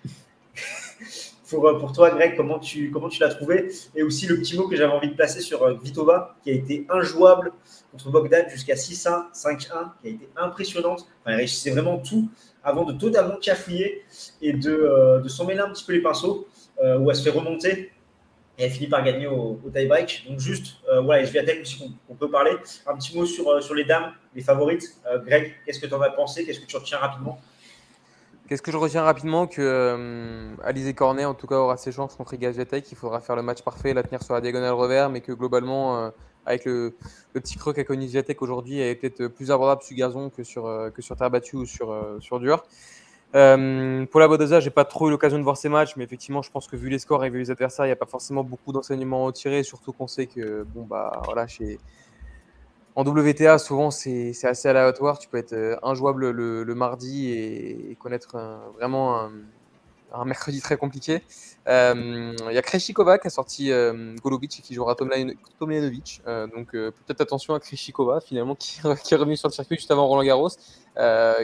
pour, 1.49 1.67
euh, 1.67 1.79
pour 1.79 1.93
toi, 1.93 2.09
Greg, 2.11 2.35
comment 2.35 2.59
tu, 2.59 2.91
comment 2.91 3.09
tu 3.09 3.21
l'as 3.21 3.29
trouvé? 3.29 3.71
Et 3.95 4.03
aussi 4.03 4.27
le 4.27 4.37
petit 4.37 4.57
mot 4.57 4.67
que 4.67 4.75
j'avais 4.75 4.91
envie 4.91 5.09
de 5.09 5.15
placer 5.15 5.39
sur 5.41 5.63
euh, 5.63 5.73
Vitova, 5.81 6.35
qui 6.43 6.51
a 6.51 6.53
été 6.53 6.85
injouable 6.89 7.53
contre 7.91 8.09
Bogdan 8.09 8.49
jusqu'à 8.49 8.75
6-1, 8.75 9.31
5-1, 9.33 9.57
qui 10.01 10.07
a 10.07 10.11
été 10.11 10.29
impressionnante. 10.35 11.07
Enfin, 11.25 11.37
réussissait 11.37 11.71
vraiment 11.71 11.97
tout 11.97 12.29
avant 12.63 12.83
de 12.83 12.93
totalement 12.93 13.37
cafouiller 13.37 14.03
et 14.41 14.53
de, 14.53 15.19
de 15.21 15.27
s'en 15.27 15.45
mêler 15.45 15.59
un 15.59 15.69
petit 15.69 15.83
peu 15.83 15.91
les 15.91 16.01
pinceaux, 16.01 16.47
où 16.81 17.09
elle 17.09 17.15
se 17.15 17.21
fait 17.21 17.29
remonter 17.29 17.91
et 18.57 18.65
elle 18.65 18.71
finit 18.71 18.87
par 18.87 19.03
gagner 19.03 19.27
au, 19.27 19.59
tie-break. 19.73 20.25
Donc 20.29 20.39
juste, 20.39 20.77
euh, 20.91 21.01
voilà, 21.01 21.23
et 21.23 21.61
aussi 21.61 21.97
qu'on 22.07 22.15
peut 22.15 22.29
parler. 22.29 22.51
Un 22.85 22.95
petit 22.95 23.17
mot 23.17 23.25
sur, 23.25 23.49
euh, 23.49 23.61
sur 23.61 23.73
les 23.73 23.83
dames, 23.83 24.13
les 24.35 24.41
favorites. 24.41 24.95
Euh, 25.07 25.19
Greg, 25.19 25.53
qu'est-ce 25.65 25.79
que 25.79 25.87
tu 25.87 25.93
en 25.93 26.01
as 26.01 26.11
pensé? 26.11 26.45
Qu'est-ce 26.45 26.59
que 26.59 26.65
tu 26.65 26.77
retiens 26.77 26.99
rapidement? 26.99 27.39
Qu'est-ce 28.47 28.61
que 28.61 28.71
je 28.71 28.77
retiens 28.77 29.01
rapidement? 29.01 29.47
Que 29.47 29.61
euh, 29.61 30.55
Alizé 30.63 30.93
Cornet, 30.93 31.25
en 31.25 31.33
tout 31.33 31.47
cas, 31.47 31.55
aura 31.55 31.77
ses 31.77 31.91
chances 31.91 32.15
contre 32.15 32.35
Iga. 32.35 32.51
Il 32.51 32.97
faudra 32.97 33.21
faire 33.21 33.35
le 33.35 33.41
match 33.41 33.63
parfait, 33.63 33.93
la 33.93 34.03
tenir 34.03 34.21
sur 34.21 34.33
la 34.33 34.41
diagonale 34.41 34.73
revers, 34.73 35.09
mais 35.09 35.21
que 35.21 35.31
globalement, 35.31 36.11
avec 36.45 36.65
le, 36.65 36.95
petit 37.33 37.57
creux 37.57 37.73
qu'a 37.73 37.85
connu 37.85 38.05
Viatek 38.05 38.39
aujourd'hui, 38.41 38.79
elle 38.79 38.89
est 38.89 38.95
peut-être 38.95 39.27
plus 39.27 39.49
abordable 39.49 39.81
sur 39.81 39.95
gazon 39.95 40.29
que 40.29 40.43
sur, 40.43 40.91
que 40.93 41.01
sur 41.01 41.15
terre 41.15 41.31
battue 41.31 41.55
ou 41.55 41.65
sur, 41.65 41.97
sur 42.19 42.39
dur. 42.39 42.63
Euh, 43.35 44.05
pour 44.05 44.19
la 44.19 44.27
Bodoza, 44.27 44.59
j'ai 44.59 44.69
pas 44.69 44.85
trop 44.85 45.07
eu 45.07 45.11
l'occasion 45.11 45.39
de 45.39 45.43
voir 45.43 45.57
ces 45.57 45.69
matchs, 45.69 45.95
mais 45.95 46.03
effectivement, 46.03 46.41
je 46.41 46.51
pense 46.51 46.67
que 46.67 46.75
vu 46.75 46.89
les 46.89 46.99
scores 46.99 47.25
et 47.25 47.29
vu 47.29 47.39
les 47.39 47.51
adversaires, 47.51 47.85
il 47.85 47.89
n'y 47.89 47.93
a 47.93 47.97
pas 47.97 48.05
forcément 48.05 48.43
beaucoup 48.43 48.71
d'enseignements 48.71 49.27
à 49.27 49.31
tirer, 49.31 49.63
surtout 49.63 49.91
qu'on 49.91 50.07
sait 50.07 50.27
que, 50.27 50.63
bon, 50.63 50.83
bah, 50.83 51.21
voilà, 51.25 51.47
chez... 51.47 51.79
en 52.95 53.03
WTA, 53.03 53.57
souvent, 53.57 53.89
c'est 53.91 54.33
assez 54.43 54.67
aléatoire. 54.67 55.17
Tu 55.17 55.27
peux 55.29 55.37
être 55.37 55.53
euh, 55.53 55.75
injouable 55.81 56.29
le, 56.29 56.75
mardi 56.75 57.31
et, 57.31 57.97
connaître 57.99 58.37
vraiment 58.77 59.29
un, 60.13 60.25
mercredi 60.25 60.61
très 60.61 60.77
compliqué. 60.77 61.23
Euh, 61.67 62.35
il 62.49 62.53
y 62.53 62.57
a 62.57 62.61
Kreshikova 62.61 63.17
qui 63.17 63.27
a 63.27 63.29
sorti 63.29 63.71
euh, 63.71 64.15
et 64.15 64.47
qui 64.47 64.73
jouera 64.73 64.95
Tomljanovic. 64.95 66.21
Euh, 66.27 66.47
donc 66.47 66.71
peut-être 66.71 67.21
attention 67.21 67.53
à 67.53 67.59
Kreshikova 67.59 68.21
finalement 68.21 68.55
qui, 68.55 68.79
qui, 69.03 69.13
est 69.13 69.17
revenu 69.17 69.37
sur 69.37 69.47
le 69.47 69.53
circuit 69.53 69.77
juste 69.77 69.91
avant 69.91 70.07
Roland 70.07 70.23
Garros, 70.23 70.49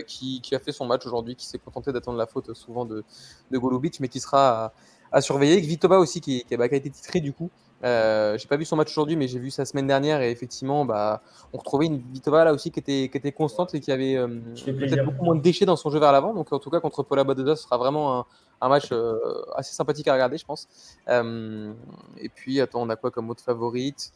qui, 0.08 0.42
qui, 0.42 0.56
a 0.56 0.60
fait 0.60 0.72
son 0.72 0.86
match 0.86 1.06
aujourd'hui, 1.06 1.36
qui 1.36 1.46
s'est 1.46 1.58
contenté 1.58 1.92
d'attendre 1.92 2.18
la 2.18 2.28
faute 2.28 2.54
souvent 2.54 2.86
de, 2.86 3.04
de 3.52 3.58
Golovic, 3.58 4.00
mais 4.00 4.08
qui 4.08 4.20
sera 4.20 4.74
à 5.12 5.22
surveiller. 5.22 5.60
Vitova 5.60 6.00
aussi, 6.00 6.22
qui, 6.22 6.44
qui, 6.44 6.58
bah, 6.58 6.68
qui, 6.70 6.76
a 6.76 6.78
été 6.78 6.90
titré 6.90 7.20
du 7.20 7.34
coup. 7.34 7.50
Euh, 7.84 8.38
j'ai 8.38 8.48
pas 8.48 8.58
vu 8.58 8.66
son 8.66 8.76
match 8.76 8.92
aujourd'hui, 8.92 9.16
mais 9.16 9.28
j'ai 9.28 9.40
vu 9.40 9.52
sa 9.52 9.64
semaine 9.64 9.88
dernière 9.88 10.22
et 10.22 10.32
effectivement, 10.32 10.84
bah, 10.84 11.22
on 11.54 11.58
retrouvait 11.58 11.86
une 11.86 12.00
Vitova 12.12 12.44
là 12.44 12.54
aussi 12.54 12.72
qui 12.72 12.80
était, 12.80 13.10
qui 13.10 13.18
était 13.18 13.32
constante 13.32 13.74
et 13.74 13.80
qui 13.80 13.92
avait 13.92 14.18
euh, 14.18 14.28
peut-être 14.66 15.06
beaucoup 15.06 15.24
moins 15.24 15.36
de 15.36 15.42
déchets 15.42 15.66
dans 15.66 15.78
son 15.78 15.90
jeu 15.90 16.00
vers 16.00 16.12
l'avant. 16.12 16.34
Donc 16.34 16.52
en 16.52 16.60
tout 16.60 16.70
cas, 16.70 16.82
contre 16.82 17.04
Paula 17.04 17.24
Badoza, 17.24 17.56
ce 17.56 17.64
sera 17.64 17.78
vraiment 17.78 18.20
un, 18.20 18.26
un 18.62 18.70
match 18.70 18.90
euh, 18.92 19.18
assez 19.56 19.74
sympathique 19.74 20.08
à 20.08 20.14
regarder, 20.14 20.38
je 20.38 20.46
pense. 20.46 20.68
Euh, 21.08 21.74
et 22.18 22.30
puis, 22.30 22.60
attends, 22.60 22.82
on 22.82 22.90
a 22.90 22.96
quoi 22.96 23.12
comme 23.12 23.30
autre 23.30 23.44
favorite? 23.44 24.12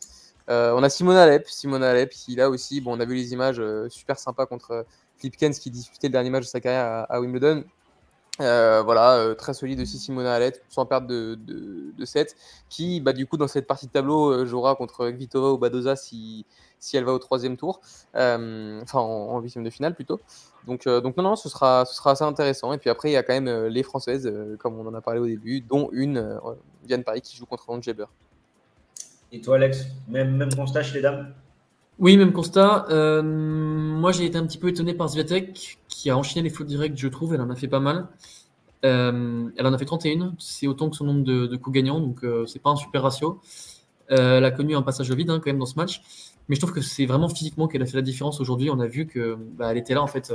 Euh, 0.50 0.74
On 0.76 0.84
a 0.84 0.90
Simona 0.90 1.24
Alep. 1.24 1.48
Simona 1.48 1.92
Alep, 1.92 2.10
qui 2.10 2.36
là 2.36 2.50
aussi, 2.50 2.82
bon, 2.82 2.98
on 2.98 3.00
a 3.00 3.06
vu 3.06 3.16
les 3.16 3.32
images 3.32 3.62
super 3.90 4.20
sympas 4.20 4.46
contre 4.46 4.86
Flipkens 5.18 5.60
qui 5.60 5.70
disputait 5.70 6.08
le 6.08 6.14
dernier 6.14 6.30
match 6.30 6.44
de 6.44 6.50
sa 6.50 6.60
carrière 6.60 7.06
à, 7.10 7.22
Wimbledon. 7.22 7.64
Euh, 8.42 8.82
voilà, 8.82 9.18
euh, 9.18 9.36
très 9.36 9.54
solide 9.54 9.80
aussi 9.80 10.00
Simona 10.00 10.34
Alep, 10.34 10.58
sans 10.68 10.88
perdre 10.88 11.08
de, 11.08 11.36
de, 11.36 11.94
de 11.96 12.06
7, 12.06 12.36
qui 12.68 13.00
bah, 13.00 13.14
du 13.14 13.28
coup 13.28 13.38
dans 13.38 13.48
cette 13.48 13.68
partie 13.68 13.86
de 13.86 13.92
tableau 13.92 14.32
euh, 14.32 14.46
jouera 14.48 14.76
contre 14.76 15.06
Vitova 15.10 15.52
ou 15.52 15.60
Badoza 15.60 15.96
si, 15.96 16.44
si 16.80 16.98
elle 16.98 17.04
va 17.04 17.14
au 17.14 17.20
troisième 17.20 17.58
tour, 17.58 17.80
enfin 18.16 19.00
en 19.00 19.40
huitième 19.40 19.64
de 19.64 19.70
finale 19.70 19.94
plutôt. 19.94 20.20
Donc, 20.66 20.88
donc 20.88 21.16
non, 21.16 21.24
non, 21.24 21.36
ce 21.36 21.48
sera, 21.48 21.86
ce 21.86 21.94
sera 21.94 22.12
assez 22.12 22.24
intéressant. 22.24 22.74
Et 22.74 22.80
puis 22.80 22.90
après, 22.90 23.10
il 23.10 23.14
y 23.14 23.18
a 23.18 23.24
quand 23.24 23.40
même 23.40 23.68
les 23.68 23.84
Françaises, 23.84 24.32
comme 24.58 24.80
on 24.80 24.88
en 24.88 24.96
a 24.96 25.02
parlé 25.02 25.20
au 25.20 25.28
début, 25.28 25.62
dont 25.62 25.90
une, 25.92 26.40
Diane 26.86 27.04
Paris, 27.04 27.22
qui 27.22 27.38
joue 27.38 27.46
contre 27.46 27.68
Jaber. 27.82 28.06
Et 29.34 29.42
toi 29.42 29.56
Alex, 29.56 29.88
même, 30.08 30.38
même 30.38 30.54
constat 30.54 30.84
chez 30.84 30.96
les 30.96 31.02
dames? 31.02 31.34
Oui, 32.00 32.18
même 32.18 32.34
constat. 32.34 32.86
Euh, 32.90 33.22
moi, 33.22 34.12
j'ai 34.12 34.26
été 34.26 34.38
un 34.38 34.46
petit 34.46 34.58
peu 34.58 34.70
étonné 34.70 34.94
par 34.94 35.10
Zviatek, 35.10 35.80
qui 35.88 36.10
a 36.10 36.18
enchaîné 36.18 36.42
les 36.48 36.54
fautes 36.54 36.68
directes, 36.68 36.98
je 36.98 37.08
trouve. 37.08 37.34
Elle 37.34 37.42
en 37.42 37.50
a 37.50 37.56
fait 37.56 37.68
pas 37.68 37.80
mal. 37.80 38.08
Euh, 38.84 39.50
elle 39.56 39.68
en 39.68 39.74
a 39.74 39.78
fait 39.78 39.86
31. 39.86 40.36
C'est 40.40 40.68
autant 40.68 40.90
que 40.90 40.96
son 40.96 41.06
nombre 41.06 41.24
de, 41.24 41.56
coups 41.56 41.76
gagnants, 41.76 42.00
donc 42.00 42.24
euh, 42.24 42.46
c'est 42.48 42.60
pas 42.60 42.72
un 42.72 42.76
super 42.76 43.04
ratio. 43.04 43.40
Elle 44.10 44.46
a 44.46 44.52
connu 44.52 44.76
un 44.76 44.82
passage 44.82 45.10
au 45.10 45.16
vide 45.16 45.30
hein, 45.30 45.40
quand 45.40 45.50
même 45.50 45.60
dans 45.60 45.66
ce 45.66 45.76
match. 45.76 46.02
Mais 46.50 46.56
je 46.56 46.62
trouve 46.62 46.74
que 46.74 46.82
c'est 46.82 47.06
vraiment 47.06 47.30
physiquement 47.30 47.68
qu'elle 47.68 47.82
a 47.82 47.86
fait 47.86 47.96
la 47.96 48.02
différence 48.02 48.42
aujourd'hui. 48.42 48.70
On 48.70 48.80
a 48.80 48.88
vu 48.88 49.08
que 49.08 49.38
bah, 49.58 49.72
elle 49.72 49.78
était 49.78 49.94
là, 49.94 50.04
en 50.04 50.08
fait. 50.08 50.34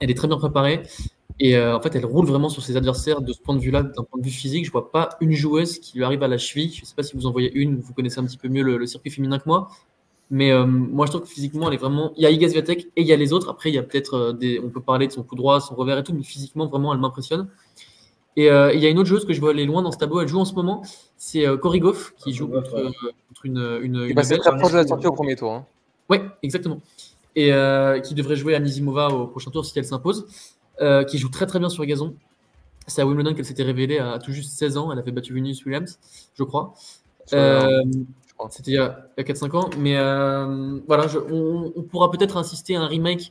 Elle 0.00 0.10
est 0.10 0.14
très 0.14 0.28
bien 0.28 0.36
préparée. 0.36 0.82
Et 1.38 1.58
en 1.58 1.80
fait, 1.80 1.94
elle 1.94 2.06
roule 2.06 2.26
vraiment 2.26 2.48
sur 2.48 2.62
ses 2.62 2.76
adversaires 2.76 3.20
de 3.20 3.32
ce 3.32 3.40
point 3.40 3.54
de 3.54 3.60
vue-là, 3.60 3.82
d'un 3.82 4.04
point 4.04 4.20
de 4.20 4.24
vue 4.24 4.32
physique. 4.32 4.64
Je 4.66 4.72
vois 4.72 4.90
pas 4.90 5.10
une 5.20 5.32
joueuse 5.32 5.78
qui 5.78 5.96
lui 5.96 6.04
arrive 6.04 6.22
à 6.22 6.28
la 6.28 6.38
cheville. 6.38 6.72
Je 6.72 6.84
sais 6.84 6.94
pas 6.94 7.02
si 7.02 7.16
vous 7.16 7.26
en 7.26 7.32
voyez 7.32 7.52
une, 7.54 7.80
vous 7.80 7.94
connaissez 7.94 8.18
un 8.18 8.24
petit 8.24 8.38
peu 8.38 8.48
mieux 8.48 8.62
le, 8.62 8.76
le 8.78 8.86
circuit 8.86 9.10
féminin 9.10 9.38
que 9.38 9.44
moi. 9.46 9.68
Mais 10.30 10.50
euh, 10.50 10.66
moi, 10.66 11.06
je 11.06 11.12
trouve 11.12 11.22
que 11.22 11.28
physiquement, 11.28 11.68
elle 11.68 11.74
est 11.74 11.78
vraiment. 11.78 12.12
Il 12.16 12.22
y 12.22 12.26
a 12.26 12.30
Iga 12.30 12.48
Swiatek 12.48 12.88
et 12.96 13.02
il 13.02 13.06
y 13.06 13.12
a 13.12 13.16
les 13.16 13.32
autres. 13.32 13.48
Après, 13.48 13.70
il 13.70 13.74
y 13.74 13.78
a 13.78 13.82
peut-être 13.82 14.14
euh, 14.14 14.32
des. 14.32 14.60
On 14.60 14.70
peut 14.70 14.80
parler 14.80 15.06
de 15.06 15.12
son 15.12 15.22
coup 15.22 15.36
droit, 15.36 15.60
son 15.60 15.74
revers 15.74 15.98
et 15.98 16.02
tout, 16.02 16.12
mais 16.12 16.24
physiquement, 16.24 16.66
vraiment, 16.66 16.92
elle 16.92 17.00
m'impressionne. 17.00 17.48
Et 18.36 18.50
euh, 18.50 18.72
il 18.72 18.80
y 18.80 18.86
a 18.86 18.90
une 18.90 18.98
autre 18.98 19.08
joueuse 19.08 19.24
que 19.24 19.32
je 19.32 19.40
vois 19.40 19.50
aller 19.50 19.64
loin 19.64 19.82
dans 19.82 19.92
ce 19.92 19.98
tableau. 19.98 20.20
Elle 20.20 20.28
joue 20.28 20.38
en 20.38 20.44
ce 20.44 20.54
moment. 20.54 20.82
C'est 21.16 21.46
euh, 21.46 21.56
Cory 21.56 21.80
Goff 21.80 22.14
qui 22.18 22.34
joue 22.34 22.48
contre, 22.48 22.92
une. 23.44 23.58
une, 23.82 24.04
une 24.04 24.14
Belge. 24.14 24.38
très 24.38 24.56
proche 24.58 24.72
de 24.72 24.76
la 24.76 24.86
sortie 24.86 25.06
au 25.06 25.12
premier 25.12 25.36
tour. 25.36 25.52
Hein. 25.52 25.66
Ouais, 26.10 26.22
exactement. 26.42 26.80
Et 27.34 27.52
euh, 27.52 28.00
qui 28.00 28.14
devrait 28.14 28.36
jouer 28.36 28.54
à 28.54 28.60
Nizimova 28.60 29.08
au 29.08 29.26
prochain 29.26 29.50
tour 29.50 29.64
si 29.64 29.78
elle 29.78 29.84
s'impose. 29.84 30.26
Euh, 30.82 31.04
qui 31.04 31.16
joue 31.16 31.30
très 31.30 31.46
très 31.46 31.58
bien 31.58 31.70
sur 31.70 31.84
gazon. 31.86 32.14
C'est 32.86 33.00
à 33.00 33.06
Wimbledon 33.06 33.34
qu'elle 33.34 33.46
s'était 33.46 33.62
révélée 33.62 33.98
à 33.98 34.18
tout 34.18 34.32
juste 34.32 34.52
16 34.52 34.76
ans. 34.76 34.92
Elle 34.92 34.98
avait 34.98 35.12
battu 35.12 35.32
Venus 35.32 35.64
Williams, 35.64 35.98
je 36.34 36.44
crois. 36.44 36.74
Euh, 37.32 37.82
C'était 38.50 38.72
il 38.72 38.74
y 38.74 38.78
a, 38.78 39.08
il 39.16 39.26
y 39.26 39.30
a 39.30 39.34
4-5 39.34 39.56
ans. 39.56 39.70
Mais 39.78 39.96
euh, 39.96 40.78
voilà, 40.86 41.06
on, 41.30 41.82
pourra 41.82 42.10
peut-être 42.10 42.36
insister 42.36 42.76
à 42.76 42.82
un 42.82 42.86
remake 42.86 43.30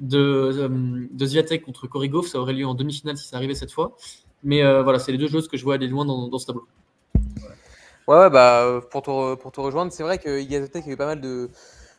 de, 0.00 0.18
euh, 0.18 1.06
de 1.10 1.26
Zviatek 1.26 1.62
contre 1.62 1.86
Korigov. 1.86 2.26
Ça 2.26 2.38
aurait 2.38 2.52
lieu 2.52 2.66
en 2.66 2.74
demi-finale 2.74 3.16
si 3.16 3.28
ça 3.28 3.36
arrivait 3.36 3.54
cette 3.54 3.72
fois. 3.72 3.96
Mais 4.42 4.62
euh, 4.62 4.82
voilà, 4.82 4.98
c'est 4.98 5.12
les 5.12 5.18
deux 5.18 5.26
joueuses 5.26 5.48
que 5.48 5.56
je 5.56 5.64
vois 5.64 5.74
aller 5.74 5.88
loin 5.88 6.04
dans, 6.04 6.38
ce 6.38 6.46
tableau. 6.46 6.66
Ouais, 8.06 8.18
ouais, 8.18 8.30
bah, 8.30 8.80
pour 8.90 9.02
te, 9.02 9.60
rejoindre, 9.60 9.92
c'est 9.92 10.02
vrai 10.02 10.18
que 10.18 10.28
a 10.28 10.88
eu 10.88 10.96
pas 10.96 11.06
mal 11.06 11.20
de, 11.20 11.50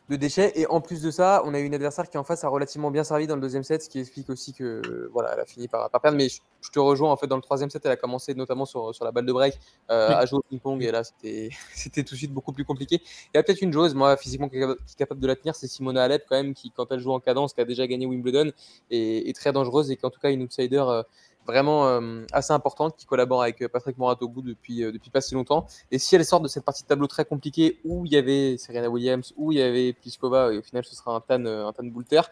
de 0.08 0.16
déchets. 0.16 0.52
Et 0.54 0.66
en 0.68 0.80
plus 0.80 1.02
de 1.02 1.10
ça, 1.10 1.42
on 1.44 1.52
a 1.54 1.58
eu 1.58 1.64
une 1.64 1.74
adversaire 1.74 2.08
qui 2.08 2.16
en 2.18 2.24
face 2.24 2.44
a 2.44 2.48
relativement 2.48 2.90
bien 2.90 3.02
servi 3.04 3.26
dans 3.26 3.34
le 3.34 3.40
deuxième 3.40 3.64
set, 3.64 3.82
ce 3.82 3.88
qui 3.88 3.98
explique 3.98 4.30
aussi 4.30 4.52
que 4.52 4.62
euh, 4.64 5.10
voilà, 5.12 5.32
elle 5.34 5.40
a 5.40 5.44
fini 5.46 5.66
par, 5.68 5.90
par 5.90 6.00
perdre. 6.00 6.16
Mais 6.16 6.28
je, 6.28 6.40
je 6.60 6.70
te 6.70 6.78
rejoins, 6.78 7.10
en 7.10 7.16
fait, 7.16 7.26
dans 7.26 7.36
le 7.36 7.42
troisième 7.42 7.70
set, 7.70 7.82
elle 7.84 7.90
a 7.92 7.96
commencé 7.96 8.34
notamment 8.34 8.64
sur, 8.66 8.94
sur 8.94 9.04
la 9.04 9.10
balle 9.12 9.26
de 9.26 9.32
break 9.32 9.58
euh, 9.90 10.08
Oui. 10.10 10.14
à 10.14 10.26
jouer 10.26 10.38
au 10.38 10.42
ping-pong. 10.48 10.82
Et 10.82 10.90
là, 10.92 11.02
c'était 11.04 11.50
c'était 11.74 12.04
tout 12.04 12.14
de 12.14 12.18
suite 12.18 12.32
beaucoup 12.32 12.52
plus 12.52 12.64
compliqué. 12.64 13.00
Il 13.34 13.36
y 13.36 13.38
a 13.38 13.42
peut-être 13.42 13.62
une 13.62 13.72
joueuse, 13.72 13.94
moi, 13.94 14.16
physiquement, 14.16 14.48
qui 14.48 14.56
est 14.58 14.96
capable- 14.96 15.20
de 15.20 15.26
la 15.26 15.34
tenir, 15.36 15.56
c'est 15.56 15.66
Simona 15.66 16.04
Alep, 16.04 16.24
quand 16.28 16.36
même, 16.36 16.54
qui, 16.54 16.70
quand 16.70 16.90
elle 16.92 17.00
joue 17.00 17.12
en 17.12 17.20
cadence, 17.20 17.52
qui 17.54 17.60
a 17.60 17.64
déjà 17.64 17.86
gagné 17.86 18.06
Wimbledon, 18.06 18.52
est, 18.90 19.28
est 19.28 19.36
très 19.36 19.52
dangereuse 19.52 19.90
et 19.90 19.96
qui, 19.96 20.06
en 20.06 20.10
tout 20.10 20.20
cas, 20.20 20.30
une 20.30 20.42
outsider. 20.42 20.84
euh, 20.86 21.02
vraiment 21.46 21.88
euh, 21.88 22.24
assez 22.32 22.52
importante 22.52 22.96
qui 22.96 23.06
collabore 23.06 23.42
avec 23.42 23.62
euh, 23.62 23.68
Patrick 23.68 23.96
Moratoglou 23.98 24.42
depuis, 24.42 24.84
euh, 24.84 24.92
depuis 24.92 25.10
pas 25.10 25.20
si 25.20 25.34
longtemps. 25.34 25.66
Et 25.90 25.98
si 25.98 26.14
elle 26.16 26.24
sort 26.24 26.40
de 26.40 26.48
cette 26.48 26.64
partie 26.64 26.82
de 26.82 26.88
tableau 26.88 27.06
très 27.06 27.24
compliquée 27.24 27.80
où 27.84 28.04
il 28.04 28.12
y 28.12 28.16
avait 28.16 28.56
Serena 28.58 28.90
Williams, 28.90 29.32
où 29.36 29.52
il 29.52 29.58
y 29.58 29.62
avait 29.62 29.92
Pliskova, 29.92 30.52
et 30.52 30.58
au 30.58 30.62
final 30.62 30.84
ce 30.84 30.94
sera 30.94 31.14
un 31.14 31.20
Tan, 31.20 31.44
euh, 31.46 31.66
un 31.66 31.72
Tan 31.72 31.84
Boulter, 31.84 32.22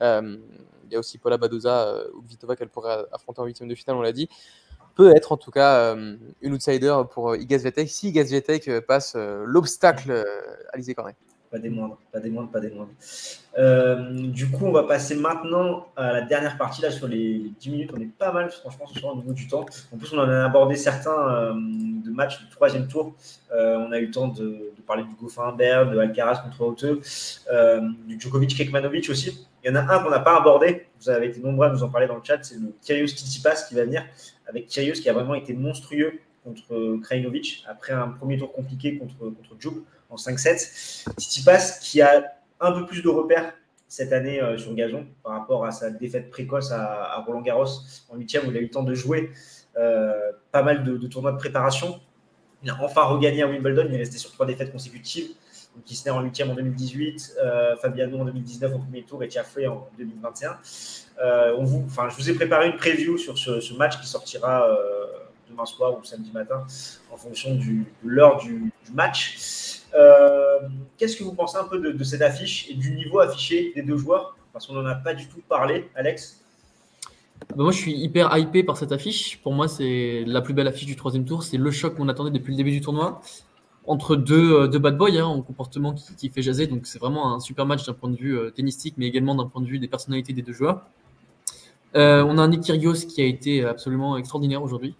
il 0.00 0.92
y 0.92 0.96
a 0.96 0.98
aussi 0.98 1.18
Paula 1.18 1.38
Badoza 1.38 1.96
ou 2.14 2.22
Vitova 2.22 2.56
qu'elle 2.56 2.68
pourrait 2.68 3.06
affronter 3.12 3.40
en 3.40 3.44
huitième 3.44 3.68
de 3.68 3.74
finale, 3.74 3.96
on 3.96 4.02
l'a 4.02 4.12
dit. 4.12 4.28
Peut 4.94 5.16
être 5.16 5.32
en 5.32 5.38
tout 5.38 5.50
cas 5.50 5.96
une 6.42 6.52
outsider 6.52 6.94
pour 7.10 7.30
euh, 7.30 7.38
Iga 7.38 7.58
Swiatek 7.58 7.88
si 7.88 8.08
Iga 8.08 8.26
Swiatek 8.26 8.68
euh, 8.68 8.80
passe 8.80 9.16
l'obstacle 9.16 10.10
euh, 10.10 10.24
Alizé 10.72 10.94
Cornet. 10.94 11.14
Pas 11.52 11.58
des 11.58 11.68
moindres, 11.68 11.98
pas 12.10 12.18
des 12.18 12.30
moindres, 12.30 12.50
pas 12.50 12.60
des 12.60 12.70
moindres. 12.70 12.92
Euh, 13.58 14.10
du 14.28 14.50
coup, 14.50 14.64
on 14.64 14.72
va 14.72 14.84
passer 14.84 15.14
maintenant 15.14 15.86
à 15.96 16.10
la 16.10 16.22
dernière 16.22 16.56
partie 16.56 16.80
là 16.80 16.90
sur 16.90 17.06
les 17.06 17.52
10 17.60 17.70
minutes. 17.70 17.90
On 17.94 18.00
est 18.00 18.06
pas 18.06 18.32
mal, 18.32 18.50
franchement, 18.50 18.86
ce 18.86 18.98
soir 18.98 19.12
au 19.12 19.16
niveau 19.18 19.34
du 19.34 19.48
temps. 19.48 19.66
En 19.92 19.98
plus, 19.98 20.14
on 20.14 20.18
en 20.18 20.30
a 20.30 20.46
abordé 20.46 20.76
certains 20.76 21.28
euh, 21.28 21.52
de 21.52 22.10
matchs 22.10 22.40
du 22.40 22.48
troisième 22.48 22.88
tour. 22.88 23.14
Euh, 23.54 23.76
on 23.86 23.92
a 23.92 23.98
eu 23.98 24.06
le 24.06 24.10
temps 24.10 24.28
de, 24.28 24.72
parler 24.86 25.02
du 25.02 25.14
Goffin 25.14 25.52
de 25.52 25.98
Alcaraz 25.98 26.42
contre 26.42 26.62
Haute, 26.62 26.86
euh, 27.52 27.80
du 28.08 28.18
Djokovic 28.18 28.56
Kekmanovic 28.56 29.10
aussi. 29.10 29.46
Il 29.62 29.68
y 29.68 29.70
en 29.70 29.76
a 29.76 29.94
un 29.94 30.02
qu'on 30.02 30.08
n'a 30.08 30.20
pas 30.20 30.38
abordé. 30.38 30.86
Vous 31.02 31.10
avez 31.10 31.26
été 31.26 31.40
nombreux 31.40 31.66
à 31.66 31.70
nous 31.70 31.82
en 31.82 31.90
parler 31.90 32.06
dans 32.06 32.16
le 32.16 32.22
chat. 32.24 32.42
C'est 32.42 32.54
le 32.54 32.72
Kyrgios 32.82 33.08
Tsitsipas 33.08 33.66
qui 33.68 33.74
va 33.74 33.84
venir 33.84 34.06
avec 34.46 34.68
Kyrgios 34.68 35.02
qui 35.02 35.10
a 35.10 35.12
vraiment 35.12 35.34
été 35.34 35.52
monstrueux 35.52 36.14
contre 36.44 36.98
Krajinovic 37.02 37.62
après 37.68 37.92
un 37.92 38.08
premier 38.08 38.38
tour 38.38 38.50
compliqué 38.52 38.96
contre 38.96 39.18
contre 39.18 39.54
en 40.12 40.16
5-7. 40.16 41.04
Tsitsipas 41.18 41.78
qui 41.80 42.00
a 42.02 42.24
un 42.60 42.72
peu 42.72 42.86
plus 42.86 43.02
de 43.02 43.08
repères 43.08 43.52
cette 43.88 44.12
année 44.12 44.40
euh, 44.40 44.56
sur 44.56 44.74
gazon 44.74 45.06
par 45.22 45.32
rapport 45.32 45.64
à 45.64 45.72
sa 45.72 45.90
défaite 45.90 46.30
précoce 46.30 46.70
à, 46.70 47.22
Roland 47.26 47.40
Garros 47.40 47.66
en 48.08 48.16
huitième 48.16 48.46
où 48.46 48.50
il 48.50 48.56
a 48.56 48.60
eu 48.60 48.64
le 48.64 48.70
temps 48.70 48.82
de 48.82 48.94
jouer 48.94 49.32
euh, 49.76 50.32
pas 50.50 50.62
mal 50.62 50.84
de, 50.84 51.06
tournois 51.06 51.32
de 51.32 51.38
préparation. 51.38 52.00
Il 52.62 52.70
a 52.70 52.78
enfin 52.80 53.02
regagné 53.02 53.42
à 53.42 53.48
Wimbledon, 53.48 53.86
il 53.88 53.94
est 53.94 53.98
resté 53.98 54.18
sur 54.18 54.30
trois 54.32 54.46
défaites 54.46 54.70
consécutives. 54.70 55.30
Donc 55.74 55.90
Isner 55.90 56.10
en 56.10 56.20
huitième 56.20 56.50
en 56.50 56.54
2018, 56.54 57.36
euh, 57.42 57.76
Fabiano 57.76 58.20
en 58.20 58.24
2019 58.26 58.74
au 58.74 58.78
premier 58.78 59.02
tour 59.04 59.22
et 59.24 59.28
Tiafoué 59.28 59.66
en 59.66 59.88
2021. 59.98 60.58
Euh, 61.22 61.56
je 61.64 62.16
vous 62.16 62.30
ai 62.30 62.34
préparé 62.34 62.68
une 62.68 62.76
preview 62.76 63.16
sur 63.16 63.38
ce, 63.38 63.74
match 63.74 63.98
qui 63.98 64.06
sortira 64.06 64.68
demain 65.48 65.64
soir 65.64 65.98
ou 65.98 66.04
samedi 66.04 66.30
matin 66.32 66.66
en 67.10 67.16
fonction 67.16 67.54
de 67.54 67.84
l'heure 68.04 68.38
du 68.38 68.70
match. 68.92 69.71
Euh, 69.94 70.58
Qu'est-ce 70.96 71.16
que 71.16 71.24
vous 71.24 71.34
pensez 71.34 71.56
un 71.56 71.64
peu 71.64 71.78
de, 71.78 72.04
cette 72.04 72.22
affiche 72.22 72.70
et 72.70 72.74
du 72.74 72.94
niveau 72.94 73.18
affiché 73.18 73.72
des 73.74 73.82
deux 73.82 73.96
joueurs? 73.96 74.36
Parce 74.52 74.66
qu'on 74.66 74.74
n'en 74.74 74.86
a 74.86 74.94
pas 74.94 75.14
du 75.14 75.26
tout 75.26 75.40
parlé, 75.48 75.90
Alex. 75.94 76.40
Bah 77.50 77.64
moi, 77.64 77.72
je 77.72 77.78
suis 77.78 77.92
hyper 77.92 78.36
hypé 78.36 78.62
par 78.62 78.76
cette 78.76 78.92
affiche. 78.92 79.40
Pour 79.42 79.52
moi, 79.52 79.66
c'est 79.66 80.24
la 80.26 80.40
plus 80.42 80.54
belle 80.54 80.68
affiche 80.68 80.86
du 80.86 80.94
troisième 80.94 81.24
tour. 81.24 81.42
C'est 81.42 81.56
le 81.56 81.70
choc 81.70 81.96
qu'on 81.96 82.08
attendait 82.08 82.30
depuis 82.30 82.52
le 82.52 82.56
début 82.56 82.70
du 82.70 82.80
tournoi 82.80 83.20
entre 83.86 84.16
deux, 84.16 84.52
euh, 84.52 84.78
bad 84.78 84.96
boys 84.96 85.10
hein, 85.16 85.24
en 85.24 85.42
comportement 85.42 85.94
qui, 85.94 86.28
fait 86.28 86.42
jaser. 86.42 86.66
Donc, 86.66 86.86
c'est 86.86 86.98
vraiment 86.98 87.34
un 87.34 87.40
super 87.40 87.66
match 87.66 87.84
d'un 87.84 87.94
point 87.94 88.10
de 88.10 88.16
vue 88.16 88.38
euh, 88.38 88.50
tennistique, 88.50 88.94
mais 88.96 89.06
également 89.06 89.34
d'un 89.34 89.46
point 89.46 89.62
de 89.62 89.66
vue 89.66 89.78
des 89.78 89.88
personnalités 89.88 90.32
des 90.32 90.42
deux 90.42 90.52
joueurs. 90.52 90.82
Euh, 91.94 92.24
on 92.26 92.38
a 92.38 92.42
un 92.42 92.48
Nick 92.48 92.62
Kyrgios 92.62 93.06
qui 93.06 93.20
a 93.20 93.26
été 93.26 93.64
absolument 93.64 94.16
extraordinaire 94.16 94.62
aujourd'hui. 94.62 94.94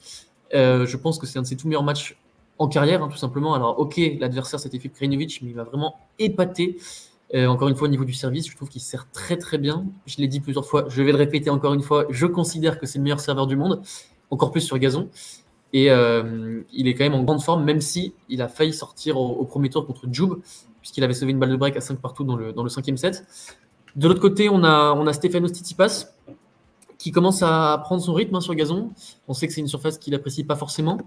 Je 0.53 0.97
pense 0.97 1.19
que 1.19 1.27
c'est 1.27 1.39
un 1.39 1.43
de 1.43 1.47
ses 1.47 1.57
tout 1.57 1.67
meilleurs 1.67 1.83
matchs 1.83 2.17
en 2.63 2.69
carrière, 2.69 3.03
hein, 3.03 3.09
tout 3.09 3.19
simplement. 3.19 3.55
Alors, 3.55 3.79
ok, 3.79 4.01
l'adversaire 4.19 4.61
c'était 4.61 4.79
Filip 4.79 4.95
Krajinovic, 4.95 5.41
mais 5.43 5.51
il 5.51 5.57
m'a 5.57 5.65
vraiment 5.65 5.97
épaté. 6.19 6.79
Euh, 7.35 7.47
encore 7.47 7.69
une 7.69 7.75
fois, 7.75 7.89
au 7.89 7.91
niveau 7.91 8.05
du 8.05 8.13
service, 8.13 8.49
je 8.49 8.55
trouve 8.55 8.69
qu'il 8.69 8.81
sert 8.81 9.11
très 9.11 9.37
très 9.37 9.59
bien. 9.59 9.87
Je 10.07 10.19
l'ai 10.19 10.29
dit 10.29 10.41
plusieurs 10.41 10.67
fois, 10.67 10.85
je 10.89 11.03
vais 11.03 11.13
le 11.13 11.19
répéter 11.19 11.51
encore 11.51 11.75
une 11.75 11.83
fois. 11.83 12.07
Je 12.11 12.27
considère 12.27 12.79
que 12.79 12.87
c'est 12.87 12.99
le 12.99 13.05
meilleur 13.05 13.21
serveur 13.21 13.47
du 13.47 13.57
monde, 13.57 13.83
encore 14.31 14.51
plus 14.51 14.61
sur 14.61 14.79
gazon. 14.79 15.09
Et 15.73 15.91
euh, 15.91 16.63
il 16.73 16.87
est 16.89 16.95
quand 16.95 17.05
même 17.05 17.15
en 17.15 17.23
grande 17.23 17.43
forme, 17.43 17.65
même 17.65 17.81
si 17.81 18.15
il 18.29 18.43
a 18.43 18.49
failli 18.49 18.75
sortir 18.75 19.17
au, 19.17 19.45
premier 19.45 19.71
tour 19.71 19.87
contre 19.87 20.07
Joub, 20.11 20.43
puisqu'il 20.81 21.03
avait 21.03 21.15
sauvé 21.15 21.33
une 21.33 21.39
balle 21.39 21.51
de 21.51 21.57
break 21.57 21.77
à 21.77 21.81
5 21.81 21.99
partout 21.99 22.25
dans 22.25 22.37
le, 22.37 22.69
cinquième 22.69 22.99
set. 22.99 23.25
De 23.97 24.07
l'autre 24.07 24.21
côté, 24.21 24.51
on 24.51 24.63
a, 24.65 24.93
on 24.93 25.07
a 25.07 25.13
Stefanos 25.15 25.53
Tsitsipas, 25.53 26.13
qui 26.99 27.11
commence 27.11 27.43
à 27.43 27.81
prendre 27.83 28.03
son 28.03 28.13
rythme 28.13 28.37
hein, 28.37 28.41
sur 28.41 28.55
gazon. 28.55 28.91
On 29.27 29.33
sait 29.33 29.49
que 29.49 29.55
c'est 29.55 29.61
une 29.61 29.69
surface 29.69 29.99
qu'il 29.99 30.15
apprécie 30.15 30.45
pas 30.45 30.57
forcément. 30.57 30.99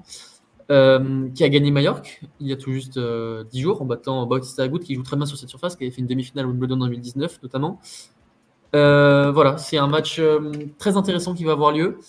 Euh, 0.72 1.30
qui 1.36 1.44
a 1.44 1.50
gagné 1.50 1.70
Majorque 1.70 2.22
il 2.40 2.48
y 2.48 2.52
a 2.52 2.56
tout 2.56 2.72
juste 2.72 2.98
euh, 2.98 3.44
10 3.44 3.62
jours 3.62 3.84
en 3.84 3.86
battant 3.86 4.26
Bautista 4.26 4.64
Agut 4.64 4.80
qui 4.80 4.96
joue 4.96 5.04
très 5.04 5.16
bien 5.16 5.28
sur 5.28 5.38
cette 5.38 5.50
surface, 5.50 5.76
qui 5.76 5.84
avait 5.84 5.92
fait 5.92 6.02
une 6.02 6.08
demi-finale 6.08 6.48
Wimbledon 6.48 6.82
en 6.82 6.86
2019 6.86 7.44
notamment. 7.44 7.80
Euh, 8.74 9.32
voilà, 9.32 9.58
c'est 9.58 9.78
un 9.78 9.86
match 9.86 10.18
euh, 10.18 10.52
très 10.80 10.98
intéressant 10.98 11.36
qui 11.36 11.44
va 11.44 11.52
avoir 11.52 11.72
lieu. 11.72 12.00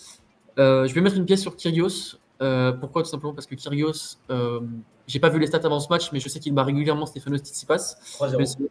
Je 0.57 0.91
vais 0.91 1.01
mettre 1.01 1.17
une 1.17 1.25
pièce 1.25 1.41
sur 1.41 1.55
Kyrgios. 1.55 2.17
Pourquoi 2.79 3.03
Tout 3.03 3.09
simplement? 3.09 3.35
Parce 3.35 3.45
que 3.45 3.53
Kyrgios, 3.53 4.17
j'ai 5.05 5.19
pas 5.19 5.29
vu 5.29 5.37
les 5.37 5.45
stats 5.45 5.59
avant 5.63 5.79
ce 5.79 5.89
match, 5.89 6.11
mais 6.11 6.19
je 6.19 6.27
sais 6.27 6.39
qu'il 6.39 6.53
bat 6.53 6.63
régulièrement 6.63 7.05
Stefanos 7.05 7.41
Tsitsipas. 7.41 7.95
3-0. 8.19 8.67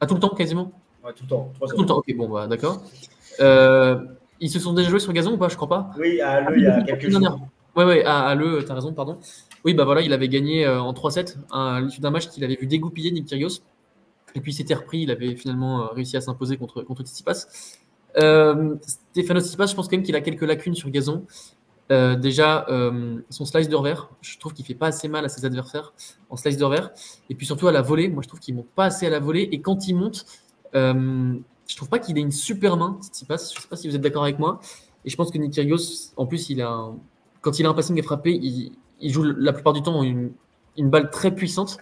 À 0.00 0.06
tout 0.06 0.14
le 0.14 0.20
temps 0.20 0.28
quasiment? 0.28 0.70
Ouais, 1.02 1.14
tout 1.14 1.24
le 1.24 1.30
temps. 1.30 1.50
3-0. 1.62 1.74
Tout 1.74 1.80
le 1.80 1.86
temps, 1.86 1.96
ok, 1.96 2.14
bon, 2.14 2.28
bah, 2.28 2.46
d'accord. 2.46 2.82
Ils 4.38 4.50
se 4.50 4.58
sont 4.58 4.74
déjà 4.74 4.90
joués 4.90 5.00
sur 5.00 5.14
gazon 5.14 5.32
ou 5.32 5.38
pas? 5.38 5.48
Je 5.48 5.56
crois 5.56 5.68
pas. 5.68 5.90
Oui, 5.98 6.20
à 6.20 6.42
Le, 6.42 6.58
il 6.58 6.64
y 6.64 6.66
a 6.66 6.82
quelques 6.82 7.08
jours. 7.08 7.48
Ouais, 7.76 7.84
ouais, 7.84 8.04
à, 8.04 8.20
à 8.26 8.34
Le, 8.34 8.64
t'as 8.64 8.74
raison, 8.74 8.92
pardon. 8.92 9.18
Oui, 9.64 9.74
bah 9.74 9.84
voilà, 9.84 10.00
il 10.02 10.12
avait 10.12 10.28
gagné 10.28 10.64
euh, 10.66 10.80
en 10.80 10.92
3-7 10.92 11.36
à 11.52 11.80
l'issue 11.80 12.00
d'un 12.00 12.10
match 12.10 12.28
qu'il 12.28 12.42
avait 12.44 12.56
vu 12.56 12.66
dégoupiller 12.66 13.10
Nick 13.10 13.26
Kyrgios. 13.26 13.60
Et 14.34 14.40
puis 14.40 14.52
il 14.52 14.54
s'était 14.54 14.74
repris, 14.74 15.00
il 15.02 15.10
avait 15.10 15.36
finalement 15.36 15.82
euh, 15.84 15.86
réussi 15.88 16.16
à 16.16 16.20
s'imposer 16.20 16.56
contre, 16.56 16.82
contre 16.82 17.02
Tsitsipas. 17.02 17.46
Euh, 18.18 18.76
Stefanos 19.12 19.42
Tsitsipas, 19.44 19.66
je 19.66 19.74
pense 19.74 19.88
quand 19.88 19.96
même 19.96 20.04
qu'il 20.04 20.16
a 20.16 20.20
quelques 20.20 20.42
lacunes 20.42 20.74
sur 20.74 20.90
gazon. 20.90 21.26
Euh, 21.92 22.16
déjà, 22.16 22.66
son 23.30 23.44
slice 23.44 23.68
de 23.68 23.76
revers, 23.76 24.10
je 24.22 24.38
trouve 24.38 24.54
qu'il 24.54 24.64
fait 24.64 24.74
pas 24.74 24.88
assez 24.88 25.08
mal 25.08 25.24
à 25.24 25.28
ses 25.28 25.44
adversaires 25.44 25.92
en 26.30 26.36
slice 26.36 26.56
de 26.56 26.64
revers. 26.64 26.90
Et 27.30 27.34
puis 27.34 27.46
surtout 27.46 27.68
à 27.68 27.72
la 27.72 27.82
volée, 27.82 28.08
moi 28.08 28.22
je 28.22 28.28
trouve 28.28 28.40
qu'il 28.40 28.54
monte 28.54 28.68
pas 28.74 28.86
assez 28.86 29.06
à 29.06 29.10
la 29.10 29.20
volée. 29.20 29.48
Et 29.52 29.60
quand 29.60 29.88
il 29.88 29.94
monte, 29.96 30.26
je 30.74 31.76
trouve 31.76 31.88
pas 31.88 31.98
qu'il 31.98 32.16
ait 32.18 32.22
une 32.22 32.32
super 32.32 32.76
main, 32.76 32.98
Tsitsipas. 33.02 33.52
Je 33.56 33.60
sais 33.60 33.68
pas 33.68 33.76
si 33.76 33.88
vous 33.88 33.96
êtes 33.96 34.02
d'accord 34.02 34.24
avec 34.24 34.38
moi. 34.38 34.60
Et 35.04 35.10
je 35.10 35.16
pense 35.16 35.30
que 35.30 35.38
Nick 35.38 35.52
Kyrgios, 35.52 36.12
en 36.16 36.26
plus, 36.26 36.50
il 36.50 36.60
a 36.62 36.70
un- 36.70 36.96
quand 37.40 37.58
il 37.58 37.66
a 37.66 37.68
un 37.68 37.74
passing 37.74 37.98
à 37.98 38.02
frapper, 38.02 38.32
il, 38.32 38.72
il 39.00 39.12
joue 39.12 39.22
la 39.22 39.52
plupart 39.52 39.72
du 39.72 39.82
temps 39.82 40.02
une, 40.02 40.32
balle 40.78 41.10
très 41.10 41.34
puissante. 41.34 41.78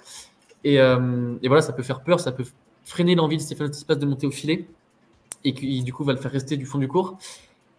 Et, 0.65 0.81
euh, 0.81 1.37
et 1.43 1.49
voilà, 1.49 1.63
ça 1.63 1.73
peut 1.73 1.83
faire 1.83 2.03
peur, 2.03 2.21
ça 2.21 2.33
peut 2.33 2.45
freiner 2.85 3.15
l'envie 3.15 3.37
de 3.37 3.43
Stéphane 3.43 3.69
Tsitsipas 3.69 3.97
de 3.97 4.07
monter 4.07 4.27
au 4.27 4.31
filet 4.31 4.67
et 5.45 5.55
qui 5.55 5.83
du 5.83 5.93
coup 5.93 6.05
va 6.05 6.13
le 6.13 6.19
faire 6.19 6.33
rester 6.33 6.57
du 6.57 6.67
fond 6.67 6.79
du 6.79 6.89
cours. 6.89 7.17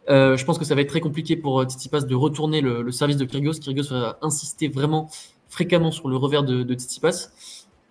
Euh, 0.10 0.38
je 0.38 0.46
pense 0.46 0.58
que 0.58 0.66
ça 0.66 0.76
va 0.76 0.82
être 0.82 0.90
très 0.90 1.02
compliqué 1.02 1.36
pour 1.36 1.60
euh, 1.60 1.66
Tsitsipas 1.66 2.02
de 2.02 2.16
retourner 2.16 2.62
le, 2.62 2.90
service 2.92 3.18
de 3.18 3.26
Kyrgios. 3.26 3.60
Kyrgios 3.60 3.90
va 3.90 4.18
insister 4.22 4.70
vraiment 4.70 5.10
fréquemment 5.50 5.92
sur 5.92 6.10
le 6.10 6.16
revers 6.16 6.44
de, 6.44 6.64
de. 6.64 6.78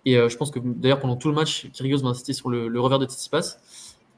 Et 0.05 0.15
je 0.15 0.37
pense 0.37 0.49
que 0.49 0.59
d'ailleurs 0.59 0.99
pendant 0.99 1.17
tout 1.17 1.27
le 1.27 1.35
match, 1.35 1.69
Kyrgios 1.71 1.99
va 1.99 2.09
insister 2.09 2.33
sur 2.33 2.49
le, 2.49 2.79
revers 2.79 2.99
de 2.99 3.05
Tsitsipas. 3.05 3.57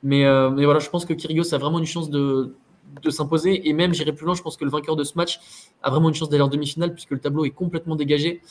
Mais, 0.04 0.24
mais 0.52 0.66
voilà, 0.66 0.80
je 0.80 0.90
pense 0.90 1.06
que 1.06 1.14
Kyrgios 1.14 1.54
a 1.54 1.58
vraiment 1.58 1.80
une 1.80 1.86
chance 1.86 2.10
de, 2.10 2.56
de 3.02 3.10
s'imposer. 3.10 3.68
Et 3.68 3.74
même, 3.74 3.94
j'irai 3.94 4.14
plus 4.14 4.26
loin, 4.26 4.36
je 4.36 4.42
pense 4.42 4.58
que 4.58 4.66
le 4.66 4.72
vainqueur 4.72 4.96
de 4.96 5.04
ce 5.04 5.14
match 5.16 5.39
a 5.82 5.89
vraiment 5.89 6.10
une 6.10 6.16
chance 6.16 6.30
d'aller 6.30 6.44
en 6.44 6.48
demi-finale 6.48 6.94
puisque 6.94 7.12
le 7.12 7.20
tableau 7.20 7.46
est 7.46 7.52
complètement 7.52 7.96
dégagé. 7.96 8.42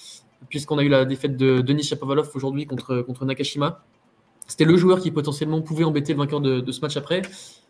Puisqu'on 0.49 0.78
a 0.78 0.82
eu 0.82 0.88
la 0.88 1.05
défaite 1.05 1.36
de 1.36 1.61
Denis 1.61 1.82
Shapovalov 1.82 2.30
aujourd'hui 2.34 2.66
contre, 2.66 3.03
contre 3.03 3.24
Nakashima. 3.24 3.84
C'était 4.47 4.64
le 4.64 4.76
joueur 4.76 5.01
qui 5.01 5.11
potentiellement 5.11 5.61
pouvait 5.61 5.84
embêter 5.84 6.12
le 6.12 6.18
vainqueur 6.18 6.41
de, 6.41 6.72
ce 6.72 6.80
match 6.80 6.97
après, 6.97 7.22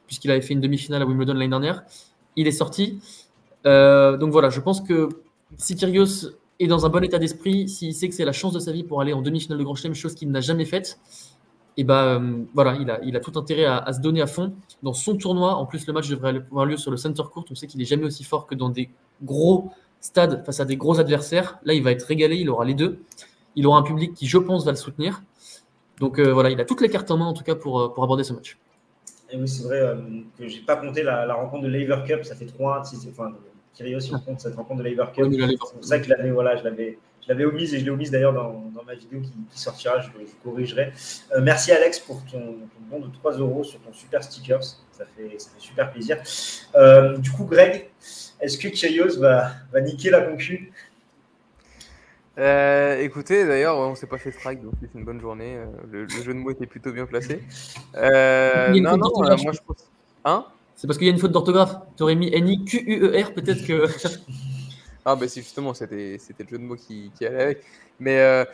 puisqu'il 0.07 0.31
avait 0.31 0.41
fait 0.41 0.55
une 0.55 0.61
demi-finale 0.61 1.03
à 1.03 1.07
Wimbledon 1.07 1.35
l'année 1.35 1.49
dernière. 1.49 1.83
Il 2.37 2.47
est 2.47 2.53
sorti. 2.53 3.01
Euh, 3.67 4.17
donc 4.17 4.31
voilà, 4.31 4.49
je 4.49 4.61
pense 4.61 4.81
que 4.81 5.09
si 5.59 5.75
Kyrgios 5.75 6.31
est 6.59 6.69
dans 6.69 6.87
un 6.87 6.89
bon 6.89 7.03
état 7.03 7.19
d'esprit, 7.19 7.69
s'il 7.69 7.95
sait 7.95 8.09
que 8.09 8.15
c'est 8.15 8.25
la 8.25 8.33
chance 8.33 8.53
de 8.53 8.61
sa 8.61 8.73
vie 8.73 8.85
pour 8.85 9.01
aller 9.01 9.13
en 9.13 9.21
demi-finale 9.21 9.59
de 9.59 9.65
Grand 9.65 9.75
Chelem, 9.75 9.95
chose 9.95 10.15
qu'il 10.15 10.31
n'a 10.31 10.41
jamais 10.41 10.65
faite, 10.65 10.99
et 11.81 11.85
ben 11.85 12.05
euh, 12.21 12.45
voilà, 12.55 12.75
il 12.79 12.91
a, 12.91 13.01
il 13.03 13.17
a 13.17 13.21
tout 13.21 13.33
intérêt 13.39 13.65
à, 13.65 13.79
à 13.79 13.93
se 13.95 14.01
donner 14.01 14.21
à 14.21 14.27
fond 14.27 14.53
dans 14.83 14.93
son 14.93 15.17
tournoi. 15.17 15.55
En 15.55 15.65
plus, 15.65 15.87
le 15.87 15.93
match 15.95 16.09
devrait 16.11 16.37
avoir 16.51 16.67
lieu 16.67 16.77
sur 16.77 16.91
le 16.91 16.99
center 16.99 17.23
court. 17.33 17.45
On 17.51 17.55
sait 17.55 17.67
qu'il 17.67 17.81
est 17.81 17.87
jamais 17.87 18.05
aussi 18.05 18.23
fort 18.23 18.47
que 18.47 18.55
dans 18.55 18.69
des 18.69 18.91
gros 19.23 19.71
stades 20.01 20.45
face 20.45 20.61
à 20.61 20.67
des 20.67 20.77
gros 20.77 21.01
adversaires. 21.01 21.59
Là, 21.65 21.73
il 21.73 21.83
va 21.83 21.91
être 21.93 22.03
régalé. 22.03 22.37
Il 22.37 22.51
aura 22.51 22.65
les 22.67 22.75
deux. 22.75 23.01
Il 23.57 23.67
aura 23.67 23.79
un 23.79 23.83
public 23.83 24.13
qui, 24.15 24.27
je 24.27 24.37
pense, 24.39 24.65
va 24.67 24.73
le 24.73 24.77
soutenir. 24.77 25.23
Donc 26.01 26.19
euh, 26.19 26.33
voilà, 26.33 26.51
il 26.51 26.61
a 26.61 26.65
toutes 26.67 26.83
les 26.83 26.89
cartes 26.91 27.11
en 27.11 27.17
main 27.17 27.27
en 27.27 27.33
tout 27.35 27.45
cas 27.45 27.55
pour, 27.55 27.81
euh, 27.81 27.89
pour 27.95 28.05
aborder 28.05 28.25
ce 28.25 28.33
match. 28.35 28.59
Et 29.31 29.37
oui, 29.39 29.49
c'est 29.49 29.65
vrai 29.65 29.81
euh, 29.81 29.97
que 30.39 30.49
j'ai 30.49 30.61
pas 30.61 30.77
compté 30.77 31.03
la, 31.03 31.25
la 31.25 31.35
rencontre 31.35 31.63
de 31.65 31.69
l'Aver 31.69 32.03
Cup, 32.07 32.25
ça 32.25 32.35
fait 32.35 32.47
3-1. 32.47 32.85
si 32.85 32.97
c'est- 32.97 33.11
Enfin, 33.11 33.33
Kyrgios, 33.75 34.01
il 34.01 34.19
compte 34.27 34.41
cette 34.41 34.57
rencontre 34.57 34.83
de 34.83 34.89
l'Aver 34.89 35.13
Cup. 35.15 35.27
C'est 35.31 35.57
pour 35.59 35.73
ça 35.85 35.99
que 35.99 36.05
je 36.05 36.11
l'avais 36.11 36.31
voilà, 36.31 36.57
je 36.57 36.65
l'avais, 36.65 36.99
l'avais 37.31 37.45
omise 37.45 37.75
et 37.75 37.79
je 37.79 37.85
l'ai 37.85 37.91
omise 37.91 38.11
d'ailleurs 38.11 38.35
dans, 38.35 38.71
dans 38.75 38.85
ma 38.85 38.95
vidéo 38.95 39.21
qui, 39.21 39.31
qui 39.31 39.59
sortira, 39.59 40.01
je, 40.01 40.09
je 40.09 40.33
corrigerai. 40.45 40.93
Euh, 41.33 41.41
merci 41.41 41.73
Alex 41.73 42.01
pour 42.01 42.23
ton, 42.27 42.39
ton 42.39 42.81
bon 42.91 43.01
de 43.01 43.13
3 43.13 43.39
euros 43.39 43.65
sur 43.65 43.81
ton 43.81 43.93
super 43.93 44.23
stickers, 44.23 44.63
ça 44.63 45.05
fait, 45.17 45.39
ça 45.39 45.51
fait 45.51 45.61
super 45.61 45.91
plaisir. 45.91 46.19
Euh, 46.75 47.17
du 47.17 47.31
coup, 47.31 47.45
Greg, 47.45 47.89
est-ce 48.41 48.59
que 48.59 48.69
Kyrgios 48.69 49.19
va, 49.19 49.53
va 49.73 49.81
niquer 49.81 50.11
la 50.11 50.23
concu? 50.23 50.73
Euh, 52.39 52.99
écoutez, 53.01 53.47
d'ailleurs, 53.47 53.77
on 53.77 53.95
s'est 53.95 54.07
pas 54.07 54.19
fait 54.19 54.31
strike, 54.31 54.63
donc 54.63 54.73
c'est 54.81 54.99
une 54.99 55.05
bonne 55.05 55.21
journée. 55.21 55.59
Le, 55.91 56.05
le 56.05 56.09
jeu 56.09 56.33
de 56.33 56.39
mots 56.39 56.51
était 56.51 56.67
plutôt 56.67 56.93
bien 56.93 57.07
placé. 57.07 57.43
Euh, 57.97 58.71
non, 58.81 58.97
non, 58.97 59.11
euh, 59.25 59.37
moi 59.43 59.53
je 59.53 59.59
pense. 59.67 59.91
Hein? 60.25 60.47
C'est 60.75 60.87
parce 60.87 60.97
qu'il 60.97 61.07
y 61.07 61.11
a 61.11 61.13
une 61.13 61.19
faute 61.19 61.33
d'orthographe. 61.33 61.77
Tu 61.97 62.03
aurais 62.03 62.15
mis 62.15 62.33
N-I-Q-U-E-R, 62.35 63.35
peut-être 63.35 63.67
que. 63.67 63.87
Ah, 65.05 65.17
bah 65.17 65.29
c'est 65.29 65.41
justement, 65.41 65.73
c'était 65.73 66.19
c'était 66.19 66.45
le 66.45 66.49
jeu 66.51 66.59
de 66.59 66.63
mots 66.63 66.77
qui, 66.77 67.11
qui 67.17 67.25
allait 67.27 67.43
avec. 67.43 67.65
Mais 68.01 68.19
euh, 68.19 68.45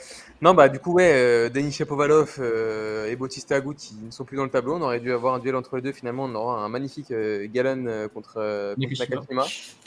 non, 0.43 0.55
bah 0.55 0.69
du 0.69 0.81
coup, 0.81 0.95
ouais, 0.95 1.13
euh, 1.13 1.49
Denis 1.49 1.71
Shapovalov 1.71 2.37
euh, 2.41 3.07
et 3.07 3.15
Bautista 3.15 3.55
Agut, 3.57 3.77
ils 3.93 4.07
ne 4.07 4.11
sont 4.11 4.25
plus 4.25 4.37
dans 4.37 4.45
le 4.45 4.51
tableau. 4.51 4.75
On 4.75 4.83
aurait 4.83 4.99
dû 4.99 5.13
avoir 5.13 5.35
un 5.35 5.39
duel 5.39 5.55
entre 5.55 5.77
les 5.77 5.83
deux. 5.83 5.93
Finalement, 5.93 6.25
on 6.25 6.35
aura 6.35 6.65
un 6.65 6.69
magnifique 6.69 7.13
Galan 7.53 8.09
contre, 8.13 8.75
contre 8.75 8.99
Nakashima. 8.99 9.45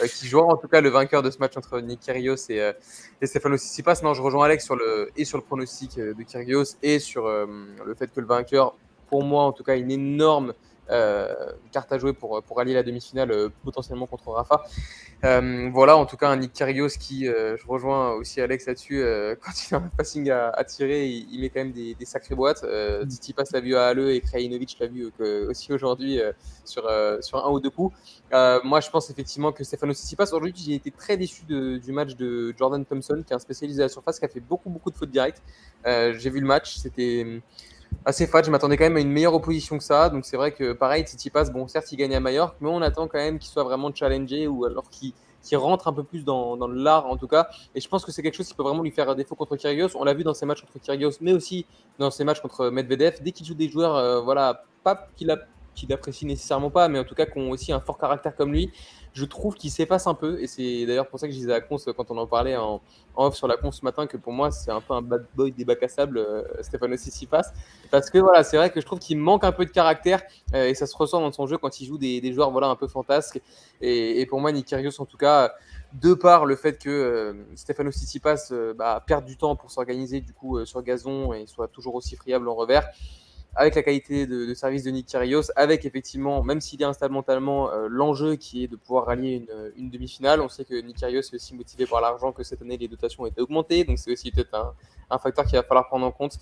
Qui 0.08 0.28
jouera 0.28 0.54
en 0.54 0.58
tout 0.58 0.70
cas 0.70 0.80
le 0.80 0.90
vainqueur 0.90 1.24
de 1.24 1.30
ce 1.30 1.40
match 1.40 1.58
entre 1.58 1.82
Nick 1.82 2.00
Kyrgios 2.00 2.50
et, 2.50 2.72
et 3.22 3.28
Stefanos 3.28 3.62
Tsitsipas. 3.62 4.00
Non, 4.02 4.14
je 4.14 4.22
rejoins 4.22 4.46
Alex 4.46 4.64
sur 4.64 4.78
le, 4.78 5.12
et 5.18 5.26
sur 5.26 5.38
le 5.38 5.44
pronostic 5.44 5.98
de 5.98 6.24
Kyrgios 6.24 6.78
et 6.82 7.00
sur 7.00 7.28
le 7.28 7.96
fait 7.96 8.08
que 8.14 8.22
le 8.22 8.28
vainqueur, 8.28 8.76
pour 9.10 9.24
moi 9.24 9.44
en 9.44 9.52
tout 9.52 9.64
cas, 9.64 9.76
une 9.76 9.92
énorme 9.92 10.54
euh, 10.92 11.34
carte 11.72 11.92
à 11.92 11.98
jouer 11.98 12.14
pour, 12.14 12.42
pour 12.44 12.60
allier 12.60 12.74
la 12.74 12.84
demi-finale 12.84 13.32
euh, 13.32 13.50
potentiellement 13.64 14.08
contre 14.08 14.30
Rafa. 14.32 14.64
Euh, 15.26 15.70
voilà, 15.74 15.98
en 15.98 16.06
tout 16.06 16.16
cas, 16.18 16.30
un 16.30 16.38
Nick 16.38 16.54
Kyrgios 16.54 16.98
qui, 17.00 17.26
je 17.26 17.68
rejoins 17.68 18.12
aussi 18.14 18.40
Alex 18.42 18.66
là-dessus, 18.68 19.04
quand 19.42 19.52
il 19.70 19.76
a 19.76 19.78
un 19.78 19.90
passing 19.98 20.30
à, 20.30 20.50
à 20.50 20.64
tirer, 20.64 21.08
il, 21.08 21.28
il 21.34 21.42
met 21.42 21.50
quand 21.50 21.60
même 21.60 21.72
des, 21.72 21.94
des 21.96 22.06
sacrées 22.06 22.36
boîtes. 22.36 22.64
Euh, 22.64 22.90
Mm. 23.00 23.10
Tsitsipas 23.10 23.44
l'a 23.54 23.60
vu 23.62 23.76
à 23.76 23.88
Halle 23.88 24.10
et 24.10 24.20
Krajinovic 24.22 24.78
l'a 24.80 24.88
vu 24.88 25.12
aussi 25.48 25.72
aujourd'hui 25.72 26.20
sur, 26.66 26.90
sur 27.22 27.46
un 27.46 27.50
ou 27.52 27.60
deux 27.60 27.70
coups. 27.70 27.96
Moi, 28.32 28.80
je 28.80 28.90
pense 28.90 29.10
effectivement 29.10 29.52
que 29.52 29.64
Stefanos 29.64 29.98
Tsitsipas, 29.98 30.26
aujourd'hui, 30.26 30.54
j'ai 30.56 30.74
été 30.76 30.92
très 30.92 31.18
déçu 31.18 31.46
de- 31.46 31.78
du 31.78 31.92
match 31.92 32.16
de 32.16 32.54
Jordan 32.58 32.84
Thompson, 32.86 33.24
qui 33.26 33.34
est 33.34 33.36
un 33.36 33.40
spécialiste 33.40 33.78
de 33.80 33.84
la 33.84 33.90
surface, 33.90 34.20
qui 34.20 34.26
a 34.26 34.28
fait 34.28 34.40
beaucoup, 34.40 34.70
beaucoup 34.70 34.90
de 34.92 34.96
fautes 34.98 35.12
directes. 35.12 35.42
Euh, 35.86 36.14
j'ai 36.18 36.30
vu 36.30 36.40
le 36.40 36.48
match, 36.48 36.76
c'était 36.78 37.42
assez 38.06 38.28
fat. 38.28 38.44
Je 38.44 38.52
m'attendais 38.52 38.78
quand 38.78 38.86
même 38.86 38.98
à 38.98 39.02
une 39.02 39.12
meilleure 39.12 39.34
opposition 39.34 39.78
que 39.78 39.84
ça. 39.84 40.10
Donc 40.10 40.26
c'est 40.26 40.38
vrai 40.38 40.52
que 40.52 40.74
pareil, 40.74 41.04
Tsitsipas, 41.04 41.50
bon, 41.52 41.68
certes, 41.68 41.92
il 41.92 41.98
gagne 41.98 42.16
à 42.16 42.20
Majorque, 42.20 42.56
mais 42.62 42.70
on 42.70 42.82
attend 42.82 43.08
quand 43.08 43.18
même 43.18 43.40
qu'il 43.40 43.50
soit 43.50 43.64
vraiment 43.64 43.94
challengé 43.94 44.48
ou 44.48 44.66
alors 44.66 44.90
qu'il 44.90 45.14
rentre 45.54 45.88
un 45.88 45.94
peu 45.94 46.04
plus 46.04 46.24
dans, 46.24 46.58
dans 46.58 46.68
l'art 46.68 47.06
en 47.08 47.18
tout 47.18 47.28
cas. 47.28 47.50
Et 47.76 47.82
je 47.82 47.88
pense 47.88 48.06
que 48.06 48.12
c'est 48.12 48.22
quelque 48.22 48.36
chose 48.36 48.48
qui 48.48 48.54
peut 48.54 48.64
vraiment 48.64 48.84
lui 48.84 48.92
faire 48.92 49.16
défaut 49.16 49.36
contre 49.36 49.56
Kyrgios. 49.56 49.90
On 49.96 50.04
l'a 50.04 50.14
vu 50.14 50.24
dans 50.24 50.34
ses 50.34 50.46
matchs 50.46 50.62
contre 50.62 50.80
Kyrgios, 50.80 51.18
mais 51.22 51.34
aussi 51.34 51.66
dans 51.98 52.12
ses 52.12 52.24
matchs 52.24 52.42
contre 52.42 52.70
Medvedev. 52.70 53.22
Dès 53.22 53.32
qu'il 53.32 53.46
joue 53.46 53.56
des 53.56 53.70
joueurs, 53.70 53.96
euh, 53.96 54.22
voilà, 54.22 54.64
pas 54.84 55.08
qu'il 55.16 55.32
a 55.32 55.38
qu'il 55.76 55.94
apprécie 55.94 56.26
nécessairement 56.26 56.70
pas, 56.70 56.88
mais 56.90 57.00
en 57.00 57.04
tout 57.04 57.16
cas 57.16 57.26
qui 57.26 57.38
ont 57.38 57.52
aussi 57.52 57.72
un 57.72 57.80
fort 57.80 57.98
caractère 57.98 58.36
comme 58.36 58.52
lui, 58.52 58.72
je 59.14 59.26
trouve 59.26 59.56
qu'il 59.56 59.72
s'efface 59.72 60.08
un 60.08 60.14
peu. 60.14 60.40
Et 60.42 60.48
c'est 60.48 60.86
d'ailleurs 60.86 61.08
pour 61.08 61.20
ça 61.20 61.28
que 61.28 61.34
je 61.34 61.38
disais 61.38 61.54
à 61.54 61.62
Cons 61.62 61.78
quand 61.96 62.12
on 62.12 62.18
en 62.18 62.28
parlait 62.28 62.56
en, 62.56 62.82
en 63.16 63.26
off 63.26 63.36
sur 63.36 63.48
la 63.48 63.58
Cons 63.58 63.72
ce 63.72 63.84
matin 63.84 64.08
que 64.08 64.18
pour 64.18 64.34
moi 64.34 64.52
c'est 64.52 64.72
un 64.72 64.82
peu 64.82 64.94
un 64.94 65.02
bad 65.02 65.26
boy 65.36 65.52
des 65.52 65.66
bacs 65.66 65.84
à 65.84 65.88
sable, 65.88 66.18
euh. 66.18 66.44
Parce 67.92 68.10
que 68.10 68.18
voilà, 68.18 68.44
c'est 68.44 68.58
vrai 68.58 68.70
que 68.70 68.82
je 68.82 68.86
trouve 68.86 69.00
qu'il 69.00 69.18
manque 69.18 69.44
un 69.44 69.52
peu 69.52 69.66
de 69.66 69.72
caractère 69.72 70.22
euh, 70.54 70.68
et 70.68 70.74
ça 70.74 70.86
se 70.86 70.96
ressent 70.96 71.22
dans 71.22 71.32
son 71.32 71.48
jeu 71.48 71.58
quand 71.58 71.80
il 71.82 71.86
joue 71.86 71.98
des, 71.98 72.22
des 72.22 72.34
joueurs 72.34 72.52
voilà, 72.52 72.68
un 72.68 72.76
peu 72.76 72.88
fantasques. 72.88 73.42
Et, 73.82 74.22
et 74.22 74.26
pour 74.26 74.40
moi, 74.40 74.52
Nick 74.52 74.68
Kyrgios, 74.68 75.00
en 75.02 75.06
tout 75.06 75.18
cas, 75.18 75.54
de 75.94 76.14
par 76.14 76.46
le 76.46 76.56
fait 76.56 76.78
que 76.78 76.90
euh, 76.90 77.34
Stefano 77.56 77.92
Tsitsipas 77.92 78.50
euh, 78.52 78.74
bah, 78.74 79.04
perde 79.06 79.26
du 79.26 79.38
temps 79.38 79.56
pour 79.56 79.72
s'organiser 79.72 80.22
du 80.22 80.34
coup 80.34 80.58
euh, 80.58 80.66
sur 80.66 80.82
gazon 80.84 81.34
et 81.34 81.48
soit 81.48 81.68
toujours 81.68 81.96
aussi 81.96 82.16
friable 82.16 82.48
en 82.48 82.56
revers, 82.56 82.88
avec 83.56 83.76
la 83.76 83.84
qualité 83.84 84.28
de, 84.28 84.54
service 84.54 84.84
de 84.84 84.92
Nick 84.92 85.08
Kyrgios, 85.08 85.52
avec 85.56 85.86
effectivement, 85.86 86.44
même 86.44 86.62
s'il 86.62 86.82
est 86.82 86.86
instable 86.86 87.14
mentalement, 87.14 87.72
euh, 87.72 87.88
l'enjeu 87.90 88.36
qui 88.36 88.64
est 88.64 88.68
de 88.68 88.76
pouvoir 88.76 89.06
rallier 89.06 89.48
une, 89.76 89.90
demi-finale. 89.90 90.42
On 90.42 90.50
sait 90.50 90.66
que 90.66 90.80
Nick 90.82 90.98
Kyrgios 90.98 91.22
est 91.22 91.34
aussi 91.34 91.56
motivé 91.56 91.86
par 91.86 92.02
l'argent, 92.02 92.32
que 92.32 92.44
cette 92.44 92.62
année 92.62 92.78
les 92.78 92.88
dotations 92.88 93.24
ont 93.24 93.28
été 93.28 93.42
augmentées, 93.42 93.84
donc 93.84 93.98
c'est 93.98 94.12
aussi 94.12 94.32
peut-être 94.32 94.74
un, 95.10 95.18
facteur 95.18 95.46
qu'il 95.46 95.56
va 95.56 95.64
falloir 95.64 95.88
prendre 95.88 96.06
en 96.06 96.12
compte. 96.12 96.38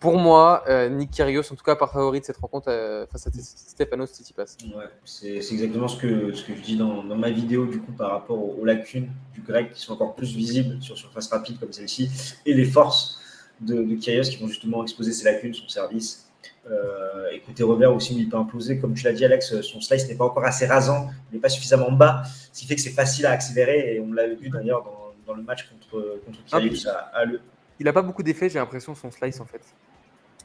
Pour 0.00 0.16
moi, 0.16 0.64
euh, 0.66 0.88
Nick 0.88 1.10
Kyrgios, 1.10 1.52
en 1.52 1.56
tout 1.56 1.62
cas, 1.62 1.76
par 1.76 1.92
favori 1.92 2.20
de 2.20 2.24
cette 2.24 2.38
rencontre 2.38 2.70
euh, 2.70 3.06
face 3.06 3.26
à 3.26 3.30
Stefanos 3.30 4.10
Tsitsipas. 4.10 4.56
Ouais, 4.74 4.86
c'est 5.04 5.36
exactement 5.36 5.88
ce 5.88 6.00
que, 6.00 6.32
ce 6.32 6.42
que 6.42 6.54
je 6.54 6.62
dis 6.62 6.78
dans, 6.78 7.02
ma 7.02 7.30
vidéo 7.30 7.66
du 7.66 7.80
coup 7.80 7.92
par 7.92 8.12
rapport 8.12 8.38
aux, 8.42 8.56
aux 8.62 8.64
lacunes 8.64 9.10
du 9.34 9.42
grec 9.42 9.72
qui 9.74 9.80
sont 9.82 9.92
encore 9.92 10.14
plus 10.14 10.34
visibles 10.34 10.80
sur 10.80 10.96
surface 10.96 11.28
rapide 11.28 11.60
comme 11.60 11.72
celle-ci 11.72 12.08
et 12.46 12.54
les 12.54 12.64
forces 12.64 13.20
de, 13.60 13.82
de 13.82 13.94
Kyrgios 13.94 14.30
qui 14.30 14.36
vont 14.38 14.48
justement 14.48 14.82
exposer 14.82 15.12
ses 15.12 15.24
lacunes, 15.24 15.52
son 15.52 15.68
service. 15.68 16.29
Euh, 16.70 17.30
et 17.32 17.40
côté 17.40 17.62
revers 17.62 17.94
aussi 17.94 18.14
où 18.14 18.18
il 18.18 18.28
peut 18.28 18.36
imposer, 18.36 18.78
comme 18.78 18.94
tu 18.94 19.04
l'as 19.04 19.12
dit 19.12 19.24
Alex, 19.24 19.60
son 19.62 19.80
slice 19.80 20.06
n'est 20.08 20.14
pas 20.14 20.24
encore 20.26 20.44
assez 20.44 20.66
rasant, 20.66 21.08
il 21.30 21.36
n'est 21.36 21.40
pas 21.40 21.48
suffisamment 21.48 21.90
bas, 21.90 22.22
ce 22.52 22.60
qui 22.60 22.66
fait 22.66 22.76
que 22.76 22.80
c'est 22.80 22.90
facile 22.90 23.26
à 23.26 23.30
accélérer 23.32 23.94
et 23.94 24.00
on 24.00 24.12
l'a 24.12 24.28
vu 24.28 24.50
d'ailleurs 24.50 24.84
dans, 24.84 25.12
dans 25.26 25.34
le 25.34 25.42
match 25.42 25.68
contre, 25.68 26.20
contre 26.24 26.44
Kyrgios 26.44 26.88
à, 26.88 26.92
à 27.16 27.24
le. 27.24 27.40
Il 27.78 27.84
n'a 27.86 27.92
pas 27.92 28.02
beaucoup 28.02 28.22
d'effet, 28.22 28.48
j'ai 28.50 28.58
l'impression, 28.58 28.94
son 28.94 29.10
slice 29.10 29.40
en 29.40 29.46
fait. 29.46 29.62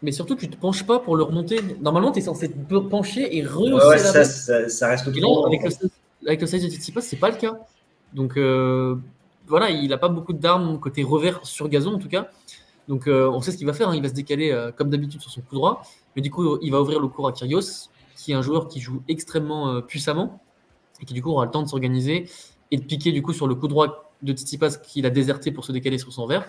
Mais 0.02 0.12
surtout, 0.12 0.36
tu 0.36 0.50
te 0.50 0.56
penches 0.58 0.86
pas 0.86 1.00
pour 1.00 1.16
le 1.16 1.24
remonter. 1.24 1.60
Normalement, 1.82 2.12
tu 2.12 2.20
es 2.20 2.22
censé 2.22 2.50
te 2.52 2.78
pencher 2.78 3.38
et 3.38 3.44
rehausser 3.46 3.74
Ouais, 3.74 3.86
ouais, 3.86 3.98
la 3.98 4.04
ça, 4.04 4.14
balle. 4.14 4.26
ça, 4.26 4.70
ça 4.70 4.88
reste 4.90 5.08
Et 5.08 5.20
là, 5.20 5.28
avec 5.48 5.64
le, 5.64 5.90
avec 6.28 6.42
le 6.42 6.48
size 6.48 6.64
de 6.64 6.70
Tsitsipas, 6.70 7.02
c'est 7.02 7.16
pas 7.16 7.30
le 7.30 7.38
cas. 7.38 7.54
Donc, 8.14 8.38
euh, 8.38 8.96
voilà, 9.48 9.70
il 9.70 9.90
n'a 9.90 9.98
pas 9.98 10.10
beaucoup 10.10 10.34
d'armes 10.34 10.80
côté 10.80 11.04
revers 11.04 11.46
sur 11.46 11.70
gazon 11.70 11.94
en 11.96 12.00
tout 12.00 12.10
cas. 12.10 12.30
Donc 12.88 13.08
on 13.08 13.42
sait 13.42 13.52
ce 13.52 13.58
qu'il 13.58 13.68
va 13.68 13.74
faire. 13.74 13.90
Hein. 13.90 13.96
Il 13.96 14.02
va 14.02 14.10
se 14.10 14.14
décaler 14.14 14.56
comme 14.78 14.90
d'habitude 14.90 15.22
sur 15.22 15.32
son 15.32 15.42
coup 15.42 15.56
droit, 15.56 15.84
mais 16.16 16.22
du 16.22 16.30
coup 16.30 16.60
il 16.62 16.72
va 16.72 16.82
ouvrir 16.82 17.00
le 17.00 17.08
cours 17.08 17.28
à 17.28 17.32
Kyrgios, 17.32 17.90
qui 18.16 18.32
est 18.32 18.36
un 18.36 18.42
joueur 18.42 18.68
qui 18.68 18.80
joue 18.80 19.02
extrêmement 19.08 19.82
puissamment 19.82 20.42
et 21.02 21.06
qui 21.06 21.14
du 21.14 21.22
coup 21.22 21.32
aura 21.32 21.46
le 21.46 21.52
temps 21.52 21.64
de 21.64 21.68
s'organiser 21.68 22.30
et 22.72 22.78
de 22.78 22.84
piquer 22.84 23.12
du 23.12 23.22
coup 23.22 23.34
sur 23.34 23.48
le 23.48 23.56
coup 23.56 23.68
droit 23.68 24.12
de 24.22 24.34
Tsitsipas 24.34 24.78
qu'il 24.78 25.06
a 25.06 25.10
déserté 25.10 25.52
pour 25.52 25.66
se 25.66 25.72
décaler 25.72 25.98
sur 25.98 26.12
son 26.12 26.28
verre. 26.28 26.46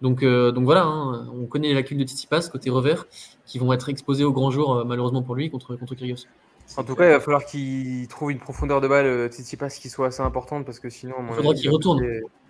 Donc, 0.00 0.22
euh, 0.22 0.52
donc 0.52 0.64
voilà, 0.64 0.84
hein, 0.84 1.28
on 1.34 1.46
connaît 1.46 1.68
les 1.68 1.74
lacunes 1.74 1.98
de 1.98 2.04
Tsitsipas 2.04 2.48
côté 2.50 2.70
revers 2.70 3.06
qui 3.46 3.58
vont 3.58 3.72
être 3.72 3.88
exposés 3.88 4.24
au 4.24 4.32
grand 4.32 4.50
jour 4.50 4.74
euh, 4.74 4.84
malheureusement 4.84 5.22
pour 5.22 5.34
lui 5.34 5.50
contre, 5.50 5.74
contre 5.74 5.94
Kyrgios. 5.94 6.26
En 6.76 6.84
tout 6.84 6.94
cas, 6.94 7.06
il 7.06 7.12
va 7.12 7.20
falloir 7.20 7.46
qu'il 7.46 8.06
trouve 8.08 8.30
une 8.30 8.38
profondeur 8.38 8.80
de 8.80 8.88
balle 8.88 9.06
euh, 9.06 9.28
Tsitsipas 9.28 9.70
qui 9.70 9.88
soit 9.88 10.08
assez 10.08 10.22
importante 10.22 10.66
parce 10.66 10.78
que 10.78 10.90
sinon. 10.90 11.14
Il 11.28 11.34
faudra 11.34 11.54
qu'il 11.54 11.70
retourne. 11.70 12.02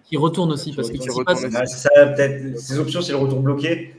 Qu'il 0.09 0.19
retourne 0.19 0.53
aussi 0.53 0.73
parce 0.75 0.91
que 0.91 0.97
Tsitsipas. 0.97 1.37
ça, 1.67 1.91
peut-être. 2.07 2.59
Ses 2.59 2.79
options, 2.79 3.03
c'est 3.03 3.13
le 3.13 3.19
retour 3.19 3.41
bloqué 3.41 3.95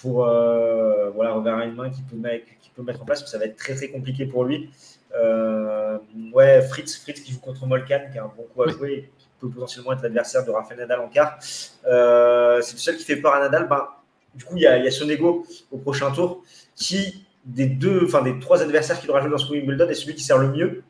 pour 0.00 0.24
voilà 0.24 1.32
revers 1.32 1.56
à 1.56 1.64
une 1.64 1.74
main 1.74 1.90
qui 1.90 2.02
peut, 2.02 2.16
mettre, 2.16 2.46
qui 2.60 2.70
peut 2.70 2.82
mettre 2.82 3.02
en 3.02 3.04
place, 3.04 3.20
mais 3.20 3.28
ça 3.28 3.38
va 3.38 3.46
être 3.46 3.56
très 3.56 3.74
très 3.74 3.88
compliqué 3.88 4.26
pour 4.26 4.44
lui. 4.44 4.70
Euh, 5.14 5.98
ouais, 6.32 6.62
Fritz, 6.62 6.96
Fritz 6.98 7.20
qui 7.20 7.32
joue 7.32 7.40
contre 7.40 7.66
Molkan, 7.66 8.02
qui 8.12 8.18
a 8.18 8.24
un 8.24 8.32
bon 8.36 8.46
coup 8.54 8.62
à 8.62 8.68
jouer, 8.68 9.10
qui 9.18 9.28
peut 9.40 9.48
potentiellement 9.48 9.92
être 9.92 10.02
l'adversaire 10.02 10.44
de 10.44 10.50
Rafael 10.50 10.78
Nadal 10.78 11.00
en 11.00 11.08
quart. 11.08 11.38
Euh, 11.86 12.60
c'est 12.62 12.74
le 12.74 12.78
seul 12.78 12.96
qui 12.96 13.04
fait 13.04 13.16
peur 13.16 13.34
à 13.34 13.40
Nadal. 13.40 13.68
Ben, 13.68 13.88
du 14.34 14.44
coup, 14.44 14.56
il 14.56 14.62
y 14.62 14.66
a, 14.66 14.78
il 14.78 14.84
y 14.84 14.88
a 14.88 14.90
Sonego 14.90 15.46
au 15.72 15.78
prochain 15.78 16.10
tour 16.12 16.44
qui, 16.76 17.26
des 17.44 17.66
deux, 17.66 18.04
enfin 18.04 18.22
des 18.22 18.38
trois 18.38 18.62
adversaires 18.62 19.00
qu'il 19.00 19.10
aura 19.10 19.20
joué 19.20 19.30
dans 19.30 19.38
ce 19.38 19.50
Wimbledon, 19.50 19.88
est 19.88 19.94
celui 19.94 20.14
qui 20.14 20.22
sert 20.22 20.38
le 20.38 20.48
mieux, 20.48 20.82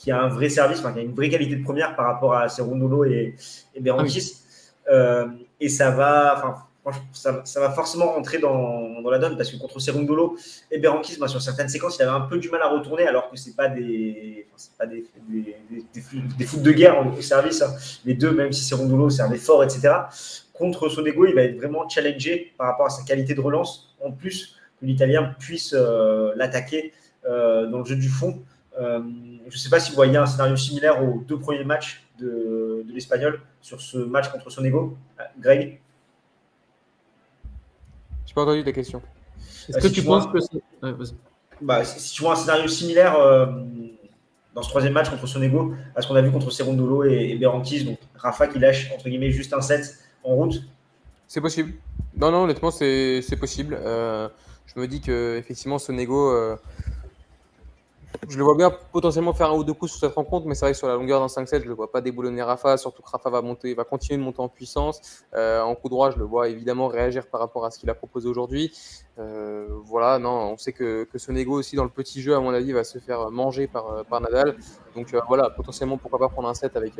qui 0.00 0.10
a 0.10 0.22
un 0.22 0.28
vrai 0.28 0.48
service, 0.48 0.78
enfin, 0.78 0.94
qui 0.94 1.00
a 1.00 1.02
une 1.02 1.14
vraie 1.14 1.28
qualité 1.28 1.56
de 1.56 1.62
première 1.62 1.94
par 1.94 2.06
rapport 2.06 2.34
à 2.34 2.48
Cerundolo 2.48 3.04
et, 3.04 3.34
et 3.74 3.80
Berankis. 3.80 4.36
Ah 4.86 4.92
euh, 4.92 5.26
et 5.60 5.68
ça 5.68 5.90
va, 5.90 6.36
enfin, 6.38 6.94
ça, 7.12 7.42
ça, 7.44 7.60
va 7.60 7.70
forcément 7.70 8.06
rentrer 8.06 8.38
dans, 8.38 9.02
dans, 9.02 9.10
la 9.10 9.18
donne 9.18 9.36
parce 9.36 9.50
que 9.50 9.58
contre 9.58 9.78
Serundolo 9.78 10.38
et 10.70 10.78
Berankis, 10.78 11.18
ben, 11.20 11.28
sur 11.28 11.42
certaines 11.42 11.68
séquences, 11.68 11.98
il 11.98 12.02
avait 12.02 12.16
un 12.16 12.22
peu 12.22 12.38
du 12.38 12.48
mal 12.48 12.62
à 12.62 12.68
retourner 12.68 13.06
alors 13.06 13.30
que 13.30 13.36
ce 13.36 13.50
n'est 13.50 13.54
pas, 13.54 13.68
des, 13.68 14.46
pas 14.78 14.86
des, 14.86 15.04
des, 15.28 15.54
des, 16.38 16.44
foot 16.46 16.62
de 16.62 16.72
guerre 16.72 17.06
au 17.06 17.20
service. 17.20 17.60
Hein. 17.60 17.74
Les 18.06 18.14
deux, 18.14 18.32
même 18.32 18.52
si 18.52 18.64
Serundolo 18.64 19.10
servait 19.10 19.36
fort, 19.36 19.62
etc. 19.62 19.92
Contre 20.54 20.88
Sonego, 20.88 21.26
il 21.26 21.34
va 21.34 21.42
être 21.42 21.58
vraiment 21.58 21.86
challengé 21.90 22.54
par 22.56 22.68
rapport 22.68 22.86
à 22.86 22.90
sa 22.90 23.02
qualité 23.02 23.34
de 23.34 23.40
relance. 23.42 23.94
En 24.02 24.12
plus, 24.12 24.56
que 24.80 24.86
l'Italien 24.86 25.34
puisse 25.38 25.74
euh, 25.76 26.32
l'attaquer 26.36 26.94
euh, 27.26 27.66
dans 27.66 27.80
le 27.80 27.84
jeu 27.84 27.96
du 27.96 28.08
fond. 28.08 28.42
Euh, 28.80 29.00
je 29.48 29.54
ne 29.54 29.58
sais 29.58 29.68
pas 29.68 29.78
si 29.78 29.90
vous 29.90 29.96
voyez 29.96 30.16
un 30.16 30.26
scénario 30.26 30.56
similaire 30.56 31.02
aux 31.02 31.22
deux 31.26 31.38
premiers 31.38 31.64
matchs 31.64 32.04
de, 32.18 32.84
de 32.86 32.92
l'Espagnol 32.92 33.40
sur 33.60 33.80
ce 33.80 33.98
match 33.98 34.28
contre 34.30 34.50
Sonego. 34.50 34.96
Greg 35.38 35.80
j'ai 38.30 38.34
pas 38.34 38.42
entendu 38.42 38.62
ta 38.62 38.70
question. 38.70 39.02
Est-ce 39.68 39.72
bah, 39.72 39.80
que 39.80 39.88
tu 39.88 40.04
penses 40.04 40.28
que 40.28 40.38
bah, 41.60 41.84
si 41.84 42.14
tu 42.14 42.22
vois 42.22 42.34
un 42.34 42.36
scénario 42.36 42.68
similaire 42.68 43.18
euh, 43.18 43.46
dans 44.54 44.62
ce 44.62 44.68
troisième 44.68 44.92
match 44.92 45.10
contre 45.10 45.26
Sonego, 45.26 45.74
à 45.96 46.00
ce 46.00 46.06
qu'on 46.06 46.14
a 46.14 46.22
vu 46.22 46.30
contre 46.30 46.48
Serundolo 46.52 47.02
et, 47.02 47.30
et 47.30 47.38
donc 47.40 47.66
Rafa 48.14 48.46
qui 48.46 48.60
lâche 48.60 48.92
entre 48.94 49.08
guillemets 49.08 49.32
juste 49.32 49.52
un 49.52 49.60
set 49.60 49.98
en 50.22 50.36
route 50.36 50.62
C'est 51.26 51.40
possible. 51.40 51.72
Non, 52.16 52.30
non, 52.30 52.44
honnêtement, 52.44 52.70
c'est 52.70 53.36
possible. 53.40 53.76
Euh, 53.80 54.28
je 54.64 54.78
me 54.78 54.86
dis 54.86 55.00
que 55.00 55.36
effectivement, 55.36 55.80
Sonego, 55.80 56.30
euh, 56.30 56.56
je 58.28 58.36
le 58.36 58.44
vois 58.44 58.56
bien 58.56 58.70
potentiellement 58.92 59.32
faire 59.32 59.50
un 59.50 59.56
ou 59.56 59.64
deux 59.64 59.72
coups 59.72 59.92
sur 59.92 60.00
cette 60.00 60.14
rencontre, 60.14 60.46
mais 60.46 60.54
c'est 60.54 60.64
vrai 60.64 60.72
que 60.72 60.78
sur 60.78 60.88
la 60.88 60.94
longueur 60.94 61.20
d'un 61.20 61.26
5-7, 61.26 61.58
je 61.60 61.64
ne 61.64 61.68
le 61.68 61.74
vois 61.74 61.90
pas 61.90 62.00
déboulonner 62.00 62.42
Rafa, 62.42 62.76
surtout 62.76 63.02
que 63.02 63.10
Rafa 63.10 63.30
va, 63.30 63.40
monter, 63.40 63.74
va 63.74 63.84
continuer 63.84 64.18
de 64.18 64.22
monter 64.22 64.40
en 64.40 64.48
puissance. 64.48 65.00
Euh, 65.34 65.60
en 65.60 65.74
coup 65.74 65.88
droit, 65.88 66.10
je 66.10 66.18
le 66.18 66.24
vois 66.24 66.48
évidemment 66.48 66.88
réagir 66.88 67.26
par 67.26 67.40
rapport 67.40 67.64
à 67.64 67.70
ce 67.70 67.78
qu'il 67.78 67.88
a 67.88 67.94
proposé 67.94 68.28
aujourd'hui. 68.28 68.72
Euh, 69.18 69.68
voilà, 69.84 70.18
non, 70.18 70.52
on 70.52 70.56
sait 70.56 70.72
que, 70.72 71.04
que 71.04 71.18
ce 71.18 71.30
négo 71.32 71.58
aussi 71.58 71.76
dans 71.76 71.84
le 71.84 71.90
petit 71.90 72.20
jeu, 72.20 72.34
à 72.34 72.40
mon 72.40 72.52
avis, 72.52 72.72
va 72.72 72.84
se 72.84 72.98
faire 72.98 73.30
manger 73.30 73.66
par, 73.66 73.88
euh, 73.90 74.02
par 74.02 74.20
Nadal. 74.20 74.56
Donc 74.96 75.14
voilà, 75.28 75.50
potentiellement, 75.50 75.96
pourquoi 75.96 76.18
pas 76.18 76.28
prendre 76.28 76.48
un 76.48 76.54
set 76.54 76.76
avec, 76.76 76.94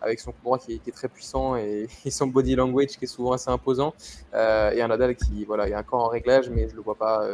avec 0.00 0.18
son 0.18 0.32
coup 0.32 0.42
droit 0.42 0.58
qui 0.58 0.80
est, 0.84 0.92
très 0.92 1.08
puissant 1.08 1.54
et, 1.56 1.88
son 2.10 2.26
body 2.26 2.56
language 2.56 2.98
qui 2.98 3.04
est 3.04 3.08
souvent 3.08 3.32
assez 3.32 3.50
imposant. 3.50 3.94
et 4.34 4.82
un 4.82 4.88
Nadal 4.88 5.14
qui, 5.14 5.44
voilà, 5.44 5.68
il 5.68 5.74
a 5.74 5.78
un 5.78 5.82
corps 5.84 6.04
en 6.04 6.08
réglage, 6.08 6.50
mais 6.50 6.66
je 6.66 6.72
ne 6.72 6.76
le 6.76 6.82
vois 6.82 6.96
pas 6.96 7.24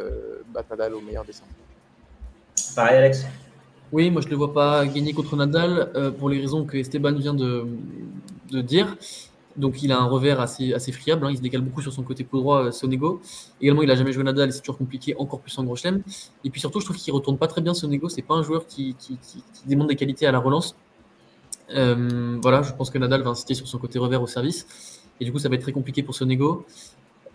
battre 0.52 0.68
Nadal 0.70 0.94
au 0.94 1.00
meilleur 1.00 1.24
des 1.24 1.32
Pareil, 2.74 2.96
Alex? 2.96 3.26
Oui, 3.92 4.10
moi 4.10 4.20
je 4.20 4.26
ne 4.26 4.32
le 4.32 4.36
vois 4.36 4.52
pas 4.52 4.84
gagner 4.86 5.12
contre 5.12 5.36
Nadal 5.36 5.90
euh, 5.94 6.10
pour 6.10 6.28
les 6.28 6.40
raisons 6.40 6.64
que 6.64 6.76
Esteban 6.76 7.12
vient 7.14 7.34
de, 7.34 7.66
dire. 8.62 8.96
Donc 9.56 9.82
il 9.82 9.92
a 9.92 9.98
un 9.98 10.04
revers 10.04 10.40
assez, 10.40 10.74
assez 10.74 10.92
friable, 10.92 11.24
hein. 11.24 11.30
il 11.30 11.38
se 11.38 11.42
décale 11.42 11.62
beaucoup 11.62 11.80
sur 11.80 11.92
son 11.92 12.02
côté 12.02 12.24
coup 12.24 12.38
droit, 12.38 12.64
euh, 12.64 12.70
Sonego. 12.72 13.20
Également, 13.60 13.82
il 13.82 13.88
n'a 13.88 13.94
jamais 13.94 14.12
joué 14.12 14.24
Nadal, 14.24 14.52
c'est 14.52 14.60
toujours 14.60 14.76
compliqué, 14.76 15.14
encore 15.18 15.40
plus 15.40 15.56
en 15.58 15.64
gros 15.64 15.76
chelem. 15.76 16.02
Et 16.44 16.50
puis 16.50 16.60
surtout, 16.60 16.80
je 16.80 16.84
trouve 16.84 16.96
qu'il 16.96 17.12
ne 17.12 17.16
retourne 17.18 17.38
pas 17.38 17.46
très 17.46 17.60
bien 17.60 17.72
Sonego, 17.72 18.08
c'est 18.08 18.22
pas 18.22 18.34
un 18.34 18.42
joueur 18.42 18.66
qui, 18.66 18.96
qui, 18.98 19.18
des 19.66 19.96
qualités 19.96 20.26
à 20.26 20.32
la 20.32 20.40
relance. 20.40 20.76
Euh, 21.70 22.38
voilà, 22.42 22.62
je 22.62 22.72
pense 22.72 22.90
que 22.90 22.98
Nadal 22.98 23.22
va 23.22 23.30
insister 23.30 23.54
sur 23.54 23.66
son 23.68 23.78
côté 23.78 23.98
revers 23.98 24.20
au 24.20 24.26
service. 24.26 24.66
Et 25.20 25.24
du 25.24 25.32
coup, 25.32 25.38
ça 25.38 25.48
va 25.48 25.54
être 25.54 25.62
très 25.62 25.72
compliqué 25.72 26.02
pour 26.02 26.14
Sonego. 26.14 26.66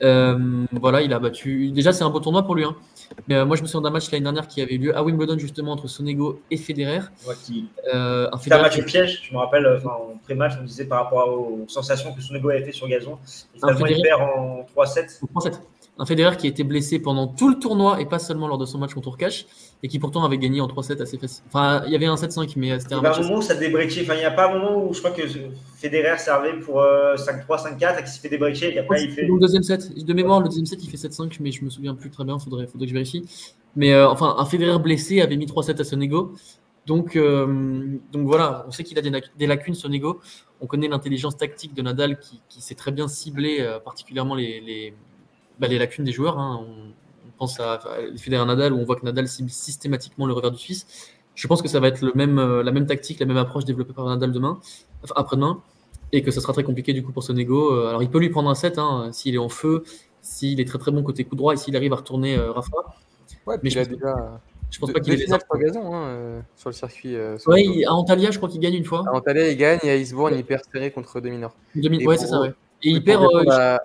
Voilà, 0.02 1.02
il 1.02 1.14
a 1.14 1.20
battu. 1.20 1.72
Déjà, 1.72 1.94
c'est 1.94 2.04
un 2.04 2.10
beau 2.10 2.20
tournoi 2.20 2.44
pour 2.44 2.56
lui. 2.56 2.66
Hein. 2.66 2.76
Mais 3.28 3.36
euh, 3.36 3.46
moi, 3.46 3.56
je 3.56 3.62
me 3.62 3.68
souviens 3.68 3.82
d'un 3.82 3.90
match 3.90 4.12
l'année 4.12 4.24
dernière 4.24 4.48
qui 4.48 4.62
avait 4.62 4.76
eu 4.76 4.78
lieu 4.78 4.98
à 4.98 5.04
Wimbledon, 5.04 5.38
justement, 5.38 5.72
entre 5.72 5.88
Sonego 5.88 6.42
et 6.50 6.58
Federer. 6.58 7.02
Euh, 7.94 8.30
un, 8.32 8.52
un 8.52 8.62
match 8.62 8.82
piège, 8.86 9.24
je 9.28 9.34
me 9.34 9.40
rappelle, 9.40 9.66
en 9.86 10.18
pré-match, 10.24 10.54
on 10.60 10.64
disait 10.64 10.86
par 10.86 11.04
rapport 11.04 11.28
aux 11.28 11.66
sensations 11.68 12.14
que 12.14 12.22
Sonego 12.22 12.50
avait 12.50 12.64
fait 12.64 12.72
sur 12.72 12.88
gazon. 12.88 13.18
Il, 13.56 13.62
il 13.90 14.02
perd 14.02 14.22
en 14.22 14.66
3-7. 14.76 15.22
3-7 15.36 15.60
un 16.02 16.06
Federer 16.06 16.36
qui 16.36 16.48
a 16.48 16.50
été 16.50 16.64
blessé 16.64 17.00
pendant 17.00 17.28
tout 17.28 17.50
le 17.50 17.60
tournoi 17.60 18.02
et 18.02 18.06
pas 18.06 18.18
seulement 18.18 18.48
lors 18.48 18.58
de 18.58 18.66
son 18.66 18.80
match 18.80 18.94
contre 18.94 19.10
Urkash 19.10 19.46
et 19.84 19.88
qui 19.88 20.00
pourtant 20.00 20.24
avait 20.24 20.38
gagné 20.38 20.62
en 20.62 20.68
3-7 20.68 21.02
assez 21.02 21.18
facile. 21.18 21.44
Enfin, 21.48 21.84
il 21.88 21.92
y 21.92 21.96
avait 21.96 22.06
un 22.06 22.16
7-5, 22.16 22.54
mais 22.56 22.80
c'était 22.80 22.94
un 22.94 23.02
match. 23.02 23.18
Il 23.18 23.22
y 23.22 23.24
a 23.24 23.26
un 23.26 23.30
moment 23.30 23.40
où 23.40 23.42
ça 23.42 23.56
débreaké. 23.56 24.02
Enfin, 24.04 24.14
il 24.14 24.20
n'y 24.20 24.26
a 24.26 24.32
pas 24.32 24.50
un 24.50 24.60
moment 24.60 24.86
où 24.86 24.94
je 24.94 25.00
crois 25.00 25.12
que 25.12 25.24
Federer 25.76 26.18
servait 26.18 26.54
pour 26.60 26.82
5-3, 26.82 27.18
5-4 27.48 27.94
et 27.94 27.98
qu'il 27.98 28.08
s'est 28.08 28.20
fait 28.20 28.30
débreaker 28.30 28.70
et 28.70 28.74
qu'après 28.76 29.04
il 29.04 29.12
fait. 29.12 29.24
Le 29.24 29.40
deuxième 29.40 29.64
set, 29.64 29.94
de 29.94 30.14
mémoire, 30.14 30.40
le 30.40 30.50
deuxième 30.50 30.66
set, 30.68 30.84
il 30.84 30.90
fait 30.90 31.08
7-5, 31.08 31.38
mais 31.40 31.52
je 31.52 31.66
me 31.66 31.70
souviens 31.70 31.96
plus 31.96 32.12
très 32.12 32.24
bien. 32.24 32.38
Faudrait, 32.38 32.68
faudrait 32.68 32.86
que 32.86 32.90
je 32.90 32.94
vérifie. 32.94 33.26
Mais 33.76 33.94
euh, 33.94 34.10
enfin, 34.10 34.36
un 34.38 34.46
Federer 34.46 34.78
blessé 34.80 35.22
avait 35.22 35.38
mis 35.38 35.46
3-7 35.46 35.82
à 35.82 35.84
Sonego. 35.84 36.34
Donc, 36.86 37.16
euh, 37.16 37.98
donc 38.12 38.28
voilà, 38.28 38.66
on 38.68 38.72
sait 38.72 38.84
qu'il 38.84 38.98
a 38.98 39.02
des, 39.02 39.48
lacunes, 39.48 39.76
Sonego. 39.76 40.20
On 40.62 40.68
connaît 40.68 40.88
l'intelligence 40.88 41.38
tactique 41.38 41.74
de 41.74 41.82
Nadal 41.82 42.20
qui, 42.20 42.42
qui 42.50 42.62
sait 42.62 42.76
très 42.76 42.92
bien 42.92 43.08
cibler 43.08 43.58
euh, 43.62 43.80
particulièrement 43.80 44.36
les 44.36 44.94
bah, 45.62 45.68
les 45.68 45.78
lacunes 45.78 46.04
des 46.04 46.12
joueurs. 46.12 46.40
Hein. 46.40 46.66
On, 46.68 46.92
pense 47.42 47.60
à, 47.60 47.74
à 47.74 48.46
Nadal 48.46 48.72
où 48.74 48.78
on 48.78 48.86
voit 48.86 48.96
que 48.96 49.04
Nadal 49.04 49.28
cible 49.28 49.50
systématiquement 49.50 50.28
le 50.28 50.34
revers 50.34 50.52
du 50.52 50.60
Suisse. 50.60 50.86
Je 51.34 51.48
pense 51.48 51.62
que 51.64 51.68
ça 51.68 51.80
va 51.80 51.88
être 51.88 52.02
le 52.02 52.12
même, 52.14 52.38
euh, 52.38 52.62
la 52.62 52.72
même 52.72 52.86
tactique, 52.86 53.20
la 53.20 53.26
même 53.26 53.38
approche 53.38 53.66
développée 53.66 53.94
par 53.94 54.06
Nadal 54.06 54.32
demain, 54.32 54.60
enfin, 55.04 55.14
après-demain, 55.18 55.60
et 56.12 56.22
que 56.22 56.30
ça 56.30 56.40
sera 56.40 56.54
très 56.54 56.64
compliqué 56.64 56.94
du 56.94 57.02
coup 57.04 57.12
pour 57.12 57.24
Sonego. 57.24 57.74
Euh, 57.74 57.88
alors 57.88 58.04
il 58.04 58.12
peut 58.12 58.20
lui 58.20 58.30
prendre 58.30 58.50
un 58.50 58.54
set 58.56 58.78
hein, 58.78 59.10
s'il 59.12 59.34
est 59.34 59.40
en 59.40 59.50
feu, 59.50 59.84
s'il 60.22 60.60
est 60.60 60.66
très 60.66 60.78
très 60.78 60.92
bon 60.92 61.02
côté 61.02 61.24
coup 61.24 61.36
droit 61.36 61.54
et 61.54 61.58
s'il 61.58 61.76
arrive 61.76 61.94
à 61.94 61.96
retourner 61.96 62.38
euh, 62.38 62.52
Rafa. 62.52 62.78
Ouais, 63.48 63.58
mais 63.64 63.72
je 63.72 63.80
pense, 63.80 63.90
déjà... 63.90 64.40
je 64.70 64.80
pense 64.80 64.92
pas 64.92 65.00
qu'il 65.00 65.14
ait 65.14 65.26
sur 65.26 65.40
gazon 65.58 65.96
hein, 65.96 66.44
sur 66.56 66.70
le 66.70 66.76
circuit. 66.76 67.16
ouais, 67.48 67.86
à 67.88 67.94
Antalya, 67.94 68.30
je 68.30 68.38
crois 68.38 68.50
qu'il 68.50 68.60
gagne 68.60 68.76
une 68.76 68.86
fois. 68.86 69.04
À 69.08 69.16
Antalya, 69.16 69.50
il 69.50 69.58
gagne 69.58 69.80
et 69.82 69.90
à 69.90 69.96
Eastbourne, 69.96 70.36
il 70.38 70.46
perd 70.46 70.62
serré 70.72 70.92
contre 70.92 71.20
Dominor. 71.22 71.56
ouais, 71.76 72.18
c'est 72.18 72.28
ça, 72.28 72.40
ouais. 72.40 72.54
Et 72.84 72.92
il 72.92 73.04
perd 73.04 73.26
à 73.50 73.80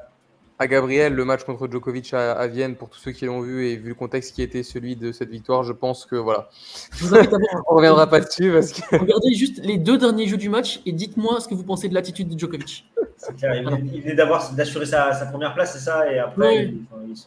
Gabriel, 0.64 1.12
le 1.12 1.24
match 1.26 1.44
contre 1.44 1.70
Djokovic 1.70 2.14
à, 2.14 2.46
Vienne, 2.46 2.76
pour 2.76 2.88
tous 2.88 2.98
ceux 2.98 3.12
qui 3.12 3.26
l'ont 3.26 3.42
vu 3.42 3.66
et 3.66 3.76
vu 3.76 3.90
le 3.90 3.94
contexte 3.94 4.34
qui 4.34 4.40
était 4.40 4.62
celui 4.62 4.96
de 4.96 5.12
cette 5.12 5.28
victoire, 5.28 5.64
je 5.64 5.72
pense 5.72 6.06
que 6.06 6.16
voilà. 6.16 6.48
On 7.02 7.06
ne 7.10 7.76
reviendra 7.76 8.06
pas 8.06 8.20
dessus 8.20 8.50
parce 8.50 8.72
que. 8.72 8.96
Regardez 8.96 9.34
juste 9.34 9.62
les 9.62 9.76
deux 9.76 9.98
derniers 9.98 10.26
jeux 10.26 10.38
du 10.38 10.48
match 10.48 10.80
et 10.86 10.92
dites-moi 10.92 11.40
ce 11.40 11.48
que 11.48 11.54
vous 11.54 11.64
pensez 11.64 11.88
de 11.90 11.94
l'attitude 11.94 12.28
de 12.28 12.38
Djokovic. 12.38 12.86
C'est 13.18 13.36
clair, 13.36 13.54
il 13.54 14.02
venait 14.02 14.14
d'avoir 14.14 14.52
d'assurer 14.52 14.86
sa, 14.86 15.10
première 15.30 15.54
place, 15.54 15.74
c'est 15.74 15.84
ça, 15.84 16.10
et 16.10 16.18
après. 16.18 16.72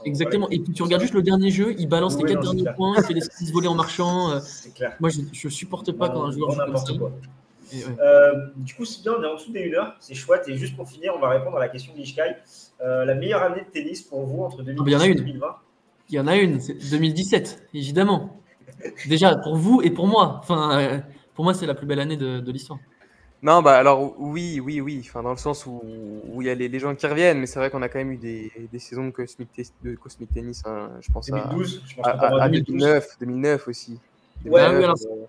Exactement. 0.05 0.49
Et 0.49 0.59
puis 0.59 0.73
tu 0.73 0.81
regardes 0.81 1.01
juste 1.01 1.13
le 1.13 1.21
dernier 1.21 1.51
jeu, 1.51 1.75
il 1.77 1.87
balance 1.87 2.17
les 2.17 2.23
quatre 2.23 2.41
derniers 2.41 2.65
points, 2.75 2.95
il 2.97 3.03
fait 3.03 3.13
des 3.13 3.21
skis 3.21 3.51
volés 3.51 3.67
en 3.67 3.75
marchant. 3.75 4.31
Euh. 4.31 4.39
C'est 4.41 4.73
clair. 4.73 4.95
Moi, 4.99 5.09
je, 5.09 5.19
ne 5.21 5.51
supporte 5.51 5.91
pas 5.91 6.09
quand 6.09 6.23
un 6.23 6.31
joueur 6.31 6.51
joue 6.51 6.57
n'importe 6.57 6.97
quoi. 6.97 7.11
Euh, 7.99 8.47
du 8.55 8.73
coup, 8.73 8.85
c'est 8.85 9.01
bien, 9.03 9.13
on 9.17 9.23
est 9.23 9.27
en 9.27 9.35
dessous 9.35 9.51
des 9.51 9.71
1 9.71 9.77
heure, 9.77 9.95
c'est 9.99 10.15
chouette. 10.15 10.47
Et 10.47 10.57
juste 10.57 10.75
pour 10.75 10.89
finir, 10.89 11.13
on 11.15 11.19
va 11.19 11.29
répondre 11.29 11.57
à 11.57 11.59
la 11.59 11.69
question 11.69 11.93
d'Ishkai. 11.93 12.35
Euh, 12.81 13.05
la 13.05 13.15
meilleure 13.15 13.43
année 13.43 13.61
de 13.61 13.71
tennis 13.71 14.01
pour 14.01 14.25
vous 14.25 14.43
entre 14.43 14.63
2010 14.63 15.03
et 15.03 15.15
2020 15.15 15.55
Il 16.09 16.15
y 16.15 16.19
en 16.19 16.27
a 16.27 16.37
une, 16.37 16.61
c'est 16.61 16.75
2017, 16.91 17.67
évidemment. 17.73 18.39
Déjà, 19.07 19.35
pour 19.35 19.57
vous 19.57 19.81
et 19.81 19.89
pour 19.89 20.07
moi. 20.07 20.37
Enfin, 20.39 20.79
euh, 20.79 20.99
pour 21.35 21.43
moi, 21.43 21.53
c'est 21.53 21.65
la 21.65 21.75
plus 21.75 21.85
belle 21.85 21.99
année 21.99 22.15
de, 22.15 22.51
l'histoire. 22.51 22.79
Non, 23.41 23.61
bah 23.61 23.77
alors 23.77 24.15
oui, 24.19 24.59
oui, 24.59 24.81
oui. 24.81 25.01
Enfin, 25.05 25.23
dans 25.23 25.31
le 25.31 25.37
sens 25.37 25.65
où 25.65 25.81
il 26.39 26.45
y 26.45 26.49
a 26.49 26.55
les, 26.55 26.79
gens 26.79 26.93
qui 26.95 27.07
reviennent, 27.07 27.39
mais 27.39 27.45
c'est 27.45 27.59
vrai 27.59 27.69
qu'on 27.69 27.81
a 27.81 27.89
quand 27.89 27.99
même 27.99 28.11
eu 28.11 28.17
des, 28.17 28.51
saisons 28.79 29.05
de 29.05 29.11
Cosmic, 29.11 29.49
de 29.83 29.95
Cosmic 29.95 30.33
Tennis. 30.33 30.61
Hein, 30.65 30.89
je 31.01 31.11
pense 31.11 31.27
2012, 31.27 31.83
je 31.85 31.95
pense 31.95 32.05
à, 32.07 32.49
2009, 32.49 33.17
2009 33.19 33.67
aussi. 33.67 33.99
Ouais, 34.45 34.61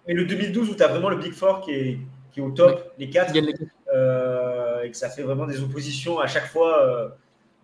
mais 0.07 0.15
le 0.15 0.25
2012 0.25 0.71
où 0.71 0.75
tu 0.75 0.83
as 0.83 0.89
vraiment 0.89 1.11
le 1.11 1.17
Big 1.17 1.33
Four 1.33 1.61
qui 1.63 1.73
est, 1.73 1.99
qui 2.33 2.41
est 2.41 2.43
au 2.43 2.51
top, 2.51 2.93
les 2.99 3.11
quatre. 3.11 3.35
euh, 3.93 4.83
et 4.83 4.91
que 4.91 4.97
ça 4.97 5.09
fait 5.09 5.23
vraiment 5.23 5.47
des 5.47 5.63
oppositions 5.63 6.21
à 6.21 6.27
chaque 6.27 6.47
fois 6.47 6.83
euh, 6.83 7.09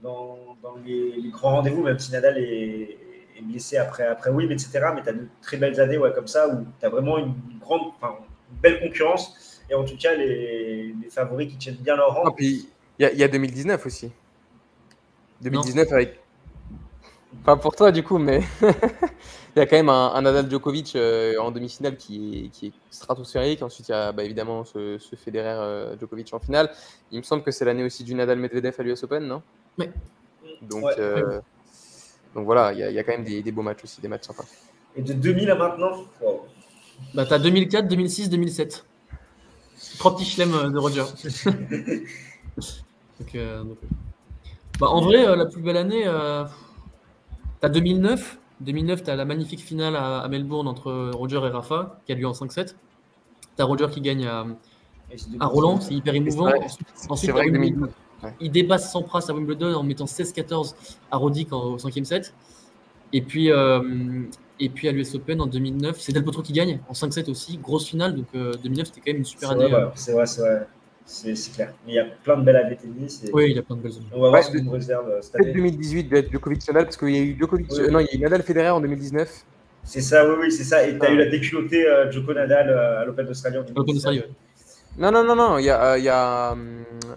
dans, 0.03 0.57
dans 0.62 0.76
les, 0.84 1.12
les 1.20 1.30
grands 1.30 1.57
rendez-vous, 1.57 1.82
même 1.82 1.99
si 1.99 2.12
Nadal 2.12 2.38
est, 2.38 2.99
est 3.38 3.42
blessé 3.42 3.76
après, 3.76 4.07
après 4.07 4.30
Wim, 4.30 4.51
etc. 4.53 4.70
Mais 4.94 5.03
tu 5.03 5.09
as 5.09 5.12
de 5.12 5.26
très 5.42 5.57
belles 5.57 5.80
années 5.80 5.99
ouais, 5.99 6.12
comme 6.12 6.26
ça 6.26 6.49
où 6.49 6.64
tu 6.78 6.86
as 6.86 6.88
vraiment 6.88 7.18
une, 7.18 7.34
grande, 7.61 7.92
une 8.03 8.59
belle 8.62 8.80
concurrence 8.80 9.62
et 9.68 9.74
en 9.74 9.84
tout 9.84 9.97
cas 9.97 10.14
les, 10.14 10.94
les 11.03 11.11
favoris 11.11 11.49
qui 11.49 11.57
tiennent 11.57 11.76
bien 11.76 11.97
leur 11.97 12.14
rang. 12.14 12.22
Ah, 12.26 12.30
puis 12.36 12.68
il 12.99 13.03
y, 13.03 13.07
a- 13.07 13.12
il 13.12 13.18
y 13.18 13.24
a 13.24 13.28
2019 13.28 13.84
aussi. 13.86 14.12
2019 15.42 15.92
avec. 15.92 16.20
Pas 17.44 17.57
pour 17.57 17.74
toi 17.76 17.92
du 17.92 18.03
coup, 18.03 18.18
mais 18.18 18.40
il 19.57 19.61
y 19.61 19.62
a 19.62 19.66
quand 19.66 19.76
même 19.76 19.88
un, 19.88 20.12
un 20.14 20.20
Nadal 20.22 20.50
Djokovic 20.50 20.94
euh, 20.96 21.38
en 21.38 21.50
demi-finale 21.50 21.96
qui 21.96 22.44
est, 22.44 22.48
qui 22.50 22.66
est 22.66 22.72
stratosphérique. 22.90 23.62
Ensuite, 23.62 23.88
il 23.88 23.92
y 23.92 23.94
a 23.94 24.12
bah, 24.12 24.22
évidemment 24.22 24.64
ce, 24.64 24.98
ce 24.98 25.16
Federer 25.16 25.48
euh, 25.48 25.96
Djokovic 25.98 26.32
en 26.34 26.38
finale. 26.40 26.70
Il 27.11 27.18
me 27.18 27.22
semble 27.22 27.42
que 27.42 27.50
c'est 27.50 27.64
l'année 27.64 27.82
aussi 27.82 28.04
du 28.04 28.14
Nadal 28.14 28.38
Medvedev 28.38 28.74
à 28.78 28.82
l'US 28.82 29.02
Open, 29.02 29.26
non? 29.26 29.42
Donc, 30.62 30.84
Ouais. 30.84 30.94
euh, 30.98 31.40
donc 32.34 32.44
voilà, 32.44 32.72
il 32.74 32.78
y, 32.78 32.82
a- 32.82 32.90
il 32.90 32.94
y 32.94 32.98
a 32.98 33.04
quand 33.04 33.12
même 33.12 33.24
des, 33.24 33.42
des 33.42 33.52
beaux 33.52 33.62
matchs 33.62 33.84
aussi, 33.84 34.00
des 34.00 34.09
matchs 34.09 34.26
sympas. 34.26 34.44
Et 34.94 35.02
de 35.02 35.12
2000 35.14 35.50
à 35.50 35.54
maintenant, 35.54 36.04
wow. 36.20 36.46
Bah, 37.14 37.24
t'as 37.26 37.38
2004, 37.38 37.88
2006, 37.88 38.28
2007. 38.30 38.84
Trois 39.98 40.14
petits 40.14 40.24
chelems 40.26 40.70
de 40.72 40.78
Roger. 40.78 41.04
donc, 43.18 43.32
donc. 43.36 43.78
Bah, 44.78 44.88
en 44.88 45.00
vrai, 45.00 45.26
euh, 45.26 45.36
la 45.36 45.46
plus 45.46 45.62
belle 45.62 45.76
année, 45.78 46.02
euh, 46.07 46.44
t'as 47.61 47.68
2009. 47.70 48.38
2009, 48.61 49.02
t'as 49.02 49.16
la 49.16 49.24
magnifique 49.24 49.61
finale 49.61 49.96
à, 49.96 50.20
à 50.20 50.28
Melbourne 50.28 50.66
entre 50.68 51.11
Roger 51.12 51.36
et 51.44 51.50
Rafa, 51.50 52.00
qui 52.07 52.12
a 52.12 52.14
lieu 52.14 52.26
en 52.26 52.32
5-7. 52.32 52.74
T'as 53.57 53.64
Roger 53.64 53.86
qui 53.90 54.00
gagne 54.00 54.26
à, 54.26 54.46
Roland, 55.40 55.80
c'est 55.80 55.94
hyper 55.94 56.14
émouvant. 56.14 56.50
Ensuite, 57.09 57.30
vrai 57.30 57.44
Wimbledon, 57.44 57.86
2012. 58.22 58.32
il 58.40 58.50
dépasse 58.50 58.90
Sampras 58.90 59.26
à 59.28 59.32
Wimbledon 59.34 59.74
en 59.74 59.82
mettant 59.82 60.07
16-14 60.07 60.74
à 61.11 61.16
Roddick 61.16 61.52
en- 61.52 61.74
au 61.74 61.78
cinquième 61.78 62.04
set. 62.04 62.34
Et 63.12 63.22
puis, 63.22 63.50
euh, 63.52 64.22
et 64.59 64.68
puis 64.68 64.88
à 64.88 64.92
l'US 64.92 65.14
Open 65.14 65.40
en 65.40 65.46
2009, 65.46 66.00
c'est 66.00 66.12
Del 66.12 66.24
Potro 66.24 66.42
qui 66.42 66.52
gagne 66.52 66.80
en 66.88 66.92
5-7 66.92 67.28
aussi, 67.30 67.57
grosse 67.59 67.86
finale. 67.86 68.16
Donc 68.16 68.26
euh, 68.34 68.52
2009, 68.62 68.86
c'était 68.88 69.00
quand 69.00 69.12
même 69.12 69.18
une 69.18 69.24
super 69.24 69.50
année. 69.50 69.68
vrai, 69.68 69.74
euh. 69.74 69.86
ouais, 69.86 69.92
c'est 69.94 70.12
vrai, 70.12 70.26
c'est 70.26 70.40
vrai. 70.40 70.66
C'est 71.09 71.34
clair. 71.54 71.72
Mais 71.86 71.92
il 71.92 71.94
y 71.94 71.98
a 72.00 72.04
plein 72.24 72.36
de 72.36 72.44
belles 72.44 72.57
années 72.57 72.76
tennis. 72.76 73.22
et 73.24 73.30
Oui, 73.32 73.50
il 73.50 73.57
y 73.57 73.59
a 73.59 73.62
plein 73.62 73.76
de 73.76 73.80
belles 73.82 73.92
années. 73.92 74.07
On 74.12 74.20
va 74.20 74.28
voir 74.28 74.32
Ouais, 74.32 74.42
ce 74.42 74.59
qu'on 74.64 74.70
réserve 74.70 75.09
euh, 75.09 75.18
cette 75.22 75.32
Peut-être 75.34 75.44
année. 75.44 75.54
2018 75.54 76.04
doit 76.04 76.18
être 76.18 76.32
Djokovic 76.32 76.66
Nadal 76.66 76.84
parce 76.84 76.96
qu'il 76.96 77.11
y 77.11 77.18
a 77.18 77.22
eu 77.22 77.36
Djokovic, 77.38 77.66
Oui. 77.70 77.80
euh, 77.80 77.90
non, 77.90 78.00
il 78.00 78.07
y 78.07 78.11
a 78.11 78.14
eu 78.14 78.18
Nadal 78.18 78.42
Federer 78.42 78.70
en 78.70 78.80
2019. 78.80 79.44
C'est 79.84 80.00
ça, 80.00 80.28
oui, 80.28 80.34
oui, 80.40 80.52
c'est 80.52 80.64
ça. 80.64 80.84
Et 80.86 80.98
tu 80.98 81.04
as 81.04 81.09
Ah. 81.09 81.12
eu 81.12 81.16
la 81.16 81.26
déculottée 81.26 81.86
euh, 81.86 82.11
Joko 82.11 82.34
Nadal 82.34 82.68
euh, 82.70 83.02
à 83.02 83.04
l'Open 83.04 83.24
d'Australie 83.24 83.57
en 83.57 83.61
L'Open 83.61 83.74
2017. 83.74 83.94
d'Australie, 83.94 84.18
ouais. 84.20 84.34
Non, 84.98 85.12
non, 85.12 85.22
non, 85.22 85.36
non. 85.36 85.59
Il 85.59 85.64
y 85.66 85.70
a, 85.70 85.92
euh, 85.92 85.98
il 85.98 86.04
y 86.04 86.09
a 86.09 86.57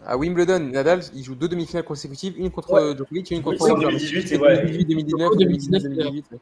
à 0.06 0.18
Wimbledon, 0.18 0.60
Nadal, 0.60 1.00
il 1.16 1.24
joue 1.24 1.34
deux 1.34 1.48
demi-finales 1.48 1.86
consécutives, 1.86 2.36
une 2.38 2.52
contre 2.52 2.72
Ouais. 2.74 2.96
Djokovic 2.96 3.32
et 3.32 3.36
une 3.36 3.40
Oui, 3.40 3.44
contre 3.44 3.66
c'est 3.66 3.72
en 3.72 3.76
Roger. 3.76 3.88
2018, 3.88 4.32
et 4.34 4.38
ouais. 4.38 4.56
2018, 4.58 4.86
2019, 4.86 5.30
2019, 5.38 5.84
2018. 5.84 6.26
ouais. 6.32 6.38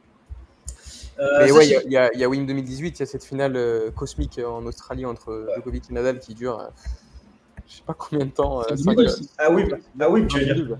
Euh, 1.20 1.44
Mais 1.46 1.50
ouais, 1.52 1.64
il 1.66 1.68
y 1.68 1.70
c'est- 1.70 1.76
a- 1.78 1.82
il 1.86 1.92
y, 1.92 1.96
a- 1.96 2.10
il 2.14 2.20
y 2.20 2.24
a 2.24 2.28
Wim 2.28 2.46
2018, 2.46 2.96
il 2.98 3.00
y 3.00 3.02
a 3.02 3.06
cette 3.06 3.24
finale 3.24 3.56
euh, 3.56 3.90
cosmique 3.90 4.38
en 4.46 4.64
Australie 4.66 5.04
entre 5.06 5.48
Djokovic 5.56 5.84
et 5.90 5.94
Nadal 5.94 6.20
qui 6.20 6.34
dure, 6.34 6.60
euh, 6.60 6.66
je 7.68 7.74
sais 7.76 7.82
pas 7.86 7.94
combien 7.94 8.26
de 8.26 8.30
temps. 8.30 8.60
euh, 8.60 8.64
C'est 8.70 8.76
cinq- 8.78 8.96
2012. 8.96 9.28
Ah 9.38 9.50
oui, 9.50 9.62
ah 10.00 10.10
oui, 10.10 10.26
tu 10.26 10.38
veux 10.38 10.44
dire. 10.44 10.54
2012, 10.54 10.72
ouais. 10.72 10.78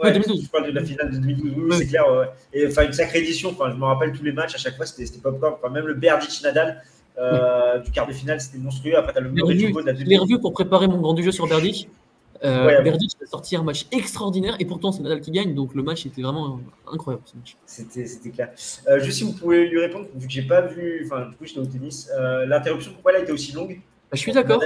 Ouais, 0.00 0.04
Ouais, 0.06 0.12
2012. 0.12 0.44
Je 0.44 0.48
parle 0.50 0.66
de 0.66 0.72
la 0.72 0.84
finale 0.84 1.10
de 1.10 1.18
2012. 1.18 1.44
Oui, 1.44 1.52
oui, 1.56 1.70
Ouais. 1.70 1.76
c'est 1.78 1.86
clair. 1.86 2.04
ouais, 2.10 2.18
ouais. 2.18 2.28
Et 2.52 2.66
enfin, 2.66 2.84
une 2.86 2.92
sacrée 2.92 3.18
édition. 3.20 3.50
Enfin, 3.50 3.70
je 3.70 3.76
me 3.76 3.84
rappelle 3.84 4.12
tous 4.12 4.24
les 4.24 4.32
matchs. 4.32 4.54
À 4.54 4.58
chaque 4.58 4.76
fois, 4.76 4.86
c'était 4.86 5.18
popcorn. 5.18 5.54
Enfin, 5.62 5.72
même 5.72 5.86
le 5.86 5.94
Berdych 5.94 6.42
Nadal 6.42 6.82
euh, 7.18 7.78
du 7.78 7.90
quart 7.92 8.06
de 8.08 8.12
finale, 8.12 8.40
c'était 8.40 8.58
monstrueux. 8.58 8.96
Après, 8.96 9.12
tu 9.12 9.18
as 9.18 9.20
le 9.22 9.28
Djoko 9.36 9.82
de 9.82 9.86
la 10.10 10.20
revu 10.20 10.40
pour 10.40 10.52
préparer 10.52 10.88
mon 10.88 11.00
grand 11.00 11.14
du 11.14 11.22
jeu 11.22 11.30
sur 11.32 11.46
Berdic. 11.46 11.88
Euh, 12.42 12.66
Ouais. 12.66 12.82
Berdic 12.82 13.12
a 13.22 13.26
sorti 13.26 13.54
un 13.56 13.62
match 13.62 13.86
extraordinaire 13.92 14.56
et 14.58 14.64
pourtant 14.66 14.90
c'est 14.92 15.00
Nadal 15.02 15.20
qui 15.20 15.30
gagne, 15.30 15.54
donc 15.54 15.74
le 15.74 15.82
match 15.82 16.04
était 16.04 16.20
vraiment 16.20 16.60
incroyable. 16.92 17.22
Ce 17.26 17.36
match. 17.36 17.56
C'était 17.64 18.06
c'était 18.06 18.30
clair. 18.30 18.50
Euh, 18.88 18.98
juste 18.98 19.18
si 19.18 19.24
vous 19.24 19.32
pouvez 19.32 19.66
lui 19.68 19.80
répondre, 19.80 20.06
vu 20.16 20.26
que 20.26 20.32
j'ai 20.32 20.42
pas 20.42 20.60
vu. 20.62 21.06
Enfin, 21.06 21.26
du 21.30 21.36
coup, 21.36 21.44
j'étais 21.46 21.60
au 21.60 21.66
tennis. 21.66 22.10
Euh, 22.18 22.44
L'interruption, 22.46 22.92
pourquoi 22.92 23.12
elle 23.12 23.20
a 23.20 23.22
été 23.22 23.32
aussi 23.32 23.52
longue? 23.52 23.80
Je 24.14 24.20
suis 24.20 24.32
d'accord. 24.32 24.62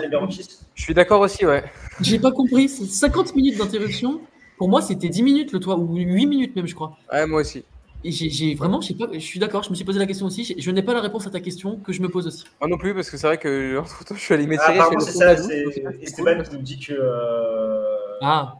Je 0.74 0.82
suis 0.82 0.94
d'accord 0.94 1.20
aussi, 1.20 1.44
ouais. 1.46 1.64
J'ai 2.00 2.18
pas 2.18 2.32
compris. 2.32 2.68
C'est 2.68 2.84
50 2.86 3.34
minutes 3.34 3.58
d'interruption. 3.58 4.20
Pour 4.56 4.68
moi, 4.68 4.82
c'était 4.82 5.08
10 5.08 5.22
minutes 5.22 5.52
le 5.52 5.60
toit, 5.60 5.76
ou 5.78 5.96
8 5.96 6.26
minutes 6.26 6.56
même, 6.56 6.66
je 6.66 6.74
crois. 6.74 6.96
Ouais, 7.12 7.26
moi 7.26 7.40
aussi. 7.42 7.64
Et 8.04 8.12
j'ai 8.12 8.54
vraiment, 8.54 8.80
je 8.80 8.88
sais 8.88 8.94
pas, 8.94 9.08
je 9.12 9.18
suis 9.18 9.40
d'accord, 9.40 9.64
je 9.64 9.70
me 9.70 9.74
suis 9.74 9.84
posé 9.84 9.98
la 9.98 10.06
question 10.06 10.26
aussi. 10.26 10.54
Je 10.56 10.70
n'ai 10.70 10.82
pas 10.82 10.94
la 10.94 11.00
réponse 11.00 11.26
à 11.26 11.30
ta 11.30 11.40
question 11.40 11.76
que 11.78 11.92
je 11.92 12.00
me 12.00 12.08
pose 12.08 12.28
aussi. 12.28 12.44
Moi 12.60 12.68
non 12.70 12.78
plus, 12.78 12.94
parce 12.94 13.10
que 13.10 13.16
c'est 13.16 13.26
vrai 13.26 13.38
que 13.38 13.76
entre 13.78 14.04
temps, 14.04 14.14
je 14.14 14.20
suis 14.20 14.34
allé 14.34 14.44
Ah, 14.44 14.72
m'étirer. 14.72 14.78
je 15.00 15.04
c'est 15.04 15.12
ça. 15.12 15.36
C'est 15.36 15.64
Esteban 16.02 16.34
cool. 16.36 16.42
qui 16.48 16.54
nous 16.56 16.62
dit 16.62 16.78
que. 16.78 16.92
euh, 16.92 17.84
Ah, 18.22 18.54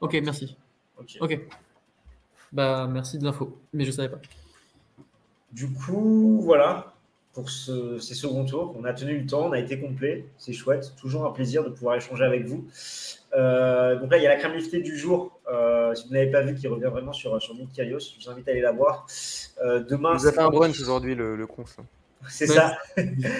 ok, 0.00 0.18
merci. 0.24 0.56
ok. 0.98 1.18
Ok. 1.20 1.40
Bah, 2.50 2.88
merci 2.90 3.18
de 3.18 3.24
l'info, 3.24 3.58
mais 3.74 3.84
je 3.84 3.90
savais 3.90 4.08
pas. 4.08 4.20
Du 5.52 5.70
coup, 5.70 6.40
voilà, 6.42 6.94
pour 7.38 7.50
ce, 7.50 8.00
ces 8.00 8.14
seconds 8.14 8.44
tours, 8.44 8.74
on 8.76 8.84
a 8.84 8.92
tenu 8.92 9.16
le 9.18 9.24
temps, 9.26 9.46
on 9.46 9.52
a 9.52 9.60
été 9.60 9.78
complet, 9.78 10.24
c'est 10.38 10.52
chouette, 10.52 10.92
toujours 11.00 11.24
un 11.24 11.30
plaisir 11.30 11.62
de 11.62 11.68
pouvoir 11.68 11.94
échanger 11.94 12.24
avec 12.24 12.44
vous. 12.46 12.66
Euh, 13.36 13.94
donc 14.00 14.10
là, 14.10 14.16
il 14.16 14.24
y 14.24 14.26
a 14.26 14.30
la 14.30 14.36
crème 14.36 14.54
liftée 14.54 14.80
du 14.80 14.98
jour, 14.98 15.38
euh, 15.52 15.94
si 15.94 16.08
vous 16.08 16.14
n'avez 16.14 16.30
pas 16.32 16.42
vu, 16.42 16.56
qui 16.56 16.66
revient 16.66 16.90
vraiment 16.90 17.12
sur, 17.12 17.40
sur 17.40 17.54
Nick 17.54 17.72
Kyrgios, 17.72 18.00
je 18.18 18.24
vous 18.24 18.28
invite 18.32 18.48
à 18.48 18.50
aller 18.50 18.60
la 18.60 18.72
voir. 18.72 19.06
Euh, 19.64 19.78
demain, 19.88 20.10
Il 20.10 20.14
nous 20.14 20.26
a 20.26 20.30
c'est- 20.30 20.34
fait 20.34 20.40
un 20.42 20.48
brunch 20.50 20.80
aujourd'hui, 20.80 21.14
le, 21.14 21.36
le 21.36 21.46
con. 21.46 21.64
ça. 21.64 21.82
C'est 22.28 22.48
Ouais. 22.50 22.56
ça, 22.56 22.76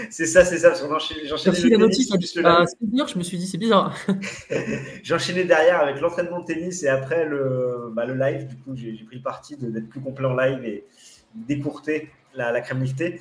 c'est 0.09 0.27
ça, 0.27 0.45
c'est 0.45 0.59
ça, 0.59 0.69
parce 0.69 0.81
qu'on 0.81 0.95
enchaîne- 0.95 1.17
j'enchaînais 1.27 1.57
la 1.57 1.79
tennis, 1.79 2.11
notice 2.11 2.37
live. 2.37 2.45
16h, 2.47 3.09
je 3.13 3.19
me 3.19 3.23
suis 3.25 3.37
dit, 3.37 3.49
c'est 3.49 3.59
bizarre. 3.59 3.93
J'enchaînais 5.03 5.43
derrière 5.45 5.81
avec 5.81 6.01
l'entraînement 6.01 6.39
de 6.41 6.45
tennis 6.47 6.85
et 6.85 6.89
après 6.89 7.25
le, 7.25 7.91
bah, 7.93 8.05
le 8.07 8.15
live. 8.15 8.47
Du 8.47 8.55
coup, 8.57 8.77
j'ai 8.77 8.93
pris 9.05 9.17
le 9.17 9.23
parti 9.23 9.57
d'être 9.57 9.89
plus 9.89 10.01
complet 10.01 10.27
en 10.27 10.37
live 10.37 10.65
et 10.65 10.85
d'écourter 11.35 12.09
la, 12.39 12.53
la 12.53 12.61
crème 12.61 12.83
liftée. 12.83 13.21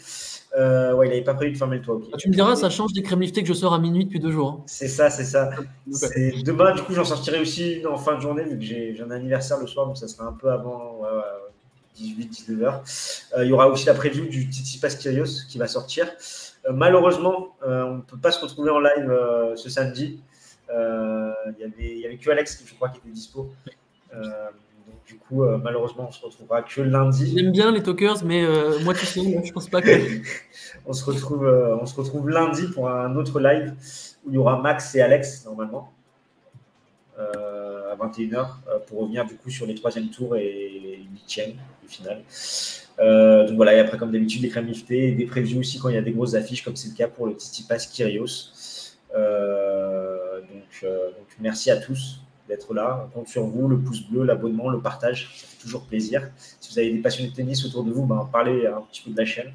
Euh, 0.57 0.93
ouais, 0.93 1.07
il 1.07 1.09
n'avait 1.09 1.23
pas 1.23 1.33
prévu 1.33 1.51
de 1.51 1.57
fermer 1.57 1.77
le 1.77 1.81
toit. 1.81 1.99
Ah, 2.13 2.17
tu 2.17 2.29
me 2.29 2.33
diras, 2.33 2.55
ça 2.55 2.69
change 2.69 2.93
des 2.93 3.03
crèmes 3.03 3.19
liftées 3.21 3.41
que 3.41 3.47
je 3.49 3.53
sors 3.53 3.73
à 3.73 3.79
minuit 3.79 4.05
depuis 4.05 4.19
deux 4.19 4.31
jours. 4.31 4.49
hein. 4.59 4.63
C'est 4.65 4.87
ça, 4.87 5.09
c'est 5.09 5.25
ça. 5.25 5.49
C'est 5.91 6.31
demain, 6.43 6.73
du 6.73 6.81
coup, 6.83 6.93
j'en 6.93 7.03
sortirai 7.03 7.39
aussi 7.39 7.73
une 7.73 7.87
en 7.87 7.97
fin 7.97 8.15
de 8.15 8.21
journée, 8.21 8.43
vu 8.43 8.57
que 8.57 8.63
j'ai 8.63 8.97
un 9.05 9.11
anniversaire 9.11 9.59
le 9.59 9.67
soir, 9.67 9.85
donc 9.87 9.97
ça 9.97 10.07
sera 10.07 10.25
un 10.25 10.33
peu 10.33 10.49
avant 10.49 11.01
18-19 11.99 12.63
heures. 12.63 12.83
Euh, 13.37 13.43
il 13.43 13.49
y 13.49 13.53
aura 13.53 13.67
aussi 13.67 13.85
la 13.85 13.93
preview 13.93 14.25
du 14.25 14.43
Tsitsipas 14.43 14.89
Kyrios 14.89 15.45
qui 15.49 15.57
va 15.57 15.67
sortir. 15.67 16.07
Euh, 16.65 16.71
malheureusement, 16.73 17.55
euh, 17.63 17.83
on 17.83 17.95
ne 17.95 18.01
peut 18.01 18.17
pas 18.17 18.31
se 18.31 18.39
retrouver 18.39 18.69
en 18.69 18.79
live 18.79 19.11
ce 19.55 19.69
samedi. 19.69 20.21
Il 20.69 20.75
y 21.59 21.63
avait, 21.63 21.73
il 21.95 21.99
y 21.99 22.05
avait 22.05 22.17
que 22.17 22.29
Alex, 22.29 22.63
je 22.65 22.73
crois, 22.75 22.89
qui 22.89 22.99
était 22.99 23.09
dispo. 23.09 23.51
Du 25.07 25.15
coup, 25.15 25.43
euh, 25.43 25.57
malheureusement, 25.57 26.07
on 26.09 26.11
se 26.11 26.23
retrouvera 26.23 26.61
que 26.61 26.81
lundi. 26.81 27.33
J'aime 27.35 27.51
bien 27.51 27.71
les 27.71 27.81
talkers, 27.81 28.25
mais 28.25 28.43
euh, 28.43 28.77
moi 28.83 28.93
tout 28.93 29.05
seul, 29.05 29.41
je 29.43 29.51
pense 29.53 29.69
pas 29.69 29.81
que. 29.81 29.89
On 30.85 30.93
se 30.93 31.03
retrouve, 31.03 31.45
euh, 31.45 31.75
on 31.81 31.85
se 31.85 31.95
retrouve 31.95 32.29
lundi 32.29 32.67
pour 32.73 32.89
un 32.89 33.15
autre 33.17 33.41
live 33.41 33.73
où 34.25 34.29
il 34.29 34.35
y 34.35 34.37
aura 34.37 34.61
Max 34.61 34.95
et 34.95 35.01
Alex 35.01 35.43
normalement 35.45 35.91
à 37.17 37.95
21h 38.05 38.35
euh, 38.35 38.79
pour 38.85 39.01
revenir 39.01 39.25
du 39.25 39.35
coup 39.35 39.49
sur 39.49 39.65
les 39.65 39.75
troisième 39.75 40.09
tours 40.09 40.35
et 40.35 41.01
huitième 41.11 41.51
de 41.51 41.89
finale. 41.89 42.23
Euh, 42.99 43.47
donc 43.47 43.55
voilà, 43.55 43.75
et 43.75 43.79
après 43.79 43.97
comme 43.97 44.11
d'habitude 44.11 44.41
des 44.41 44.49
crèmes 44.49 44.67
liftées 44.67 45.09
et 45.09 45.11
des 45.11 45.25
previews 45.25 45.59
aussi 45.59 45.79
quand 45.79 45.89
il 45.89 45.95
y 45.95 45.99
a 45.99 46.01
des 46.01 46.11
grosses 46.11 46.33
affiches 46.33 46.63
comme 46.63 46.75
c'est 46.75 46.89
le 46.89 46.95
cas 46.95 47.07
pour 47.07 47.27
le 47.27 47.35
Kyrios. 47.91 48.95
Euh, 49.15 50.41
donc, 50.41 50.83
euh, 50.83 51.07
donc 51.07 51.27
merci 51.39 51.71
à 51.71 51.77
tous 51.77 52.21
d'être 52.47 52.73
là. 52.73 53.07
On 53.07 53.19
compte 53.19 53.27
sur 53.27 53.43
vous, 53.43 53.67
le 53.67 53.77
pouce 53.77 54.01
bleu, 54.01 54.23
l'abonnement, 54.23 54.69
le 54.69 54.79
partage, 54.79 55.29
ça 55.35 55.47
fait 55.47 55.61
toujours 55.61 55.83
plaisir. 55.83 56.29
Si 56.59 56.71
vous 56.71 56.79
avez 56.79 56.91
des 56.91 56.99
passionnés 56.99 57.29
de 57.29 57.35
tennis 57.35 57.65
autour 57.65 57.83
de 57.83 57.91
vous, 57.91 58.05
ben, 58.05 58.27
parlez 58.31 58.67
un 58.67 58.81
petit 58.81 59.01
peu 59.01 59.11
de 59.11 59.17
la 59.17 59.25
chaîne. 59.25 59.51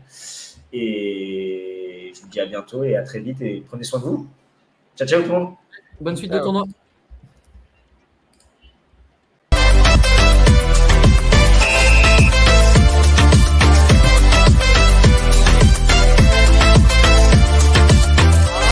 Et 0.73 2.13
je 2.15 2.21
vous 2.21 2.29
dis 2.29 2.41
à 2.41 2.47
bientôt 2.47 2.85
et 2.85 2.97
à 2.97 3.03
très 3.03 3.21
vite 3.21 3.41
et 3.43 3.63
prenez 3.67 3.85
soin 3.85 4.01
de 4.01 4.05
vous. 4.05 4.27
Ciao, 4.97 5.07
ciao 5.07 5.23
tout 5.23 5.29
le 5.29 5.35
monde. 5.35 5.55
Bonne 6.01 6.17
suite 6.17 6.33
de 6.33 6.39
tournoi. 6.39 6.67